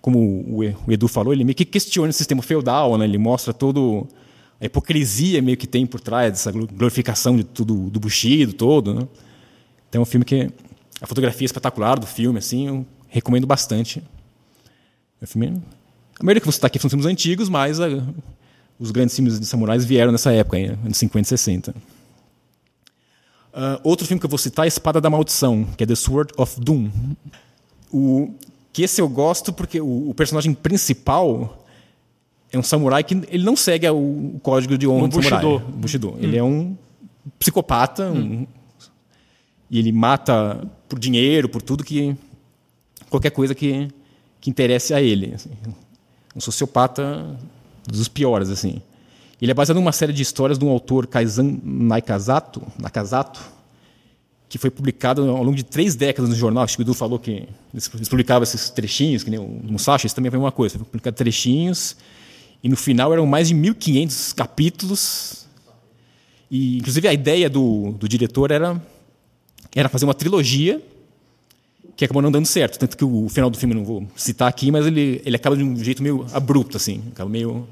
como 0.00 0.44
o 0.86 0.92
Edu 0.92 1.08
falou, 1.08 1.32
ele 1.32 1.44
meio 1.44 1.54
que 1.54 1.64
questiona 1.64 2.10
o 2.10 2.12
sistema 2.12 2.42
feudal, 2.42 2.96
né? 2.96 3.04
Ele 3.04 3.18
mostra 3.18 3.52
todo 3.52 4.06
a 4.60 4.66
hipocrisia 4.66 5.40
meio 5.42 5.56
que 5.56 5.66
tem 5.66 5.86
por 5.86 6.00
trás 6.00 6.32
dessa 6.32 6.50
glorificação 6.50 7.36
de 7.36 7.44
tudo 7.44 7.90
do 7.90 8.00
Bushido 8.00 8.52
todo, 8.52 8.94
né? 8.94 9.08
Então 9.88 10.00
é 10.00 10.02
um 10.02 10.06
filme 10.06 10.24
que 10.24 10.50
a 11.00 11.06
fotografia 11.06 11.44
é 11.44 11.46
espetacular 11.46 11.98
do 11.98 12.06
filme, 12.06 12.38
assim, 12.38 12.68
eu 12.68 12.86
recomendo 13.08 13.46
bastante. 13.46 14.02
O 15.20 15.26
filme, 15.26 15.62
a 16.18 16.24
maioria 16.24 16.40
que 16.40 16.46
você 16.46 16.58
está 16.58 16.66
aqui 16.66 16.78
são 16.78 16.90
filmes 16.90 17.06
antigos, 17.06 17.48
mas 17.48 17.80
a, 17.80 17.86
os 18.78 18.90
grandes 18.90 19.14
filmes 19.14 19.38
de 19.38 19.46
samurais 19.46 19.84
vieram 19.84 20.12
nessa 20.12 20.32
época, 20.32 20.56
anos 20.56 20.96
50 20.96 21.26
e 21.26 21.28
60. 21.28 21.74
Uh, 23.48 23.80
outro 23.82 24.06
filme 24.06 24.20
que 24.20 24.26
eu 24.26 24.30
vou 24.30 24.38
citar 24.38 24.66
é 24.66 24.68
Espada 24.68 25.00
da 25.00 25.10
Maldição, 25.10 25.64
que 25.76 25.82
é 25.82 25.86
The 25.86 25.94
Sword 25.94 26.32
of 26.36 26.60
Doom. 26.60 26.90
O, 27.92 28.34
que 28.78 28.84
esse 28.84 29.00
eu 29.00 29.08
gosto 29.08 29.52
porque 29.52 29.80
o, 29.80 30.10
o 30.10 30.14
personagem 30.14 30.54
principal 30.54 31.66
é 32.52 32.56
um 32.56 32.62
samurai 32.62 33.02
que 33.02 33.20
ele 33.28 33.42
não 33.42 33.56
segue 33.56 33.88
o, 33.90 34.38
código 34.40 34.78
de 34.78 34.86
honra 34.86 35.08
do 35.08 35.20
samurai. 35.20 35.64
Bushido. 35.74 36.10
Hum. 36.10 36.18
Ele 36.20 36.36
é 36.36 36.44
um 36.44 36.76
psicopata, 37.40 38.08
hum. 38.08 38.16
um, 38.16 38.46
e 39.68 39.80
ele 39.80 39.90
mata 39.90 40.64
por 40.88 40.96
dinheiro, 40.96 41.48
por 41.48 41.60
tudo 41.60 41.82
que 41.82 42.14
qualquer 43.10 43.30
coisa 43.30 43.52
que, 43.52 43.88
que 44.40 44.48
interesse 44.48 44.94
a 44.94 45.02
ele. 45.02 45.34
Assim. 45.34 45.50
Um 46.36 46.40
sociopata 46.40 47.36
dos 47.84 48.06
piores, 48.06 48.48
assim. 48.48 48.80
Ele 49.42 49.50
é 49.50 49.54
baseado 49.54 49.78
numa 49.78 49.90
série 49.90 50.12
de 50.12 50.22
histórias 50.22 50.56
de 50.56 50.64
um 50.64 50.68
autor, 50.68 51.08
Kaizan 51.08 51.58
Nakazato, 51.64 52.62
Nakazato 52.78 53.57
que 54.48 54.56
foi 54.58 54.70
publicado 54.70 55.28
ao 55.28 55.42
longo 55.42 55.56
de 55.56 55.62
três 55.62 55.94
décadas 55.94 56.30
no 56.30 56.36
jornal. 56.36 56.64
O 56.66 56.82
Edu 56.82 56.94
falou 56.94 57.18
que 57.18 57.46
eles 57.72 58.08
publicavam 58.08 58.42
esses 58.42 58.70
trechinhos, 58.70 59.22
que 59.22 59.30
nem 59.30 59.38
o 59.38 59.60
Musashi, 59.64 60.06
isso 60.06 60.16
também 60.16 60.30
foi 60.30 60.38
uma 60.40 60.52
coisa. 60.52 60.78
Foi 60.78 60.86
publicado 60.86 61.16
trechinhos, 61.16 61.96
e 62.62 62.68
no 62.68 62.76
final 62.76 63.12
eram 63.12 63.26
mais 63.26 63.48
de 63.48 63.54
1.500 63.54 64.34
capítulos. 64.34 65.46
E, 66.50 66.78
inclusive, 66.78 67.06
a 67.06 67.12
ideia 67.12 67.50
do, 67.50 67.92
do 67.92 68.08
diretor 68.08 68.50
era 68.50 68.80
era 69.74 69.88
fazer 69.88 70.04
uma 70.04 70.14
trilogia 70.14 70.82
que 71.96 72.04
acabou 72.04 72.22
não 72.22 72.30
dando 72.30 72.46
certo. 72.46 72.78
Tanto 72.78 72.96
que 72.96 73.04
o 73.04 73.28
final 73.28 73.50
do 73.50 73.58
filme 73.58 73.74
não 73.74 73.84
vou 73.84 74.06
citar 74.16 74.48
aqui, 74.48 74.70
mas 74.70 74.86
ele, 74.86 75.20
ele 75.24 75.36
acaba 75.36 75.56
de 75.56 75.62
um 75.62 75.76
jeito 75.76 76.02
meio 76.02 76.26
abrupto, 76.32 76.76
assim. 76.76 77.02
Acaba 77.12 77.28
meio. 77.28 77.66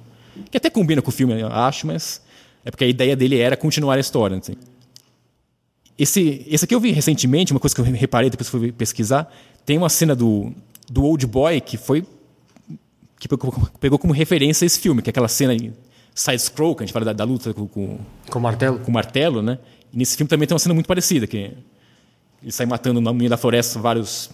Que 0.50 0.56
até 0.56 0.68
combina 0.68 1.00
com 1.00 1.08
o 1.08 1.12
filme, 1.12 1.40
eu 1.40 1.48
acho, 1.48 1.86
mas 1.86 2.20
é 2.64 2.70
porque 2.70 2.84
a 2.84 2.88
ideia 2.88 3.16
dele 3.16 3.38
era 3.38 3.56
continuar 3.56 3.96
a 3.96 4.00
história. 4.00 4.36
Assim. 4.36 4.54
Esse, 5.98 6.44
esse 6.46 6.64
aqui 6.64 6.74
eu 6.74 6.80
vi 6.80 6.92
recentemente, 6.92 7.52
uma 7.52 7.60
coisa 7.60 7.74
que 7.74 7.80
eu 7.80 7.84
reparei 7.84 8.28
depois 8.28 8.48
que 8.48 8.58
fui 8.58 8.72
pesquisar. 8.72 9.32
Tem 9.64 9.78
uma 9.78 9.88
cena 9.88 10.14
do, 10.14 10.52
do 10.90 11.04
Old 11.04 11.26
Boy 11.26 11.60
que 11.60 11.76
foi. 11.76 12.04
que 13.18 13.28
pegou, 13.80 13.98
como 13.98 14.12
referência 14.12 14.66
esse 14.66 14.78
filme, 14.78 15.00
que 15.00 15.08
é 15.08 15.12
aquela 15.12 15.28
cena 15.28 15.56
side-scroll, 16.14 16.74
que 16.74 16.82
a 16.82 16.86
gente 16.86 16.92
fala 16.92 17.04
da, 17.04 17.12
da 17.12 17.24
luta 17.24 17.52
com, 17.52 17.66
com, 17.66 17.98
com 18.28 18.38
o 18.38 18.42
martelo. 18.42 18.78
Com 18.78 18.90
o 18.90 18.94
martelo, 18.94 19.42
né? 19.42 19.58
E 19.92 19.96
nesse 19.96 20.16
filme 20.16 20.28
também 20.28 20.46
tem 20.46 20.54
uma 20.54 20.58
cena 20.58 20.74
muito 20.74 20.86
parecida, 20.86 21.26
que 21.26 21.52
ele 22.42 22.52
sai 22.52 22.66
matando 22.66 23.00
no 23.00 23.14
meio 23.14 23.30
da 23.30 23.36
floresta 23.36 23.78
vários 23.78 24.30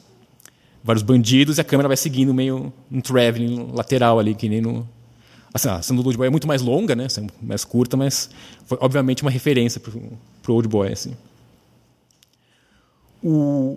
vários 0.83 1.03
bandidos 1.03 1.59
e 1.59 1.61
a 1.61 1.65
câmera 1.65 1.89
vai 1.89 1.97
seguindo 1.97 2.35
meio 2.35 2.73
um 2.91 3.01
traveling 3.01 3.71
lateral 3.73 4.19
ali, 4.19 4.35
que 4.35 4.49
nem 4.49 4.61
no. 4.61 4.89
Assim, 5.55 5.69
a 5.69 5.83
cena 5.83 6.01
do 6.01 6.07
Old 6.07 6.17
Boy 6.17 6.27
é 6.27 6.31
muito 6.31 6.47
mais 6.47 6.63
longa, 6.63 6.97
né? 6.97 7.07
Mais 7.41 7.65
curta, 7.65 7.97
mas 7.97 8.31
foi 8.65 8.79
obviamente 8.81 9.23
uma 9.23 9.31
referência 9.31 9.81
para 9.81 9.93
o 10.53 10.55
Old 10.55 10.67
Boy. 10.67 10.93
Assim. 10.93 11.15
O... 13.23 13.77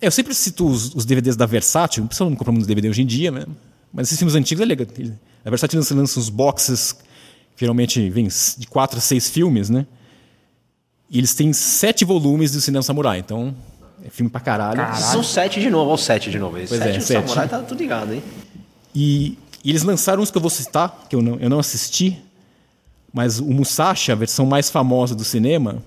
É, 0.00 0.06
eu 0.06 0.10
sempre 0.10 0.34
cito 0.34 0.66
os, 0.66 0.94
os, 0.94 1.04
DVDs 1.04 1.36
da 1.36 1.46
Versátil, 1.46 2.02
não 2.02 2.08
precisa 2.08 2.28
não 2.28 2.36
comprar 2.36 2.52
muito 2.52 2.66
DVD 2.66 2.88
hoje 2.88 3.02
em 3.02 3.06
dia, 3.06 3.30
né? 3.30 3.46
mas 3.94 4.08
esses 4.08 4.18
filmes 4.18 4.34
antigos 4.34 4.60
é 4.62 4.66
legal. 4.66 4.86
A 5.44 5.50
Versátil 5.50 5.78
lança, 5.78 5.94
lança 5.94 6.18
uns 6.18 6.28
boxes, 6.28 6.92
que 6.92 7.60
geralmente 7.60 8.10
vem 8.10 8.26
de 8.26 8.66
quatro 8.66 8.98
a 8.98 9.00
seis 9.00 9.30
filmes, 9.30 9.70
né? 9.70 9.86
E 11.08 11.18
eles 11.18 11.32
têm 11.32 11.52
sete 11.52 12.04
volumes 12.04 12.50
do 12.50 12.60
Cinema 12.60 12.82
Samurai, 12.82 13.20
então 13.20 13.54
é 14.04 14.10
filme 14.10 14.28
pra 14.28 14.40
caralho. 14.40 14.76
caralho. 14.76 15.00
São 15.00 15.22
sete 15.22 15.60
de 15.60 15.70
novo, 15.70 15.90
olha 15.90 15.94
o 15.94 15.98
sete 15.98 16.28
de 16.28 16.38
novo. 16.38 16.56
Pois 16.56 16.72
é, 16.72 16.84
sete 16.84 16.96
é, 16.96 17.00
sete. 17.00 17.28
Samurai 17.28 17.48
tá 17.48 17.60
tudo 17.60 17.78
ligado, 17.78 18.12
hein? 18.12 18.22
E, 18.92 19.38
e, 19.62 19.70
eles 19.70 19.84
lançaram 19.84 20.22
uns 20.22 20.30
que 20.30 20.36
eu 20.36 20.42
vou 20.42 20.50
citar, 20.50 21.06
que 21.08 21.14
eu 21.14 21.22
não, 21.22 21.36
eu 21.36 21.48
não 21.48 21.60
assisti, 21.60 22.20
mas 23.12 23.38
o 23.38 23.46
Musashi, 23.46 24.10
a 24.10 24.16
versão 24.16 24.44
mais 24.44 24.70
famosa 24.70 25.14
do 25.14 25.22
cinema, 25.22 25.82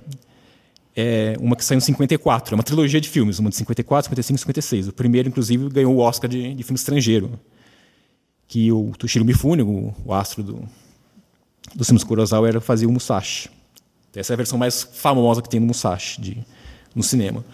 é 0.99 1.35
uma 1.39 1.55
que 1.55 1.63
saiu 1.63 1.77
em 1.77 1.81
54. 1.81 2.53
É 2.53 2.55
uma 2.55 2.63
trilogia 2.63 2.99
de 2.99 3.07
filmes, 3.07 3.37
uma 3.37 3.51
de 3.51 3.55
54, 3.57 4.09
55 4.09 4.35
e 4.35 4.39
56. 4.39 4.87
O 4.87 4.93
primeiro, 4.93 5.29
inclusive, 5.29 5.69
ganhou 5.69 5.95
o 5.95 5.99
Oscar 5.99 6.27
de, 6.27 6.55
de 6.55 6.63
filme 6.63 6.75
estrangeiro. 6.75 7.39
Que 8.47 8.71
o 8.71 8.91
Toshiro 8.97 9.23
Mifune, 9.23 9.61
o, 9.61 9.93
o 10.03 10.11
astro 10.11 10.41
do, 10.41 10.67
do 11.75 11.85
filmes 11.85 12.03
Kurosawa, 12.03 12.47
era, 12.47 12.59
fazia 12.59 12.87
o 12.87 12.91
Musashi. 12.91 13.49
Essa 14.15 14.33
é 14.33 14.35
a 14.35 14.37
versão 14.37 14.57
mais 14.57 14.81
famosa 14.81 15.43
que 15.43 15.49
tem 15.49 15.59
no 15.59 15.67
Musashi, 15.67 16.19
de, 16.19 16.45
no 16.95 17.03
cinema. 17.03 17.45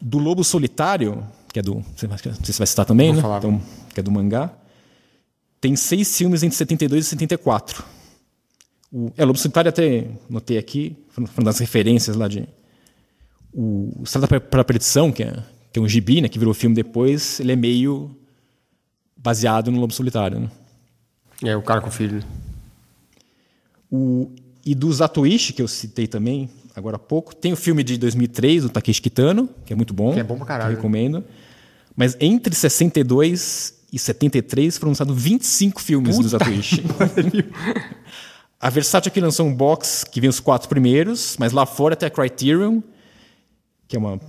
Do 0.00 0.18
Lobo 0.18 0.44
Solitário, 0.44 1.26
que 1.52 1.58
é 1.58 1.62
do. 1.62 1.74
Não 1.74 2.18
sei 2.44 2.52
se 2.52 2.58
vai 2.58 2.66
citar 2.68 2.86
também, 2.86 3.12
né? 3.12 3.20
Então, 3.38 3.60
que 3.92 3.98
é 3.98 4.02
do 4.02 4.12
mangá. 4.12 4.52
Tem 5.60 5.74
seis 5.74 6.16
filmes 6.16 6.44
entre 6.44 6.56
72 6.56 7.06
e 7.06 7.08
74. 7.08 7.84
O, 8.92 9.10
é, 9.16 9.24
Lobo 9.24 9.36
Solitário 9.36 9.68
até 9.68 10.06
notei 10.30 10.56
aqui, 10.56 10.96
falando 11.10 11.46
das 11.46 11.58
referências 11.58 12.14
lá 12.14 12.28
de. 12.28 12.46
O 13.52 14.02
Estrada 14.04 14.40
para 14.40 14.60
a 14.60 14.64
Perdição, 14.64 15.10
que 15.10 15.22
é, 15.22 15.42
que 15.72 15.78
é 15.78 15.82
um 15.82 15.88
gibi, 15.88 16.20
né, 16.20 16.28
que 16.28 16.38
virou 16.38 16.54
filme 16.54 16.74
depois, 16.74 17.40
ele 17.40 17.52
é 17.52 17.56
meio 17.56 18.16
baseado 19.16 19.70
no 19.70 19.80
Lobo 19.80 19.92
Solitário. 19.92 20.40
Né? 20.40 20.50
É, 21.44 21.56
o 21.56 21.62
cara 21.62 21.80
com 21.80 21.88
o 21.88 21.92
filho. 21.92 22.22
O, 23.90 24.30
e 24.64 24.74
do 24.74 24.92
Zatoichi, 24.92 25.52
que 25.52 25.62
eu 25.62 25.68
citei 25.68 26.06
também 26.06 26.50
agora 26.76 26.96
há 26.96 26.98
pouco, 26.98 27.34
tem 27.34 27.52
o 27.52 27.56
filme 27.56 27.82
de 27.82 27.98
2003, 27.98 28.62
do 28.62 28.68
Takeshi 28.68 29.02
Kitano, 29.02 29.48
que 29.64 29.72
é 29.72 29.76
muito 29.76 29.92
bom. 29.92 30.12
Que 30.12 30.20
é 30.20 30.24
bom 30.24 30.36
pra 30.36 30.46
caralho. 30.46 30.76
recomendo. 30.76 31.24
Mas 31.96 32.16
entre 32.20 32.54
62 32.54 33.74
e 33.92 33.98
73 33.98 34.78
foram 34.78 34.90
lançados 34.90 35.20
25 35.20 35.80
filmes 35.80 36.16
Puta 36.16 36.22
do 36.22 36.28
Zatoichi. 36.28 36.84
a 38.60 38.70
Versátil 38.70 39.10
aqui 39.10 39.20
lançou 39.20 39.46
um 39.46 39.54
box 39.54 40.04
que 40.04 40.20
vem 40.20 40.30
os 40.30 40.38
quatro 40.38 40.68
primeiros, 40.68 41.36
mas 41.38 41.52
lá 41.52 41.66
fora 41.66 41.96
tem 41.96 42.06
a 42.06 42.10
Criterion, 42.10 42.80
que 43.88 43.96
é 43.96 43.98
uma 43.98 44.20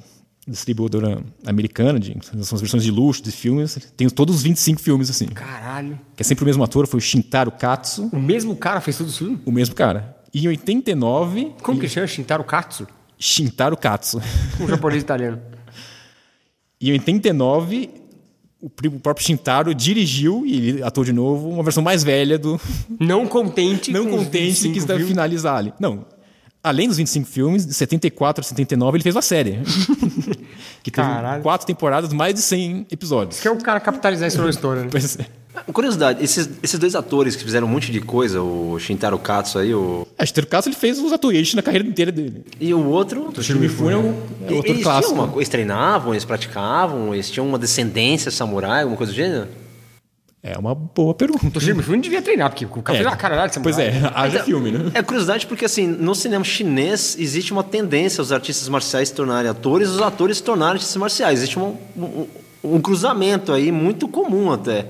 distribuidora 0.47 1.21
americana, 1.45 1.99
de, 1.99 2.17
são 2.43 2.55
as 2.55 2.61
versões 2.61 2.83
de 2.83 2.89
luxo 2.89 3.21
de 3.21 3.31
filmes. 3.31 3.77
Tem 3.95 4.09
todos 4.09 4.37
os 4.37 4.41
25 4.41 4.81
filmes 4.81 5.09
assim. 5.09 5.27
Caralho. 5.27 5.99
Que 6.15 6.23
é 6.23 6.25
sempre 6.25 6.43
o 6.43 6.47
mesmo 6.47 6.63
ator, 6.63 6.87
foi 6.87 6.97
o 6.97 7.01
Shintaro 7.01 7.51
Katsu. 7.51 8.09
O 8.11 8.19
mesmo 8.19 8.55
cara 8.55 8.81
fez 8.81 8.97
todos 8.97 9.13
os 9.13 9.19
filmes? 9.19 9.39
O 9.45 9.51
mesmo 9.51 9.75
cara. 9.75 10.17
E 10.33 10.45
em 10.45 10.47
89. 10.47 11.53
Como 11.61 11.77
e... 11.77 11.81
que 11.81 11.89
chama? 11.89 12.07
Shintaro 12.07 12.43
Katsu? 12.43 12.87
Shintaro 13.17 13.77
Katsu. 13.77 14.21
Um 14.59 14.67
japonês 14.67 15.03
italiano. 15.03 15.39
E 16.81 16.91
em 16.91 16.93
89, 16.93 17.89
o 18.61 18.69
próprio 18.69 19.25
Shintaro 19.25 19.75
dirigiu, 19.75 20.45
e 20.45 20.69
ele 20.69 20.83
atuou 20.83 21.03
de 21.03 21.11
novo, 21.11 21.49
uma 21.49 21.61
versão 21.61 21.83
mais 21.83 22.03
velha 22.03 22.37
do. 22.37 22.59
Não 22.99 23.27
contente 23.27 23.91
Não 23.93 24.09
contente 24.09 24.69
que 24.69 24.79
deve 24.81 25.05
finalizar 25.05 25.57
ali. 25.57 25.73
Não. 25.77 26.05
Além 26.61 26.87
dos 26.87 26.97
25 26.97 27.25
filmes, 27.25 27.65
de 27.65 27.73
74 27.73 28.41
a 28.41 28.43
79, 28.43 28.97
ele 28.97 29.03
fez 29.03 29.15
uma 29.15 29.21
série. 29.21 29.59
que 30.83 30.91
teve 30.91 31.07
Caralho. 31.07 31.41
quatro 31.41 31.65
temporadas, 31.65 32.11
mais 32.11 32.33
de 32.33 32.41
100 32.41 32.87
episódios. 32.91 33.39
Que 33.39 33.47
é 33.47 33.51
o 33.51 33.57
cara 33.57 33.79
capitalizar 33.79 34.27
essa 34.27 34.49
história, 34.49 34.83
né? 34.83 34.89
Pois 34.91 35.17
é. 35.17 35.25
Curiosidade, 35.73 36.23
esses, 36.23 36.49
esses 36.61 36.79
dois 36.79 36.95
atores 36.95 37.35
que 37.35 37.43
fizeram 37.43 37.67
um 37.67 37.69
monte 37.69 37.91
de 37.91 37.99
coisa, 37.99 38.41
o 38.41 38.77
Shintaro 38.79 39.17
Katsu 39.17 39.59
aí, 39.59 39.73
o... 39.73 40.07
É, 40.17 40.25
Shintaro 40.25 40.47
Katsu 40.47 40.69
ele 40.69 40.75
fez 40.75 40.99
os 40.99 41.11
atoishi 41.11 41.55
na 41.55 41.61
carreira 41.61 41.87
inteira 41.87 42.11
dele. 42.11 42.45
E 42.59 42.73
o 42.73 42.85
outro... 42.85 43.33
O 43.35 43.43
Shimifune 43.43 43.93
é 43.93 43.97
o, 43.97 44.15
é 44.47 44.53
o 44.53 44.59
ator 44.59 44.69
eles 44.69 44.83
clássico. 44.83 45.13
Uma, 45.13 45.35
eles 45.35 45.49
treinavam, 45.49 46.13
eles 46.13 46.23
praticavam, 46.23 47.13
eles 47.13 47.29
tinham 47.29 47.47
uma 47.47 47.57
descendência 47.57 48.31
samurai, 48.31 48.81
alguma 48.81 48.97
coisa 48.97 49.11
do 49.11 49.15
gênero? 49.15 49.47
É 50.41 50.57
uma 50.57 50.73
boa 50.73 51.13
pergunta. 51.13 51.47
O 51.47 51.51
Toshiro 51.51 51.75
Mifune 51.75 52.01
devia 52.01 52.21
treinar, 52.21 52.49
porque 52.49 52.63
o 52.63 52.81
cara 52.81 52.97
é. 52.97 53.01
fez 53.01 53.11
uma 53.11 53.17
caralho 53.17 53.51
de. 53.51 53.59
Pois 53.59 53.77
é, 53.77 53.89
haja 54.15 54.35
então, 54.35 54.45
filme, 54.45 54.71
né? 54.71 54.91
É 54.93 55.03
curiosidade 55.03 55.45
porque, 55.45 55.65
assim, 55.65 55.85
no 55.85 56.15
cinema 56.15 56.45
chinês 56.45 57.17
existe 57.19 57.51
uma 57.51 57.63
tendência 57.63 58.21
os 58.21 58.31
artistas 58.31 58.69
marciais 58.69 59.09
se 59.09 59.15
tornarem 59.15 59.51
atores 59.51 59.89
e 59.89 59.91
os 59.91 60.01
atores 60.01 60.37
se 60.37 60.43
tornarem 60.43 60.75
artistas 60.75 60.95
marciais. 60.95 61.39
Existe 61.39 61.59
um, 61.59 61.75
um, 61.97 62.27
um 62.63 62.81
cruzamento 62.81 63.51
aí 63.51 63.69
muito 63.69 64.07
comum 64.07 64.49
até. 64.49 64.87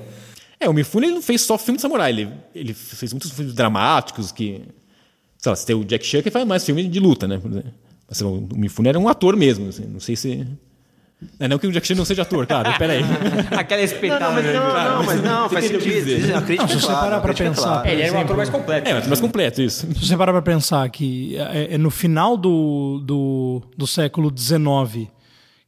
É, 0.60 0.68
o 0.68 0.72
Mifune 0.72 1.06
ele 1.06 1.14
não 1.14 1.22
fez 1.22 1.40
só 1.40 1.58
filme 1.58 1.76
de 1.76 1.82
samurai, 1.82 2.10
ele, 2.10 2.28
ele 2.54 2.72
fez 2.72 3.12
muitos 3.12 3.30
filmes 3.30 3.54
dramáticos 3.54 4.30
que. 4.30 4.62
Sei 5.36 5.50
lá, 5.50 5.56
você 5.56 5.66
tem 5.66 5.74
o 5.74 5.84
Jack 5.84 6.06
Chan 6.06 6.22
que 6.22 6.30
faz 6.30 6.46
mais 6.46 6.64
filme 6.64 6.86
de 6.86 7.00
luta, 7.00 7.26
né? 7.26 7.40
Mas, 8.06 8.20
o 8.20 8.46
Mifune 8.54 8.90
era 8.90 8.98
um 8.98 9.08
ator 9.08 9.34
mesmo, 9.36 9.68
assim, 9.68 9.86
não 9.86 9.98
sei 9.98 10.14
se. 10.14 10.46
É, 11.38 11.46
não 11.48 11.58
que 11.58 11.66
o 11.66 11.72
Jack 11.72 11.86
Chan 11.86 11.94
não 11.94 12.04
seja 12.04 12.22
ator, 12.22 12.46
claro. 12.46 12.70
Peraí. 12.78 13.02
Aquela 13.56 13.82
espetada. 13.82 14.26
Não, 14.26 14.32
mas 14.34 14.44
né? 14.46 14.52
não, 14.52 14.68
não, 14.98 15.02
mas 15.04 15.22
não, 15.22 15.48
faz 15.50 15.64
entendeu 15.66 15.80
o 15.80 15.84
que 15.84 15.92
sentido. 16.00 16.16
dizer. 16.20 16.34
A 16.34 16.42
crítica 16.42 16.62
Não, 16.62 16.68
se 16.68 16.76
é 16.76 16.80
você 16.80 16.86
clara, 16.86 17.00
parar 17.02 17.20
pra 17.20 17.30
é 17.32 17.34
pensar, 17.34 17.62
clara. 17.62 17.88
É, 17.88 17.92
ele 17.92 18.02
era 18.02 18.12
um 18.16 18.20
ator 18.20 18.36
mais 18.36 18.48
completo. 18.48 18.88
É, 18.88 18.94
mas 18.94 19.06
mais 19.06 19.20
completo, 19.20 19.62
isso. 19.62 19.86
Se 19.94 20.06
você 20.06 20.16
parar 20.16 20.32
para 20.32 20.42
pensar 20.42 20.88
que 20.88 21.36
é, 21.36 21.74
é 21.74 21.78
no 21.78 21.90
final 21.90 22.36
do, 22.36 23.00
do, 23.04 23.62
do 23.76 23.86
século 23.86 24.32
XIX 24.34 25.08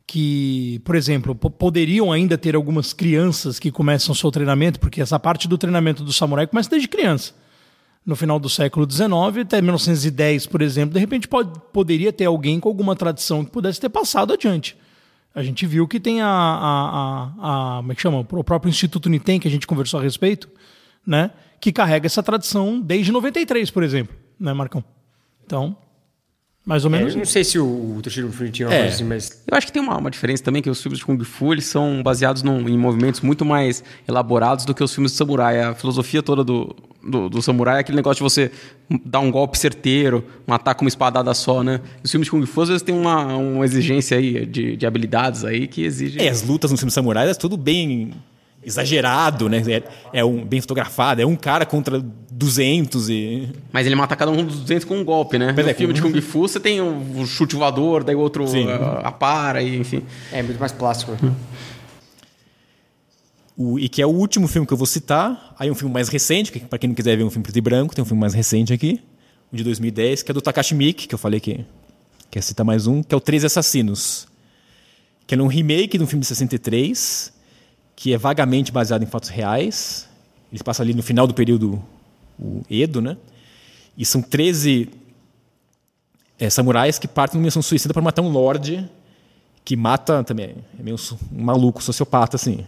que, 0.07 0.81
por 0.85 0.95
exemplo, 0.95 1.35
po- 1.35 1.51
poderiam 1.51 2.12
ainda 2.12 2.37
ter 2.37 2.55
algumas 2.55 2.93
crianças 2.93 3.59
que 3.59 3.70
começam 3.70 4.12
o 4.12 4.16
seu 4.16 4.31
treinamento, 4.31 4.79
porque 4.81 5.01
essa 5.01 5.19
parte 5.19 5.49
do 5.49 5.57
treinamento 5.57 6.03
do 6.03 6.12
samurai 6.12 6.47
começa 6.47 6.69
desde 6.70 6.89
criança. 6.89 7.33
No 8.05 8.16
final 8.16 8.39
do 8.41 8.49
século 8.49 8.87
XIX 8.91 9.12
até 9.43 9.62
1910, 9.62 10.47
por 10.47 10.61
exemplo, 10.61 10.95
de 10.95 10.99
repente 11.01 11.29
pode, 11.29 11.51
poderia 11.73 12.12
ter 12.12 12.24
alguém 12.24 12.59
com 12.59 12.69
alguma 12.69 12.97
tradição 12.97 13.45
que 13.45 13.51
pudesse 13.51 13.81
ter 13.81 13.89
passado 13.89 14.33
adiante. 14.33 14.77
A 15.35 15.43
gente 15.43 15.67
viu 15.67 15.89
que 15.89 15.99
tem 15.99 16.21
a, 16.21 16.27
a, 16.27 17.33
a, 17.39 17.75
a 17.75 17.77
como 17.79 17.93
é 17.93 17.95
que 17.95 18.03
chama? 18.03 18.19
O 18.19 18.45
próprio 18.45 18.69
Instituto 18.69 19.09
Niten, 19.09 19.41
que 19.41 19.49
a 19.49 19.51
gente 19.51 19.67
conversou 19.67 19.99
a 20.01 20.03
respeito, 20.03 20.49
né? 21.07 21.31
que 21.61 21.71
carrega 21.73 22.07
essa 22.07 22.23
tradição 22.23 22.81
desde 22.81 23.13
93, 23.13 23.71
por 23.71 23.83
exemplo, 23.85 24.15
né, 24.39 24.53
Marcão? 24.53 24.83
Então, 25.47 25.77
mais 26.67 26.85
ou 26.85 26.93
É, 26.93 26.99
menos. 26.99 27.13
eu 27.15 27.19
não 27.21 27.25
sei 27.25 27.45
se 27.45 27.57
o, 27.59 27.97
o 27.97 28.01
Toshiro 28.03 28.31
tinha 28.51 28.67
uma 28.69 28.75
É. 28.75 28.81
coisa 28.81 28.95
assim, 28.97 29.05
mas. 29.05 29.45
Eu 29.51 29.57
acho 29.57 29.67
que 29.69 29.73
tem 29.73 29.81
uma, 29.81 29.97
uma 29.97 30.11
diferença 30.11 30.43
também, 30.43 30.61
que 30.61 30.69
os 30.69 30.83
filmes 30.83 30.99
de 30.99 31.05
Kung 31.05 31.23
Fu 31.25 31.53
eles 31.53 31.65
são 31.67 32.03
baseados 32.03 32.43
num- 32.43 32.69
em 32.69 32.77
movimentos 32.77 33.21
muito 33.21 33.45
mais 33.45 33.83
elaborados 34.09 34.65
do 34.65 34.75
que 34.75 34.83
os 34.83 34.93
filmes 34.93 35.13
de 35.13 35.19
samurai. 35.19 35.61
A 35.61 35.73
filosofia 35.75 36.21
toda 36.23 36.43
do, 36.43 36.75
do, 37.05 37.29
do 37.29 37.43
samurai 37.43 37.79
é 37.79 37.81
aquele 37.81 37.97
negócio 37.97 38.19
de 38.19 38.23
você 38.23 38.51
dar 39.05 39.20
um 39.20 39.31
golpe 39.31 39.59
certeiro, 39.59 40.24
matar 40.47 40.74
com 40.74 40.85
uma 40.85 40.89
espadada 40.89 41.33
só, 41.35 41.62
né? 41.62 41.81
Os 42.03 42.11
filmes 42.11 42.27
de 42.27 42.31
Kung 42.31 42.45
Fu 42.47 42.62
às 42.62 42.69
vezes 42.69 42.83
tem 42.83 42.95
uma, 42.95 43.37
uma 43.37 43.65
exigência 43.65 44.16
aí 44.16 44.47
de, 44.47 44.77
de 44.77 44.87
habilidades 44.87 45.45
aí 45.45 45.66
que 45.66 45.85
exige... 45.85 46.20
É, 46.20 46.29
as 46.29 46.43
lutas 46.43 46.70
no 46.70 46.77
filme 46.77 46.91
Samurai 46.91 47.29
é 47.29 47.35
tudo 47.35 47.57
bem 47.57 48.12
exagerado, 48.65 49.49
né? 49.49 49.62
É, 49.66 50.20
é 50.20 50.24
um, 50.24 50.45
bem 50.45 50.61
fotografado, 50.61 51.20
é 51.20 51.27
um 51.27 51.35
cara 51.35 51.66
contra 51.66 52.03
200 52.31 53.09
e... 53.09 53.49
Mas 53.73 53.87
ele 53.87 53.97
mata 53.97 54.15
cada 54.15 54.31
um 54.31 54.45
dos 54.45 54.61
200 54.61 54.85
com 54.85 54.99
um 54.99 55.05
golpe, 55.05 55.39
né? 55.39 55.53
Pois 55.53 55.66
no 55.66 55.70
é, 55.70 55.74
filme 55.74 55.93
com- 55.95 56.09
de 56.09 56.12
Kung 56.12 56.20
Fu 56.20 56.43
você 56.43 56.61
tem 56.61 56.81
o, 56.81 57.03
o 57.16 57.27
chute 57.27 57.57
voador, 57.57 58.05
daí 58.05 58.15
o 58.15 58.20
outro 58.20 58.45
ah, 58.69 59.09
apara, 59.09 59.62
e, 59.62 59.77
enfim... 59.77 60.03
É 60.33 60.43
muito 60.43 60.61
mais 60.61 60.70
plástico. 60.70 61.16
O, 63.57 63.79
e 63.79 63.89
que 63.89 64.01
é 64.01 64.07
o 64.07 64.11
último 64.11 64.49
filme 64.49 64.66
que 64.66 64.73
eu 64.73 64.77
vou 64.77 64.87
citar. 64.87 65.55
Aí 65.59 65.70
um 65.70 65.74
filme 65.74 65.93
mais 65.93 66.09
recente, 66.09 66.51
que 66.51 66.61
para 66.61 66.79
quem 66.79 66.89
não 66.89 66.95
quiser 66.95 67.16
ver 67.16 67.24
um 67.24 67.31
filme 67.31 67.43
preto 67.43 67.57
e 67.57 67.61
branco, 67.61 67.95
tem 67.95 68.03
um 68.03 68.07
filme 68.07 68.20
mais 68.20 68.35
recente 68.35 68.73
aqui, 68.73 69.01
o 69.53 69.57
de 69.57 69.65
2010, 69.65 70.23
que 70.23 70.31
é 70.31 70.35
do 70.35 70.41
Takashi 70.41 70.74
Miike, 70.74 71.07
que 71.07 71.15
eu 71.15 71.19
falei 71.19 71.41
que 71.41 71.65
quer 72.31 72.43
citar 72.43 72.65
mais 72.65 72.87
um, 72.87 73.03
que 73.03 73.15
é 73.15 73.16
o 73.16 73.20
Três 73.20 73.45
Assassinos. 73.45 74.27
Que 75.27 75.35
é 75.35 75.43
um 75.43 75.47
remake 75.47 75.99
de 75.99 76.05
um 76.05 76.07
filme 76.07 76.20
de 76.20 76.27
63, 76.27 77.33
que 77.95 78.12
é 78.12 78.19
vagamente 78.19 78.73
baseado 78.73 79.03
em 79.03 79.07
fatos 79.07 79.29
reais. 79.29 80.09
Ele 80.53 80.62
passa 80.62 80.83
ali 80.83 80.95
no 80.95 81.03
final 81.03 81.27
do 81.27 81.35
período 81.35 81.83
Edo, 82.70 83.01
né? 83.01 83.16
E 83.97 84.05
são 84.05 84.23
13 84.23 84.89
é, 86.39 86.51
samurais 86.51 86.99
que 86.99 87.07
partem 87.07 87.39
numa 87.39 87.47
missão 87.47 87.62
suicida 87.62 87.95
para 87.95 88.03
matar 88.03 88.23
um 88.23 88.29
lorde 88.29 88.89
que 89.65 89.77
mata 89.77 90.24
também 90.24 90.57
é 90.79 90.83
meio 90.83 90.97
um 91.33 91.43
maluco 91.43 91.83
sociopata 91.83 92.37
assim. 92.37 92.66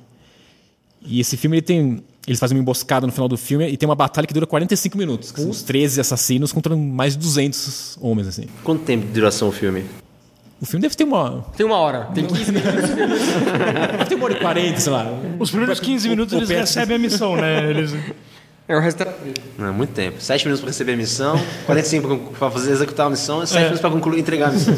E 1.05 1.20
esse 1.20 1.36
filme 1.36 1.56
ele 1.59 1.62
tem 1.62 2.02
eles 2.26 2.40
fazem 2.40 2.56
uma 2.56 2.62
emboscada 2.62 3.06
no 3.06 3.12
final 3.12 3.28
do 3.28 3.36
filme 3.36 3.68
e 3.68 3.76
tem 3.76 3.86
uma 3.86 3.94
batalha 3.94 4.26
que 4.26 4.32
dura 4.32 4.47
45 4.47 4.97
minutos, 4.97 5.31
que 5.31 5.40
são 5.43 5.51
os 5.51 5.62
13 5.62 6.01
assassinos 6.01 6.52
contra 6.52 6.74
mais 6.74 7.12
de 7.12 7.18
200 7.18 7.98
homens 8.01 8.26
assim. 8.28 8.47
Quanto 8.62 8.82
tempo 8.82 9.06
de 9.06 9.12
duração 9.12 9.48
o 9.48 9.52
filme? 9.52 9.85
O 10.59 10.64
filme 10.64 10.81
deve 10.81 10.94
ter 10.94 11.05
uma 11.05 11.44
Tem 11.55 11.66
uma 11.66 11.76
hora, 11.76 12.06
tem 12.14 12.24
15 12.26 12.51
minutos. 12.52 12.72
deve 12.90 14.05
ter 14.06 14.14
uma 14.14 14.24
hora 14.24 14.32
e 14.35 14.40
40, 14.40 14.81
sei 14.81 14.93
lá. 14.93 15.06
Os 15.39 15.51
primeiros 15.51 15.78
15 15.81 16.09
minutos 16.09 16.32
o 16.32 16.36
eles 16.39 16.48
Petros- 16.48 16.74
recebem 16.74 16.97
a 16.97 16.98
missão, 16.98 17.36
né? 17.36 17.68
Eles... 17.68 17.94
É 18.66 18.74
o 18.74 18.81
resto 18.81 19.05
da... 19.05 19.12
Não, 19.59 19.74
muito 19.74 19.93
tempo. 19.93 20.18
7 20.22 20.47
minutos 20.47 20.62
para 20.62 20.70
receber 20.70 20.94
a 20.94 20.97
missão, 20.97 21.39
45 21.66 22.32
para 22.39 22.51
fazer 22.51 22.70
executar 22.72 23.06
a 23.09 23.10
missão 23.10 23.43
e 23.43 23.47
7 23.47 23.59
minutos 23.60 23.81
para 23.82 23.90
concluir 23.90 24.20
entregar 24.20 24.48
a 24.48 24.52
missão. 24.52 24.74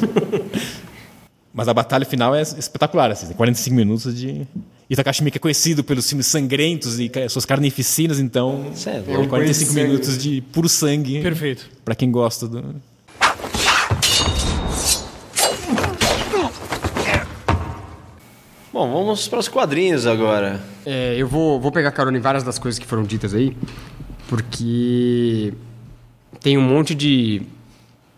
Mas 1.55 1.69
a 1.69 1.75
batalha 1.75 2.05
final 2.05 2.35
é 2.35 2.43
espetacular, 2.43 3.13
assim, 3.13 3.29
tem 3.29 3.37
45 3.37 3.77
minutos 3.77 4.15
de 4.19 4.47
e 4.89 4.95
Takashi 4.97 5.23
Miike 5.23 5.39
é 5.39 5.41
conhecido 5.41 5.83
pelos 5.83 6.09
filmes 6.09 6.27
sangrentos 6.27 6.99
e 7.01 7.11
suas 7.29 7.45
carnificinas, 7.45 8.19
então 8.21 8.71
Isso 8.73 8.89
é 8.89 9.01
tem 9.01 9.15
louco. 9.15 9.29
45 9.31 9.73
sangue. 9.73 9.87
minutos 9.87 10.19
de 10.19 10.41
puro 10.53 10.69
sangue. 10.69 11.21
Perfeito. 11.23 11.69
Pra 11.85 11.95
quem 11.95 12.11
gosta 12.11 12.47
do. 12.47 12.63
Bom, 18.73 18.93
vamos 18.93 19.27
para 19.27 19.39
os 19.39 19.49
quadrinhos 19.49 20.07
agora. 20.07 20.61
É, 20.85 21.15
eu 21.17 21.27
vou, 21.27 21.59
vou 21.61 21.73
pegar 21.73 21.91
carona 21.93 22.19
em 22.19 22.21
várias 22.21 22.45
das 22.45 22.59
coisas 22.59 22.79
que 22.79 22.87
foram 22.87 23.05
ditas 23.05 23.35
aí, 23.35 23.57
porque 24.29 25.55
tem 26.41 26.59
um 26.59 26.63
monte 26.63 26.95
de, 26.95 27.43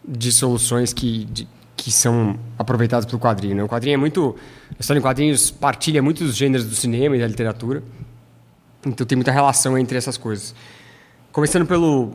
de 0.07 0.33
soluções 0.33 0.93
que, 0.93 1.25
de- 1.27 1.47
que 1.79 1.93
são 1.93 2.37
aproveitadas 2.59 3.07
pelo 3.07 3.21
quadrinho. 3.21 3.55
Né? 3.55 3.63
O 3.63 3.69
quadrinho 3.69 3.95
é 3.95 3.97
muito. 3.97 4.37
A 4.71 4.81
história 4.81 4.99
em 4.99 5.03
quadrinhos 5.03 5.51
partilha 5.51 6.03
muitos 6.03 6.37
gêneros 6.37 6.67
do 6.67 6.75
cinema 6.75 7.17
e 7.17 7.21
da 7.21 7.27
literatura, 7.27 7.83
então 8.85 9.07
tem 9.07 9.17
muita 9.17 9.31
relação 9.31 9.79
entre 9.79 9.97
essas 9.97 10.19
coisas. 10.19 10.55
Começando 11.33 11.67
pelo 11.67 12.13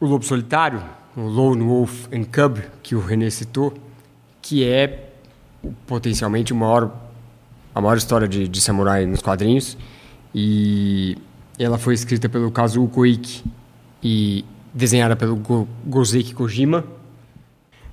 o 0.00 0.06
Lobo 0.06 0.24
Solitário, 0.24 0.82
o 1.14 1.20
Lone 1.20 1.62
Wolf 1.62 2.06
and 2.12 2.24
Cub, 2.24 2.58
que 2.82 2.94
o 2.96 3.00
René 3.00 3.28
citou, 3.28 3.74
que 4.40 4.64
é 4.64 5.10
potencialmente 5.86 6.52
maior 6.54 6.90
a 7.74 7.80
maior 7.80 7.96
história 7.96 8.26
de, 8.26 8.48
de 8.48 8.60
samurai 8.60 9.06
nos 9.06 9.20
quadrinhos. 9.20 9.76
E 10.34 11.16
ela 11.58 11.78
foi 11.78 11.94
escrita 11.94 12.28
pelo 12.28 12.50
Kazuo 12.50 12.88
Koike 12.88 13.44
e 14.02 14.44
desenhada 14.72 15.14
pelo 15.14 15.36
Go, 15.36 15.68
Gozeki 15.86 16.34
Kojima. 16.34 16.84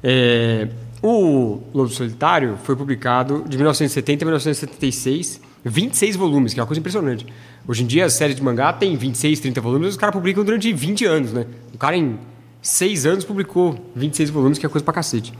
É, 0.01 0.69
o 1.01 1.61
Lobo 1.73 1.89
Solitário 1.89 2.57
foi 2.63 2.75
publicado 2.75 3.45
de 3.47 3.57
1970 3.57 4.23
a 4.23 4.25
1976, 4.25 5.41
26 5.63 6.15
volumes, 6.15 6.53
que 6.53 6.59
é 6.59 6.63
uma 6.63 6.67
coisa 6.67 6.79
impressionante. 6.79 7.25
Hoje 7.67 7.83
em 7.83 7.87
dia, 7.87 8.05
as 8.05 8.13
séries 8.13 8.35
de 8.35 8.43
mangá 8.43 8.73
tem 8.73 8.95
26, 8.95 9.39
30 9.39 9.61
volumes, 9.61 9.89
os 9.89 9.97
caras 9.97 10.13
publicam 10.13 10.43
durante 10.43 10.71
20 10.73 11.05
anos, 11.05 11.33
né? 11.33 11.45
O 11.73 11.77
cara, 11.77 11.95
em 11.95 12.19
6 12.61 13.05
anos, 13.05 13.25
publicou 13.25 13.79
26 13.95 14.29
volumes, 14.29 14.57
que 14.57 14.65
é 14.65 14.69
coisa 14.69 14.83
pra 14.83 14.93
cacete. 14.93 15.33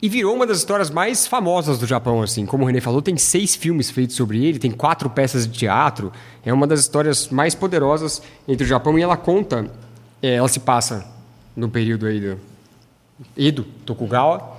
E 0.00 0.08
virou 0.08 0.34
uma 0.34 0.46
das 0.46 0.58
histórias 0.58 0.90
mais 0.90 1.26
famosas 1.26 1.78
do 1.78 1.86
Japão, 1.86 2.22
assim. 2.22 2.44
Como 2.44 2.62
o 2.62 2.66
René 2.66 2.80
falou, 2.80 3.00
tem 3.00 3.16
seis 3.16 3.56
filmes 3.56 3.90
feitos 3.90 4.14
sobre 4.14 4.44
ele, 4.44 4.58
tem 4.58 4.70
quatro 4.70 5.08
peças 5.08 5.46
de 5.46 5.58
teatro. 5.58 6.12
É 6.44 6.52
uma 6.52 6.66
das 6.66 6.80
histórias 6.80 7.30
mais 7.30 7.54
poderosas 7.54 8.20
entre 8.46 8.64
o 8.64 8.68
Japão 8.68 8.98
e 8.98 9.02
ela 9.02 9.16
conta... 9.16 9.66
é, 10.22 10.34
ela 10.34 10.48
se 10.48 10.60
passa 10.60 11.06
no 11.56 11.70
período 11.70 12.06
aí 12.06 12.20
do 12.20 12.38
Edo, 13.36 13.64
Tokugawa, 13.86 14.53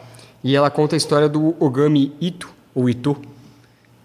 e 0.46 0.56
ela 0.56 0.70
conta 0.70 0.96
a 0.96 0.98
história 0.98 1.28
do 1.28 1.56
Ogami 1.60 2.14
Ito, 2.22 2.54
ou 2.76 2.88
Ito, 2.88 3.18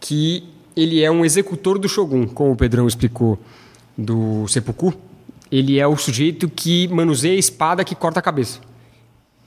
que 0.01 0.49
ele 0.75 1.05
é 1.05 1.11
um 1.11 1.23
executor 1.23 1.79
do 1.79 1.87
Shogun, 1.87 2.27
como 2.27 2.53
o 2.53 2.57
Pedrão 2.57 2.89
explicou 2.89 3.39
do 3.95 4.49
Seppuku. 4.49 4.95
Ele 5.53 5.79
é 5.79 5.87
o 5.87 5.99
sujeito 5.99 6.49
que 6.49 6.89
manuseia 6.89 7.35
a 7.35 7.39
espada 7.39 7.85
que 7.85 7.95
corta 7.95 8.21
a 8.21 8.23
cabeça. 8.23 8.59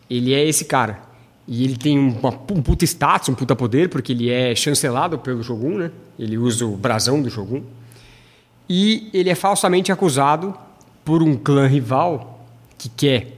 Ele 0.08 0.36
é 0.36 0.48
esse 0.48 0.66
cara. 0.66 1.02
E 1.48 1.64
ele 1.64 1.78
tem 1.78 1.98
uma, 1.98 2.30
um 2.30 2.62
puta 2.62 2.86
status, 2.86 3.28
um 3.28 3.34
puta 3.34 3.56
poder, 3.56 3.90
porque 3.90 4.12
ele 4.12 4.30
é 4.30 4.54
chancelado 4.54 5.18
pelo 5.18 5.44
Shogun, 5.44 5.80
né? 5.80 5.92
Ele 6.20 6.38
usa 6.38 6.64
o 6.64 6.78
brasão 6.78 7.24
do 7.24 7.30
Shogun. 7.32 7.64
E 8.70 9.10
ele 9.12 9.32
é 9.32 9.36
falsamente 9.36 9.92
acusado 9.92 10.54
por 11.04 11.24
um 11.24 11.36
clã 11.36 11.66
rival 11.66 12.46
que 12.78 12.88
quer, 12.88 13.36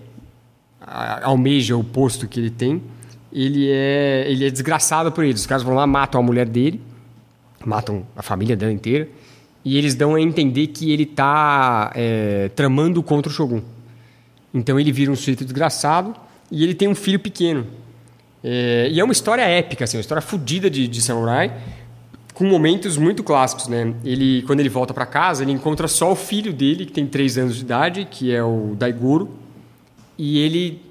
almeja 1.24 1.78
o 1.78 1.86
posto 1.86 2.28
que 2.28 2.38
ele 2.38 2.50
tem. 2.50 2.82
Ele 3.36 3.70
é, 3.70 4.26
ele 4.30 4.48
é 4.48 4.50
desgraçado 4.50 5.12
por 5.12 5.26
eles. 5.26 5.42
Os 5.42 5.48
caras 5.48 5.62
vão 5.62 5.76
lá, 5.76 5.86
matam 5.86 6.22
a 6.22 6.24
mulher 6.24 6.48
dele, 6.48 6.80
matam 7.66 8.06
a 8.16 8.24
família 8.24 8.56
dela 8.56 8.72
inteira, 8.72 9.10
e 9.66 9.78
eles 9.78 9.94
dão 9.94 10.16
a 10.16 10.22
entender 10.22 10.68
que 10.68 10.92
ele 10.92 11.04
está 11.04 11.92
tramando 12.56 13.04
contra 13.04 13.30
o 13.30 13.34
Shogun. 13.34 13.62
Então 14.54 14.80
ele 14.80 14.92
vira 14.92 15.12
um 15.12 15.16
sujeito 15.16 15.44
desgraçado 15.44 16.16
e 16.50 16.64
ele 16.64 16.74
tem 16.74 16.88
um 16.88 16.96
filho 16.96 17.20
pequeno. 17.20 17.68
É, 18.42 18.88
e 18.90 19.00
é 19.00 19.04
uma 19.04 19.12
história 19.12 19.42
épica, 19.42 19.84
assim, 19.84 19.98
uma 19.98 20.02
história 20.02 20.22
fodida 20.22 20.70
de, 20.70 20.88
de 20.88 21.02
samurai, 21.02 21.52
com 22.34 22.46
momentos 22.46 22.96
muito 22.96 23.24
clássicos, 23.24 23.68
né? 23.68 23.94
Ele, 24.04 24.44
quando 24.44 24.60
ele 24.60 24.70
volta 24.70 24.94
para 24.94 25.06
casa, 25.06 25.44
ele 25.44 25.52
encontra 25.52 25.88
só 25.88 26.12
o 26.12 26.16
filho 26.16 26.54
dele, 26.54 26.86
que 26.86 26.92
tem 26.92 27.08
3 27.08 27.40
anos 27.40 27.56
de 27.56 27.62
idade, 27.62 28.08
que 28.10 28.32
é 28.32 28.44
o 28.44 28.76
Daigoro, 28.78 29.32
e 30.18 30.38
ele, 30.40 30.82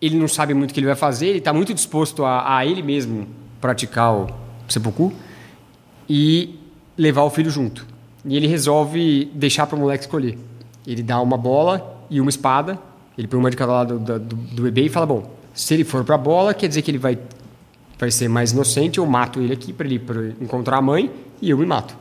ele 0.00 0.16
não 0.16 0.28
sabe 0.28 0.54
muito 0.54 0.70
o 0.70 0.74
que 0.74 0.80
ele 0.80 0.86
vai 0.86 0.96
fazer, 0.96 1.28
ele 1.28 1.38
está 1.38 1.52
muito 1.52 1.74
disposto 1.74 2.24
a, 2.24 2.56
a 2.58 2.66
ele 2.66 2.82
mesmo 2.82 3.26
praticar 3.60 4.14
o 4.14 4.28
seppuku 4.68 5.12
e 6.08 6.58
levar 6.96 7.22
o 7.22 7.30
filho 7.30 7.50
junto. 7.50 7.86
E 8.24 8.36
ele 8.36 8.46
resolve 8.46 9.30
deixar 9.34 9.66
para 9.66 9.76
o 9.76 9.80
moleque 9.80 10.04
escolher. 10.04 10.38
Ele 10.86 11.02
dá 11.02 11.20
uma 11.20 11.36
bola 11.36 12.04
e 12.10 12.20
uma 12.20 12.30
espada, 12.30 12.78
ele 13.16 13.26
põe 13.28 13.38
uma 13.38 13.50
de 13.50 13.56
cada 13.56 13.72
lado 13.72 13.98
do, 13.98 14.18
do, 14.18 14.36
do 14.36 14.62
bebê 14.62 14.82
e 14.82 14.88
fala: 14.88 15.06
Bom, 15.06 15.30
se 15.54 15.74
ele 15.74 15.84
for 15.84 16.04
para 16.04 16.14
a 16.14 16.18
bola, 16.18 16.54
quer 16.54 16.68
dizer 16.68 16.82
que 16.82 16.90
ele 16.90 16.98
vai 16.98 17.18
vai 17.98 18.10
ser 18.12 18.28
mais 18.28 18.52
inocente, 18.52 18.98
eu 18.98 19.06
mato 19.06 19.40
ele 19.40 19.52
aqui 19.52 19.72
para 19.72 19.84
ele, 19.86 19.98
pra 19.98 20.22
encontrar 20.40 20.76
a 20.76 20.82
mãe 20.82 21.10
e 21.42 21.50
eu 21.50 21.58
me 21.58 21.66
mato. 21.66 21.96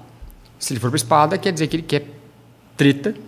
Se 0.60 0.74
ele 0.74 0.80
for 0.80 0.90
pra 0.92 0.98
espada, 0.98 1.38
quer 1.40 1.52
dizer 1.52 1.66
que 1.68 1.76
ele 1.78 1.84
quer 1.84 2.06
treta. 2.76 3.16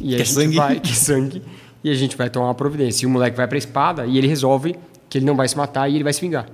E 0.00 0.14
a 0.14 0.18
Quer 0.18 0.24
gente 0.24 0.34
sangue. 0.34 0.56
vai, 0.56 0.80
que 0.80 0.94
sangue. 0.94 1.42
E 1.86 1.90
a 1.90 1.94
gente 1.94 2.16
vai 2.16 2.28
tomar 2.28 2.46
uma 2.46 2.54
providência. 2.54 3.04
E 3.04 3.06
o 3.06 3.10
moleque 3.10 3.36
vai 3.36 3.46
pra 3.46 3.56
espada 3.56 4.06
e 4.06 4.18
ele 4.18 4.26
resolve 4.26 4.76
que 5.08 5.18
ele 5.18 5.24
não 5.24 5.36
vai 5.36 5.46
se 5.46 5.56
matar 5.56 5.88
e 5.88 5.94
ele 5.94 6.02
vai 6.02 6.12
se 6.12 6.20
vingar. 6.20 6.44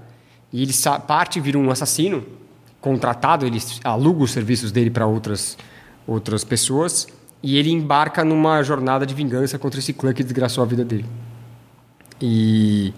E 0.53 0.63
ele 0.63 0.75
parte 1.07 1.41
vira 1.41 1.57
um 1.57 1.71
assassino 1.71 2.23
contratado, 2.83 3.47
ele 3.47 3.59
aluga 3.83 4.25
os 4.25 4.31
serviços 4.31 4.71
dele 4.71 4.91
para 4.91 5.07
outras, 5.07 5.57
outras 6.07 6.45
pessoas 6.45 7.09
e 7.43 7.57
ele 7.57 7.71
embarca 7.71 8.23
numa 8.23 8.63
jornada 8.63 9.07
de 9.07 9.15
vingança 9.15 9.59
contra 9.59 9.81
esse 9.81 9.95
clã 9.95 10.13
que 10.13 10.23
desgraçou 10.23 10.63
a 10.63 10.67
vida 10.67 10.85
dele. 10.85 11.07
E, 12.21 12.93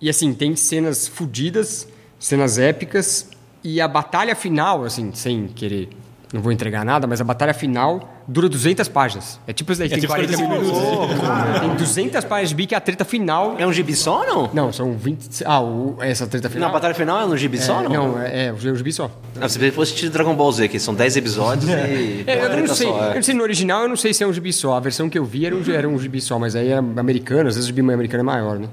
e 0.00 0.10
assim, 0.10 0.34
tem 0.34 0.56
cenas 0.56 1.06
fodidas, 1.06 1.86
cenas 2.18 2.58
épicas 2.58 3.30
e 3.62 3.80
a 3.80 3.86
batalha 3.86 4.34
final, 4.34 4.84
assim, 4.84 5.14
sem 5.14 5.46
querer, 5.46 5.90
não 6.34 6.42
vou 6.42 6.50
entregar 6.50 6.84
nada, 6.84 7.06
mas 7.06 7.20
a 7.20 7.24
batalha 7.24 7.54
final 7.54 8.17
dura 8.28 8.46
200 8.46 8.86
páginas. 8.88 9.40
É 9.46 9.54
tipo 9.54 9.72
isso 9.72 9.78
daí, 9.78 9.88
tem 9.88 9.98
tipo 9.98 10.12
40 10.12 10.36
40 10.36 10.54
minutos. 10.60 11.60
Tem 11.60 11.74
200 11.74 12.24
páginas 12.26 12.50
de 12.50 12.54
bi 12.54 12.66
que 12.66 12.74
a 12.74 12.80
treta 12.80 13.04
final... 13.04 13.56
É 13.58 13.66
um 13.66 13.72
gibi 13.72 13.96
só 13.96 14.20
ou 14.20 14.26
não? 14.26 14.50
Não, 14.52 14.72
são 14.72 14.92
20... 14.92 15.44
Ah, 15.46 15.62
o- 15.62 15.96
essa 16.00 16.26
treta 16.26 16.50
final... 16.50 16.68
Na 16.68 16.72
batalha 16.72 16.94
final 16.94 17.22
é 17.22 17.26
no 17.26 17.36
gibi 17.36 17.58
só 17.58 17.74
é, 17.74 17.76
ou 17.76 17.82
não? 17.84 18.08
não, 18.12 18.20
é, 18.20 18.46
é 18.46 18.52
o 18.52 18.76
gibi 18.76 18.92
só. 18.92 19.10
Ah, 19.40 19.48
se 19.48 19.70
fosse 19.70 19.94
tipo 19.94 20.12
Dragon 20.12 20.34
Ball 20.34 20.52
Z, 20.52 20.68
que 20.68 20.78
são 20.78 20.94
10 20.94 21.16
episódios 21.16 21.70
e. 21.70 22.24
É, 22.26 22.44
eu 22.44 22.66
não 22.66 22.74
sei, 22.74 22.86
só, 22.86 23.04
é. 23.04 23.10
eu 23.10 23.14
não 23.14 23.22
sei 23.22 23.34
no 23.34 23.42
original, 23.42 23.82
eu 23.82 23.88
não 23.88 23.96
sei 23.96 24.12
se 24.12 24.22
é 24.22 24.26
um 24.26 24.32
gibi 24.32 24.52
só. 24.52 24.74
A 24.74 24.80
versão 24.80 25.08
que 25.08 25.18
eu 25.18 25.24
vi 25.24 25.46
era 25.46 25.56
um, 25.56 25.70
era 25.72 25.88
um 25.88 25.98
gibi 25.98 26.20
só, 26.20 26.38
mas 26.38 26.54
aí 26.54 26.68
é 26.68 26.76
americano, 26.76 27.48
às 27.48 27.54
vezes 27.54 27.70
o 27.70 27.74
gibi 27.74 27.80
americano 27.80 28.20
é 28.20 28.24
maior, 28.24 28.58
né? 28.58 28.68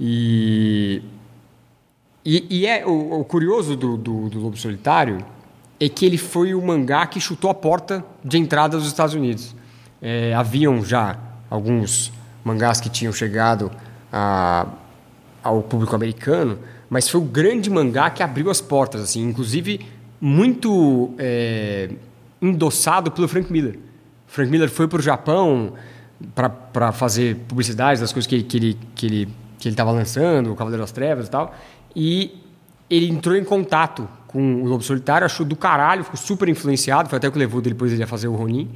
E 0.00 1.02
e, 2.24 2.46
e 2.50 2.66
é 2.66 2.84
o, 2.84 3.20
o 3.20 3.24
curioso 3.24 3.76
do, 3.76 3.96
do, 3.96 4.28
do 4.28 4.40
Lobo 4.40 4.56
Solitário 4.56 5.24
é 5.80 5.88
que 5.88 6.04
ele 6.04 6.18
foi 6.18 6.54
o 6.54 6.62
mangá 6.64 7.06
que 7.06 7.20
chutou 7.20 7.50
a 7.50 7.54
porta 7.54 8.04
de 8.24 8.38
entrada 8.38 8.76
dos 8.76 8.86
Estados 8.86 9.14
Unidos. 9.14 9.54
É, 10.02 10.34
haviam 10.34 10.84
já 10.84 11.16
alguns 11.50 12.12
mangás 12.44 12.80
que 12.80 12.88
tinham 12.88 13.12
chegado 13.12 13.70
a, 14.12 14.66
ao 15.42 15.62
público 15.62 15.94
americano, 15.94 16.58
mas 16.90 17.08
foi 17.08 17.20
o 17.20 17.24
grande 17.24 17.70
mangá 17.70 18.10
que 18.10 18.22
abriu 18.22 18.50
as 18.50 18.60
portas, 18.60 19.02
assim, 19.02 19.22
inclusive 19.22 19.86
muito 20.20 21.14
é, 21.18 21.90
endossado 22.40 23.10
pelo 23.10 23.28
Frank 23.28 23.52
Miller. 23.52 23.78
Frank 24.26 24.50
Miller 24.50 24.68
foi 24.68 24.88
para 24.88 24.98
o 24.98 25.02
Japão 25.02 25.74
para 26.72 26.90
fazer 26.90 27.36
publicidade 27.46 28.00
das 28.00 28.12
coisas 28.12 28.26
que, 28.26 28.42
que 28.42 28.56
ele 28.56 28.78
que 28.94 29.06
ele 29.06 29.28
que 29.58 29.68
ele 29.68 29.72
estava 29.72 29.90
lançando, 29.90 30.52
o 30.52 30.56
Cavaleiro 30.56 30.82
das 30.82 30.92
Trevas 30.92 31.26
e 31.26 31.30
tal, 31.30 31.54
e 31.94 32.42
ele 32.88 33.08
entrou 33.08 33.36
em 33.36 33.42
contato 33.42 34.08
com 34.28 34.62
o 34.62 34.66
Lobo 34.66 34.82
Solitário, 34.84 35.24
achou 35.24 35.44
do 35.44 35.56
caralho, 35.56 36.04
ficou 36.04 36.18
super 36.18 36.48
influenciado, 36.48 37.08
foi 37.08 37.16
até 37.16 37.26
o 37.26 37.32
que 37.32 37.38
levou 37.38 37.60
depois 37.60 37.92
ele 37.92 38.02
a 38.02 38.06
fazer 38.06 38.28
o 38.28 38.34
Ronin. 38.34 38.68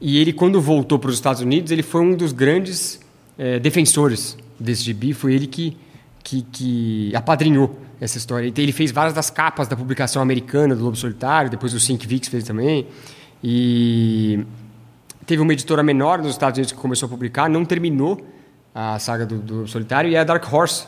E 0.00 0.18
ele, 0.18 0.32
quando 0.32 0.60
voltou 0.60 0.98
para 0.98 1.10
os 1.10 1.16
Estados 1.16 1.42
Unidos, 1.42 1.70
ele 1.70 1.82
foi 1.82 2.00
um 2.00 2.14
dos 2.14 2.32
grandes 2.32 3.00
eh, 3.36 3.58
defensores 3.58 4.36
desse 4.58 4.82
gibi, 4.82 5.12
foi 5.12 5.34
ele 5.34 5.46
que, 5.46 5.76
que, 6.22 6.42
que 6.42 7.14
apadrinhou 7.14 7.78
essa 8.00 8.18
história. 8.18 8.52
Ele 8.56 8.72
fez 8.72 8.90
várias 8.90 9.14
das 9.14 9.30
capas 9.30 9.68
da 9.68 9.76
publicação 9.76 10.22
americana 10.22 10.74
do 10.74 10.84
Lobo 10.84 10.96
Solitário, 10.96 11.50
depois 11.50 11.74
o 11.74 11.80
Cinque 11.80 12.06
Vix 12.06 12.28
fez 12.28 12.44
também. 12.44 12.86
E 13.42 14.44
teve 15.26 15.42
uma 15.42 15.52
editora 15.52 15.82
menor 15.82 16.18
nos 16.18 16.30
Estados 16.30 16.58
Unidos 16.58 16.72
que 16.72 16.78
começou 16.78 17.06
a 17.06 17.10
publicar, 17.10 17.48
não 17.48 17.64
terminou 17.64 18.24
a 18.74 18.98
saga 18.98 19.26
do, 19.26 19.38
do 19.38 19.54
Lobo 19.54 19.68
Solitário, 19.68 20.10
e 20.10 20.16
a 20.16 20.24
Dark 20.24 20.52
Horse 20.52 20.86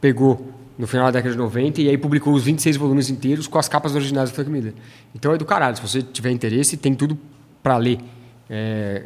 pegou 0.00 0.52
no 0.80 0.86
final 0.86 1.06
da 1.06 1.10
década 1.12 1.32
de 1.32 1.38
90 1.38 1.82
e 1.82 1.88
aí 1.90 1.98
publicou 1.98 2.32
os 2.32 2.42
26 2.44 2.76
volumes 2.78 3.10
inteiros 3.10 3.46
com 3.46 3.58
as 3.58 3.68
capas 3.68 3.94
originais 3.94 4.30
do 4.30 4.34
Frank 4.34 4.48
Miller. 4.50 4.72
Então 5.14 5.32
é 5.32 5.36
do 5.36 5.44
caralho, 5.44 5.76
se 5.76 5.82
você 5.82 6.00
tiver 6.02 6.30
interesse, 6.30 6.76
tem 6.76 6.94
tudo 6.94 7.18
para 7.62 7.76
ler 7.76 7.98
é, 8.48 9.04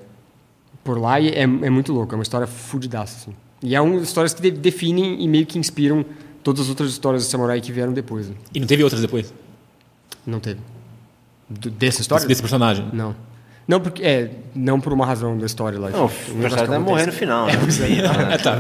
por 0.85 0.99
lá 1.01 1.19
e 1.21 1.29
é, 1.31 1.43
é 1.43 1.47
muito 1.47 1.93
louco, 1.93 2.15
é 2.15 2.17
uma 2.17 2.23
história 2.23 2.47
fudidaça. 2.47 3.17
Assim. 3.17 3.37
E 3.63 3.75
é 3.75 3.81
uma 3.81 3.99
das 3.99 4.09
histórias 4.09 4.33
que 4.33 4.41
de- 4.43 4.51
definem 4.53 5.21
e 5.23 5.27
meio 5.27 5.45
que 5.47 5.59
inspiram 5.59 6.05
todas 6.45 6.63
as 6.63 6.69
outras 6.69 6.91
histórias 6.91 7.25
de 7.25 7.29
samurai 7.31 7.61
que 7.61 7.73
vieram 7.73 7.93
depois. 7.93 8.29
né? 8.29 8.35
E 8.55 8.61
não 8.61 8.67
teve 8.67 8.85
outras 8.85 9.01
depois? 9.03 9.35
Não 10.27 10.39
teve. 10.39 10.61
Do- 11.51 11.71
dessa 11.71 12.01
história? 12.03 12.21
Desse, 12.21 12.29
desse 12.29 12.43
personagem? 12.43 12.89
Não. 12.93 13.17
Não, 13.67 13.81
porque, 13.81 14.03
é, 14.05 14.31
não 14.55 14.79
por 14.79 14.93
uma 14.93 15.07
razão 15.07 15.37
da 15.39 15.47
história 15.47 15.79
lá. 15.79 15.89
Não, 15.91 16.03
o 16.03 16.05
Um 16.05 16.11
personagem 16.41 16.67
vai 16.67 16.79
morrer 16.79 17.07
no 17.07 17.13
final. 17.13 17.47
né? 17.47 17.53
É, 18.33 18.37
tá. 18.39 18.59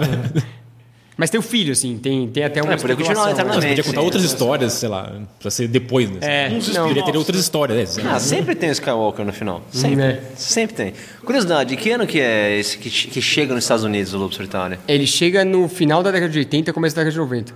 Mas 1.16 1.30
tem 1.30 1.38
o 1.38 1.42
filho, 1.42 1.70
assim, 1.70 1.96
tem, 1.96 2.28
tem 2.28 2.42
até 2.42 2.60
uma 2.60 2.72
É, 2.72 2.76
podia 2.76 2.96
continuar 2.96 3.26
né? 3.26 3.34
Você 3.34 3.44
podia 3.68 3.84
contar 3.84 4.00
sim. 4.00 4.04
outras 4.04 4.24
histórias, 4.24 4.72
sei 4.72 4.88
lá, 4.88 5.12
pra 5.38 5.48
ser 5.48 5.68
depois, 5.68 6.10
né? 6.10 6.18
É, 6.22 6.50
não. 6.50 6.88
Poderia 6.88 7.04
ter 7.04 7.16
outras 7.16 7.38
histórias. 7.40 7.96
né? 7.98 8.10
Ah, 8.12 8.18
sempre 8.18 8.56
tem 8.56 8.68
o 8.68 8.72
Skywalker 8.72 9.24
no 9.24 9.32
final. 9.32 9.62
Sempre. 9.70 10.02
É. 10.02 10.22
Sempre 10.34 10.74
tem. 10.76 10.94
Curiosidade, 11.24 11.76
que 11.76 11.90
ano 11.92 12.04
que 12.04 12.18
é 12.18 12.58
esse 12.58 12.76
que, 12.78 12.90
que 12.90 13.22
chega 13.22 13.54
nos 13.54 13.62
Estados 13.62 13.84
Unidos, 13.84 14.12
o 14.12 14.18
Lobo 14.18 14.34
Solitário? 14.34 14.76
Ele 14.88 15.06
chega 15.06 15.44
no 15.44 15.68
final 15.68 16.02
da 16.02 16.10
década 16.10 16.32
de 16.32 16.38
80 16.40 16.70
e 16.70 16.72
começo 16.72 16.96
da 16.96 17.02
década 17.02 17.12
de 17.12 17.18
90. 17.18 17.54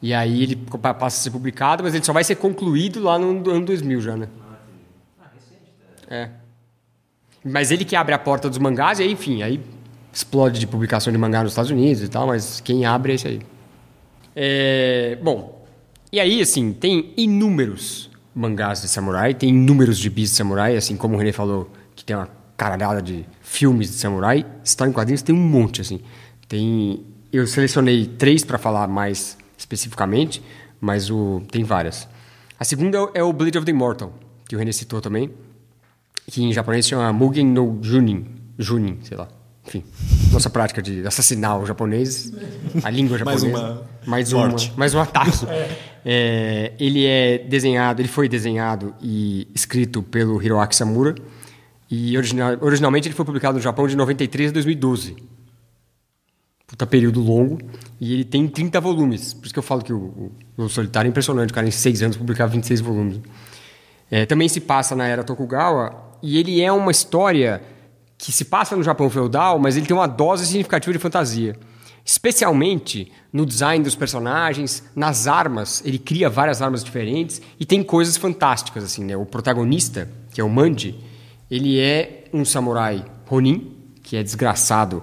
E 0.00 0.14
aí 0.14 0.44
ele 0.44 0.54
pa- 0.56 0.94
passa 0.94 1.18
a 1.18 1.22
ser 1.24 1.30
publicado, 1.32 1.82
mas 1.82 1.94
ele 1.94 2.04
só 2.04 2.12
vai 2.12 2.22
ser 2.22 2.36
concluído 2.36 3.02
lá 3.02 3.18
no 3.18 3.50
ano 3.50 3.64
2000 3.66 4.00
já, 4.00 4.16
né? 4.16 4.28
É. 6.08 6.28
Mas 7.44 7.70
ele 7.70 7.84
que 7.84 7.96
abre 7.96 8.14
a 8.14 8.18
porta 8.18 8.48
dos 8.48 8.58
mangás 8.58 8.98
e 8.98 9.02
aí, 9.02 9.12
enfim, 9.12 9.42
aí 9.42 9.60
explode 10.12 10.58
de 10.60 10.66
publicação 10.66 11.12
de 11.12 11.18
mangá 11.18 11.42
nos 11.42 11.52
Estados 11.52 11.70
Unidos 11.70 12.02
e 12.02 12.08
tal, 12.08 12.26
mas 12.26 12.60
quem 12.60 12.84
abre 12.84 13.12
é 13.12 13.14
esse 13.14 13.28
aí. 13.28 13.40
É, 14.34 15.18
bom, 15.22 15.64
e 16.12 16.20
aí, 16.20 16.40
assim, 16.40 16.72
tem 16.72 17.12
inúmeros 17.16 18.10
mangás 18.34 18.80
de 18.80 18.88
samurai, 18.88 19.34
tem 19.34 19.48
inúmeros 19.50 19.98
gibis 19.98 20.30
de 20.30 20.36
samurai, 20.36 20.76
assim 20.76 20.96
como 20.96 21.14
o 21.14 21.18
René 21.18 21.32
falou, 21.32 21.70
que 21.94 22.04
tem 22.04 22.14
uma 22.16 22.28
caralhada 22.56 23.02
de 23.02 23.24
filmes 23.42 23.88
de 23.90 23.96
samurai, 23.96 24.46
história 24.64 24.90
em 24.90 24.94
quadrinhos 24.94 25.22
tem 25.22 25.34
um 25.34 25.38
monte, 25.38 25.80
assim. 25.80 26.00
Tem, 26.48 27.04
eu 27.32 27.46
selecionei 27.46 28.06
três 28.06 28.44
para 28.44 28.58
falar 28.58 28.86
mais 28.88 29.36
especificamente, 29.56 30.42
mas 30.80 31.10
o, 31.10 31.42
tem 31.50 31.64
várias. 31.64 32.08
A 32.58 32.64
segunda 32.64 32.98
é 33.14 33.22
o- 33.22 33.28
é 33.30 33.32
Blade 33.32 33.58
of 33.58 33.64
the 33.64 33.70
Immortal, 33.72 34.12
que 34.48 34.54
o 34.54 34.58
René 34.58 34.72
citou 34.72 35.00
também, 35.00 35.30
que 36.26 36.42
em 36.42 36.52
japonês 36.52 36.86
chama 36.86 37.12
Mugen 37.12 37.46
no 37.46 37.78
Junin, 37.82 38.26
Junin, 38.58 38.98
sei 39.02 39.16
lá. 39.16 39.28
Enfim, 39.66 39.84
nossa 40.32 40.48
prática 40.48 40.80
de 40.80 41.06
assassinar 41.06 41.60
o 41.60 41.66
japonês, 41.66 42.32
a 42.82 42.90
língua 42.90 43.18
Mais 43.24 43.42
japonesa. 43.42 43.58
uma 43.58 43.90
mais 44.06 44.32
uma, 44.32 44.56
mais 44.76 44.94
um 44.94 45.00
ataque. 45.00 45.46
É, 46.02 46.72
ele 46.80 47.04
é 47.04 47.36
desenhado, 47.36 48.00
ele 48.00 48.08
foi 48.08 48.26
desenhado 48.26 48.94
e 49.02 49.46
escrito 49.54 50.02
pelo 50.02 50.42
Hiroaki 50.42 50.74
Samura. 50.74 51.14
E 51.90 52.16
original, 52.16 52.56
originalmente 52.58 53.06
ele 53.06 53.14
foi 53.14 53.22
publicado 53.26 53.58
no 53.58 53.60
Japão 53.60 53.86
de 53.86 53.94
93 53.94 54.48
a 54.48 54.52
2012. 54.54 55.14
Puta 56.66 56.86
período 56.86 57.20
longo. 57.20 57.58
E 58.00 58.14
ele 58.14 58.24
tem 58.24 58.48
30 58.48 58.80
volumes. 58.80 59.34
Por 59.34 59.44
isso 59.44 59.52
que 59.52 59.58
eu 59.58 59.62
falo 59.62 59.82
que 59.82 59.92
o, 59.92 60.32
o, 60.56 60.62
o 60.64 60.68
Solitário 60.70 61.08
é 61.08 61.10
impressionante. 61.10 61.50
O 61.50 61.54
cara 61.54 61.66
em 61.68 61.70
6 61.70 62.02
anos 62.02 62.16
publicar 62.16 62.46
26 62.46 62.80
volumes. 62.80 63.20
É, 64.10 64.24
também 64.24 64.48
se 64.48 64.60
passa 64.60 64.96
na 64.96 65.06
era 65.06 65.22
Tokugawa. 65.22 66.16
E 66.22 66.38
ele 66.38 66.62
é 66.62 66.72
uma 66.72 66.90
história 66.90 67.60
que 68.20 68.30
se 68.30 68.44
passa 68.44 68.76
no 68.76 68.82
Japão 68.82 69.08
feudal, 69.08 69.58
mas 69.58 69.78
ele 69.78 69.86
tem 69.86 69.96
uma 69.96 70.06
dose 70.06 70.44
significativa 70.44 70.92
de 70.92 70.98
fantasia. 70.98 71.56
Especialmente 72.04 73.10
no 73.32 73.46
design 73.46 73.82
dos 73.82 73.96
personagens, 73.96 74.84
nas 74.94 75.26
armas. 75.26 75.82
Ele 75.86 75.98
cria 75.98 76.28
várias 76.28 76.60
armas 76.60 76.84
diferentes 76.84 77.40
e 77.58 77.64
tem 77.64 77.82
coisas 77.82 78.18
fantásticas. 78.18 78.84
assim, 78.84 79.04
né? 79.04 79.16
O 79.16 79.24
protagonista, 79.24 80.06
que 80.32 80.40
é 80.40 80.44
o 80.44 80.50
Manji, 80.50 81.00
ele 81.50 81.80
é 81.80 82.24
um 82.30 82.44
samurai 82.44 83.02
Ronin, 83.26 83.74
que 84.02 84.16
é 84.16 84.22
desgraçado 84.22 85.02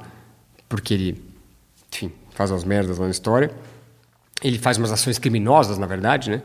porque 0.70 0.94
ele, 0.94 1.24
enfim, 1.92 2.12
faz 2.36 2.52
umas 2.52 2.64
merdas 2.64 3.00
lá 3.00 3.06
na 3.06 3.12
história. 3.12 3.52
Ele 4.44 4.60
faz 4.60 4.78
umas 4.78 4.92
ações 4.92 5.18
criminosas, 5.18 5.80
na 5.80 5.88
verdade, 5.88 6.30
né? 6.30 6.44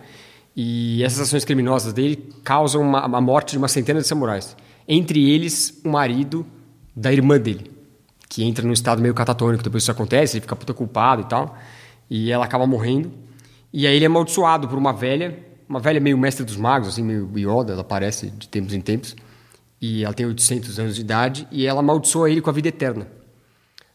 E 0.57 1.05
essas 1.05 1.21
ações 1.21 1.45
criminosas 1.45 1.93
dele 1.93 2.33
causam 2.43 2.81
uma, 2.81 3.01
a 3.01 3.21
morte 3.21 3.53
de 3.53 3.59
uma 3.59 3.69
centena 3.69 4.01
de 4.01 4.07
samurais. 4.07 4.57
Entre 4.89 5.31
eles, 5.31 5.79
o 5.85 5.91
marido 5.91 6.47
da 6.95 7.13
irmã 7.13 7.39
dele, 7.39 7.71
que 8.29 8.43
entra 8.45 8.67
num 8.67 8.73
estado 8.73 9.01
meio 9.03 9.15
catatônico 9.15 9.63
depois 9.63 9.83
isso 9.83 9.91
acontece, 9.91 10.37
ele 10.37 10.43
fica 10.43 10.57
puta 10.57 10.73
culpado 10.75 11.23
e 11.23 11.25
tal. 11.27 11.57
E 12.11 12.31
ela 12.31 12.45
acaba 12.45 12.67
morrendo. 12.67 13.13
E 13.73 13.87
aí 13.87 13.97
ele 13.97 14.05
é 14.05 14.07
amaldiçoado 14.07 14.69
por 14.69 14.77
uma 14.79 14.93
velha, 14.93 15.39
uma 15.69 15.81
velha 15.81 16.01
meio 16.01 16.19
mestre 16.19 16.45
dos 16.45 16.57
magos, 16.57 16.89
assim, 16.89 17.03
meio 17.03 17.31
Yoda, 17.37 17.73
ela 17.73 17.81
aparece 17.81 18.31
de 18.31 18.49
tempos 18.49 18.75
em 18.75 18.81
tempos. 18.81 19.17
E 19.81 20.05
ela 20.05 20.13
tem 20.15 20.27
800 20.27 20.79
anos 20.79 20.95
de 20.95 21.01
idade 21.01 21.49
e 21.51 21.67
ela 21.67 21.81
amaldiçoa 21.81 22.31
ele 22.31 22.41
com 22.41 22.51
a 22.51 22.53
vida 22.53 22.69
eterna. 22.69 23.07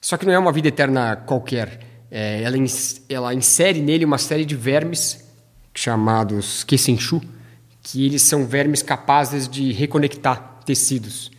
Só 0.02 0.18
que 0.18 0.26
não 0.26 0.34
é 0.34 0.40
uma 0.40 0.52
vida 0.52 0.68
eterna 0.68 1.16
qualquer. 1.16 1.80
É, 2.10 2.42
ela, 2.42 2.58
ins- 2.58 3.02
ela 3.08 3.34
insere 3.34 3.82
nele 3.82 4.04
uma 4.06 4.18
série 4.18 4.46
de 4.46 4.56
vermes 4.56 5.24
chamados 5.74 6.64
Kesenshu, 6.64 7.22
que 7.84 8.06
eles 8.06 8.22
são 8.24 8.46
vermes 8.46 8.82
capazes 8.82 9.48
de 9.48 9.72
reconectar 9.72 10.60
tecidos. 10.66 11.32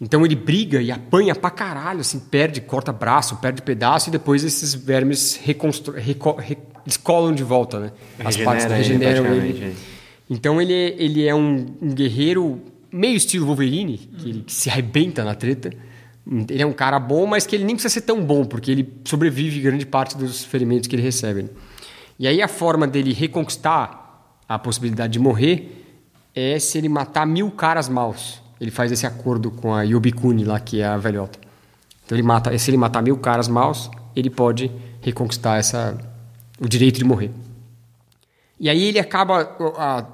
Então 0.00 0.24
ele 0.24 0.36
briga 0.36 0.80
e 0.82 0.90
apanha 0.90 1.34
pra 1.34 1.50
caralho, 1.50 2.00
assim, 2.00 2.18
perde, 2.18 2.60
corta 2.60 2.92
braço, 2.92 3.36
perde 3.36 3.62
pedaço 3.62 4.10
e 4.10 4.12
depois 4.12 4.44
esses 4.44 4.74
vermes 4.74 5.40
reconstru... 5.42 5.94
reco... 5.94 6.36
re... 6.38 6.58
eles 6.84 6.96
colam 6.98 7.34
de 7.34 7.42
volta, 7.42 7.80
né? 7.80 7.92
As 8.18 8.36
Regenera 8.36 8.44
partes 8.44 8.64
ele, 8.66 8.74
regeneram 8.74 9.24
praticamente, 9.24 9.62
ele. 9.62 9.70
é. 9.70 9.74
Então 10.28 10.60
ele, 10.60 10.74
ele 10.74 11.26
é 11.26 11.34
um, 11.34 11.66
um 11.80 11.94
guerreiro 11.94 12.60
meio 12.92 13.16
estilo 13.16 13.46
Wolverine, 13.46 13.96
que 13.96 14.28
ele 14.28 14.44
se 14.48 14.68
arrebenta 14.68 15.24
na 15.24 15.34
treta. 15.34 15.70
Ele 16.26 16.62
é 16.62 16.66
um 16.66 16.72
cara 16.72 16.98
bom, 16.98 17.26
mas 17.26 17.46
que 17.46 17.54
ele 17.54 17.64
nem 17.64 17.76
precisa 17.76 17.94
ser 17.94 18.00
tão 18.00 18.22
bom, 18.22 18.44
porque 18.44 18.70
ele 18.70 18.92
sobrevive 19.04 19.60
grande 19.60 19.86
parte 19.86 20.16
dos 20.16 20.44
ferimentos 20.44 20.88
que 20.88 20.96
ele 20.96 21.02
recebe. 21.02 21.44
né? 21.44 21.48
E 22.18 22.26
aí 22.26 22.42
a 22.42 22.48
forma 22.48 22.86
dele 22.86 23.12
reconquistar 23.12 24.34
a 24.48 24.58
possibilidade 24.58 25.12
de 25.12 25.18
morrer 25.18 25.84
é 26.34 26.58
se 26.58 26.78
ele 26.78 26.88
matar 26.88 27.26
mil 27.26 27.50
caras 27.50 27.88
maus. 27.88 28.42
Ele 28.60 28.70
faz 28.70 28.90
esse 28.90 29.06
acordo 29.06 29.50
com 29.50 29.74
a 29.74 29.82
Yobikuni 29.82 30.44
lá, 30.44 30.58
que 30.58 30.80
é 30.80 30.86
a 30.86 30.96
velhota. 30.96 31.38
Então 32.04 32.16
ele 32.16 32.26
mata, 32.26 32.56
se 32.56 32.70
ele 32.70 32.76
matar 32.76 33.02
mil 33.02 33.18
caras 33.18 33.48
maus, 33.48 33.90
ele 34.14 34.30
pode 34.30 34.70
reconquistar 35.00 35.58
essa, 35.58 35.98
o 36.60 36.68
direito 36.68 36.98
de 36.98 37.04
morrer. 37.04 37.30
E 38.58 38.70
aí 38.70 38.84
ele 38.84 38.98
acaba 38.98 39.56
a, 39.76 40.06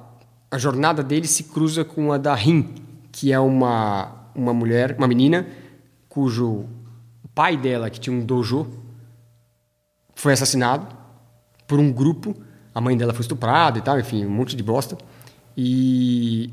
a 0.51 0.57
jornada 0.57 1.01
dele 1.01 1.27
se 1.27 1.45
cruza 1.45 1.85
com 1.85 2.11
a 2.11 2.17
da 2.17 2.35
Rin, 2.35 2.73
que 3.11 3.31
é 3.31 3.39
uma 3.39 4.23
uma 4.35 4.53
mulher, 4.53 4.95
uma 4.97 5.07
menina 5.07 5.45
cujo 6.09 6.65
pai 7.33 7.57
dela, 7.57 7.89
que 7.89 7.99
tinha 7.99 8.15
um 8.15 8.23
dojo, 8.23 8.67
foi 10.15 10.33
assassinado 10.33 10.87
por 11.67 11.79
um 11.79 11.91
grupo. 11.91 12.35
A 12.73 12.79
mãe 12.79 12.95
dela 12.95 13.13
foi 13.13 13.21
estuprada 13.21 13.79
e 13.79 13.81
tal, 13.81 13.99
enfim, 13.99 14.25
um 14.25 14.29
monte 14.29 14.55
de 14.55 14.63
bosta. 14.63 14.97
E 15.57 16.51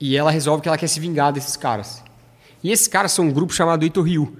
e 0.00 0.16
ela 0.16 0.30
resolve 0.30 0.62
que 0.62 0.68
ela 0.68 0.78
quer 0.78 0.88
se 0.88 0.98
vingar 0.98 1.32
desses 1.32 1.56
caras. 1.56 2.02
E 2.62 2.70
esses 2.72 2.88
caras 2.88 3.12
são 3.12 3.26
um 3.26 3.32
grupo 3.32 3.52
chamado 3.52 3.84
Ito 3.84 4.00
Ryu, 4.00 4.36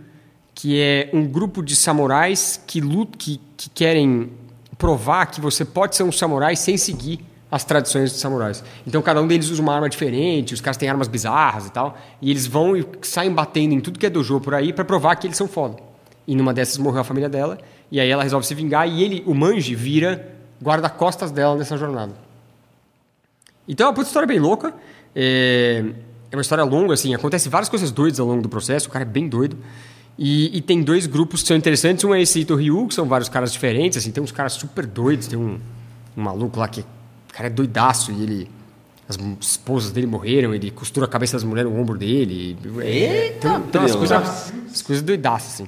que 0.54 0.80
é 0.80 1.10
um 1.12 1.26
grupo 1.26 1.62
de 1.62 1.76
samurais 1.76 2.60
que 2.66 2.80
lutam, 2.80 3.18
que, 3.18 3.40
que 3.56 3.68
querem 3.70 4.32
provar 4.78 5.26
que 5.26 5.40
você 5.40 5.64
pode 5.64 5.94
ser 5.94 6.02
um 6.02 6.12
samurai 6.12 6.56
sem 6.56 6.76
seguir 6.76 7.24
as 7.50 7.64
tradições 7.64 8.12
dos 8.12 8.20
samurais. 8.20 8.64
Então 8.86 9.02
cada 9.02 9.20
um 9.20 9.26
deles 9.26 9.50
usa 9.50 9.60
uma 9.60 9.74
arma 9.74 9.88
diferente, 9.88 10.54
os 10.54 10.60
caras 10.60 10.76
têm 10.76 10.88
armas 10.88 11.08
bizarras 11.08 11.66
e 11.66 11.72
tal, 11.72 11.98
e 12.22 12.30
eles 12.30 12.46
vão 12.46 12.76
e 12.76 12.86
saem 13.02 13.32
batendo 13.32 13.74
em 13.74 13.80
tudo 13.80 13.98
que 13.98 14.06
é 14.06 14.10
dojo 14.10 14.40
por 14.40 14.54
aí 14.54 14.72
para 14.72 14.84
provar 14.84 15.16
que 15.16 15.26
eles 15.26 15.36
são 15.36 15.48
foda. 15.48 15.76
E 16.26 16.34
numa 16.34 16.54
dessas 16.54 16.78
morreu 16.78 17.00
a 17.00 17.04
família 17.04 17.28
dela, 17.28 17.58
e 17.90 17.98
aí 17.98 18.08
ela 18.08 18.22
resolve 18.22 18.46
se 18.46 18.54
vingar 18.54 18.88
e 18.88 19.02
ele, 19.02 19.22
o 19.26 19.34
Manji, 19.34 19.74
vira 19.74 20.32
guarda-costas 20.62 21.30
dela 21.30 21.56
nessa 21.56 21.76
jornada. 21.76 22.14
Então 23.66 23.86
é 23.86 23.88
uma 23.88 23.94
puta 23.94 24.06
história 24.06 24.26
bem 24.26 24.38
louca. 24.38 24.74
É, 25.14 25.84
é 26.30 26.36
uma 26.36 26.42
história 26.42 26.64
longa, 26.64 26.94
assim, 26.94 27.14
acontece 27.14 27.48
várias 27.48 27.68
coisas 27.68 27.90
doidas 27.90 28.20
ao 28.20 28.26
longo 28.26 28.42
do 28.42 28.48
processo, 28.48 28.88
o 28.88 28.90
cara 28.90 29.04
é 29.04 29.08
bem 29.08 29.28
doido. 29.28 29.56
E, 30.18 30.56
e 30.56 30.60
tem 30.60 30.82
dois 30.82 31.06
grupos 31.06 31.40
que 31.42 31.48
são 31.48 31.56
interessantes. 31.56 32.04
Um 32.04 32.14
é 32.14 32.20
esse 32.20 32.40
Ito 32.40 32.54
Ryu, 32.54 32.86
que 32.88 32.94
são 32.94 33.06
vários 33.06 33.28
caras 33.28 33.52
diferentes, 33.52 33.96
assim, 33.98 34.10
tem 34.10 34.22
uns 34.22 34.32
caras 34.32 34.52
super 34.52 34.84
doidos, 34.86 35.26
tem 35.26 35.38
um, 35.38 35.58
um 36.16 36.22
maluco 36.22 36.58
lá 36.58 36.68
que 36.68 36.80
o 36.80 37.32
cara 37.32 37.46
é 37.46 37.50
doidaço 37.50 38.12
e 38.12 38.22
ele. 38.22 38.48
As 39.08 39.18
esposas 39.40 39.90
dele 39.90 40.06
morreram, 40.06 40.54
ele 40.54 40.70
costura 40.70 41.04
a 41.06 41.08
cabeça 41.08 41.32
das 41.32 41.42
mulheres 41.42 41.68
no 41.72 41.76
ombro 41.76 41.98
dele. 41.98 42.56
e- 42.64 42.80
é, 42.80 43.24
Eita, 43.26 43.58
tem, 43.58 43.62
tem 43.70 43.80
umas 43.80 43.96
coisas, 43.96 44.52
as 44.70 44.82
coisas 44.82 45.02
doidaças, 45.02 45.54
assim. 45.54 45.66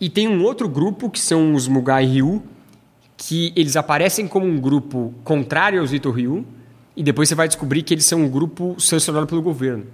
E 0.00 0.08
tem 0.08 0.26
um 0.26 0.42
outro 0.42 0.66
grupo 0.68 1.10
que 1.10 1.20
são 1.20 1.54
os 1.54 1.68
Mugai 1.68 2.06
Ryu, 2.06 2.42
que 3.16 3.52
eles 3.54 3.76
aparecem 3.76 4.26
como 4.26 4.46
um 4.46 4.58
grupo 4.58 5.12
contrário 5.22 5.80
aos 5.80 5.92
Ito 5.92 6.10
Ryu, 6.10 6.46
e 6.96 7.02
depois 7.02 7.28
você 7.28 7.34
vai 7.34 7.48
descobrir 7.48 7.82
que 7.82 7.94
eles 7.94 8.04
são 8.04 8.20
um 8.20 8.28
grupo 8.28 8.76
sancionado 8.78 9.26
pelo 9.26 9.42
governo. 9.42 9.86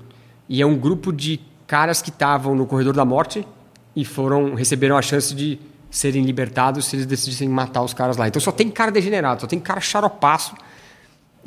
E 0.49 0.61
é 0.61 0.67
um 0.67 0.77
grupo 0.77 1.13
de 1.13 1.41
caras 1.67 2.03
que 2.03 2.11
estavam 2.11 2.55
no 2.55 2.67
corredor 2.67 2.95
da 2.95 3.05
morte 3.05 3.47
e 3.95 4.05
foram 4.05 4.55
receberam 4.55 4.97
a 4.97 5.03
chance 5.03 5.35
de 5.35 5.59
serem 5.91 6.23
libertados 6.25 6.87
se 6.87 6.97
eles 6.97 7.07
decidissem 7.07 7.49
matar 7.49 7.83
os 7.83 7.95
caras 7.95 8.17
lá. 8.17 8.29
Então 8.29 8.41
só 8.41 8.53
tem 8.53 8.71
cara 8.71 8.91
degenerado, 8.91 9.41
só 9.41 9.47
tem 9.47 9.61
cara 9.61 9.81
xaropaço 9.81 10.55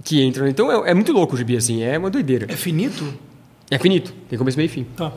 que 0.04 0.24
entram. 0.24 0.48
Então 0.48 0.72
é, 0.86 0.92
é 0.92 0.94
muito 0.94 1.12
louco 1.12 1.36
o 1.36 1.38
gibi, 1.38 1.58
assim, 1.58 1.84
é 1.84 1.98
uma 1.98 2.10
doideira. 2.10 2.48
É 2.50 2.56
finito? 2.56 3.14
É 3.70 3.78
finito, 3.78 4.14
tem 4.30 4.38
começo, 4.38 4.58
meio 4.58 4.68
e 4.68 4.70
fim. 4.70 4.84
Tá. 4.96 5.12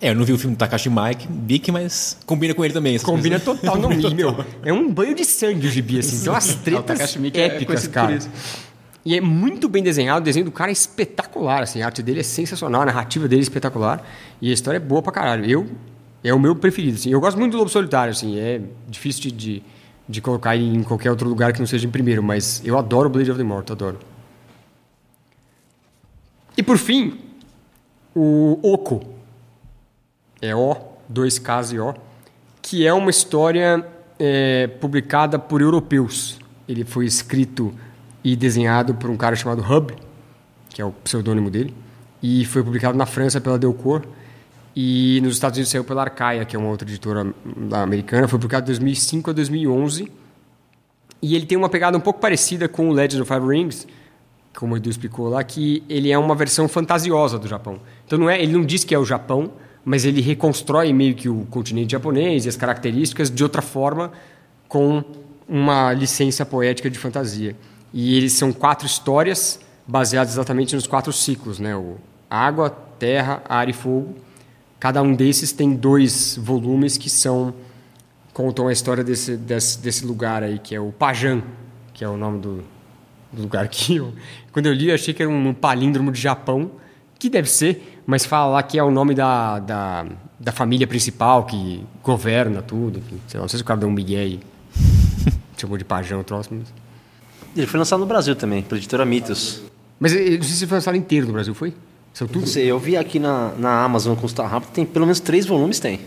É, 0.00 0.10
eu 0.10 0.14
não 0.14 0.24
vi 0.24 0.32
o 0.32 0.38
filme 0.38 0.56
do 0.56 0.58
Takashi 0.58 0.90
Mike, 0.90 1.26
Bic, 1.28 1.70
mas 1.70 2.18
combina 2.26 2.52
com 2.52 2.64
ele 2.64 2.74
também. 2.74 2.94
essas 2.94 3.06
Combina 3.06 3.38
coisas. 3.38 3.62
total, 3.62 3.78
não 3.78 3.88
me, 3.88 4.02
meu. 4.14 4.44
É 4.62 4.72
um 4.72 4.90
banho 4.90 5.14
de 5.14 5.24
sangue 5.24 5.66
o 5.66 5.70
gibi, 5.70 5.98
assim. 5.98 6.20
Tem 6.20 6.30
umas 6.30 6.54
tretas 6.56 7.16
é 7.16 7.40
épicas, 7.40 7.86
por 7.86 7.92
cara. 7.92 8.18
E 9.04 9.16
é 9.16 9.20
muito 9.20 9.68
bem 9.68 9.82
desenhado, 9.82 10.20
o 10.20 10.24
desenho 10.24 10.46
do 10.46 10.52
cara 10.52 10.70
é 10.70 10.72
espetacular, 10.72 11.62
assim, 11.62 11.82
a 11.82 11.86
arte 11.86 12.02
dele 12.02 12.20
é 12.20 12.22
sensacional, 12.22 12.82
a 12.82 12.86
narrativa 12.86 13.28
dele 13.28 13.42
é 13.42 13.42
espetacular 13.42 14.02
e 14.40 14.50
a 14.50 14.54
história 14.54 14.78
é 14.78 14.80
boa 14.80 15.02
pra 15.02 15.12
caralho. 15.12 15.44
Eu, 15.44 15.66
é 16.22 16.32
o 16.32 16.40
meu 16.40 16.56
preferido, 16.56 16.96
assim. 16.96 17.10
Eu 17.10 17.20
gosto 17.20 17.38
muito 17.38 17.52
do 17.52 17.58
Lobo 17.58 17.68
Solitário, 17.68 18.12
assim, 18.12 18.38
é 18.38 18.62
difícil 18.88 19.22
de, 19.22 19.30
de, 19.32 19.62
de 20.08 20.20
colocar 20.22 20.56
em 20.56 20.82
qualquer 20.82 21.10
outro 21.10 21.28
lugar 21.28 21.52
que 21.52 21.60
não 21.60 21.66
seja 21.66 21.86
em 21.86 21.90
primeiro, 21.90 22.22
mas 22.22 22.62
eu 22.64 22.78
adoro 22.78 23.10
Blade 23.10 23.30
of 23.30 23.38
the 23.38 23.44
Immortal, 23.44 23.74
adoro. 23.74 23.98
E 26.56 26.62
por 26.62 26.78
fim, 26.78 27.20
o 28.14 28.58
Oco, 28.62 29.04
é 30.40 30.54
O, 30.54 30.76
dois 31.08 31.38
Ks 31.38 31.72
e 31.72 31.78
O, 31.78 31.94
que 32.62 32.86
é 32.86 32.92
uma 32.92 33.10
história 33.10 33.86
é, 34.18 34.66
publicada 34.66 35.38
por 35.38 35.60
europeus. 35.60 36.38
Ele 36.66 36.84
foi 36.84 37.04
escrito 37.04 37.74
e 38.24 38.34
desenhado 38.34 38.94
por 38.94 39.10
um 39.10 39.16
cara 39.16 39.36
chamado 39.36 39.62
Hub, 39.62 39.94
que 40.70 40.80
é 40.80 40.84
o 40.84 40.90
pseudônimo 40.90 41.50
dele, 41.50 41.74
e 42.22 42.44
foi 42.46 42.64
publicado 42.64 42.96
na 42.96 43.04
França 43.04 43.40
pela 43.40 43.58
Delcourt 43.58 44.04
e 44.74 45.20
nos 45.22 45.34
Estados 45.34 45.58
Unidos 45.58 45.70
saiu 45.70 45.84
pela 45.84 46.02
Arcaia, 46.02 46.44
que 46.44 46.56
é 46.56 46.58
uma 46.58 46.70
outra 46.70 46.88
editora 46.88 47.32
americana. 47.72 48.26
Foi 48.26 48.38
publicado 48.38 48.64
de 48.64 48.72
2005 48.72 49.30
a 49.30 49.32
2011 49.32 50.10
e 51.22 51.36
ele 51.36 51.46
tem 51.46 51.56
uma 51.56 51.68
pegada 51.68 51.96
um 51.96 52.00
pouco 52.00 52.18
parecida 52.18 52.68
com 52.68 52.88
o 52.88 52.92
Legend 52.92 53.22
of 53.22 53.32
Five 53.32 53.46
Rings, 53.46 53.86
como 54.56 54.74
o 54.74 54.76
Edu 54.76 54.90
explicou 54.90 55.28
lá, 55.28 55.44
que 55.44 55.82
ele 55.88 56.10
é 56.10 56.18
uma 56.18 56.34
versão 56.34 56.66
fantasiosa 56.66 57.38
do 57.38 57.46
Japão. 57.46 57.78
Então 58.06 58.18
não 58.18 58.28
é, 58.28 58.42
ele 58.42 58.52
não 58.52 58.64
diz 58.64 58.84
que 58.84 58.94
é 58.94 58.98
o 58.98 59.04
Japão, 59.04 59.52
mas 59.84 60.04
ele 60.04 60.20
reconstrói 60.20 60.92
meio 60.92 61.14
que 61.14 61.28
o 61.28 61.46
continente 61.50 61.92
japonês 61.92 62.46
e 62.46 62.48
as 62.48 62.56
características 62.56 63.30
de 63.30 63.42
outra 63.42 63.62
forma, 63.62 64.12
com 64.66 65.04
uma 65.48 65.92
licença 65.92 66.44
poética 66.44 66.90
de 66.90 66.98
fantasia. 66.98 67.54
E 67.96 68.16
eles 68.16 68.32
são 68.32 68.52
quatro 68.52 68.86
histórias 68.86 69.60
baseadas 69.86 70.32
exatamente 70.32 70.74
nos 70.74 70.84
quatro 70.84 71.12
ciclos, 71.12 71.60
né? 71.60 71.76
O 71.76 71.96
água, 72.28 72.68
terra, 72.68 73.40
ar 73.48 73.68
e 73.68 73.72
fogo. 73.72 74.16
Cada 74.80 75.00
um 75.00 75.14
desses 75.14 75.52
tem 75.52 75.74
dois 75.74 76.36
volumes 76.36 76.98
que 76.98 77.08
são 77.08 77.54
contam 78.32 78.66
a 78.66 78.72
história 78.72 79.04
desse, 79.04 79.36
desse, 79.36 79.78
desse 79.78 80.04
lugar 80.04 80.42
aí, 80.42 80.58
que 80.58 80.74
é 80.74 80.80
o 80.80 80.90
Pajan, 80.90 81.40
que 81.92 82.02
é 82.02 82.08
o 82.08 82.16
nome 82.16 82.40
do, 82.40 82.64
do 83.32 83.42
lugar 83.42 83.68
que 83.68 83.94
eu, 83.94 84.12
quando 84.50 84.66
eu 84.66 84.72
li, 84.72 84.88
eu 84.88 84.94
achei 84.96 85.14
que 85.14 85.22
era 85.22 85.30
um 85.30 85.54
palíndromo 85.54 86.10
de 86.10 86.20
Japão, 86.20 86.72
que 87.16 87.30
deve 87.30 87.48
ser, 87.48 88.02
mas 88.04 88.24
fala 88.24 88.54
lá 88.54 88.62
que 88.64 88.76
é 88.76 88.82
o 88.82 88.90
nome 88.90 89.14
da, 89.14 89.60
da, 89.60 90.04
da 90.38 90.50
família 90.50 90.86
principal 90.86 91.44
que 91.44 91.86
governa 92.02 92.60
tudo. 92.60 93.00
Sei 93.28 93.38
lá, 93.38 93.44
não 93.44 93.48
sei 93.48 93.58
se 93.58 93.62
o 93.62 93.66
cara 93.66 93.78
deu 93.78 93.88
um 93.88 93.92
migué 93.92 94.26
e 94.26 94.40
chamou 95.56 95.78
de 95.78 95.84
Pajão 95.84 96.20
o 96.20 96.24
troço, 96.24 96.50
mas... 96.52 96.83
Ele 97.56 97.66
foi 97.66 97.78
lançado 97.78 98.00
no 98.00 98.06
Brasil 98.06 98.34
também, 98.34 98.62
pela 98.62 98.78
editora 98.78 99.04
Mitos. 99.04 99.62
Mas 99.98 100.12
eu 100.12 100.38
não 100.38 100.42
sei 100.42 100.56
se 100.56 100.66
foi 100.66 100.76
lançado 100.76 100.96
inteiro 100.96 101.26
no 101.26 101.32
Brasil, 101.32 101.54
foi? 101.54 101.72
Saiu 102.12 102.28
tudo? 102.28 102.40
Não 102.40 102.46
sei, 102.46 102.66
eu 102.66 102.78
vi 102.78 102.96
aqui 102.96 103.18
na, 103.18 103.52
na 103.58 103.84
Amazon 103.84 104.14
Constar 104.16 104.48
Rápido, 104.48 104.70
tem 104.70 104.84
pelo 104.84 105.04
menos 105.06 105.20
três 105.20 105.46
volumes, 105.46 105.80
tem. 105.80 106.00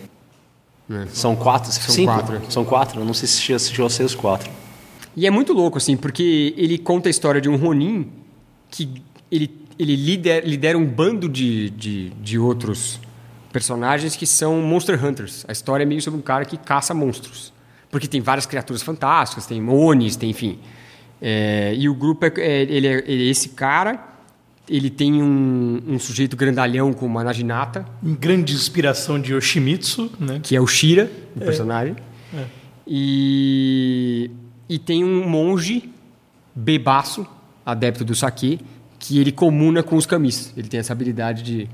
É. 0.89 1.05
São 1.11 1.35
quatro? 1.35 1.71
São 1.71 1.93
cinco? 1.93 2.13
quatro. 2.13 2.41
São 2.49 2.65
quatro, 2.65 3.01
eu 3.01 3.05
não 3.05 3.13
sei 3.13 3.27
se 3.27 3.41
chegou 3.41 3.85
a 3.85 3.89
ser 3.89 4.03
os 4.03 4.15
quatro. 4.15 4.49
E 5.15 5.25
é 5.25 5.31
muito 5.31 5.51
louco, 5.51 5.77
assim, 5.77 5.97
porque 5.97 6.53
ele 6.55 6.77
conta 6.77 7.09
a 7.09 7.11
história 7.11 7.41
de 7.41 7.49
um 7.49 7.55
Ronin 7.55 8.07
que 8.69 9.01
ele, 9.31 9.49
ele 9.77 9.95
lidera, 9.95 10.45
lidera 10.45 10.77
um 10.77 10.85
bando 10.85 11.27
de, 11.27 11.71
de, 11.71 12.09
de 12.11 12.37
outros 12.37 12.99
personagens 13.51 14.15
que 14.15 14.27
são 14.27 14.61
Monster 14.61 15.03
Hunters. 15.03 15.43
A 15.47 15.51
história 15.51 15.83
é 15.83 15.85
meio 15.85 16.01
sobre 16.01 16.19
um 16.19 16.21
cara 16.21 16.45
que 16.45 16.55
caça 16.55 16.93
monstros. 16.93 17.51
Porque 17.89 18.07
tem 18.07 18.21
várias 18.21 18.45
criaturas 18.45 18.81
fantásticas, 18.81 19.45
tem 19.45 19.67
Onis, 19.67 20.15
tem, 20.15 20.29
enfim. 20.29 20.59
É, 21.21 21.73
e 21.75 21.89
o 21.89 21.93
grupo 21.95 22.25
é, 22.25 22.31
é- 22.37 22.61
ele, 22.63 22.87
é, 22.87 23.03
ele 23.07 23.27
é 23.27 23.31
esse 23.31 23.49
cara, 23.49 24.07
ele 24.69 24.89
tem 24.89 25.21
um, 25.23 25.81
um 25.87 25.99
sujeito 25.99 26.35
grandalhão 26.35 26.93
com 26.93 27.05
uma 27.05 27.23
naginata, 27.23 27.85
Em 28.03 28.13
grande 28.13 28.53
inspiração 28.53 29.19
de 29.19 29.33
Yoshimitsu, 29.33 30.11
né? 30.19 30.39
que 30.43 30.55
é 30.55 30.61
o 30.61 30.67
Shira, 30.67 31.09
o 31.35 31.39
personagem. 31.39 31.95
E, 32.85 34.31
e 34.69 34.79
tem 34.79 35.03
um 35.03 35.27
monge 35.27 35.89
bebaço, 36.55 37.25
adepto 37.65 38.05
do 38.05 38.15
saque, 38.15 38.59
que 38.99 39.19
ele 39.19 39.31
comuna 39.31 39.83
com 39.83 39.95
os 39.95 40.05
camis. 40.05 40.53
Ele 40.55 40.67
tem 40.67 40.79
essa 40.79 40.93
habilidade 40.93 41.43
de, 41.43 41.69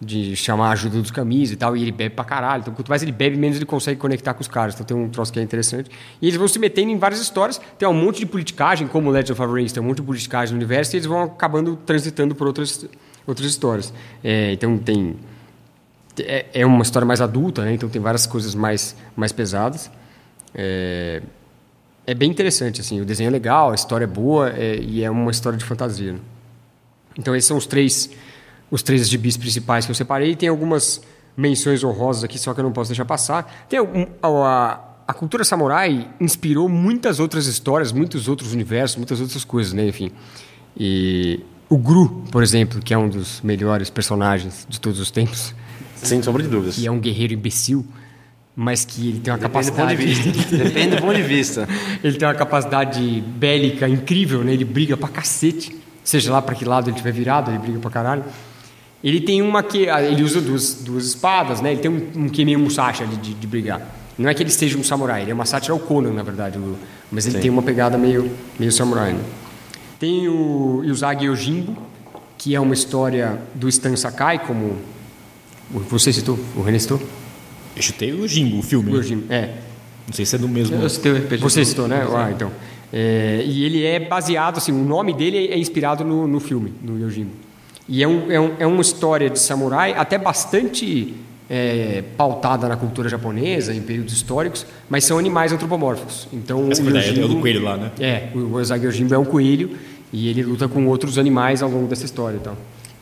de 0.00 0.36
chamar 0.36 0.68
a 0.68 0.70
ajuda 0.72 1.00
dos 1.00 1.10
camis 1.10 1.50
e 1.50 1.56
tal, 1.56 1.76
e 1.76 1.82
ele 1.82 1.92
bebe 1.92 2.14
pra 2.14 2.24
caralho. 2.24 2.60
Então, 2.60 2.74
quanto 2.74 2.88
mais 2.88 3.02
ele 3.02 3.12
bebe, 3.12 3.36
menos 3.36 3.56
ele 3.56 3.66
consegue 3.66 3.98
conectar 3.98 4.34
com 4.34 4.40
os 4.40 4.48
caras. 4.48 4.74
Então, 4.74 4.86
tem 4.86 4.96
um 4.96 5.08
troço 5.08 5.32
que 5.32 5.40
é 5.40 5.42
interessante. 5.42 5.90
E 6.22 6.26
eles 6.26 6.38
vão 6.38 6.46
se 6.46 6.58
metendo 6.58 6.90
em 6.90 6.98
várias 6.98 7.20
histórias. 7.20 7.60
Tem 7.78 7.88
um 7.88 7.92
monte 7.92 8.18
de 8.18 8.26
politicagem, 8.26 8.86
como 8.86 9.10
Legend 9.10 9.32
of 9.32 9.52
Rings, 9.52 9.72
tem 9.72 9.82
um 9.82 9.86
monte 9.86 9.96
de 9.96 10.02
politicagem 10.02 10.54
no 10.54 10.58
universo, 10.58 10.94
e 10.94 10.98
eles 10.98 11.06
vão 11.06 11.22
acabando 11.22 11.76
transitando 11.84 12.34
por 12.34 12.46
outras, 12.46 12.86
outras 13.26 13.48
histórias. 13.48 13.92
É, 14.22 14.52
então, 14.52 14.78
tem 14.78 15.16
é, 16.20 16.46
é 16.52 16.66
uma 16.66 16.82
história 16.82 17.06
mais 17.06 17.20
adulta, 17.20 17.64
né? 17.64 17.72
então 17.72 17.88
tem 17.88 18.00
várias 18.00 18.26
coisas 18.26 18.54
mais, 18.54 18.96
mais 19.16 19.32
pesadas. 19.32 19.90
É, 20.54 21.22
é 22.06 22.14
bem 22.14 22.30
interessante, 22.30 22.80
assim, 22.80 23.00
o 23.00 23.04
desenho 23.04 23.28
é 23.28 23.30
legal, 23.30 23.70
a 23.70 23.74
história 23.74 24.04
é 24.04 24.08
boa 24.08 24.50
é, 24.50 24.76
e 24.76 25.04
é 25.04 25.10
uma 25.10 25.30
história 25.30 25.58
de 25.58 25.64
fantasia. 25.64 26.12
Né? 26.14 26.18
Então 27.18 27.34
esses 27.34 27.46
são 27.46 27.56
os 27.56 27.66
três, 27.66 28.10
os 28.70 28.82
três 28.82 29.08
gibis 29.08 29.36
principais 29.36 29.84
que 29.84 29.90
eu 29.90 29.94
separei. 29.94 30.34
Tem 30.36 30.48
algumas 30.48 31.00
menções 31.36 31.82
honrosas 31.84 32.24
aqui, 32.24 32.38
só 32.38 32.52
que 32.54 32.60
eu 32.60 32.64
não 32.64 32.72
posso 32.72 32.90
deixar 32.90 33.04
passar. 33.04 33.66
Tem 33.68 33.78
a, 34.22 34.80
a 35.06 35.14
cultura 35.14 35.44
samurai 35.44 36.08
inspirou 36.20 36.68
muitas 36.68 37.20
outras 37.20 37.46
histórias, 37.46 37.92
muitos 37.92 38.28
outros 38.28 38.52
universos, 38.52 38.96
muitas 38.96 39.20
outras 39.20 39.44
coisas, 39.44 39.72
né? 39.72 39.86
Enfim, 39.86 40.10
e 40.76 41.40
o 41.68 41.78
Gru, 41.78 42.24
por 42.30 42.42
exemplo, 42.42 42.80
que 42.80 42.92
é 42.92 42.98
um 42.98 43.08
dos 43.08 43.40
melhores 43.42 43.90
personagens 43.90 44.66
de 44.68 44.80
todos 44.80 44.98
os 45.00 45.10
tempos, 45.10 45.54
Sem 45.96 46.22
sombra 46.22 46.42
de 46.42 46.48
dúvidas. 46.48 46.76
que 46.76 46.86
é 46.86 46.90
um 46.90 46.98
guerreiro 47.00 47.34
imbecil, 47.34 47.86
mas 48.54 48.84
que 48.84 49.08
ele 49.08 49.20
tem 49.20 49.32
uma 49.32 49.38
Depende 49.38 49.70
do 49.70 49.76
ponto 49.76 49.86
de 49.88 49.96
capacidade 49.96 50.32
vista. 50.34 50.56
Depende 50.56 50.96
do 50.96 51.02
ponto 51.02 51.14
de 51.14 51.22
vista. 51.22 51.68
ele 52.02 52.16
tem 52.18 52.26
uma 52.28 52.34
capacidade 52.34 53.20
bélica 53.20 53.88
incrível, 53.88 54.42
né? 54.42 54.52
Ele 54.52 54.64
briga 54.64 54.96
pra 54.96 55.08
cacete. 55.08 55.76
Seja 56.02 56.32
lá 56.32 56.40
pra 56.42 56.54
que 56.54 56.64
lado 56.64 56.88
ele 56.88 56.96
estiver 56.96 57.12
virado, 57.12 57.50
ele 57.50 57.58
briga 57.58 57.78
pra 57.78 57.90
caralho. 57.90 58.24
Ele 59.02 59.20
tem 59.20 59.40
uma 59.42 59.62
que... 59.62 59.88
ah, 59.88 60.02
Ele 60.02 60.22
usa 60.22 60.40
duas, 60.40 60.74
duas 60.74 61.06
espadas, 61.06 61.60
né? 61.60 61.72
Ele 61.72 61.80
tem 61.80 61.90
um, 61.90 62.24
um 62.24 62.28
que 62.28 62.42
é 62.42 62.44
meio 62.44 62.58
Musashi 62.58 63.02
ali 63.04 63.16
de, 63.16 63.34
de 63.34 63.46
brigar. 63.46 63.80
Não 64.18 64.28
é 64.28 64.34
que 64.34 64.42
ele 64.42 64.50
seja 64.50 64.76
um 64.76 64.82
samurai, 64.82 65.22
ele 65.22 65.30
é 65.30 65.34
uma 65.34 65.44
sátira 65.44 65.72
ao 65.72 65.78
Conan, 65.78 66.12
na 66.12 66.22
verdade. 66.24 66.58
o- 66.58 66.76
Mas 67.12 67.26
ele 67.26 67.38
tem 67.38 67.50
uma 67.50 67.62
pegada 67.62 67.96
meio, 67.96 68.28
meio 68.58 68.72
samurai, 68.72 69.12
né? 69.12 69.20
Tem 70.00 70.28
o 70.28 70.82
Yuzagi 70.84 71.26
Yojimbo, 71.26 71.76
que 72.36 72.54
é 72.54 72.60
uma 72.60 72.74
história 72.74 73.38
do 73.54 73.68
Stan 73.68 73.94
Sakai, 73.96 74.40
como... 74.44 74.76
Você 75.70 76.12
citou? 76.12 76.38
O 76.56 76.62
René 76.62 76.78
citou? 76.78 77.00
Eu 77.76 77.82
chutei 77.82 78.12
o 78.12 78.26
Jimbo, 78.26 78.58
o 78.58 78.62
filme. 78.62 78.90
O 78.90 78.96
Yojimbo, 78.96 79.24
é. 79.32 79.54
Não 80.06 80.14
sei 80.14 80.24
se 80.24 80.34
é 80.34 80.38
do 80.38 80.48
mesmo. 80.48 80.76
Eu 80.80 80.88
citei 80.88 81.12
o 81.12 81.16
RPG. 81.16 81.36
Você 81.42 81.64
citou, 81.64 81.86
né? 81.86 82.04
Ah, 82.16 82.30
então. 82.34 82.50
É, 82.92 83.42
e 83.46 83.64
ele 83.64 83.84
é 83.84 84.00
baseado, 84.00 84.56
assim, 84.56 84.72
o 84.72 84.82
nome 84.84 85.12
dele 85.12 85.48
é 85.48 85.58
inspirado 85.58 86.04
no, 86.04 86.26
no 86.26 86.40
filme, 86.40 86.72
no 86.82 86.98
Yojimbo. 86.98 87.30
E 87.88 88.02
é, 88.02 88.08
um, 88.08 88.30
é, 88.30 88.38
um, 88.38 88.50
é 88.58 88.66
uma 88.66 88.82
história 88.82 89.30
de 89.30 89.38
samurai 89.38 89.94
até 89.96 90.18
bastante 90.18 91.14
é, 91.48 92.04
pautada 92.18 92.68
na 92.68 92.76
cultura 92.76 93.08
japonesa, 93.08 93.74
em 93.74 93.80
períodos 93.80 94.12
históricos, 94.12 94.66
mas 94.90 95.04
são 95.04 95.18
animais 95.18 95.52
antropomórficos. 95.52 96.28
Então, 96.32 96.68
Essa 96.70 96.82
o 96.82 96.84
foi 96.84 96.92
da- 96.92 97.00
é 97.02 97.08
Yojimbo- 97.08 97.28
do 97.28 97.40
coelho 97.40 97.62
lá, 97.64 97.76
né? 97.78 97.90
É, 97.98 98.28
o 98.34 98.52
Ozagi 98.54 98.84
Yojimbo 98.84 99.14
é 99.14 99.18
um 99.18 99.24
coelho 99.24 99.70
e 100.12 100.28
ele 100.28 100.42
luta 100.42 100.68
com 100.68 100.86
outros 100.86 101.16
animais 101.16 101.62
ao 101.62 101.70
longo 101.70 101.86
dessa 101.86 102.04
história. 102.04 102.36
Então. 102.36 102.54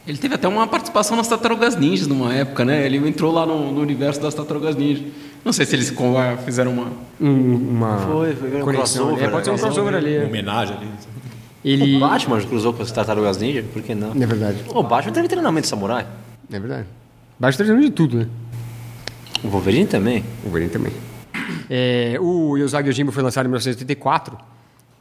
Ele 0.07 0.19
teve 0.19 0.37
até 0.37 0.47
uma 0.47 0.69
participação 0.69 1.17
nas 1.17 1.27
Tartarugas 1.27 1.75
Ninjas 1.75 2.07
numa 2.07 2.33
época, 2.33 2.65
né? 2.65 2.87
Ele 2.87 2.97
entrou 3.09 3.33
lá 3.33 3.45
no, 3.45 3.73
no 3.73 3.81
universo 3.81 4.21
das 4.21 4.35
Tartarugas 4.35 4.77
Ninjas. 4.77 5.03
Não 5.45 5.53
sei 5.53 5.67
se 5.67 5.75
eles 5.75 5.93
fizeram 6.45 6.71
uma. 6.73 6.93
Um- 7.21 7.55
uma 7.57 7.99
Foi, 7.99 8.35
foi 8.37 8.63
um 8.63 8.65
crossover, 8.65 9.25
É, 9.25 9.29
pode 9.29 9.45
ser 9.45 9.51
um 9.51 9.55
né? 9.55 9.61
crossover 9.61 9.95
ali. 9.97 10.17
Uma 10.19 10.23
é. 10.23 10.27
homenagem 10.29 10.77
ali. 10.77 10.87
Ele... 11.67 11.97
O 11.97 12.01
Batman 12.01 12.41
cruzou 12.43 12.73
com 12.73 12.81
as 12.81 12.93
tartarugas 12.93 13.39
ninja, 13.39 13.65
por 13.73 13.83
que 13.83 13.93
não? 13.93 14.13
É 14.13 14.25
verdade. 14.25 14.59
O 14.69 14.85
Batman 14.85 15.13
teve 15.13 15.27
treinamento 15.27 15.63
de 15.63 15.69
samurai. 15.69 16.07
É 16.49 16.61
verdade. 16.61 16.87
Baixo 17.41 17.59
treinamento 17.59 17.89
de 17.89 17.93
tudo, 17.93 18.19
né? 18.19 18.29
O 19.43 19.49
Wolverine 19.49 19.85
também. 19.85 20.23
O 20.43 20.45
Wolverine 20.45 20.71
também. 20.71 20.93
É, 21.69 22.17
o 22.21 22.57
Yosagi 22.57 22.89
Yojimbo 22.89 23.11
foi 23.11 23.21
lançado 23.21 23.47
em 23.47 23.49
1984 23.49 24.39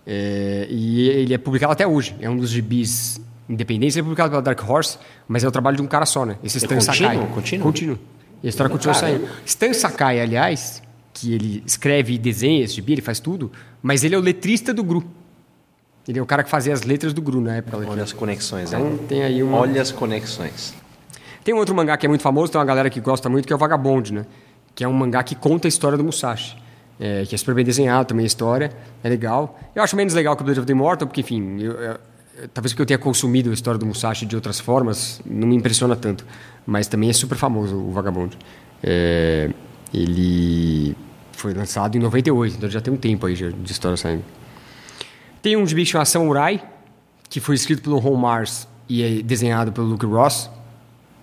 é, 0.08 0.66
e 0.68 1.08
ele 1.08 1.36
é 1.36 1.38
publicado 1.38 1.72
até 1.72 1.86
hoje. 1.86 2.16
É 2.20 2.28
um 2.28 2.36
dos 2.36 2.50
gibis 2.50 3.22
independentes. 3.48 3.96
Ele 3.96 4.02
é 4.02 4.04
publicado 4.04 4.32
pela 4.32 4.42
Dark 4.42 4.68
Horse, 4.68 4.98
mas 5.28 5.44
é 5.44 5.48
o 5.48 5.52
trabalho 5.52 5.78
de 5.78 5.84
um 5.84 5.88
cara 5.88 6.08
só, 6.08 6.26
né? 6.26 6.36
Esse 6.44 6.58
Stan 6.58 6.76
contínuo? 6.78 6.96
Sakai. 6.96 7.28
Contínuo? 7.28 7.64
Contínuo. 7.64 8.00
E 8.42 8.48
a 8.48 8.50
história 8.50 8.72
continua 8.72 8.96
saindo. 8.96 9.28
Stan 9.46 9.72
Sakai, 9.72 10.20
aliás, 10.20 10.82
que 11.14 11.32
ele 11.32 11.64
escreve 11.64 12.16
e 12.16 12.18
desenha 12.18 12.64
esse 12.64 12.74
gibi, 12.74 12.94
ele 12.94 13.02
faz 13.02 13.20
tudo, 13.20 13.52
mas 13.84 14.04
ele 14.04 14.16
é 14.16 14.18
o 14.18 14.22
letrista 14.22 14.74
do 14.74 14.84
Gru. 14.84 15.04
Ele 16.08 16.20
é 16.20 16.22
o 16.22 16.26
cara 16.26 16.44
que 16.44 16.50
fazia 16.50 16.74
as 16.74 16.84
letras 16.84 17.14
do 17.14 17.22
Gru 17.22 17.42
na 17.42 17.56
época. 17.56 17.78
Olha 17.78 18.04
as 18.04 18.14
conexões, 18.14 18.72
Então 18.72 18.90
né? 18.92 19.00
tem 19.08 19.24
aí 19.24 19.42
uma... 19.42 19.58
Olha 19.58 19.82
as 19.82 19.92
conexões. 19.92 20.74
Tem 21.44 21.54
um 21.54 21.58
outro 21.58 21.74
mangá 21.76 21.98
que 21.98 22.06
é 22.06 22.10
muito 22.10 22.22
famoso, 22.22 22.52
tem 22.52 22.60
uma 22.60 22.66
galera 22.66 22.90
que 22.90 23.00
gosta 23.00 23.28
muito, 23.30 23.46
que 23.48 23.54
é 23.54 23.56
o 23.56 23.60
Vagabond, 23.60 24.14
né? 24.14 24.26
Que 24.76 24.84
é 24.84 24.88
um 24.88 24.94
mangá 24.94 25.24
que 25.24 25.36
conta 25.36 25.68
a 25.68 25.70
história 25.70 25.98
do 25.98 26.04
Musashi. 26.04 26.56
É, 27.00 27.26
que 27.26 27.36
é 27.36 27.38
super 27.38 27.54
bem 27.54 27.66
desenhado 27.66 28.08
também 28.08 28.24
a 28.24 28.28
história, 28.28 28.72
é 29.04 29.10
legal. 29.10 29.60
Eu 29.76 29.84
acho 29.84 29.96
menos 29.98 30.14
legal 30.14 30.34
que 30.36 30.42
o 30.42 30.46
Blade 30.46 30.60
of 30.62 30.66
the 30.66 30.72
Immortal, 30.72 31.08
porque, 31.08 31.20
enfim, 31.22 31.58
eu- 31.60 31.74
eu- 31.74 31.98
talvez 32.54 32.72
porque 32.72 32.84
eu 32.84 32.86
tenha 32.86 32.98
consumido 32.98 33.50
a 33.50 33.54
história 33.54 33.78
do 33.78 33.86
Musashi 33.86 34.26
de 34.26 34.34
outras 34.36 34.60
formas, 34.62 35.20
não 35.26 35.46
me 35.48 35.56
impressiona 35.58 35.96
tanto. 35.96 36.26
Mas 36.66 36.88
também 36.88 37.10
é 37.10 37.14
super 37.14 37.38
famoso 37.38 37.76
o 37.76 37.92
Vagabond. 37.92 38.38
É, 38.82 39.50
ele 39.94 40.96
foi 41.34 41.54
lançado 41.54 41.96
em 41.98 42.00
98, 42.00 42.56
então 42.58 42.70
já 42.70 42.80
tem 42.80 42.94
um 42.94 42.98
tempo 42.98 43.26
aí 43.26 43.34
de 43.36 43.72
história 43.72 43.98
saindo. 43.98 44.24
Tem 45.46 45.56
um 45.56 45.64
gibi 45.64 45.84
que 45.84 45.92
chama 45.92 46.04
Samurai, 46.06 46.60
que 47.30 47.40
foi 47.40 47.54
escrito 47.54 47.84
pelo 47.84 48.00
Ron 48.00 48.16
Mars 48.16 48.68
e 48.90 49.04
é 49.04 49.22
desenhado 49.22 49.72
pelo 49.72 49.86
Luke 49.86 50.04
Ross, 50.04 50.50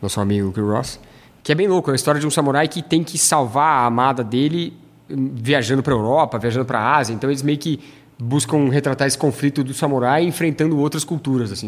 nosso 0.00 0.20
amigo 0.20 0.46
Luke 0.46 0.60
Ross, 0.60 1.00
que 1.42 1.50
é 1.50 1.56
bem 1.56 1.66
louco. 1.66 1.90
É 1.90 1.92
a 1.92 1.96
história 1.96 2.20
de 2.20 2.26
um 2.28 2.30
samurai 2.30 2.68
que 2.68 2.84
tem 2.84 3.02
que 3.02 3.18
salvar 3.18 3.82
a 3.82 3.86
amada 3.86 4.22
dele 4.22 4.78
hum, 5.10 5.32
viajando 5.34 5.82
para 5.82 5.92
Europa, 5.92 6.38
viajando 6.38 6.64
para 6.64 6.78
a 6.78 6.98
Ásia. 6.98 7.12
Então 7.12 7.28
eles 7.30 7.42
meio 7.42 7.58
que 7.58 7.80
buscam 8.16 8.68
retratar 8.68 9.08
esse 9.08 9.18
conflito 9.18 9.64
do 9.64 9.74
samurai 9.74 10.22
enfrentando 10.22 10.78
outras 10.78 11.02
culturas, 11.02 11.50
assim. 11.50 11.66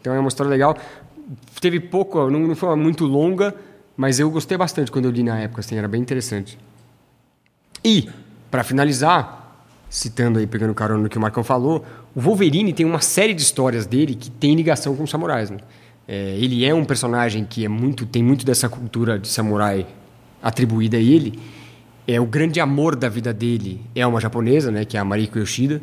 Então 0.00 0.14
é 0.14 0.18
uma 0.18 0.28
história 0.28 0.48
legal. 0.48 0.74
Teve 1.60 1.80
pouco, 1.80 2.30
não, 2.30 2.40
não 2.40 2.56
foi 2.56 2.74
muito 2.76 3.04
longa, 3.04 3.54
mas 3.94 4.18
eu 4.18 4.30
gostei 4.30 4.56
bastante 4.56 4.90
quando 4.90 5.04
eu 5.04 5.10
li 5.10 5.22
na 5.22 5.38
época, 5.38 5.60
assim, 5.60 5.76
era 5.76 5.86
bem 5.86 6.00
interessante. 6.00 6.58
E, 7.84 8.08
para 8.50 8.64
finalizar, 8.64 9.43
citando 9.94 10.40
aí, 10.40 10.46
pegando 10.46 10.74
carona 10.74 11.04
no 11.04 11.08
que 11.08 11.16
o 11.16 11.20
Marcão 11.20 11.44
falou, 11.44 11.84
o 12.16 12.20
Wolverine 12.20 12.72
tem 12.72 12.84
uma 12.84 13.00
série 13.00 13.32
de 13.32 13.40
histórias 13.40 13.86
dele 13.86 14.16
que 14.16 14.28
tem 14.28 14.56
ligação 14.56 14.96
com 14.96 15.04
os 15.04 15.10
samurais. 15.10 15.50
Né? 15.50 15.58
É, 16.08 16.36
ele 16.36 16.64
é 16.64 16.74
um 16.74 16.84
personagem 16.84 17.44
que 17.44 17.64
é 17.64 17.68
muito, 17.68 18.04
tem 18.04 18.20
muito 18.20 18.44
dessa 18.44 18.68
cultura 18.68 19.20
de 19.20 19.28
samurai 19.28 19.86
atribuída 20.42 20.96
a 20.96 21.00
ele. 21.00 21.38
É 22.08 22.20
o 22.20 22.26
grande 22.26 22.58
amor 22.58 22.96
da 22.96 23.08
vida 23.08 23.32
dele 23.32 23.80
é 23.94 24.04
uma 24.04 24.20
japonesa, 24.20 24.72
né, 24.72 24.84
que 24.84 24.96
é 24.96 25.00
a 25.00 25.04
Mariko 25.04 25.38
Yoshida. 25.38 25.80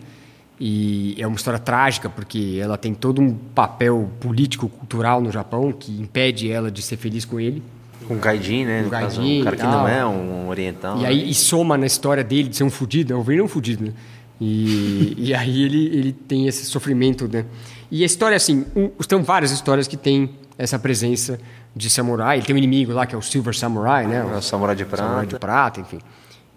E 0.59 1.15
é 1.17 1.25
uma 1.25 1.37
história 1.37 1.57
trágica 1.57 2.09
porque 2.09 2.59
ela 2.61 2.77
tem 2.77 2.93
todo 2.93 3.21
um 3.21 3.33
papel 3.33 4.11
político, 4.19 4.67
cultural 4.67 5.21
no 5.21 5.31
Japão 5.31 5.71
que 5.71 5.89
impede 6.01 6.51
ela 6.51 6.69
de 6.69 6.81
ser 6.81 6.97
feliz 6.97 7.23
com 7.23 7.39
ele. 7.39 7.63
Com 8.07 8.15
o 8.15 8.17
Gaidin, 8.17 8.65
né? 8.65 8.77
Com 8.77 8.81
No 8.83 8.87
o 8.87 8.91
caso, 8.91 9.21
um 9.21 9.43
cara 9.43 9.55
e 9.55 9.59
que 9.59 9.65
não 9.65 9.87
é 9.87 10.05
um 10.05 10.47
oriental. 10.49 10.97
E 10.97 11.01
né? 11.01 11.07
aí 11.09 11.29
e 11.29 11.33
soma 11.33 11.77
na 11.77 11.85
história 11.85 12.23
dele 12.23 12.49
de 12.49 12.55
ser 12.57 12.63
um 12.63 12.69
fudido, 12.69 13.09
né? 13.09 13.15
o 13.15 13.17
Wolverine 13.17 13.41
é 13.41 13.45
um 13.45 13.47
fudido, 13.47 13.85
né? 13.85 13.91
E, 14.39 15.13
e 15.29 15.33
aí 15.33 15.63
ele, 15.63 15.85
ele 15.87 16.11
tem 16.13 16.47
esse 16.47 16.65
sofrimento, 16.65 17.27
né? 17.31 17.45
E 17.91 18.03
a 18.03 18.05
história, 18.05 18.35
assim, 18.37 18.65
um, 18.75 18.87
tem 18.89 19.21
várias 19.21 19.51
histórias 19.51 19.87
que 19.87 19.97
tem 19.97 20.31
essa 20.57 20.77
presença 20.79 21.39
de 21.75 21.89
samurai. 21.89 22.37
Ele 22.37 22.45
tem 22.45 22.55
um 22.55 22.57
inimigo 22.57 22.91
lá 22.93 23.05
que 23.05 23.13
é 23.15 23.17
o 23.17 23.21
Silver 23.21 23.55
Samurai, 23.55 24.05
né? 24.07 24.25
É 24.33 24.37
o 24.37 24.41
Samurai 24.41 24.75
de 24.75 24.85
Prata. 24.85 25.03
Samurai 25.03 25.25
de 25.25 25.39
prata, 25.39 25.79
enfim. 25.81 25.99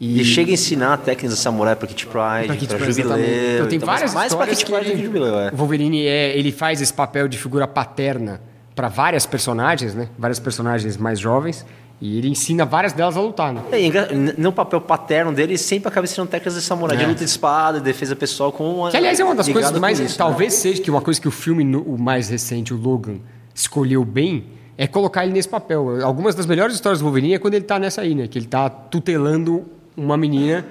E 0.01 0.15
ele 0.17 0.25
chega 0.25 0.51
a 0.51 0.55
ensinar 0.55 0.97
técnicas 0.99 1.37
de 1.37 1.43
samurai 1.43 1.77
pra 1.77 1.87
Kit 1.87 2.05
Pride, 2.07 2.15
Pra 2.17 2.47
pra, 2.47 2.57
Kid 2.57 2.75
Pride. 2.75 2.93
Jubileu. 3.03 3.55
Então 3.55 3.67
tem 3.69 3.77
Então, 3.77 3.87
várias 3.87 4.13
mais 4.13 4.35
pra 4.35 4.45
histórias 4.53 4.59
Kit 4.59 4.67
que 4.67 4.73
Pride 4.73 4.87
do 4.87 4.93
ele- 4.93 5.01
que 5.01 5.07
Jubileu, 5.07 5.39
é. 5.39 5.51
O 5.53 5.57
Wolverine 5.57 6.05
é, 6.07 6.37
ele 6.37 6.51
faz 6.51 6.81
esse 6.83 6.93
papel 6.93 7.29
de 7.29 7.39
figura 7.39 7.67
paterna 7.69 8.41
para 8.75 8.89
várias 8.89 9.27
personagens, 9.27 9.95
né? 9.95 10.09
Várias 10.19 10.39
personagens 10.39 10.97
mais 10.97 11.19
jovens 11.21 11.65
e 12.01 12.19
ele 12.19 12.29
ensina 12.29 12.65
várias 12.65 12.93
delas 12.93 13.17
a 13.17 13.21
lutar, 13.21 13.53
né? 13.53 13.63
É, 13.73 14.15
no 14.37 14.53
papel 14.53 14.81
paterno 14.81 15.33
dele, 15.33 15.53
ele 15.53 15.59
sempre 15.59 15.89
acaba 15.89 16.05
ensinando 16.05 16.31
técnicas 16.31 16.55
de 16.55 16.63
samurai, 16.63 16.97
de 16.97 17.05
É. 17.05 17.07
luta 17.07 17.21
de 17.21 17.25
espada, 17.25 17.79
de 17.79 17.85
defesa 17.85 18.17
pessoal 18.17 18.53
com 18.53 18.69
uma. 18.69 18.91
Que 18.91 18.97
aliás 18.97 19.19
é 19.21 19.25
uma 19.25 19.35
das 19.35 19.49
coisas 19.49 19.79
mais. 19.79 20.01
isso, 20.01 20.13
né? 20.13 20.19
talvez 20.19 20.55
seja 20.55 20.83
que 20.83 20.91
uma 20.91 21.01
coisa 21.01 21.21
que 21.21 21.29
o 21.29 21.31
filme 21.31 21.77
o 21.77 21.97
mais 21.97 22.29
recente, 22.29 22.75
o 22.75 22.77
Logan, 22.77 23.19
escolheu 23.55 24.05
bem 24.05 24.45
é 24.77 24.87
colocar 24.89 25.25
ele 25.25 25.33
nesse 25.33 25.49
papel. 25.49 26.05
Algumas 26.05 26.35
das 26.35 26.47
melhores 26.47 26.75
histórias 26.75 26.99
do 26.99 27.05
Wolverine 27.05 27.35
é 27.35 27.39
quando 27.39 27.55
ele 27.55 27.65
tá 27.65 27.79
nessa 27.79 28.01
aí, 28.03 28.15
né? 28.15 28.27
Que 28.27 28.39
ele 28.39 28.47
tá 28.47 28.69
tutelando 28.69 29.65
uma 29.97 30.17
menina 30.17 30.67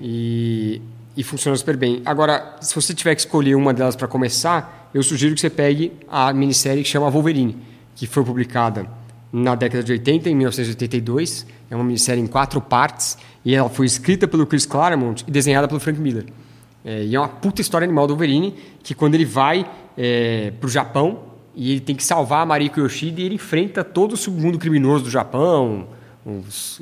e, 0.00 0.82
e 1.16 1.22
funciona 1.22 1.56
super 1.56 1.76
bem. 1.76 2.02
Agora, 2.04 2.56
se 2.60 2.74
você 2.74 2.92
tiver 2.92 3.14
que 3.14 3.20
escolher 3.20 3.54
uma 3.54 3.72
delas 3.72 3.94
para 3.96 4.08
começar, 4.08 4.77
eu 4.94 5.02
sugiro 5.02 5.34
que 5.34 5.40
você 5.40 5.50
pegue 5.50 5.92
a 6.08 6.32
minissérie 6.32 6.82
que 6.82 6.88
chama 6.88 7.10
Wolverine, 7.10 7.56
que 7.94 8.06
foi 8.06 8.24
publicada 8.24 8.86
na 9.32 9.54
década 9.54 9.82
de 9.84 9.92
80, 9.92 10.30
em 10.30 10.34
1982. 10.34 11.46
É 11.70 11.74
uma 11.74 11.84
minissérie 11.84 12.22
em 12.22 12.26
quatro 12.26 12.60
partes 12.60 13.18
e 13.44 13.54
ela 13.54 13.68
foi 13.68 13.86
escrita 13.86 14.26
pelo 14.26 14.46
Chris 14.46 14.64
Claremont 14.66 15.24
e 15.26 15.30
desenhada 15.30 15.68
pelo 15.68 15.78
Frank 15.80 16.00
Miller. 16.00 16.26
É, 16.84 17.04
e 17.04 17.14
é 17.14 17.18
uma 17.20 17.28
puta 17.28 17.60
história 17.60 17.84
animal 17.84 18.06
do 18.06 18.14
Wolverine, 18.14 18.54
que 18.82 18.94
quando 18.94 19.14
ele 19.14 19.24
vai 19.24 19.68
é, 19.96 20.52
pro 20.60 20.68
Japão 20.68 21.24
e 21.54 21.72
ele 21.72 21.80
tem 21.80 21.94
que 21.96 22.04
salvar 22.04 22.42
a 22.42 22.46
Mariko 22.46 22.80
Yoshida 22.80 23.20
e 23.20 23.24
ele 23.24 23.34
enfrenta 23.34 23.82
todo 23.84 24.12
o 24.12 24.16
submundo 24.16 24.58
criminoso 24.58 25.04
do 25.04 25.10
Japão, 25.10 25.88
os- 26.24 26.80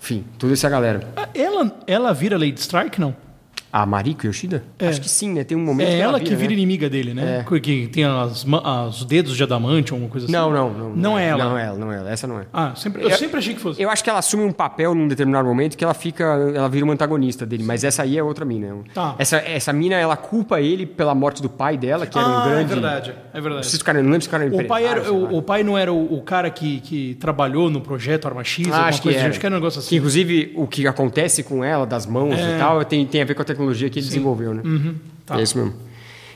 enfim, 0.00 0.24
toda 0.38 0.52
essa 0.52 0.68
galera. 0.70 1.12
Ela, 1.34 1.76
ela 1.86 2.12
vira 2.14 2.38
Lady 2.38 2.60
Strike, 2.60 3.00
não? 3.00 3.14
A 3.76 3.84
Mariko 3.84 4.26
Yoshida? 4.26 4.62
É. 4.78 4.88
Acho 4.88 5.02
que 5.02 5.08
sim, 5.08 5.34
né? 5.34 5.44
Tem 5.44 5.54
um 5.54 5.60
momento 5.60 5.88
É 5.88 5.96
que 5.96 6.00
ela 6.00 6.18
que 6.18 6.24
vira, 6.30 6.38
vira 6.38 6.48
né? 6.48 6.54
inimiga 6.54 6.88
dele, 6.88 7.12
né? 7.12 7.44
Que 7.62 7.86
tem 7.88 8.04
as, 8.04 8.46
os 8.88 9.04
dedos 9.04 9.36
de 9.36 9.42
adamante 9.42 9.92
alguma 9.92 10.08
coisa 10.08 10.24
assim. 10.24 10.32
Não, 10.32 10.50
não, 10.50 10.72
não. 10.72 10.96
Não 10.96 11.18
é 11.18 11.26
ela. 11.28 11.44
Não 11.44 11.58
é 11.58 11.66
ela, 11.66 11.78
não 11.78 11.92
é 11.92 11.96
ela. 11.98 12.10
Essa 12.10 12.26
não 12.26 12.40
é. 12.40 12.46
Ah, 12.52 12.72
sempre, 12.74 13.02
eu, 13.02 13.10
sempre 13.10 13.38
achei 13.38 13.52
que 13.54 13.60
fosse. 13.60 13.82
Eu 13.82 13.90
acho 13.90 14.02
que 14.02 14.08
ela 14.08 14.18
assume 14.18 14.44
um 14.44 14.52
papel 14.52 14.94
num 14.94 15.06
determinado 15.06 15.46
momento 15.46 15.76
que 15.76 15.84
ela 15.84 15.92
fica, 15.92 16.24
ela 16.24 16.70
vira 16.70 16.84
uma 16.86 16.94
antagonista 16.94 17.44
dele, 17.44 17.64
mas 17.64 17.84
essa 17.84 18.02
aí 18.02 18.16
é 18.16 18.22
outra 18.22 18.46
mina. 18.46 18.78
Tá. 18.94 19.14
Essa, 19.18 19.36
essa 19.38 19.74
mina, 19.74 19.96
ela 19.96 20.16
culpa 20.16 20.58
ele 20.58 20.86
pela 20.86 21.14
morte 21.14 21.42
do 21.42 21.50
pai 21.50 21.76
dela, 21.76 22.06
que 22.06 22.18
era 22.18 22.26
um 22.26 22.32
ah, 22.38 22.44
grande. 22.48 22.62
é 22.72 22.74
verdade. 22.74 23.10
É 23.10 23.36
Não 23.36 23.42
verdade. 23.42 23.66
sei 23.66 23.76
se 23.76 23.82
o 23.82 23.84
cara, 23.84 23.98
não 24.02 24.06
lembro 24.10 24.22
se 24.22 24.28
o 24.28 24.30
cara 24.30 24.44
era 24.46 24.54
O 24.56 24.64
pai, 24.64 24.84
era, 24.86 25.12
o, 25.12 25.36
o 25.36 25.42
pai 25.42 25.62
não 25.62 25.76
era 25.76 25.92
o, 25.92 26.14
o 26.16 26.22
cara 26.22 26.48
que, 26.48 26.80
que 26.80 27.14
trabalhou 27.20 27.68
no 27.68 27.82
projeto 27.82 28.26
Arma 28.26 28.42
X, 28.42 28.66
Ah, 28.72 28.86
acho 28.86 29.02
que 29.02 29.08
coisa 29.08 29.18
assim? 29.18 29.24
era. 29.24 29.30
Acho 29.32 29.40
que 29.40 29.46
era 29.46 29.54
um 29.54 29.58
negócio 29.58 29.80
Que, 29.82 29.86
assim. 29.86 29.96
inclusive, 29.96 30.52
o 30.56 30.66
que 30.66 30.86
acontece 30.86 31.42
com 31.42 31.62
ela, 31.62 31.84
das 31.86 32.06
mãos 32.06 32.38
e 32.38 32.58
tal, 32.58 32.82
tem, 32.86 33.04
tem 33.04 33.20
a 33.20 33.24
ver 33.26 33.34
com 33.34 33.42
a 33.42 33.44
tecnologia 33.44 33.65
que 33.74 33.98
ele 33.98 34.06
desenvolveu, 34.06 34.54
né? 34.54 34.62
tá. 35.24 35.38
É 35.38 35.42
isso 35.42 35.58
mesmo. 35.58 35.74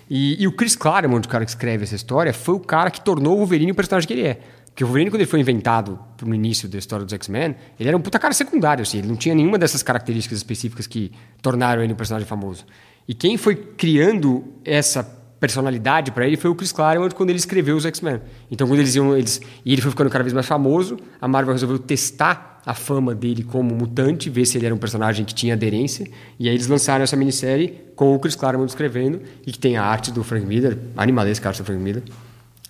E, 0.08 0.42
e 0.42 0.46
o 0.48 0.52
Chris 0.52 0.74
Claremont, 0.74 1.24
o 1.24 1.28
cara 1.28 1.44
que 1.44 1.50
escreve 1.50 1.84
essa 1.84 1.94
história, 1.94 2.34
foi 2.34 2.54
o 2.56 2.60
cara 2.60 2.90
que 2.90 3.00
tornou 3.00 3.34
o 3.34 3.36
Wolverine 3.38 3.70
o 3.70 3.74
personagem 3.74 4.08
que 4.08 4.12
ele 4.12 4.26
é. 4.26 4.40
Porque 4.66 4.82
o 4.82 4.86
Wolverine, 4.88 5.10
quando 5.10 5.20
ele 5.20 5.30
foi 5.30 5.38
inventado 5.40 5.98
no 6.22 6.34
início 6.34 6.68
da 6.68 6.78
história 6.78 7.04
dos 7.04 7.12
X-Men, 7.14 7.54
ele 7.78 7.88
era 7.88 7.96
um 7.96 8.00
puta 8.00 8.18
cara 8.18 8.34
secundário, 8.34 8.82
assim. 8.82 8.98
Ele 8.98 9.08
não 9.08 9.16
tinha 9.16 9.34
nenhuma 9.34 9.58
dessas 9.58 9.82
características 9.82 10.38
específicas 10.38 10.86
que 10.86 11.12
tornaram 11.40 11.82
ele 11.82 11.92
um 11.92 11.96
personagem 11.96 12.26
famoso. 12.26 12.64
E 13.06 13.14
quem 13.14 13.36
foi 13.36 13.54
criando 13.54 14.44
essa 14.64 15.19
personalidade 15.40 16.12
para 16.12 16.26
ele 16.26 16.36
foi 16.36 16.50
o 16.50 16.54
Chris 16.54 16.70
Claremont 16.70 17.14
quando 17.14 17.30
ele 17.30 17.38
escreveu 17.38 17.76
os 17.76 17.86
X-Men. 17.86 18.20
Então, 18.50 18.68
quando 18.68 18.78
eles 18.78 18.94
iam. 18.94 19.16
Eles, 19.16 19.40
e 19.64 19.72
ele 19.72 19.80
foi 19.80 19.90
ficando 19.90 20.10
cada 20.10 20.22
vez 20.22 20.34
mais 20.34 20.46
famoso, 20.46 20.98
a 21.20 21.26
Marvel 21.26 21.54
resolveu 21.54 21.78
testar 21.78 22.60
a 22.64 22.74
fama 22.74 23.14
dele 23.14 23.42
como 23.42 23.74
mutante, 23.74 24.28
ver 24.28 24.44
se 24.44 24.58
ele 24.58 24.66
era 24.66 24.74
um 24.74 24.78
personagem 24.78 25.24
que 25.24 25.34
tinha 25.34 25.54
aderência. 25.54 26.06
E 26.38 26.48
aí 26.48 26.54
eles 26.54 26.66
lançaram 26.66 27.02
essa 27.02 27.16
minissérie 27.16 27.80
com 27.96 28.14
o 28.14 28.18
Chris 28.18 28.36
Claremont 28.36 28.68
escrevendo, 28.68 29.20
e 29.46 29.50
que 29.50 29.58
tem 29.58 29.78
a 29.78 29.82
arte 29.82 30.12
do 30.12 30.22
Frank 30.22 30.44
Miller, 30.46 30.76
animalesca 30.96 31.48
a 31.48 31.50
arte 31.50 31.62
do 31.62 31.64
Frank 31.64 31.80
Miller. 31.80 32.02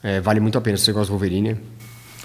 É, 0.03 0.21
vale 0.21 0.41
muito 0.41 0.57
a 0.57 0.61
pena 0.61 0.77
se 0.77 0.85
você 0.85 0.93
gosta 0.93 1.09
do 1.09 1.19
Wolverine. 1.19 1.57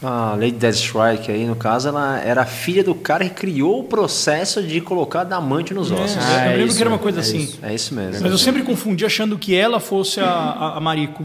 A 0.01 0.31
Lady 0.35 0.51
Deathstrike 0.51 1.31
aí, 1.31 1.45
no 1.45 1.55
caso, 1.55 1.88
ela 1.88 2.19
era 2.19 2.41
a 2.41 2.45
filha 2.45 2.84
do 2.84 2.93
cara 2.93 3.23
que 3.23 3.34
criou 3.34 3.80
o 3.80 3.84
processo 3.85 4.61
de 4.61 4.81
colocar 4.81 5.23
diamante 5.23 5.73
nos 5.73 5.89
ossos. 5.89 6.17
É, 6.17 6.19
eu 6.19 6.39
é 6.39 6.47
lembro 6.49 6.67
isso, 6.67 6.76
que 6.77 6.84
era 6.84 6.89
uma 6.89 6.97
é 6.97 7.01
coisa 7.01 7.19
assim. 7.22 7.53
É 7.61 7.73
isso 7.73 7.95
mesmo. 7.95 8.22
Mas 8.22 8.31
eu 8.31 8.38
sempre 8.38 8.61
confundi 8.63 9.05
achando 9.05 9.38
que 9.38 9.55
ela 9.55 9.80
fosse 9.80 10.19
a, 10.19 10.26
a, 10.27 10.77
a 10.77 10.81
Mariko. 10.81 11.23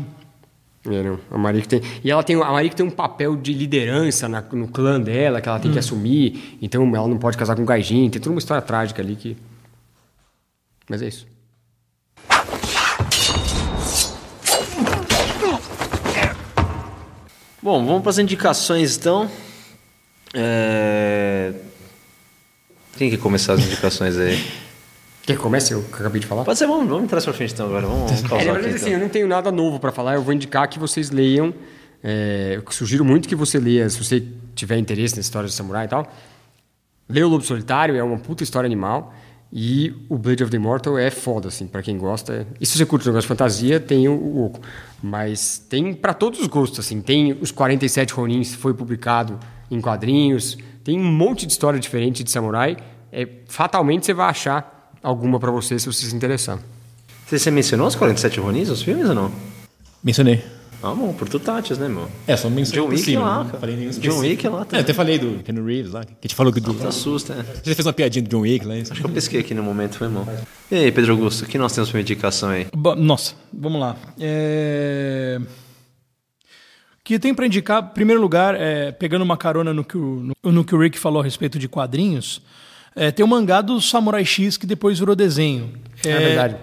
É, 0.86 1.02
não. 1.02 1.18
A 1.30 1.36
Marico 1.36 1.68
tem. 1.68 1.82
E 2.02 2.10
ela 2.10 2.22
tem, 2.22 2.36
a 2.36 2.52
Marico 2.52 2.76
tem 2.76 2.86
um 2.86 2.90
papel 2.90 3.36
de 3.36 3.52
liderança 3.52 4.28
na- 4.28 4.40
no 4.52 4.68
clã 4.68 5.00
dela, 5.00 5.40
que 5.40 5.48
ela 5.48 5.58
tem 5.58 5.72
que 5.72 5.78
assumir. 5.78 6.56
Então 6.62 6.84
ela 6.94 7.08
não 7.08 7.18
pode 7.18 7.36
casar 7.36 7.56
com 7.56 7.62
um 7.62 7.66
gaijin. 7.66 8.08
Tem 8.08 8.20
toda 8.20 8.34
uma 8.34 8.38
história 8.38 8.62
trágica 8.62 9.02
ali 9.02 9.16
que. 9.16 9.36
Mas 10.88 11.02
é 11.02 11.08
isso. 11.08 11.26
Bom, 17.62 17.84
vamos 17.84 18.02
para 18.02 18.10
as 18.10 18.18
indicações 18.18 18.96
então. 18.96 19.30
É... 20.32 21.52
Quem 22.96 23.10
que 23.10 23.18
começar 23.18 23.54
as 23.54 23.60
indicações 23.60 24.16
aí? 24.16 24.36
Quer 25.22 25.36
que 25.36 25.42
comece? 25.42 25.72
Eu 25.72 25.84
acabei 25.92 26.20
de 26.20 26.26
falar. 26.26 26.44
Pode 26.44 26.58
ser, 26.58 26.66
vamos, 26.66 26.88
vamos 26.88 27.04
entrar 27.04 27.20
pra 27.20 27.32
frente 27.32 27.52
então 27.52 27.66
agora. 27.66 27.86
Vamos, 27.86 28.10
vamos 28.10 28.32
É, 28.32 28.36
aqui, 28.36 28.44
verdade, 28.44 28.66
então. 28.68 28.76
assim, 28.76 28.90
eu 28.90 28.98
não 28.98 29.08
tenho 29.08 29.28
nada 29.28 29.52
novo 29.52 29.78
para 29.78 29.92
falar. 29.92 30.14
Eu 30.14 30.22
vou 30.22 30.32
indicar 30.32 30.66
que 30.68 30.78
vocês 30.78 31.10
leiam. 31.10 31.52
É, 32.02 32.54
eu 32.56 32.72
sugiro 32.72 33.04
muito 33.04 33.28
que 33.28 33.36
você 33.36 33.58
leia, 33.58 33.88
se 33.90 34.02
você 34.02 34.24
tiver 34.54 34.78
interesse 34.78 35.14
na 35.16 35.20
história 35.20 35.46
do 35.46 35.52
samurai 35.52 35.84
e 35.84 35.88
tal. 35.88 36.10
Leia 37.08 37.26
o 37.26 37.30
Lobo 37.30 37.44
Solitário, 37.44 37.94
é 37.94 38.02
uma 38.02 38.18
puta 38.18 38.42
história 38.42 38.66
animal. 38.66 39.12
E 39.52 39.92
o 40.08 40.16
Blade 40.16 40.44
of 40.44 40.50
the 40.50 40.56
Immortal 40.56 40.96
é 40.96 41.10
foda, 41.10 41.48
assim, 41.48 41.66
pra 41.66 41.82
quem 41.82 41.98
gosta. 41.98 42.46
E 42.60 42.66
se 42.66 42.78
você 42.78 42.86
curte 42.86 43.06
o 43.06 43.10
negócio 43.10 43.22
de 43.22 43.28
fantasia, 43.28 43.80
tem 43.80 44.08
o, 44.08 44.12
o 44.12 44.46
Oco. 44.46 44.60
Mas 45.02 45.58
tem 45.68 45.92
pra 45.92 46.14
todos 46.14 46.40
os 46.40 46.46
gostos, 46.46 46.78
assim. 46.78 47.00
Tem 47.00 47.32
os 47.40 47.50
47 47.50 48.14
Ronins, 48.14 48.54
foi 48.54 48.72
publicado 48.74 49.40
em 49.68 49.80
quadrinhos. 49.80 50.56
Tem 50.84 50.98
um 50.98 51.12
monte 51.12 51.46
de 51.46 51.52
história 51.52 51.80
diferente 51.80 52.22
de 52.22 52.30
samurai. 52.30 52.76
É, 53.10 53.26
fatalmente 53.48 54.06
você 54.06 54.14
vai 54.14 54.28
achar 54.28 54.92
alguma 55.02 55.40
pra 55.40 55.50
você 55.50 55.78
se 55.78 55.86
você 55.86 56.06
se 56.06 56.14
interessar. 56.14 56.60
Você, 57.26 57.38
você 57.38 57.50
mencionou 57.50 57.88
os 57.88 57.96
47 57.96 58.38
Ronins, 58.38 58.68
os 58.68 58.82
filmes 58.82 59.08
ou 59.08 59.14
não? 59.14 59.32
Mencionei. 60.02 60.44
Ah, 60.82 60.94
bom, 60.94 61.12
por 61.12 61.28
Tutatis, 61.28 61.76
né, 61.78 61.88
meu? 61.88 62.08
É, 62.26 62.36
só 62.36 62.48
mencionei 62.48 62.80
John 62.82 62.88
por 62.88 62.94
Wick 62.94 63.04
cima. 63.04 63.22
lá, 63.22 63.38
não 63.38 63.46
cara. 63.46 63.58
Falei 63.58 63.76
nenhum 63.76 63.90
John 63.90 63.98
específico. 63.98 64.20
Wick 64.22 64.48
lá 64.48 64.60
É, 64.60 64.64
também. 64.64 64.80
até 64.80 64.92
falei 64.94 65.18
do 65.18 65.42
Ken 65.42 65.52
Reeves 65.62 65.92
lá, 65.92 66.04
que 66.04 66.12
a 66.12 66.16
gente 66.22 66.34
falou 66.34 66.52
que 66.52 66.60
do... 66.60 66.72
Te 66.74 66.86
assusta, 66.86 67.34
né? 67.34 67.44
Você 67.62 67.74
fez 67.74 67.86
uma 67.86 67.92
piadinha 67.92 68.22
do 68.22 68.28
John 68.30 68.40
Wick 68.40 68.64
lá. 68.64 68.76
isso. 68.78 68.92
Acho 68.92 69.00
que 69.02 69.06
eu 69.06 69.12
pesquei 69.12 69.40
aqui 69.40 69.52
no 69.54 69.62
momento, 69.62 69.98
foi 69.98 70.08
mal. 70.08 70.26
E 70.70 70.74
aí, 70.76 70.90
Pedro 70.92 71.12
Augusto, 71.12 71.44
o 71.44 71.46
que 71.46 71.58
nós 71.58 71.72
temos 71.74 71.90
pra 71.90 72.00
indicação 72.00 72.48
aí? 72.48 72.66
Ba- 72.74 72.96
Nossa, 72.96 73.34
vamos 73.52 73.80
lá. 73.80 73.94
É... 74.18 75.38
O 75.40 77.04
que 77.04 77.18
tem 77.18 77.34
para 77.34 77.46
indicar, 77.46 77.82
em 77.82 77.94
primeiro 77.94 78.20
lugar, 78.20 78.54
é, 78.54 78.92
pegando 78.92 79.22
uma 79.22 79.36
carona 79.36 79.74
no 79.74 79.84
que, 79.84 79.96
o, 79.96 80.32
no, 80.44 80.52
no 80.52 80.64
que 80.64 80.74
o 80.74 80.78
Rick 80.78 80.98
falou 80.98 81.20
a 81.20 81.24
respeito 81.24 81.58
de 81.58 81.66
quadrinhos, 81.68 82.40
é, 82.94 83.10
tem 83.10 83.24
o 83.24 83.28
mangá 83.28 83.60
do 83.60 83.80
Samurai 83.80 84.24
X 84.24 84.56
que 84.56 84.66
depois 84.66 84.98
virou 84.98 85.16
desenho. 85.16 85.72
É, 86.04 86.18
verdade. 86.18 86.56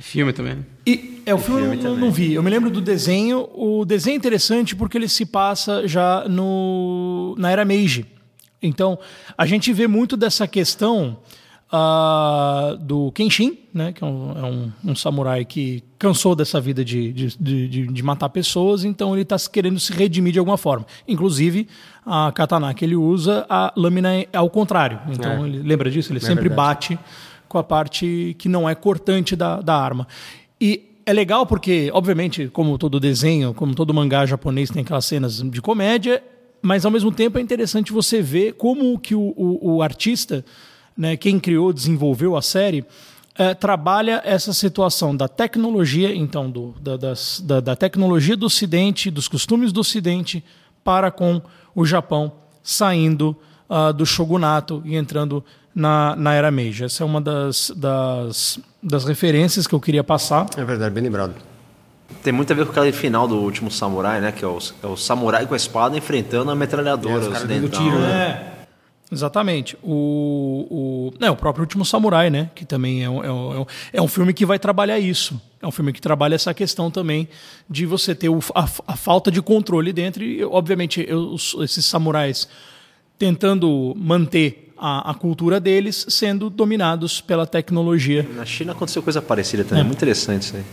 Filme 0.00 0.32
também. 0.32 0.54
né? 0.56 0.62
E 0.86 1.22
é 1.24 1.32
o 1.34 1.38
filme, 1.38 1.76
eu 1.76 1.90
não, 1.90 1.96
não 1.96 2.10
vi. 2.10 2.32
Eu 2.32 2.42
me 2.42 2.50
lembro 2.50 2.70
do 2.70 2.80
desenho. 2.80 3.48
O 3.54 3.84
desenho 3.84 4.14
é 4.14 4.16
interessante 4.16 4.74
porque 4.74 4.96
ele 4.98 5.08
se 5.08 5.24
passa 5.26 5.86
já 5.86 6.26
no 6.28 7.34
na 7.38 7.50
era 7.52 7.64
Meiji. 7.64 8.04
Então 8.62 8.98
a 9.38 9.46
gente 9.46 9.72
vê 9.72 9.86
muito 9.86 10.16
dessa 10.16 10.48
questão 10.48 11.18
ah, 11.72 12.76
do 12.80 13.12
Kenshin, 13.12 13.56
né, 13.72 13.92
que 13.92 14.02
é, 14.02 14.06
um, 14.06 14.32
é 14.32 14.42
um- 14.44 14.72
um 14.90 14.94
samurai 14.96 15.44
que 15.44 15.84
cansou 15.98 16.34
dessa 16.34 16.60
vida 16.60 16.84
de, 16.84 17.12
de, 17.12 17.36
de, 17.38 17.68
de- 17.68 17.86
de 17.86 18.02
matar 18.02 18.28
pessoas, 18.28 18.84
então 18.84 19.12
ele 19.14 19.22
está 19.22 19.36
querendo 19.52 19.78
se 19.78 19.92
redimir 19.92 20.32
de 20.32 20.38
alguma 20.40 20.56
forma. 20.58 20.84
Inclusive 21.06 21.68
a 22.04 22.32
katana 22.32 22.74
que 22.74 22.84
ele 22.84 22.96
usa, 22.96 23.46
a 23.48 23.72
lâmina 23.76 24.14
é 24.16 24.26
ao 24.32 24.50
contrário. 24.50 24.98
Então 25.12 25.44
É. 25.44 25.48
ele 25.48 25.62
lembra 25.62 25.88
disso? 25.90 26.10
Ele 26.10 26.18
É 26.18 26.22
sempre 26.22 26.48
verdade. 26.48 26.56
bate 26.56 26.98
com 27.50 27.58
a 27.58 27.64
parte 27.64 28.36
que 28.38 28.48
não 28.48 28.68
é 28.70 28.76
cortante 28.76 29.34
da, 29.34 29.60
da 29.60 29.74
arma. 29.74 30.06
E 30.60 31.00
é 31.04 31.12
legal 31.12 31.44
porque, 31.44 31.90
obviamente, 31.92 32.46
como 32.46 32.78
todo 32.78 33.00
desenho, 33.00 33.52
como 33.52 33.74
todo 33.74 33.92
mangá 33.92 34.24
japonês 34.24 34.70
tem 34.70 34.82
aquelas 34.82 35.04
cenas 35.04 35.42
de 35.42 35.60
comédia, 35.60 36.22
mas 36.62 36.84
ao 36.84 36.92
mesmo 36.92 37.10
tempo 37.10 37.38
é 37.38 37.40
interessante 37.40 37.92
você 37.92 38.22
ver 38.22 38.52
como 38.52 38.96
que 39.00 39.16
o, 39.16 39.34
o, 39.36 39.74
o 39.74 39.82
artista, 39.82 40.44
né, 40.96 41.16
quem 41.16 41.40
criou, 41.40 41.72
desenvolveu 41.72 42.36
a 42.36 42.42
série, 42.42 42.84
eh, 43.36 43.52
trabalha 43.54 44.22
essa 44.24 44.52
situação 44.52 45.16
da 45.16 45.26
tecnologia, 45.26 46.14
então, 46.14 46.48
do, 46.48 46.76
da, 46.80 46.96
das- 46.96 47.42
da, 47.44 47.58
da 47.58 47.74
tecnologia 47.74 48.36
do 48.36 48.46
Ocidente, 48.46 49.10
dos 49.10 49.26
costumes 49.26 49.72
do 49.72 49.80
Ocidente, 49.80 50.44
para 50.84 51.10
com 51.10 51.42
o 51.74 51.84
Japão 51.84 52.30
saindo 52.62 53.36
ah, 53.68 53.90
do 53.90 54.06
shogunato 54.06 54.82
e 54.84 54.94
entrando 54.94 55.42
na, 55.74 56.14
na 56.16 56.34
era 56.34 56.50
Meiji. 56.50 56.84
Essa 56.84 57.02
é 57.02 57.06
uma 57.06 57.20
das, 57.20 57.70
das, 57.76 58.58
das 58.82 59.04
referências 59.04 59.66
que 59.66 59.74
eu 59.74 59.80
queria 59.80 60.04
passar. 60.04 60.46
É 60.56 60.64
verdade, 60.64 60.94
bem 60.94 61.02
lembrado. 61.04 61.34
Tem 62.22 62.32
muito 62.32 62.52
a 62.52 62.56
ver 62.56 62.64
com 62.66 62.72
aquele 62.72 62.92
final 62.92 63.28
do 63.28 63.36
último 63.36 63.70
samurai, 63.70 64.20
né? 64.20 64.32
Que 64.32 64.44
é 64.44 64.48
o, 64.48 64.58
é 64.82 64.86
o 64.86 64.96
samurai 64.96 65.46
com 65.46 65.54
a 65.54 65.56
espada 65.56 65.96
enfrentando 65.96 66.50
a 66.50 66.54
metralhadora 66.56 67.14
É, 67.14 67.18
os 67.18 67.28
caras 67.28 67.48
dando 67.48 67.64
ocidental. 67.66 67.82
tiro, 67.84 67.98
né? 68.00 68.12
É, 68.12 69.14
exatamente. 69.14 69.78
O, 69.80 71.12
o, 71.20 71.24
é, 71.24 71.30
o 71.30 71.36
próprio 71.36 71.62
Último 71.62 71.84
Samurai, 71.84 72.28
né? 72.28 72.50
Que 72.54 72.64
também 72.64 73.04
é 73.04 73.08
um, 73.08 73.22
é, 73.24 73.30
um, 73.32 73.66
é 73.92 74.02
um 74.02 74.08
filme 74.08 74.34
que 74.34 74.44
vai 74.44 74.58
trabalhar 74.58 74.98
isso. 74.98 75.40
É 75.62 75.66
um 75.66 75.70
filme 75.70 75.92
que 75.92 76.00
trabalha 76.00 76.34
essa 76.34 76.52
questão 76.52 76.90
também 76.90 77.28
de 77.68 77.86
você 77.86 78.12
ter 78.12 78.28
o, 78.28 78.40
a, 78.56 78.66
a 78.88 78.96
falta 78.96 79.30
de 79.30 79.40
controle 79.40 79.92
dentro. 79.92 80.24
E, 80.24 80.42
obviamente, 80.44 81.04
eu- 81.08 81.32
os- 81.32 81.54
esses 81.60 81.86
samurais 81.86 82.48
tentando 83.18 83.94
manter 83.96 84.69
a, 84.80 85.10
a 85.10 85.14
cultura 85.14 85.60
deles 85.60 86.06
sendo 86.08 86.48
dominados 86.48 87.20
pela 87.20 87.46
tecnologia. 87.46 88.26
Na 88.34 88.46
China 88.46 88.72
aconteceu 88.72 89.02
coisa 89.02 89.20
parecida 89.20 89.62
também. 89.62 89.82
É. 89.82 89.84
Muito 89.84 89.98
interessante 89.98 90.42
isso 90.42 90.56
aí. 90.56 90.64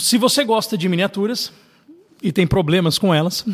Se 0.00 0.16
você 0.16 0.42
gosta 0.42 0.78
de 0.78 0.88
miniaturas 0.88 1.52
e 2.22 2.30
tem 2.30 2.46
problemas 2.46 2.98
com 2.98 3.12
elas, 3.12 3.44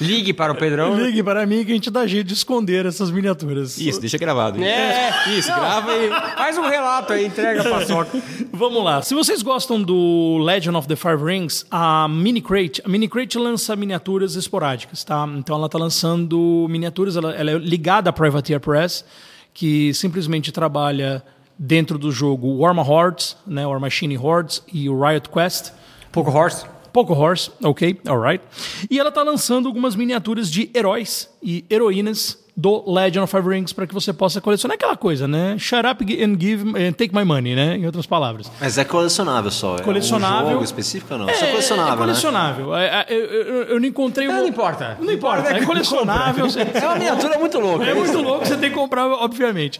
Ligue 0.00 0.32
para 0.32 0.52
o 0.52 0.56
Pedrão. 0.56 0.96
ligue 0.96 1.22
para 1.22 1.44
mim 1.44 1.64
que 1.64 1.72
a 1.72 1.74
gente 1.74 1.90
dá 1.90 2.06
jeito 2.06 2.28
de 2.28 2.34
esconder 2.34 2.86
essas 2.86 3.10
miniaturas. 3.10 3.78
Isso, 3.78 4.00
deixa 4.00 4.16
gravado. 4.16 4.62
É, 4.62 5.10
Isso, 5.36 5.48
grava 5.48 5.92
e... 5.92 6.08
faz 6.36 6.56
um 6.56 6.68
relato 6.68 7.12
aí, 7.12 7.26
entrega 7.26 7.62
pra 7.64 7.84
Soca. 7.84 8.22
Vamos 8.52 8.84
lá. 8.84 9.02
Se 9.02 9.14
vocês 9.14 9.42
gostam 9.42 9.82
do 9.82 10.38
Legend 10.38 10.76
of 10.76 10.86
the 10.86 10.94
Five 10.94 11.22
Rings, 11.24 11.66
a 11.70 12.06
Mini 12.08 12.40
Crate, 12.40 12.80
a 12.84 12.88
Mini 12.88 13.08
Crate 13.08 13.38
lança 13.38 13.74
miniaturas 13.74 14.36
esporádicas, 14.36 15.02
tá? 15.02 15.28
Então 15.36 15.56
ela 15.56 15.66
está 15.66 15.78
lançando 15.78 16.66
miniaturas, 16.70 17.16
ela, 17.16 17.34
ela 17.34 17.50
é 17.50 17.58
ligada 17.58 18.10
à 18.10 18.12
Privateer 18.12 18.60
Press, 18.60 19.04
que 19.52 19.92
simplesmente 19.94 20.52
trabalha 20.52 21.24
dentro 21.58 21.98
do 21.98 22.12
jogo 22.12 22.58
Warma 22.58 22.82
Hordes, 22.82 23.36
né, 23.46 23.66
War 23.66 23.80
Machine 23.80 24.16
Hordes 24.16 24.62
e 24.72 24.88
o 24.88 25.00
Riot 25.02 25.28
Quest. 25.30 25.72
Pouco 26.12 26.30
horse. 26.30 26.75
Poco 26.96 27.12
Horse, 27.12 27.50
ok, 27.62 28.00
alright. 28.08 28.42
E 28.90 28.98
ela 28.98 29.10
está 29.10 29.22
lançando 29.22 29.68
algumas 29.68 29.94
miniaturas 29.94 30.50
de 30.50 30.70
heróis 30.72 31.28
e 31.42 31.62
heroínas 31.68 32.45
do 32.56 32.90
Legend 32.90 33.18
of 33.20 33.30
Five 33.30 33.46
Rings 33.48 33.72
para 33.72 33.86
que 33.86 33.92
você 33.92 34.12
possa 34.12 34.40
colecionar 34.40 34.74
É 34.74 34.76
aquela 34.76 34.96
coisa, 34.96 35.28
né? 35.28 35.56
Shut 35.58 35.86
up 35.86 36.02
and 36.04 36.40
give 36.40 36.64
and 36.70 36.92
take 36.92 37.14
my 37.14 37.24
money, 37.24 37.54
né? 37.54 37.76
Em 37.76 37.84
outras 37.84 38.06
palavras. 38.06 38.50
Mas 38.60 38.78
é 38.78 38.84
colecionável 38.84 39.50
só. 39.50 39.76
Colecionável. 39.80 40.44
É 40.46 40.48
um 40.48 40.52
jogo 40.52 40.64
específico 40.64 41.12
ou 41.12 41.20
não? 41.20 41.28
É, 41.28 41.34
só 41.34 41.46
colecionável, 41.46 41.92
é 41.94 41.96
colecionável. 41.96 42.74
É, 42.76 42.86
é, 42.86 43.06
eu, 43.14 43.24
eu- 43.26 43.62
eu 43.64 43.80
não 43.80 43.86
encontrei 43.86 44.26
Não 44.26 44.38
uma- 44.40 44.48
importa. 44.48 44.96
Não 45.00 45.12
importa, 45.12 45.50
é 45.54 45.64
colecionável. 45.66 46.46
né? 46.56 46.70
É 46.74 46.84
uma 46.86 46.94
miniatura 46.94 47.38
muito 47.38 47.58
louca. 47.58 47.84
É 47.84 47.94
muito 47.94 48.18
louco, 48.22 48.46
você 48.46 48.56
tem 48.56 48.70
que 48.70 48.76
comprar, 48.76 49.06
obviamente. 49.06 49.78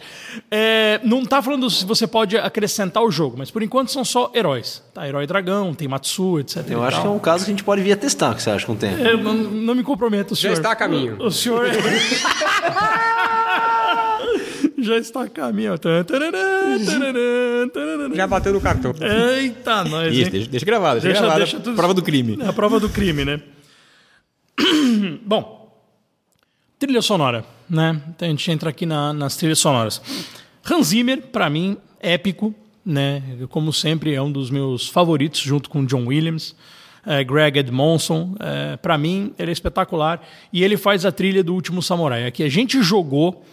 É, 0.51 0.99
não 1.03 1.25
tá 1.25 1.41
falando 1.41 1.69
se 1.69 1.83
você 1.85 2.05
pode 2.05 2.37
acrescentar 2.37 3.01
o 3.03 3.09
jogo, 3.09 3.35
mas 3.37 3.49
por 3.49 3.63
enquanto 3.63 3.91
são 3.91 4.05
só 4.05 4.31
heróis. 4.35 4.83
Tá, 4.93 5.07
herói 5.07 5.25
dragão, 5.25 5.73
tem 5.73 5.87
Matsu, 5.87 6.39
etc. 6.39 6.63
Eu 6.69 6.83
acho 6.83 6.97
tal. 6.97 7.01
que 7.01 7.07
é 7.07 7.11
um 7.11 7.19
caso 7.19 7.45
que 7.45 7.51
a 7.51 7.53
gente 7.53 7.63
pode 7.63 7.81
vir 7.81 7.91
a 7.93 7.97
testar, 7.97 8.31
o 8.31 8.35
que 8.35 8.41
você 8.43 8.49
acha 8.51 8.65
com 8.65 8.73
o 8.73 8.75
tempo? 8.75 8.97
Eu 9.01 9.17
não, 9.17 9.33
não 9.33 9.75
me 9.75 9.83
comprometo, 9.83 10.35
senhor. 10.35 10.53
está 10.53 10.71
a 10.71 10.75
caminho. 10.75 11.17
O, 11.19 11.25
o 11.27 11.31
senhor. 11.31 11.65
Já 14.79 14.97
está 14.97 15.23
a 15.23 15.27
caminho. 15.29 15.73
Já 18.15 18.27
bateu 18.27 18.53
no 18.53 18.61
cartão. 18.61 18.93
Eita, 19.01 19.83
nós. 19.85 20.13
Isso, 20.13 20.25
hein? 20.25 20.29
deixa, 20.31 20.49
deixa 20.49 20.65
gravado, 20.65 21.01
deixa, 21.01 21.07
Deixa- 21.07 21.21
gravado. 21.21 21.39
deixa 21.39 21.59
tudo- 21.59 21.75
Prova 21.75 21.93
do 21.93 22.01
crime. 22.01 22.37
É 22.41 22.47
a 22.47 22.53
prova 22.53 22.79
do 22.79 22.89
crime, 22.89 23.25
né? 23.25 23.41
Bom, 25.25 25.67
trilha 26.79 27.01
sonora, 27.01 27.43
né? 27.69 28.01
Então 28.09 28.27
a 28.27 28.31
gente 28.31 28.51
entra 28.51 28.69
aqui 28.69 28.85
na- 28.85 29.13
nas 29.13 29.35
trilhas 29.35 29.59
sonoras. 29.59 30.01
Hans 30.69 30.87
Zimmer, 30.87 31.21
para 31.21 31.49
mim, 31.49 31.77
épico, 31.99 32.53
né? 32.85 33.21
Como 33.49 33.73
sempre, 33.73 34.13
é 34.13 34.21
um 34.21 34.31
dos 34.31 34.49
meus 34.49 34.87
favoritos, 34.87 35.39
junto 35.39 35.69
com 35.69 35.85
John 35.85 36.05
Williams. 36.05 36.55
É, 37.09 37.23
Greg 37.23 37.57
Edmonson, 37.57 38.35
é, 38.37 38.75
para 38.75 38.97
mim, 38.97 39.33
ele 39.39 39.49
é 39.49 39.53
espetacular. 39.53 40.21
E 40.51 40.61
ele 40.61 40.75
faz 40.75 41.05
a 41.05 41.11
trilha 41.11 41.41
do 41.41 41.53
Último 41.53 41.81
Samurai. 41.81 42.27
Aqui 42.27 42.43
a 42.43 42.49
gente 42.49 42.81
jogou 42.83 43.43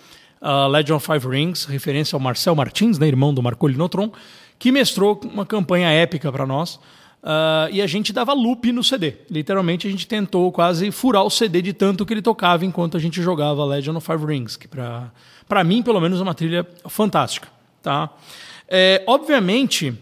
uh, 0.42 0.68
Legend 0.68 0.94
of 0.94 1.06
Five 1.06 1.28
Rings, 1.28 1.64
referência 1.64 2.16
ao 2.16 2.20
Marcel 2.20 2.54
Martins, 2.54 2.98
né, 2.98 3.06
irmão 3.06 3.32
do 3.32 3.42
Marcolino 3.42 3.78
Notron, 3.78 4.10
que 4.58 4.72
mestrou 4.72 5.20
uma 5.32 5.46
campanha 5.46 5.88
épica 5.88 6.30
para 6.32 6.44
nós. 6.44 6.80
Uh, 7.22 7.70
e 7.72 7.80
a 7.80 7.86
gente 7.86 8.12
dava 8.12 8.34
loop 8.34 8.70
no 8.70 8.84
CD. 8.84 9.14
Literalmente 9.30 9.86
a 9.86 9.90
gente 9.90 10.06
tentou 10.06 10.52
quase 10.52 10.90
furar 10.90 11.24
o 11.24 11.30
CD 11.30 11.62
de 11.62 11.72
tanto 11.72 12.04
que 12.04 12.12
ele 12.12 12.20
tocava 12.20 12.66
enquanto 12.66 12.98
a 12.98 13.00
gente 13.00 13.22
jogava 13.22 13.64
Legend 13.64 13.96
of 13.96 14.06
Five 14.06 14.26
Rings, 14.26 14.56
que 14.56 14.68
para 14.68 15.64
mim, 15.64 15.82
pelo 15.82 16.00
menos, 16.00 16.20
é 16.20 16.22
uma 16.22 16.34
trilha 16.34 16.66
fantástica. 16.86 17.48
Tá? 17.82 18.10
É, 18.68 19.02
obviamente, 19.06 19.94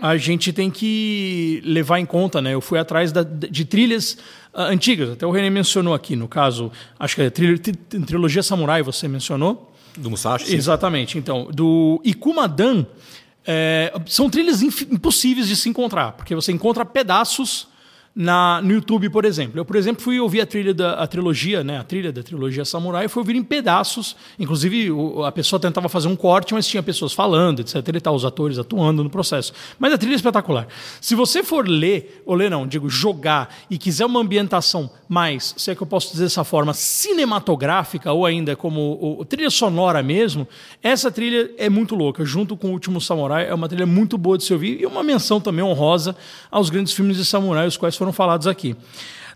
a 0.00 0.16
gente 0.16 0.52
tem 0.52 0.70
que 0.70 1.60
levar 1.64 1.98
em 1.98 2.06
conta, 2.06 2.40
né? 2.40 2.54
Eu 2.54 2.60
fui 2.60 2.78
atrás 2.78 3.10
da- 3.12 3.22
de 3.24 3.64
trilhas 3.64 4.16
ah, 4.54 4.64
antigas, 4.66 5.10
até 5.10 5.26
o 5.26 5.30
René 5.30 5.50
mencionou 5.50 5.92
aqui, 5.94 6.14
no 6.16 6.28
caso, 6.28 6.70
acho 6.98 7.14
que 7.16 7.22
é 7.22 7.26
a 7.26 7.30
trilha- 7.30 7.58
tri- 7.58 7.72
trilogia 7.74 8.42
Samurai, 8.42 8.82
você 8.82 9.06
mencionou. 9.08 9.72
Do 9.96 10.10
Musashi. 10.10 10.46
sim. 10.46 10.54
Exatamente. 10.56 11.18
Então, 11.18 11.48
do 11.52 12.00
Ikumadan, 12.04 12.86
é, 13.46 13.92
são 14.06 14.30
trilhas 14.30 14.62
impossíveis 14.62 15.48
de 15.48 15.56
se 15.56 15.68
encontrar, 15.68 16.12
porque 16.12 16.34
você 16.34 16.52
encontra 16.52 16.84
pedaços 16.84 17.66
na, 18.20 18.60
no 18.62 18.72
YouTube, 18.72 19.08
por 19.10 19.24
exemplo. 19.24 19.60
Eu, 19.60 19.64
por 19.64 19.76
exemplo, 19.76 20.02
fui 20.02 20.18
ouvir 20.18 20.40
a 20.40 20.46
trilha 20.46 20.74
da 20.74 20.94
a 20.94 21.06
trilogia, 21.06 21.62
né, 21.62 21.78
a 21.78 21.84
trilha 21.84 22.10
da 22.12 22.20
trilogia 22.20 22.64
Samurai, 22.64 23.06
fui 23.06 23.20
ouvir 23.20 23.36
em 23.36 23.44
pedaços. 23.44 24.16
Inclusive, 24.40 24.90
o- 24.90 25.22
a 25.24 25.30
pessoa 25.30 25.60
tentava 25.60 25.88
fazer 25.88 26.08
um 26.08 26.16
corte, 26.16 26.52
mas 26.52 26.66
tinha 26.66 26.82
pessoas 26.82 27.12
falando, 27.12 27.60
etc. 27.60 27.76
E 27.94 28.00
tal, 28.00 28.16
os 28.16 28.24
atores 28.24 28.58
atuando 28.58 29.04
no 29.04 29.08
processo. 29.10 29.52
Mas 29.78 29.92
a 29.92 29.98
trilha 29.98 30.14
é 30.14 30.16
espetacular. 30.16 30.66
Se 31.00 31.14
você 31.14 31.44
for 31.44 31.68
ler, 31.68 32.20
ou 32.26 32.34
ler 32.34 32.50
não, 32.50 32.66
digo, 32.66 32.90
jogar, 32.90 33.54
e 33.70 33.78
quiser 33.78 34.04
uma 34.06 34.18
ambientação 34.20 34.90
mais, 35.08 35.54
se 35.56 35.70
é 35.70 35.74
que 35.76 35.82
eu 35.82 35.86
posso 35.86 36.10
dizer 36.10 36.24
dessa 36.24 36.42
forma, 36.42 36.74
cinematográfica, 36.74 38.12
ou 38.12 38.26
ainda 38.26 38.56
como 38.56 38.80
o- 39.00 39.20
o 39.20 39.24
trilha 39.24 39.50
sonora 39.50 40.02
mesmo, 40.02 40.46
essa 40.82 41.10
trilha 41.10 41.50
é 41.56 41.68
muito 41.68 41.94
louca. 41.94 42.24
Junto 42.24 42.56
com 42.56 42.68
o 42.68 42.72
Último 42.72 43.00
Samurai, 43.00 43.46
é 43.48 43.54
uma 43.54 43.68
trilha 43.68 43.86
muito 43.86 44.18
boa 44.18 44.36
de 44.36 44.44
se 44.44 44.52
ouvir 44.52 44.80
e 44.80 44.86
uma 44.86 45.02
menção 45.02 45.40
também 45.40 45.64
honrosa 45.64 46.16
aos 46.50 46.68
grandes 46.70 46.92
filmes 46.92 47.16
de 47.16 47.24
samurai, 47.24 47.66
os 47.66 47.76
quais 47.76 47.96
foram 47.96 48.07
falados 48.12 48.46
aqui. 48.46 48.76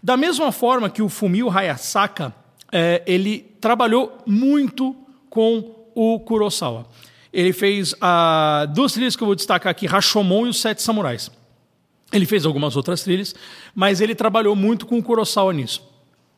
Da 0.02 0.16
mesma 0.16 0.50
forma 0.50 0.90
que 0.90 1.02
o 1.02 1.08
Fumio 1.08 1.48
Hayasaka, 1.48 2.34
eh, 2.72 3.02
ele 3.06 3.38
trabalhou 3.60 4.18
muito 4.26 4.96
com 5.30 5.74
o 5.94 6.18
Kurosawa. 6.20 6.86
Ele 7.32 7.52
fez 7.52 7.94
ah, 8.00 8.66
duas 8.74 8.92
trilhas 8.92 9.16
que 9.16 9.22
eu 9.22 9.26
vou 9.26 9.34
destacar 9.34 9.70
aqui, 9.70 9.86
Rashomon 9.86 10.46
e 10.46 10.50
os 10.50 10.60
Sete 10.60 10.82
Samurais. 10.82 11.30
Ele 12.12 12.26
fez 12.26 12.44
algumas 12.44 12.76
outras 12.76 13.02
trilhas, 13.02 13.34
mas 13.74 14.00
ele 14.00 14.14
trabalhou 14.14 14.54
muito 14.54 14.84
com 14.84 14.98
o 14.98 15.02
Kurosawa 15.02 15.52
nisso. 15.52 15.82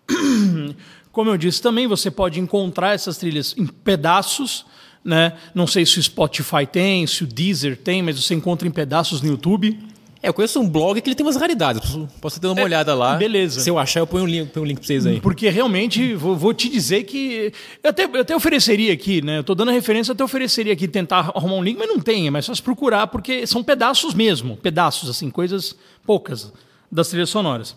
Como 1.11 1.31
eu 1.31 1.37
disse 1.37 1.61
também, 1.61 1.87
você 1.87 2.11
pode 2.11 2.39
encontrar 2.39 2.95
essas 2.95 3.17
trilhas 3.17 3.55
em 3.57 3.67
pedaços, 3.67 4.67
né? 5.05 5.37
Não 5.55 5.67
sei 5.67 5.85
se 5.85 5.99
o 5.99 6.03
Spotify 6.03 6.67
tem, 6.71 7.07
se 7.07 7.25
o 7.25 7.27
Deezer 7.27 7.77
tem, 7.77 8.03
mas 8.03 8.23
você 8.23 8.35
encontra 8.35 8.67
em 8.67 8.71
pedaços 8.71 9.21
no 9.21 9.29
YouTube. 9.29 9.79
É, 10.25 10.29
eu 10.29 10.33
conheço 10.33 10.59
um 10.59 10.67
blog 10.67 10.99
que 11.03 11.07
ele 11.07 11.15
tem 11.15 11.27
umas 11.27 11.37
raridades. 11.37 11.83
Posso, 12.19 12.41
ter 12.41 12.47
uma 12.47 12.63
olhada 12.63 12.95
lá. 12.95 13.17
beleza. 13.17 13.61
Se 13.61 13.69
eu 13.69 13.79
achar, 13.79 14.01
eu 14.01 14.07
ponho 14.07 14.25
um 14.25 14.27
link, 14.27 14.49
ponho 14.49 14.65
um 14.65 14.67
link 14.67 14.79
pra 14.79 14.87
vocês 14.87 15.05
aí. 15.05 15.21
Porque 15.21 15.51
realmente, 15.51 16.15
vou, 16.15 16.35
vou 16.35 16.55
te 16.55 16.67
dizer 16.71 17.03
que. 17.03 17.53
Eu 17.83 17.91
até, 17.91 18.05
eu 18.05 18.21
até 18.23 18.35
ofereceria 18.35 18.91
aqui, 18.95 19.21
né? 19.21 19.39
Eu 19.41 19.45
tô 19.45 19.55
dando 19.55 19.69
a 19.69 19.73
referência, 19.73 20.11
eu 20.11 20.15
até 20.15 20.25
ofereceria 20.25 20.73
aqui 20.73 20.89
tentar 20.89 21.31
arrumar 21.35 21.57
um 21.57 21.63
link, 21.63 21.77
mas 21.79 21.89
não 21.89 22.01
tem, 22.01 22.27
é 22.27 22.31
mais 22.31 22.47
só 22.47 22.55
se 22.55 22.63
procurar, 22.63 23.09
porque 23.09 23.47
são 23.47 23.63
pedaços 23.63 24.15
mesmo. 24.15 24.57
Pedaços, 24.57 25.11
assim, 25.11 25.29
coisas 25.29 25.77
poucas 26.07 26.51
das 26.91 27.09
trilhas 27.09 27.29
sonoras. 27.29 27.77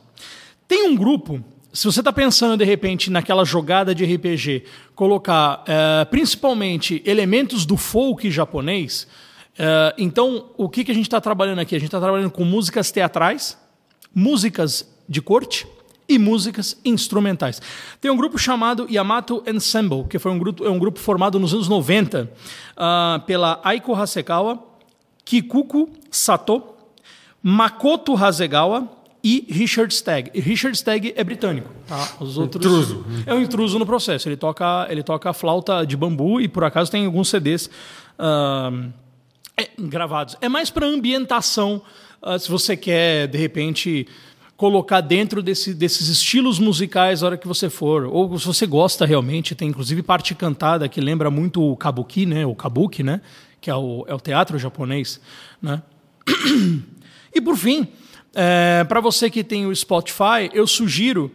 Tem 0.69 0.87
um 0.87 0.95
grupo, 0.95 1.43
se 1.73 1.83
você 1.83 1.99
está 1.99 2.13
pensando 2.13 2.55
de 2.55 2.63
repente 2.63 3.11
naquela 3.11 3.43
jogada 3.43 3.93
de 3.93 4.05
RPG, 4.05 4.63
colocar 4.95 5.65
eh, 5.67 6.05
principalmente 6.05 7.01
elementos 7.05 7.65
do 7.65 7.75
folk 7.75 8.31
japonês, 8.31 9.05
eh, 9.57 9.95
então 9.97 10.51
o 10.57 10.69
que, 10.69 10.83
que 10.83 10.91
a 10.91 10.95
gente 10.95 11.07
está 11.07 11.19
trabalhando 11.19 11.59
aqui? 11.59 11.75
A 11.75 11.79
gente 11.79 11.87
está 11.87 11.99
trabalhando 11.99 12.31
com 12.31 12.43
músicas 12.43 12.91
teatrais, 12.91 13.57
músicas 14.13 14.87
de 15.07 15.21
corte 15.21 15.67
e 16.07 16.17
músicas 16.17 16.77
instrumentais. 16.85 17.61
Tem 17.99 18.09
um 18.09 18.15
grupo 18.15 18.37
chamado 18.37 18.87
Yamato 18.89 19.43
Ensemble, 19.45 20.05
que 20.05 20.17
foi 20.17 20.31
um 20.31 20.39
grupo, 20.39 20.65
é 20.65 20.69
um 20.69 20.79
grupo 20.79 20.99
formado 20.99 21.39
nos 21.39 21.53
anos 21.53 21.67
90 21.67 22.31
ah, 22.77 23.21
pela 23.25 23.59
Aiko 23.63 23.93
Hasegawa, 23.93 24.63
Kikuko 25.25 25.89
Sato, 26.09 26.63
Makoto 27.43 28.15
Hasegawa 28.15 28.87
e 29.23 29.45
Richard 29.49 29.93
Stagg. 29.93 30.31
E 30.33 30.39
Richard 30.39 30.77
Stagg 30.77 31.13
é 31.15 31.23
britânico. 31.23 31.69
Tá? 31.85 32.09
Os 32.21 32.37
outros 32.37 32.65
Intruso. 32.65 33.05
É 33.25 33.33
um 33.33 33.41
intruso 33.41 33.77
no 33.77 33.85
processo. 33.85 34.29
Ele 34.29 34.37
toca, 34.37 34.87
ele 34.89 35.03
toca 35.03 35.33
flauta 35.33 35.85
de 35.85 35.97
bambu 35.97 36.39
e 36.39 36.47
por 36.47 36.63
acaso 36.63 36.89
tem 36.89 37.05
alguns 37.05 37.29
CDs 37.29 37.69
ah, 38.17 38.71
é, 39.59 39.69
gravados. 39.79 40.35
É 40.39 40.47
mais 40.47 40.69
para 40.69 40.85
ambientação, 40.85 41.81
ah, 42.21 42.37
se 42.37 42.49
você 42.49 42.77
quer 42.77 43.27
de 43.27 43.37
repente 43.37 44.07
colocar 44.55 45.01
dentro 45.01 45.41
desse- 45.43 45.73
desses 45.73 46.07
estilos 46.09 46.57
musicais 46.59 47.21
a 47.21 47.27
hora 47.27 47.37
que 47.37 47.47
você 47.47 47.69
for, 47.69 48.05
ou 48.05 48.37
se 48.39 48.45
você 48.45 48.65
gosta 48.65 49.05
realmente, 49.05 49.53
tem 49.55 49.69
inclusive 49.69 50.01
parte 50.01 50.33
cantada 50.33 50.87
que 50.89 50.99
lembra 50.99 51.29
muito 51.29 51.61
o 51.61 51.75
kabuki, 51.77 52.25
né, 52.25 52.45
o 52.45 52.55
kabuki, 52.55 53.03
né, 53.03 53.21
que 53.61 53.69
é 53.69 53.75
o, 53.75 54.03
é 54.07 54.13
o 54.15 54.19
teatro 54.19 54.57
japonês, 54.57 55.19
né? 55.61 55.81
E 57.33 57.41
por 57.41 57.55
fim, 57.55 57.87
para 58.87 58.99
você 58.99 59.29
que 59.29 59.43
tem 59.43 59.67
o 59.67 59.75
Spotify, 59.75 60.49
eu 60.53 60.65
sugiro 60.65 61.31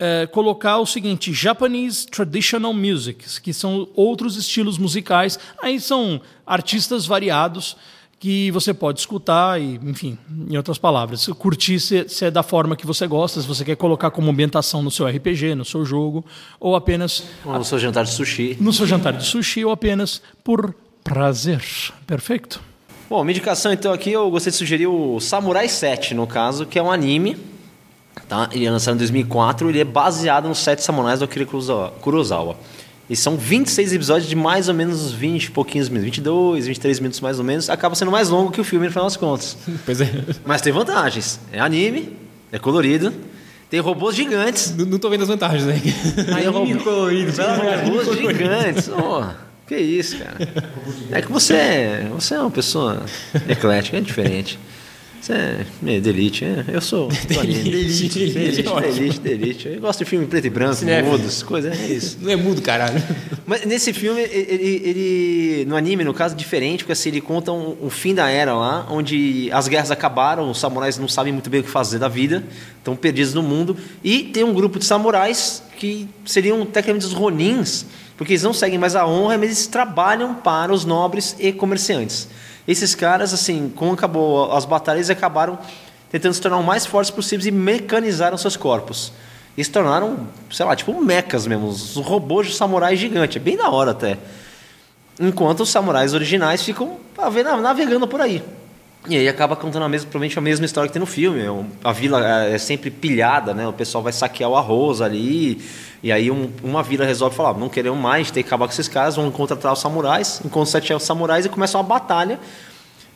é, 0.00 0.26
colocar 0.26 0.78
o 0.78 0.86
seguinte: 0.86 1.32
Japanese 1.32 2.06
Traditional 2.06 2.72
Music, 2.72 3.40
que 3.40 3.52
são 3.52 3.86
outros 3.94 4.36
estilos 4.36 4.78
musicais. 4.78 5.38
Aí 5.62 5.78
são 5.78 6.20
artistas 6.46 7.06
variados 7.06 7.76
que 8.18 8.50
você 8.50 8.74
pode 8.74 9.00
escutar 9.00 9.58
e, 9.60 9.80
enfim, 9.82 10.18
em 10.48 10.54
outras 10.54 10.76
palavras, 10.76 11.26
curtir 11.38 11.80
se, 11.80 12.06
se 12.06 12.26
é 12.26 12.30
da 12.30 12.42
forma 12.42 12.76
que 12.76 12.86
você 12.86 13.06
gosta, 13.06 13.40
se 13.40 13.46
você 13.48 13.64
quer 13.64 13.76
colocar 13.76 14.10
como 14.10 14.30
ambientação 14.30 14.82
no 14.82 14.90
seu 14.90 15.06
RPG, 15.06 15.54
no 15.54 15.64
seu 15.64 15.86
jogo, 15.86 16.22
ou 16.58 16.76
apenas 16.76 17.22
Ou 17.44 17.54
no 17.54 17.64
seu 17.64 17.78
jantar 17.78 18.04
de 18.04 18.10
sushi. 18.10 18.58
no 18.60 18.74
seu 18.74 18.86
jantar 18.86 19.14
de 19.14 19.24
sushi, 19.24 19.64
ou 19.64 19.72
apenas 19.72 20.20
por 20.44 20.74
prazer. 21.02 21.64
Perfeito? 22.06 22.60
Bom, 23.08 23.24
minha 23.24 23.32
indicação 23.32 23.72
então 23.72 23.90
aqui 23.90 24.12
eu 24.12 24.30
gostaria 24.30 24.52
de 24.52 24.58
sugerir 24.58 24.86
o 24.86 25.18
Samurai 25.18 25.66
7, 25.66 26.12
no 26.14 26.26
caso, 26.26 26.66
que 26.66 26.78
é 26.78 26.82
um 26.82 26.92
anime. 26.92 27.38
Tá? 28.30 28.48
Ele 28.52 28.64
é 28.64 28.70
lançado 28.70 28.94
em 28.94 28.98
2004, 28.98 29.68
ele 29.68 29.80
é 29.80 29.84
baseado 29.84 30.46
nos 30.48 30.58
Sete 30.58 30.84
Samurais 30.84 31.18
do 31.18 31.24
Akira 31.24 31.44
Kurosawa-. 32.00 32.54
E 33.10 33.16
são 33.16 33.36
26 33.36 33.92
episódios 33.92 34.28
de 34.28 34.36
mais 34.36 34.68
ou 34.68 34.74
menos 34.74 35.04
uns 35.04 35.10
20 35.10 35.46
e 35.46 35.50
pouquinhos 35.50 35.88
minutos, 35.88 36.06
22, 36.16 36.66
23 36.68 37.00
minutos 37.00 37.20
mais 37.20 37.40
ou 37.40 37.44
menos. 37.44 37.68
Acaba 37.68 37.96
sendo 37.96 38.12
mais 38.12 38.28
longo 38.28 38.52
que 38.52 38.60
o 38.60 38.64
filme, 38.64 38.86
no 38.86 38.92
final 38.92 39.04
das 39.06 39.16
contas. 39.16 39.56
Pois 39.84 40.00
é. 40.00 40.08
Mas 40.46 40.62
tem 40.62 40.72
vantagens. 40.72 41.40
É 41.52 41.58
anime, 41.58 42.16
é 42.52 42.58
colorido, 42.60 43.12
tem 43.68 43.80
robôs 43.80 44.14
gigantes. 44.14 44.76
Não, 44.76 44.86
não 44.86 44.98
tô 45.00 45.10
vendo 45.10 45.22
as 45.22 45.28
vantagens 45.28 45.66
aí. 45.66 45.80
Tem 46.24 46.46
robôs 46.46 46.82
colorido. 46.84 47.32
robôs 47.84 48.16
gigantes. 48.16 48.88
Oh, 48.90 49.24
que 49.66 49.76
isso, 49.76 50.16
cara. 50.16 50.36
É 51.10 51.20
que 51.20 51.32
você, 51.32 51.54
é- 51.54 52.08
você 52.14 52.34
é 52.36 52.40
uma 52.40 52.50
pessoa 52.52 53.02
eclética, 53.48 53.96
é 53.96 54.00
diferente. 54.00 54.56
Você 55.20 55.32
é 55.34 55.66
meio 55.82 56.00
delite, 56.00 56.44
é? 56.46 56.64
Eu 56.72 56.80
sou. 56.80 57.08
Delite, 57.28 57.62
delite, 58.18 59.18
delite. 59.20 59.68
Eu 59.68 59.80
gosto 59.80 59.98
de 59.98 60.04
filme 60.06 60.26
preto 60.26 60.46
e 60.46 60.50
branco, 60.50 60.76
Cinéfilo. 60.76 61.18
mudos, 61.18 61.42
coisas, 61.42 61.78
é 61.78 61.86
isso. 61.92 62.16
Não 62.22 62.30
é 62.30 62.36
mudo, 62.36 62.62
caralho. 62.62 63.02
Mas 63.46 63.66
nesse 63.66 63.92
filme, 63.92 64.20
ele, 64.22 64.80
ele- 64.82 65.64
no 65.66 65.76
anime, 65.76 66.04
no 66.04 66.14
caso, 66.14 66.34
é 66.34 66.38
diferente, 66.38 66.84
porque 66.84 66.92
assim, 66.92 67.10
ele 67.10 67.20
conta 67.20 67.52
um, 67.52 67.76
um 67.82 67.90
fim 67.90 68.14
da 68.14 68.30
era 68.30 68.54
lá, 68.54 68.86
onde 68.90 69.50
as 69.52 69.68
guerras 69.68 69.90
acabaram, 69.90 70.50
os 70.50 70.58
samurais 70.58 70.96
não 70.96 71.06
sabem 71.08 71.32
muito 71.32 71.50
bem 71.50 71.60
o 71.60 71.64
que 71.64 71.70
fazer 71.70 71.98
da 71.98 72.08
vida, 72.08 72.42
estão 72.78 72.96
perdidos 72.96 73.34
no 73.34 73.42
mundo, 73.42 73.76
e 74.02 74.22
tem 74.24 74.42
um 74.42 74.54
grupo 74.54 74.78
de 74.78 74.86
samurais 74.86 75.62
que 75.78 76.08
seriam 76.24 76.64
tecnicamente 76.64 77.04
os 77.06 77.12
ronins, 77.12 77.84
porque 78.16 78.32
eles 78.32 78.42
não 78.42 78.52
seguem 78.54 78.78
mais 78.78 78.96
a 78.96 79.06
honra, 79.06 79.36
mas 79.36 79.46
eles 79.50 79.66
trabalham 79.66 80.34
para 80.34 80.72
os 80.72 80.84
nobres 80.86 81.36
e 81.38 81.52
comerciantes. 81.52 82.26
Esses 82.66 82.94
caras, 82.94 83.32
assim, 83.32 83.72
como 83.74 83.92
acabou 83.92 84.52
as 84.52 84.64
batalhas, 84.64 85.10
acabaram 85.10 85.58
tentando 86.10 86.34
se 86.34 86.40
tornar 86.40 86.58
o 86.58 86.62
mais 86.62 86.84
fortes 86.84 87.10
possíveis 87.10 87.46
e 87.46 87.50
mecanizaram 87.50 88.36
seus 88.36 88.56
corpos. 88.56 89.12
E 89.56 89.64
se 89.64 89.70
tornaram, 89.70 90.26
sei 90.50 90.66
lá, 90.66 90.74
tipo 90.74 90.98
mecas 91.02 91.46
mesmo, 91.46 91.68
os 91.68 91.96
robôs 91.96 92.48
de 92.48 92.54
samurai 92.54 92.96
gigante. 92.96 93.38
É 93.38 93.40
bem 93.40 93.56
da 93.56 93.68
hora 93.68 93.92
até. 93.92 94.18
Enquanto 95.18 95.60
os 95.60 95.70
samurais 95.70 96.14
originais 96.14 96.62
ficam 96.62 96.96
navegando 97.62 98.08
por 98.08 98.20
aí. 98.20 98.42
E 99.08 99.16
aí 99.16 99.26
acaba 99.28 99.56
contando 99.56 99.82
a 99.84 99.88
mesma, 99.88 100.08
provavelmente 100.10 100.38
a 100.38 100.42
mesma 100.42 100.66
história 100.66 100.86
que 100.88 100.92
tem 100.92 101.00
no 101.00 101.06
filme. 101.06 101.40
É 101.40 101.48
A 101.82 101.92
vila 101.92 102.22
é 102.44 102.58
sempre 102.58 102.90
pilhada, 102.90 103.54
né? 103.54 103.66
O 103.66 103.72
pessoal 103.72 104.04
vai 104.04 104.12
saquear 104.12 104.50
o 104.50 104.56
arroz 104.56 105.00
ali. 105.00 105.60
E 106.02 106.12
aí 106.12 106.30
um- 106.30 106.50
uma 106.62 106.82
vila 106.82 107.04
resolve 107.04 107.34
falar, 107.34 107.58
não 107.58 107.68
queremos 107.68 107.98
mais, 107.98 108.30
tem 108.30 108.42
que 108.42 108.48
acabar 108.48 108.66
com 108.66 108.72
esses 108.72 108.88
caras, 108.88 109.16
vão 109.16 109.30
contratar 109.30 109.72
os 109.72 109.78
samurais, 109.80 110.40
encontram 110.44 110.66
sete 110.66 110.92
os 110.94 111.02
samurais 111.02 111.44
e 111.46 111.48
começa 111.48 111.76
uma 111.78 111.84
batalha 111.84 112.38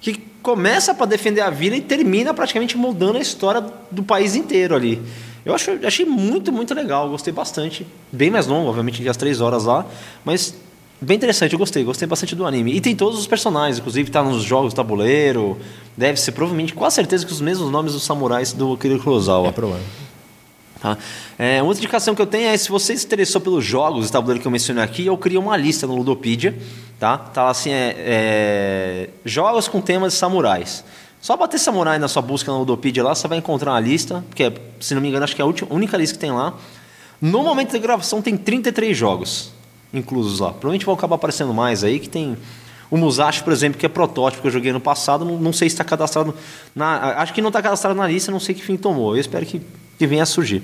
que 0.01 0.15
começa 0.43 0.94
para 0.94 1.06
defender 1.06 1.40
a 1.40 1.48
vila 1.48 1.77
e 1.77 1.81
termina 1.81 2.35
praticamente 2.35 2.77
mudando 2.77 3.16
a 3.16 3.20
história 3.20 3.65
do 3.90 4.02
país 4.02 4.35
inteiro 4.35 4.74
ali. 4.74 5.01
Eu 5.44 5.55
acho, 5.55 5.70
achei 5.82 6.05
muito, 6.05 6.52
muito 6.52 6.74
legal, 6.74 7.09
gostei 7.09 7.32
bastante. 7.32 7.86
Bem 8.12 8.31
mais 8.31 8.47
longo, 8.47 8.69
obviamente, 8.69 9.02
que 9.02 9.09
as 9.09 9.16
três 9.16 9.40
horas 9.40 9.65
lá, 9.65 9.86
mas 10.24 10.55
bem 11.01 11.16
interessante, 11.16 11.53
eu 11.53 11.59
gostei, 11.59 11.85
gostei 11.85 12.07
bastante 12.09 12.35
do 12.35 12.47
anime. 12.47 12.73
E 12.73 12.81
tem 12.81 12.95
todos 12.97 13.19
os 13.19 13.27
personagens, 13.27 13.79
inclusive 13.79 14.11
tá 14.11 14.23
nos 14.23 14.43
jogos 14.43 14.73
tabuleiro, 14.73 15.59
deve 15.97 16.19
ser 16.21 16.33
provavelmente, 16.33 16.73
com 16.73 16.89
certeza, 16.91 17.27
que 17.27 17.33
os 17.33 17.41
mesmos 17.41 17.71
nomes 17.71 17.93
dos 17.93 18.03
samurais 18.03 18.53
do 18.53 18.73
Akira 18.73 18.99
Kurosawa. 18.99 19.49
É 19.49 19.53
provável. 19.53 19.85
Tá? 20.81 20.99
É, 21.39 21.62
uma 21.62 21.69
outra 21.69 21.81
indicação 21.83 22.15
que 22.15 22.21
eu 22.21 22.27
tenho 22.27 22.49
é 22.49 22.57
se 22.59 22.69
você 22.69 22.95
se 22.95 23.07
interessou 23.07 23.41
pelos 23.41 23.65
jogos 23.65 24.05
de 24.07 24.12
tabuleiro 24.12 24.43
que 24.43 24.47
eu 24.47 24.53
mencionei 24.53 24.85
aqui, 24.85 25.07
eu 25.07 25.16
criei 25.16 25.39
uma 25.39 25.57
lista 25.57 25.87
no 25.87 25.97
Ludopedia, 25.97 26.55
tá? 27.01 27.16
Tá 27.16 27.49
assim, 27.49 27.71
é, 27.71 27.95
é, 27.97 29.11
jogos 29.25 29.66
com 29.66 29.81
temas 29.81 30.12
de 30.12 30.19
samurais. 30.19 30.85
Só 31.23 31.39
bater 31.39 31.59
samurai 31.59 31.99
na 31.99 32.07
sua 32.07 32.21
busca 32.21 32.53
no 32.53 32.59
Ludopedia 32.59 33.03
lá, 33.03 33.15
você 33.15 33.27
vai 33.27 33.39
encontrar 33.39 33.73
uma 33.73 33.81
lista, 33.81 34.23
que 34.35 34.43
é, 34.45 34.53
se 34.79 34.95
não 34.95 35.01
me 35.01 35.09
engano, 35.09 35.25
acho 35.25 35.35
que 35.35 35.41
é 35.41 35.45
a 35.45 35.47
última- 35.47 35.73
única 35.73 35.97
lista 35.97 36.16
que 36.16 36.21
tem 36.21 36.31
lá. 36.31 36.53
No 37.19 37.43
momento 37.43 37.73
da 37.73 37.79
gravação 37.79 38.21
tem 38.21 38.37
33 38.37 38.95
jogos 38.95 39.53
inclusos 39.95 40.41
lá. 40.41 40.49
Provavelmente 40.49 40.85
vão 40.85 40.95
acabar 40.95 41.16
aparecendo 41.16 41.55
mais 41.55 41.85
aí, 41.85 41.99
que 41.99 42.09
tem 42.09 42.37
o 42.91 42.97
Musashi, 42.97 43.43
por 43.43 43.53
exemplo, 43.53 43.79
que 43.79 43.87
é 43.87 43.89
protótipo 43.89 44.43
que 44.43 44.49
eu 44.49 44.53
joguei 44.53 44.73
no 44.73 44.81
passado, 44.81 45.25
não, 45.25 45.39
não 45.39 45.53
sei 45.53 45.69
se 45.69 45.75
está 45.75 45.85
cadastrado 45.85 46.35
na, 46.75 47.21
acho 47.21 47.33
que 47.33 47.41
não 47.41 47.49
está 47.49 47.62
cadastrado 47.62 47.97
na 47.97 48.07
lista, 48.07 48.31
não 48.31 48.41
sei 48.41 48.55
que 48.55 48.62
fim 48.62 48.77
tomou. 48.77 49.16
Eu 49.16 49.21
espero 49.21 49.45
que, 49.47 49.61
que 49.99 50.07
venha 50.07 50.23
a 50.23 50.27
surgir. 50.27 50.62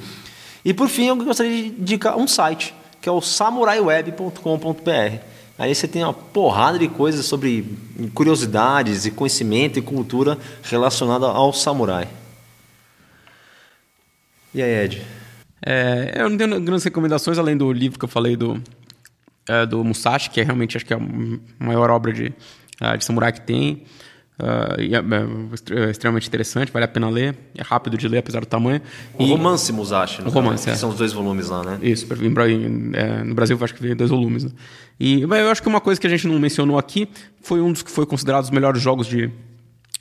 E 0.65 0.75
por 0.75 0.89
fim, 0.89 1.07
eu 1.07 1.17
gostaria 1.17 1.71
de 1.71 1.81
indicar 1.81 2.17
um 2.17 2.29
site, 2.29 2.75
que 3.01 3.09
é 3.09 3.13
o 3.13 3.21
samuraiweb.com.br. 3.21 5.19
Aí 5.59 5.75
você 5.75 5.89
tem 5.89 6.05
uma 6.05 6.15
porrada 6.15 6.79
de 6.79 6.89
coisas 6.89 7.27
sobre 7.27 7.67
curiosidades 8.15 9.05
e 9.07 9.11
conhecimento 9.11 9.79
e 9.79 9.83
cultura 9.83 10.39
relacionada 10.63 11.27
ao 11.27 11.53
samurai. 11.53 12.09
E 14.55 14.63
aí, 14.63 14.85
Ed? 14.85 15.03
É, 15.65 16.15
eu 16.17 16.31
não 16.31 16.39
tenho 16.39 16.61
grandes 16.61 16.85
recomendações 16.85 17.39
além 17.39 17.57
do 17.57 17.71
livro 17.73 17.99
que 17.99 18.05
eu 18.05 18.09
falei 18.09 18.37
do, 18.37 18.63
é, 19.49 19.67
do 19.67 19.83
Musashi, 19.85 20.31
que 20.31 20.41
é 20.41 20.45
realmente 20.45 20.77
acho 20.77 20.87
que 20.87 20.93
é 20.95 20.97
a 20.97 21.01
maior 21.65 21.91
obra 21.91 22.13
de, 22.13 22.33
ah, 22.81 22.97
de 22.97 23.05
samurai 23.05 23.33
que 23.33 23.41
tem. 23.41 23.85
E 24.79 24.95
é, 24.97 25.03
extre- 25.53 25.91
extremamente 25.91 26.27
interessante, 26.27 26.73
vale 26.73 26.87
a 26.87 26.89
pena 26.89 27.11
ler. 27.11 27.37
É 27.55 27.63
rápido 27.63 27.99
de 27.99 28.09
ler, 28.09 28.19
apesar 28.19 28.41
do 28.41 28.47
tamanho. 28.47 28.81
O 29.19 29.23
E- 29.23 29.29
Romance 29.31 29.71
Musashi. 29.71 30.23
no 30.23 30.29
O 30.29 30.31
Romance, 30.31 30.65
caso, 30.65 30.77
é. 30.77 30.81
São 30.81 30.89
os 30.89 30.97
dois 30.97 31.13
volumes 31.13 31.51
lá, 31.51 31.63
né? 31.63 31.79
Isso, 31.83 32.07
em 32.15 32.91
é, 32.95 33.23
no 33.23 33.35
Brasil 33.35 33.55
eu 33.59 33.63
acho 33.63 33.75
que 33.75 33.83
veio 33.83 33.95
dois 33.95 34.09
volumes. 34.09 34.45
Né? 34.45 34.51
E 34.99 35.27
mas 35.27 35.41
eu 35.41 35.51
acho 35.51 35.61
que 35.63 35.69
uma 35.69 35.81
coisa 35.81 36.01
que 36.01 36.07
a 36.07 36.11
gente 36.11 36.27
não 36.27 36.39
mencionou 36.39 36.79
aqui 36.79 37.07
foi 37.43 37.61
um 37.61 37.71
dos 37.71 37.83
que 37.83 37.91
foi 37.91 38.07
considerado 38.07 38.45
os 38.45 38.51
melhores 38.51 38.81
jogos 38.81 39.07
de, 39.07 39.31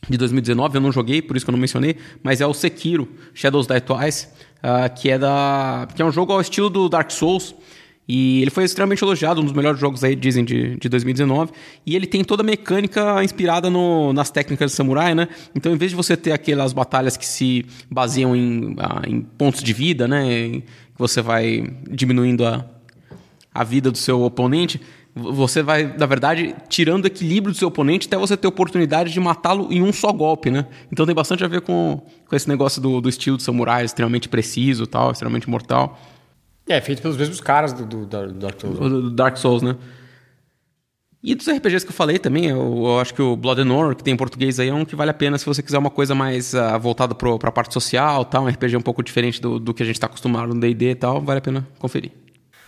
de 0.10 0.18
2019. 0.18 0.76
Eu 0.78 0.82
não 0.82 0.92
joguei, 0.94 1.22
por 1.22 1.36
isso 1.36 1.46
que 1.46 1.50
eu 1.50 1.54
não 1.54 1.60
mencionei, 1.60 1.98
mas 2.24 2.40
é 2.40 2.48
o 2.48 2.54
Sekiro 2.54 3.10
Shadows 3.34 3.68
Die 3.68 3.82
Twice, 3.82 4.30
ah, 4.64 4.88
que 4.88 5.10
é 5.10 5.20
da 5.20 5.86
que 5.94 6.02
é 6.02 6.06
um 6.06 6.12
jogo 6.14 6.32
ao 6.32 6.40
estilo 6.40 6.70
do 6.70 6.88
Dark 6.88 7.12
Souls. 7.12 7.54
E 8.12 8.42
ele 8.42 8.50
foi 8.50 8.64
extremamente 8.64 9.04
elogiado, 9.04 9.40
um 9.40 9.44
dos 9.44 9.54
melhores 9.54 9.80
jogos 9.80 10.04
aí, 10.04 10.16
dizem, 10.16 10.44
de, 10.44 10.76
de 10.78 10.90
2019. 10.90 11.52
E 11.86 11.96
ele 11.96 12.08
tem 12.08 12.24
toda 12.24 12.42
a 12.42 12.46
mecânica 12.46 13.24
inspirada 13.24 13.70
no- 13.70 14.12
nas 14.14 14.32
técnicas 14.32 14.72
de 14.72 14.76
samurai, 14.76 15.14
né? 15.14 15.28
Então, 15.54 15.72
em 15.72 15.78
vez 15.78 15.92
de 15.92 15.96
você 15.96 16.18
ter 16.18 16.32
aquelas 16.32 16.74
batalhas 16.74 17.16
que 17.16 17.26
se 17.26 17.64
baseiam 17.90 18.36
em, 18.36 18.76
ah, 18.80 19.04
em 19.08 19.22
pontos 19.22 19.62
de 19.62 19.72
vida, 19.74 20.08
né? 20.08 20.24
Que 20.50 20.64
você 20.98 21.22
vai 21.22 21.72
diminuindo 21.88 22.48
a, 22.48 22.66
a 23.54 23.64
vida 23.64 23.92
do 23.92 23.98
seu 24.00 24.24
oponente, 24.24 24.82
vo- 25.14 25.32
você 25.32 25.62
vai, 25.62 25.96
na 25.96 26.08
verdade, 26.08 26.56
tirando 26.68 27.04
o 27.04 27.08
equilíbrio 27.08 27.54
do 27.54 27.58
seu 27.60 27.68
oponente 27.68 28.08
até 28.08 28.18
você 28.18 28.36
ter 28.36 28.48
oportunidade 28.48 29.14
de 29.14 29.20
matá-lo 29.20 29.68
em 29.72 29.84
um 29.84 29.94
só 29.94 30.12
golpe, 30.12 30.50
né? 30.50 30.66
Então 30.92 31.06
tem 31.06 31.14
bastante 31.14 31.44
a 31.44 31.48
ver 31.48 31.62
com, 31.62 32.02
com 32.28 32.36
esse 32.36 32.50
negócio 32.50 32.82
do, 32.82 33.00
do 33.02 33.08
estilo 33.08 33.38
de 33.38 33.44
samurai, 33.44 33.86
extremamente 33.86 34.28
preciso 34.28 34.88
tal, 34.88 35.12
extremamente 35.12 35.48
mortal. 35.48 36.00
É, 36.70 36.80
feito 36.80 37.02
pelos 37.02 37.18
mesmos 37.18 37.42
caras 37.42 37.74
do, 37.74 37.84
do, 37.86 38.06
do 38.06 38.34
Dark 38.34 38.62
Souls. 38.62 38.80
O 38.80 38.90
do 38.90 39.10
Dark 39.12 39.38
Souls, 39.38 39.62
né? 39.64 39.76
E 41.22 41.36
dos 41.36 41.48
RPGs 41.50 41.84
que 41.86 41.92
eu 41.92 41.96
falei 41.96 42.18
também, 42.18 42.46
eu, 42.46 42.58
eu 42.86 43.00
acho 43.00 43.14
que 43.14 43.22
o 43.22 43.36
Blood 43.36 43.60
and 43.62 43.74
Honor, 43.74 43.94
que 43.96 44.04
tem 44.04 44.14
em 44.14 44.18
português 44.18 44.58
aí, 44.60 44.70
é 44.70 44.74
um 44.74 44.86
que 44.86 44.96
vale 44.96 45.12
a 45.12 45.14
pena 45.14 45.38
se 45.38 45.46
você 45.46 45.62
quiser 45.62 45.78
uma 45.78 45.90
coisa 45.90 46.16
mais 46.16 46.56
ah, 46.56 46.78
voltada 46.78 47.14
pro, 47.14 47.38
pra 47.38 47.52
parte 47.52 47.74
social 47.74 48.24
tal, 48.24 48.44
um 48.46 48.48
RPG 48.48 48.78
um 48.78 48.82
pouco 48.82 49.04
diferente 49.04 49.42
do, 49.42 49.60
do 49.60 49.74
que 49.74 49.84
a 49.84 49.86
gente 49.86 50.00
tá 50.00 50.06
acostumado 50.08 50.54
no 50.54 50.60
D&D 50.62 50.92
e 50.92 50.96
tal, 50.96 51.22
vale 51.22 51.40
a 51.40 51.42
pena 51.42 51.68
conferir. 51.78 52.12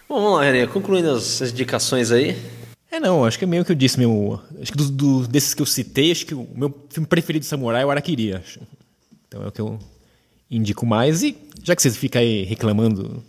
Bom, 0.09 0.15
vamos 0.21 0.39
lá, 0.39 0.43
René. 0.43 0.67
Concluindo 0.67 1.11
as, 1.11 1.41
as 1.41 1.51
indicações 1.51 2.11
aí. 2.11 2.35
É, 2.91 2.99
não, 2.99 3.23
acho 3.23 3.37
que 3.39 3.45
é 3.45 3.47
meio 3.47 3.63
que 3.63 3.71
eu 3.71 3.75
disse 3.75 3.97
mesmo. 3.97 4.41
Acho 4.61 4.71
que 4.73 4.77
dos- 4.77 4.89
do- 4.89 5.27
desses 5.27 5.53
que 5.53 5.61
eu 5.61 5.65
citei, 5.65 6.11
acho 6.11 6.25
que 6.25 6.35
o 6.35 6.45
meu 6.53 6.75
filme 6.89 7.07
preferido 7.07 7.43
de 7.43 7.47
samurai 7.47 7.83
é 7.83 7.85
o 7.85 7.89
Araquiri, 7.91 8.33
acho. 8.33 8.59
Então 9.29 9.41
é 9.43 9.47
o 9.47 9.51
que 9.51 9.61
eu 9.61 9.79
indico 10.49 10.85
mais. 10.85 11.23
E 11.23 11.37
já 11.63 11.73
que 11.73 11.81
você 11.81 11.89
fica 11.91 12.19
aí 12.19 12.43
reclamando, 12.43 13.23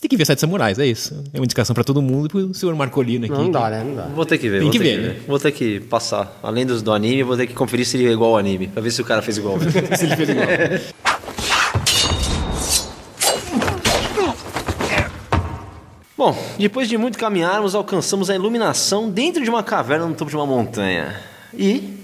você 0.00 0.08
tem 0.08 0.08
que 0.08 0.16
ver 0.16 0.24
Sete 0.24 0.40
Samurais, 0.40 0.78
é 0.78 0.86
isso. 0.86 1.22
É 1.30 1.38
uma 1.38 1.44
indicação 1.44 1.74
pra 1.74 1.84
todo 1.84 2.00
mundo 2.00 2.24
e 2.24 2.28
pro 2.30 2.54
senhor 2.54 2.74
Marcolino 2.74 3.26
aqui. 3.26 3.34
Não, 3.34 3.50
dá, 3.50 3.68
né? 3.68 3.84
Não 3.84 3.94
dá. 3.94 4.04
Vou 4.04 4.24
ter 4.24 4.38
que 4.38 4.48
ver. 4.48 4.60
Tem 4.60 4.62
vou 4.62 4.72
que 4.72 4.78
ter 4.78 4.96
ver, 4.96 4.98
né? 4.98 5.20
Vou 5.28 5.38
ter 5.38 5.52
que 5.52 5.80
passar. 5.80 6.40
Além 6.42 6.64
dos 6.64 6.80
do 6.80 6.90
anime, 6.90 7.22
vou 7.22 7.36
ter 7.36 7.46
que 7.46 7.52
conferir 7.52 7.84
se 7.84 7.98
ele 7.98 8.08
é 8.08 8.12
igual 8.12 8.30
ao 8.30 8.38
anime. 8.38 8.68
Pra 8.68 8.80
ver 8.80 8.92
se 8.92 9.02
o 9.02 9.04
cara 9.04 9.20
fez 9.20 9.36
igual. 9.36 9.58
Se 9.94 10.06
ele 10.06 10.16
fez 10.16 10.30
igual. 10.30 10.46
Bom, 16.16 16.34
depois 16.58 16.88
de 16.88 16.96
muito 16.96 17.18
caminharmos, 17.18 17.74
alcançamos 17.74 18.30
a 18.30 18.34
iluminação 18.34 19.10
dentro 19.10 19.44
de 19.44 19.50
uma 19.50 19.62
caverna 19.62 20.06
no 20.06 20.14
topo 20.14 20.30
de 20.30 20.36
uma 20.36 20.46
montanha. 20.46 21.14
E, 21.52 21.98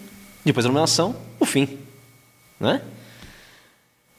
depois 0.45 0.65
da 0.65 0.69
iluminação, 0.69 1.17
o 1.41 1.47
fim. 1.47 1.79
Né? 2.61 2.83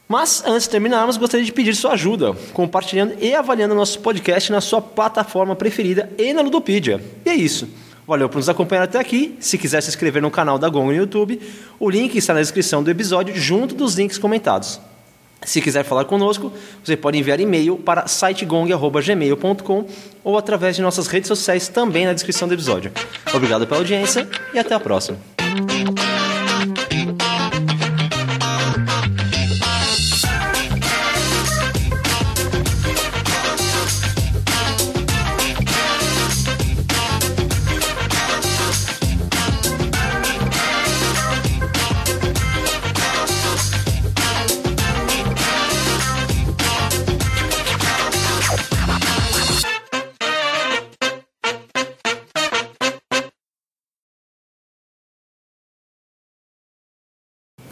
Mas, 0.08 0.42
antes 0.46 0.64
de 0.64 0.70
terminarmos, 0.70 1.18
gostaria 1.18 1.46
de 1.46 1.52
pedir 1.52 1.76
sua 1.76 1.92
ajuda, 1.92 2.34
compartilhando 2.54 3.16
e 3.20 3.36
avaliando 3.36 3.76
nosso 3.76 4.00
podcast 4.00 4.52
na 4.52 4.62
sua 4.62 4.82
plataforma 4.82 5.56
preferida 5.56 6.10
e 6.18 6.32
na 6.34 6.42
Ludopedia. 6.42 7.04
E 7.26 7.30
é 7.30 7.36
isso. 7.36 7.68
Valeu 8.08 8.30
por 8.30 8.38
nos 8.38 8.48
acompanhar 8.48 8.84
até 8.84 8.98
aqui. 8.98 9.36
Se 9.42 9.58
quiser 9.58 9.82
se 9.82 9.90
inscrever 9.90 10.22
no 10.22 10.32
canal 10.32 10.58
da 10.58 10.70
Gong 10.70 10.86
no 10.86 10.96
YouTube, 10.96 11.42
o 11.78 11.90
link 11.90 12.16
está 12.16 12.34
na 12.34 12.40
descrição 12.40 12.82
do 12.82 12.90
episódio, 12.90 13.36
junto 13.36 13.76
dos 13.76 13.96
links 13.96 14.18
comentados. 14.18 14.80
Se 15.44 15.62
quiser 15.62 15.84
falar 15.84 16.06
conosco, 16.06 16.52
você 16.84 16.96
pode 16.96 17.18
enviar 17.18 17.40
e-mail 17.40 17.78
para 17.78 18.08
sitegong.gmail.com 18.08 19.86
ou 20.24 20.38
através 20.38 20.78
de 20.78 20.82
nossas 20.82 21.08
redes 21.08 21.28
sociais 21.28 21.68
também 21.68 22.06
na 22.06 22.14
descrição 22.14 22.48
do 22.48 22.54
episódio. 22.54 22.92
Obrigado 23.34 23.68
pela 23.68 23.82
audiência 23.82 24.28
e 24.54 24.58
até 24.58 24.74
a 24.74 24.80
próxima. 24.80 25.18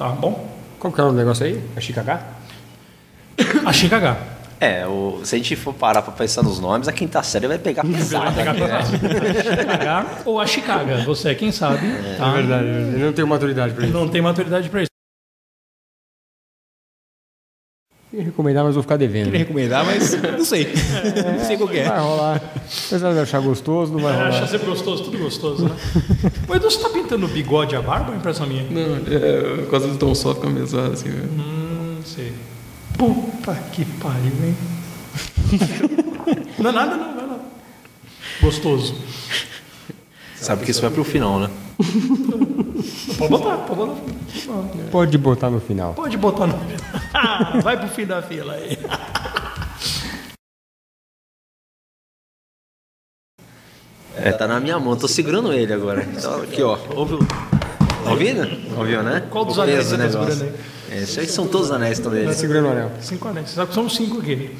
Tá 0.06 0.11
bom? 0.11 0.48
Qual 0.80 0.94
que 0.94 1.02
é 1.02 1.03
o 1.03 1.11
negócio 1.11 1.45
aí? 1.45 1.60
A 1.76 1.80
Chicago? 1.80 2.19
A 3.65 3.73
Chicago. 3.73 4.15
É, 4.60 4.86
o, 4.86 5.19
se 5.23 5.36
a 5.36 5.38
gente 5.38 5.56
for 5.56 5.73
parar 5.73 6.02
pra 6.02 6.14
pensar 6.14 6.44
nos 6.44 6.60
nomes, 6.60 6.88
a 6.88 6.91
quinta 6.94 7.22
série 7.23 7.48
vai 7.48 7.57
pegar 7.57 7.84
pesado. 7.90 8.32
né? 8.36 10.06
Ou 10.26 10.40
a 10.40 10.45
Chicago. 10.45 10.95
Você 11.06 11.30
é 11.30 11.36
quem 11.36 11.52
sabe. 11.52 11.80
tá? 12.18 12.27
É 12.30 12.34
verdade, 12.34 12.65
eu 12.65 12.99
não 12.99 13.14
tenho 13.14 13.27
maturidade 13.27 13.73
pra 13.73 13.84
isso. 13.86 13.94
Não 13.94 14.07
tem 14.07 14.22
maturidade 14.22 14.69
pra 14.69 14.84
isso. 14.84 14.90
Eu 18.15 18.19
ia 18.19 18.25
recomendar, 18.27 18.63
mas 18.63 18.75
vou 18.75 18.81
ficar 18.81 18.95
devendo. 18.95 19.25
Queria 19.25 19.39
recomendar, 19.39 19.85
mas 19.85 20.13
não 20.21 20.45
sei. 20.45 20.71
não 21.37 21.45
sei 21.45 21.57
qual 21.57 21.67
que 21.67 21.79
é. 21.79 21.89
Vai 21.89 21.99
rolar. 21.99 22.41
Apesar 22.87 23.11
de 23.13 23.19
achar 23.19 23.41
gostoso, 23.41 23.91
não 23.91 23.99
vai 23.99 24.13
É, 24.13 24.15
rolar. 24.15 24.29
acha 24.29 24.47
sempre 24.47 24.67
gostoso, 24.67 25.03
tudo 25.03 25.17
gostoso, 25.17 25.65
né? 25.65 25.75
O 26.47 26.55
Edu, 26.55 26.71
você 26.71 26.79
tá 26.79 26.87
pintando 26.89 27.25
o 27.25 27.29
bigode 27.29 27.75
e 27.75 27.77
a 27.77 27.81
barba 27.81 28.09
ou 28.09 28.13
é 28.15 28.17
impressão 28.17 28.47
minha? 28.47 28.63
Não, 28.69 28.95
é, 29.13 29.57
por 29.63 29.71
causa 29.71 29.87
do 29.89 29.97
tom 29.97 30.15
só 30.15 30.33
fica 30.33 30.49
meio 30.49 30.65
zoado, 30.65 30.93
assim. 30.93 31.09
velho. 31.09 31.29
Hum, 31.29 31.97
sei. 32.05 32.31
Puta 32.97 33.53
que 33.73 33.83
pariu, 33.83 34.31
hein? 34.45 34.55
não 36.57 36.69
é 36.69 36.73
nada, 36.73 36.95
não, 36.95 37.15
vai 37.15 37.27
lá. 37.27 37.39
Gostoso. 38.41 38.95
Sabe 40.37 40.63
que 40.63 40.71
isso 40.71 40.81
vai 40.81 40.89
pro 40.89 41.03
final, 41.03 41.37
né? 41.39 41.49
Pode 43.18 43.30
botar, 43.30 43.57
pode 43.57 43.80
botar. 43.80 44.02
Pode 44.91 45.18
botar 45.18 45.49
no 45.49 45.60
final. 45.60 45.93
Pode 45.93 46.18
botar 46.18 46.47
no. 46.47 46.56
Ah, 47.14 47.60
vai 47.64 47.77
pro 47.77 47.88
fim 47.89 48.06
da 48.06 48.22
fila 48.22 48.53
aí. 48.53 48.77
É, 54.18 54.31
tá 54.31 54.47
na 54.47 54.60
minha 54.60 54.80
mão, 54.80 54.95
tô 54.95 55.07
segurando 55.07 55.52
ele 55.52 55.73
agora. 55.73 56.03
Então, 56.03 56.41
aqui, 56.41 56.61
ó. 56.64 56.77
Ouviu? 56.95 57.19
Tá 57.19 58.11
ouvindo? 58.11 58.47
Ouviu, 58.77 59.03
né? 59.03 59.23
Qual 59.30 59.43
dos 59.43 59.60
anéis 59.60 59.85
você 59.88 59.97
tá 59.97 60.03
negócio. 60.03 60.34
segurando 60.34 60.56
É, 60.89 60.97
Esses 61.02 61.18
aí 61.18 61.27
são 61.27 61.47
todos 61.47 61.68
os 61.68 61.73
anéis 61.76 61.97
estão 61.97 62.11
dele. 62.11 62.34
Segurando 62.34 62.68
o 62.68 62.72
anel. 62.72 62.91
Cinco 63.02 63.27
anéis. 63.27 63.49
Você 63.49 63.56
sabe 63.56 63.68
que 63.69 63.73
são 63.73 63.89
cinco 63.89 64.19
aqui. 64.19 64.56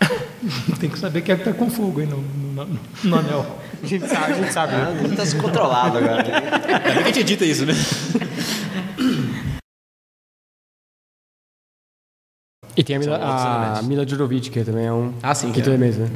Tem 0.80 0.90
que 0.90 0.98
saber 0.98 1.22
quem 1.22 1.34
é 1.34 1.38
que 1.38 1.44
tá 1.44 1.52
com 1.52 1.70
fogo 1.70 2.00
aí 2.00 2.06
no, 2.06 2.18
no, 2.18 2.64
no- 2.66 2.80
no 3.04 3.16
anel. 3.18 3.46
A 3.82 3.86
gente 3.86 4.06
sabe, 4.08 4.32
a 4.32 4.36
gente 4.36 4.52
sabe. 4.52 4.74
Ah, 4.74 4.92
ele 5.04 5.16
tá 5.16 5.22
descontrolado 5.24 5.98
agora. 5.98 6.22
Ainda 6.22 6.92
bem 6.94 6.94
que 6.94 7.00
a 7.00 7.04
gente 7.06 7.20
edita 7.20 7.44
isso, 7.44 7.64
né? 7.66 7.72
E 12.76 12.84
tem 12.84 12.96
a 12.96 12.98
Mila, 12.98 13.16
a 13.16 13.82
Mila 13.82 14.06
que 14.06 14.64
também 14.64 14.86
é 14.86 14.92
um 14.92 15.12
Ah, 15.22 15.34
sim, 15.34 15.48
quinto 15.52 15.64
que 15.64 15.70
é. 15.70 15.74
elemento, 15.74 15.98
né? 15.98 16.08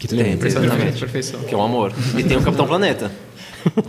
Que 0.00 0.08
tudo 0.08 0.22
bem. 0.22 0.32
Exatamente. 0.32 1.00
Perfeição. 1.00 1.40
Que 1.44 1.54
é 1.54 1.56
um 1.56 1.62
amor. 1.62 1.92
E 2.16 2.24
tem 2.24 2.36
o 2.36 2.42
Capitão 2.42 2.66
Planeta. 2.66 3.10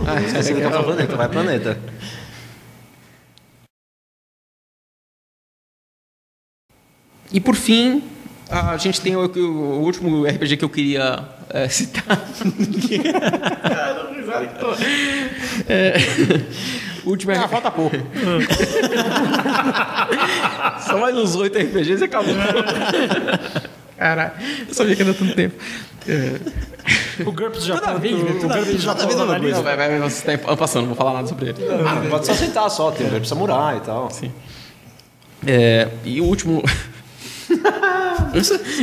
Ah, 0.06 0.22
esqueci 0.22 0.54
do 0.54 0.62
Capitão 0.62 0.84
Planeta, 0.84 1.16
vai 1.16 1.30
Planeta. 1.30 1.80
E 7.32 7.40
por 7.40 7.56
fim, 7.56 8.04
a 8.50 8.78
gente 8.78 9.00
tem 9.02 9.16
o, 9.16 9.22
o 9.22 9.82
último 9.82 10.26
RPG 10.26 10.58
que 10.58 10.66
eu 10.66 10.70
queria 10.70 11.20
é, 11.50 11.68
citar. 11.70 12.20
É, 15.68 15.96
o 17.04 17.10
último 17.10 17.32
RPG. 17.34 17.48
falta 17.48 17.72
pouco. 17.72 17.96
Só 20.86 21.00
mais 21.00 21.16
uns 21.16 21.36
oito 21.36 21.58
RPGs 21.58 22.02
e 22.02 22.06
acabou. 22.06 22.36
Caralho, 23.98 24.32
eu 24.68 24.74
sabia 24.74 24.96
que 24.96 25.02
ainda 25.02 25.16
tanto 25.16 25.34
tempo. 25.36 25.56
É, 26.08 26.40
O 27.26 27.32
GURPS 27.32 27.66
já 27.66 27.74
Toda 27.76 27.88
tá- 27.88 27.98
vez, 27.98 28.18
né? 28.24 28.32
o 28.32 28.48
GURPS 28.48 28.82
já 28.84 28.94
tá 28.96 29.06
vez 29.06 29.16
é 29.16 29.18
não, 29.20 29.64
vai, 29.64 29.76
vai, 29.76 30.00
você 30.00 30.38
tá 30.38 30.56
passando, 30.56 30.82
não 30.82 30.90
vou 30.90 30.98
falar 30.98 31.14
nada 31.14 31.28
sobre 31.28 31.50
ele. 31.50 31.58
Ah, 31.68 32.06
pode 32.10 32.26
só 32.28 32.32
aceitar 32.34 32.70
só, 32.70 32.92
tem 32.92 33.08
o 33.08 33.10
Verbo 33.10 33.26
Samurai 33.26 33.78
e 33.78 33.82
tal. 33.82 34.12
Sim. 34.12 34.32
É, 35.46 35.88
e 36.06 36.22
o 36.22 36.26
último. 36.26 36.64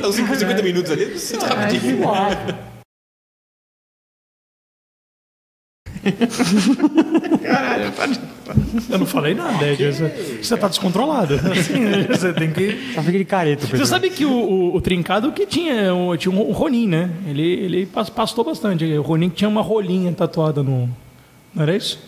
Os 0.09 0.15
50 0.15 0.63
minutos 0.63 0.91
ali, 0.91 1.05
você 1.07 1.37
tá 1.37 1.47
rapidinho. 1.49 2.01
Eu 8.91 8.99
não 8.99 9.07
falei 9.07 9.35
nada, 9.35 9.65
é, 9.67 9.75
você, 9.75 10.39
você 10.43 10.57
tá 10.57 10.69
descontrolado. 10.69 11.35
Assim, 11.51 12.03
você 12.09 12.33
tem 12.33 12.53
que. 12.53 12.93
Só 12.95 13.03
fica 13.03 13.19
de 13.19 13.25
careta, 13.25 13.67
Você 13.67 13.85
sabe 13.87 14.11
que 14.11 14.25
o, 14.25 14.31
o, 14.33 14.77
o 14.77 14.81
Trincado 14.81 15.33
que 15.33 15.47
tinha, 15.47 15.93
o- 15.95 16.17
tinha 16.17 16.33
um 16.33 16.53
Ronin, 16.53 16.87
né? 16.87 17.11
Ele, 17.27 17.43
ele 17.43 17.87
pas- 17.87 18.11
pastou 18.11 18.45
bastante. 18.45 18.85
O 18.85 19.03
Ronin 19.03 19.29
tinha 19.29 19.49
uma 19.49 19.63
rolinha 19.63 20.13
tatuada 20.13 20.63
no. 20.63 20.89
Não 21.55 21.63
era 21.63 21.75
isso? 21.77 21.99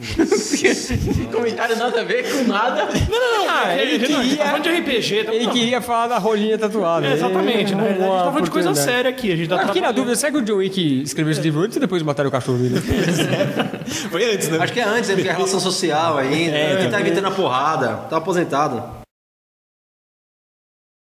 Comentário 1.32 1.76
nada 1.76 2.00
a 2.00 2.04
ver 2.04 2.24
com 2.30 2.44
nada. 2.44 2.88
Ah, 3.48 3.74
ele 3.76 4.08
Não, 4.08 4.18
a 4.18 4.22
gente 4.22 4.36
tá 4.36 4.38
queria, 4.38 4.44
falando 4.46 4.62
de 4.62 4.68
RPG. 4.70 5.24
Tá... 5.24 5.34
ele 5.34 5.44
não. 5.46 5.52
queria 5.52 5.80
falar 5.80 6.06
da 6.08 6.18
rolinha 6.18 6.58
tatuada. 6.58 7.06
É, 7.06 7.12
exatamente, 7.12 7.72
Ele 7.72 7.82
né? 7.82 7.88
A 7.88 7.92
gente 7.92 8.00
tá 8.00 8.24
falando 8.24 8.44
de 8.44 8.50
coisa 8.50 8.74
séria 8.74 9.10
aqui. 9.10 9.32
A 9.32 9.36
gente 9.36 9.48
tá 9.48 9.56
Eu 9.56 9.66
fiquei 9.66 9.80
na 9.82 9.88
trabalhando- 9.88 9.96
dúvida, 9.96 10.16
será 10.16 10.32
que 10.32 10.38
o 10.38 10.42
John 10.42 10.56
Wick 10.56 11.02
escreveu 11.02 11.32
esse 11.32 11.40
livro 11.40 11.60
antes 11.62 11.76
ou 11.76 11.80
depois 11.80 12.00
de 12.02 12.06
matar 12.06 12.26
o 12.26 12.30
cachorro 12.30 12.58
dele? 12.58 12.80
Foi 14.10 14.34
antes, 14.34 14.48
né? 14.48 14.58
Acho 14.60 14.72
que 14.72 14.80
é 14.80 14.84
antes, 14.84 15.08
né? 15.08 15.14
Porque 15.16 15.28
é 15.28 15.32
relação 15.32 15.60
social 15.60 16.18
ainda. 16.18 16.56
Quem 16.80 16.90
tá 16.90 17.00
evitando 17.00 17.26
a 17.26 17.30
porrada, 17.30 17.88
tá 18.08 18.16
aposentado. 18.16 18.99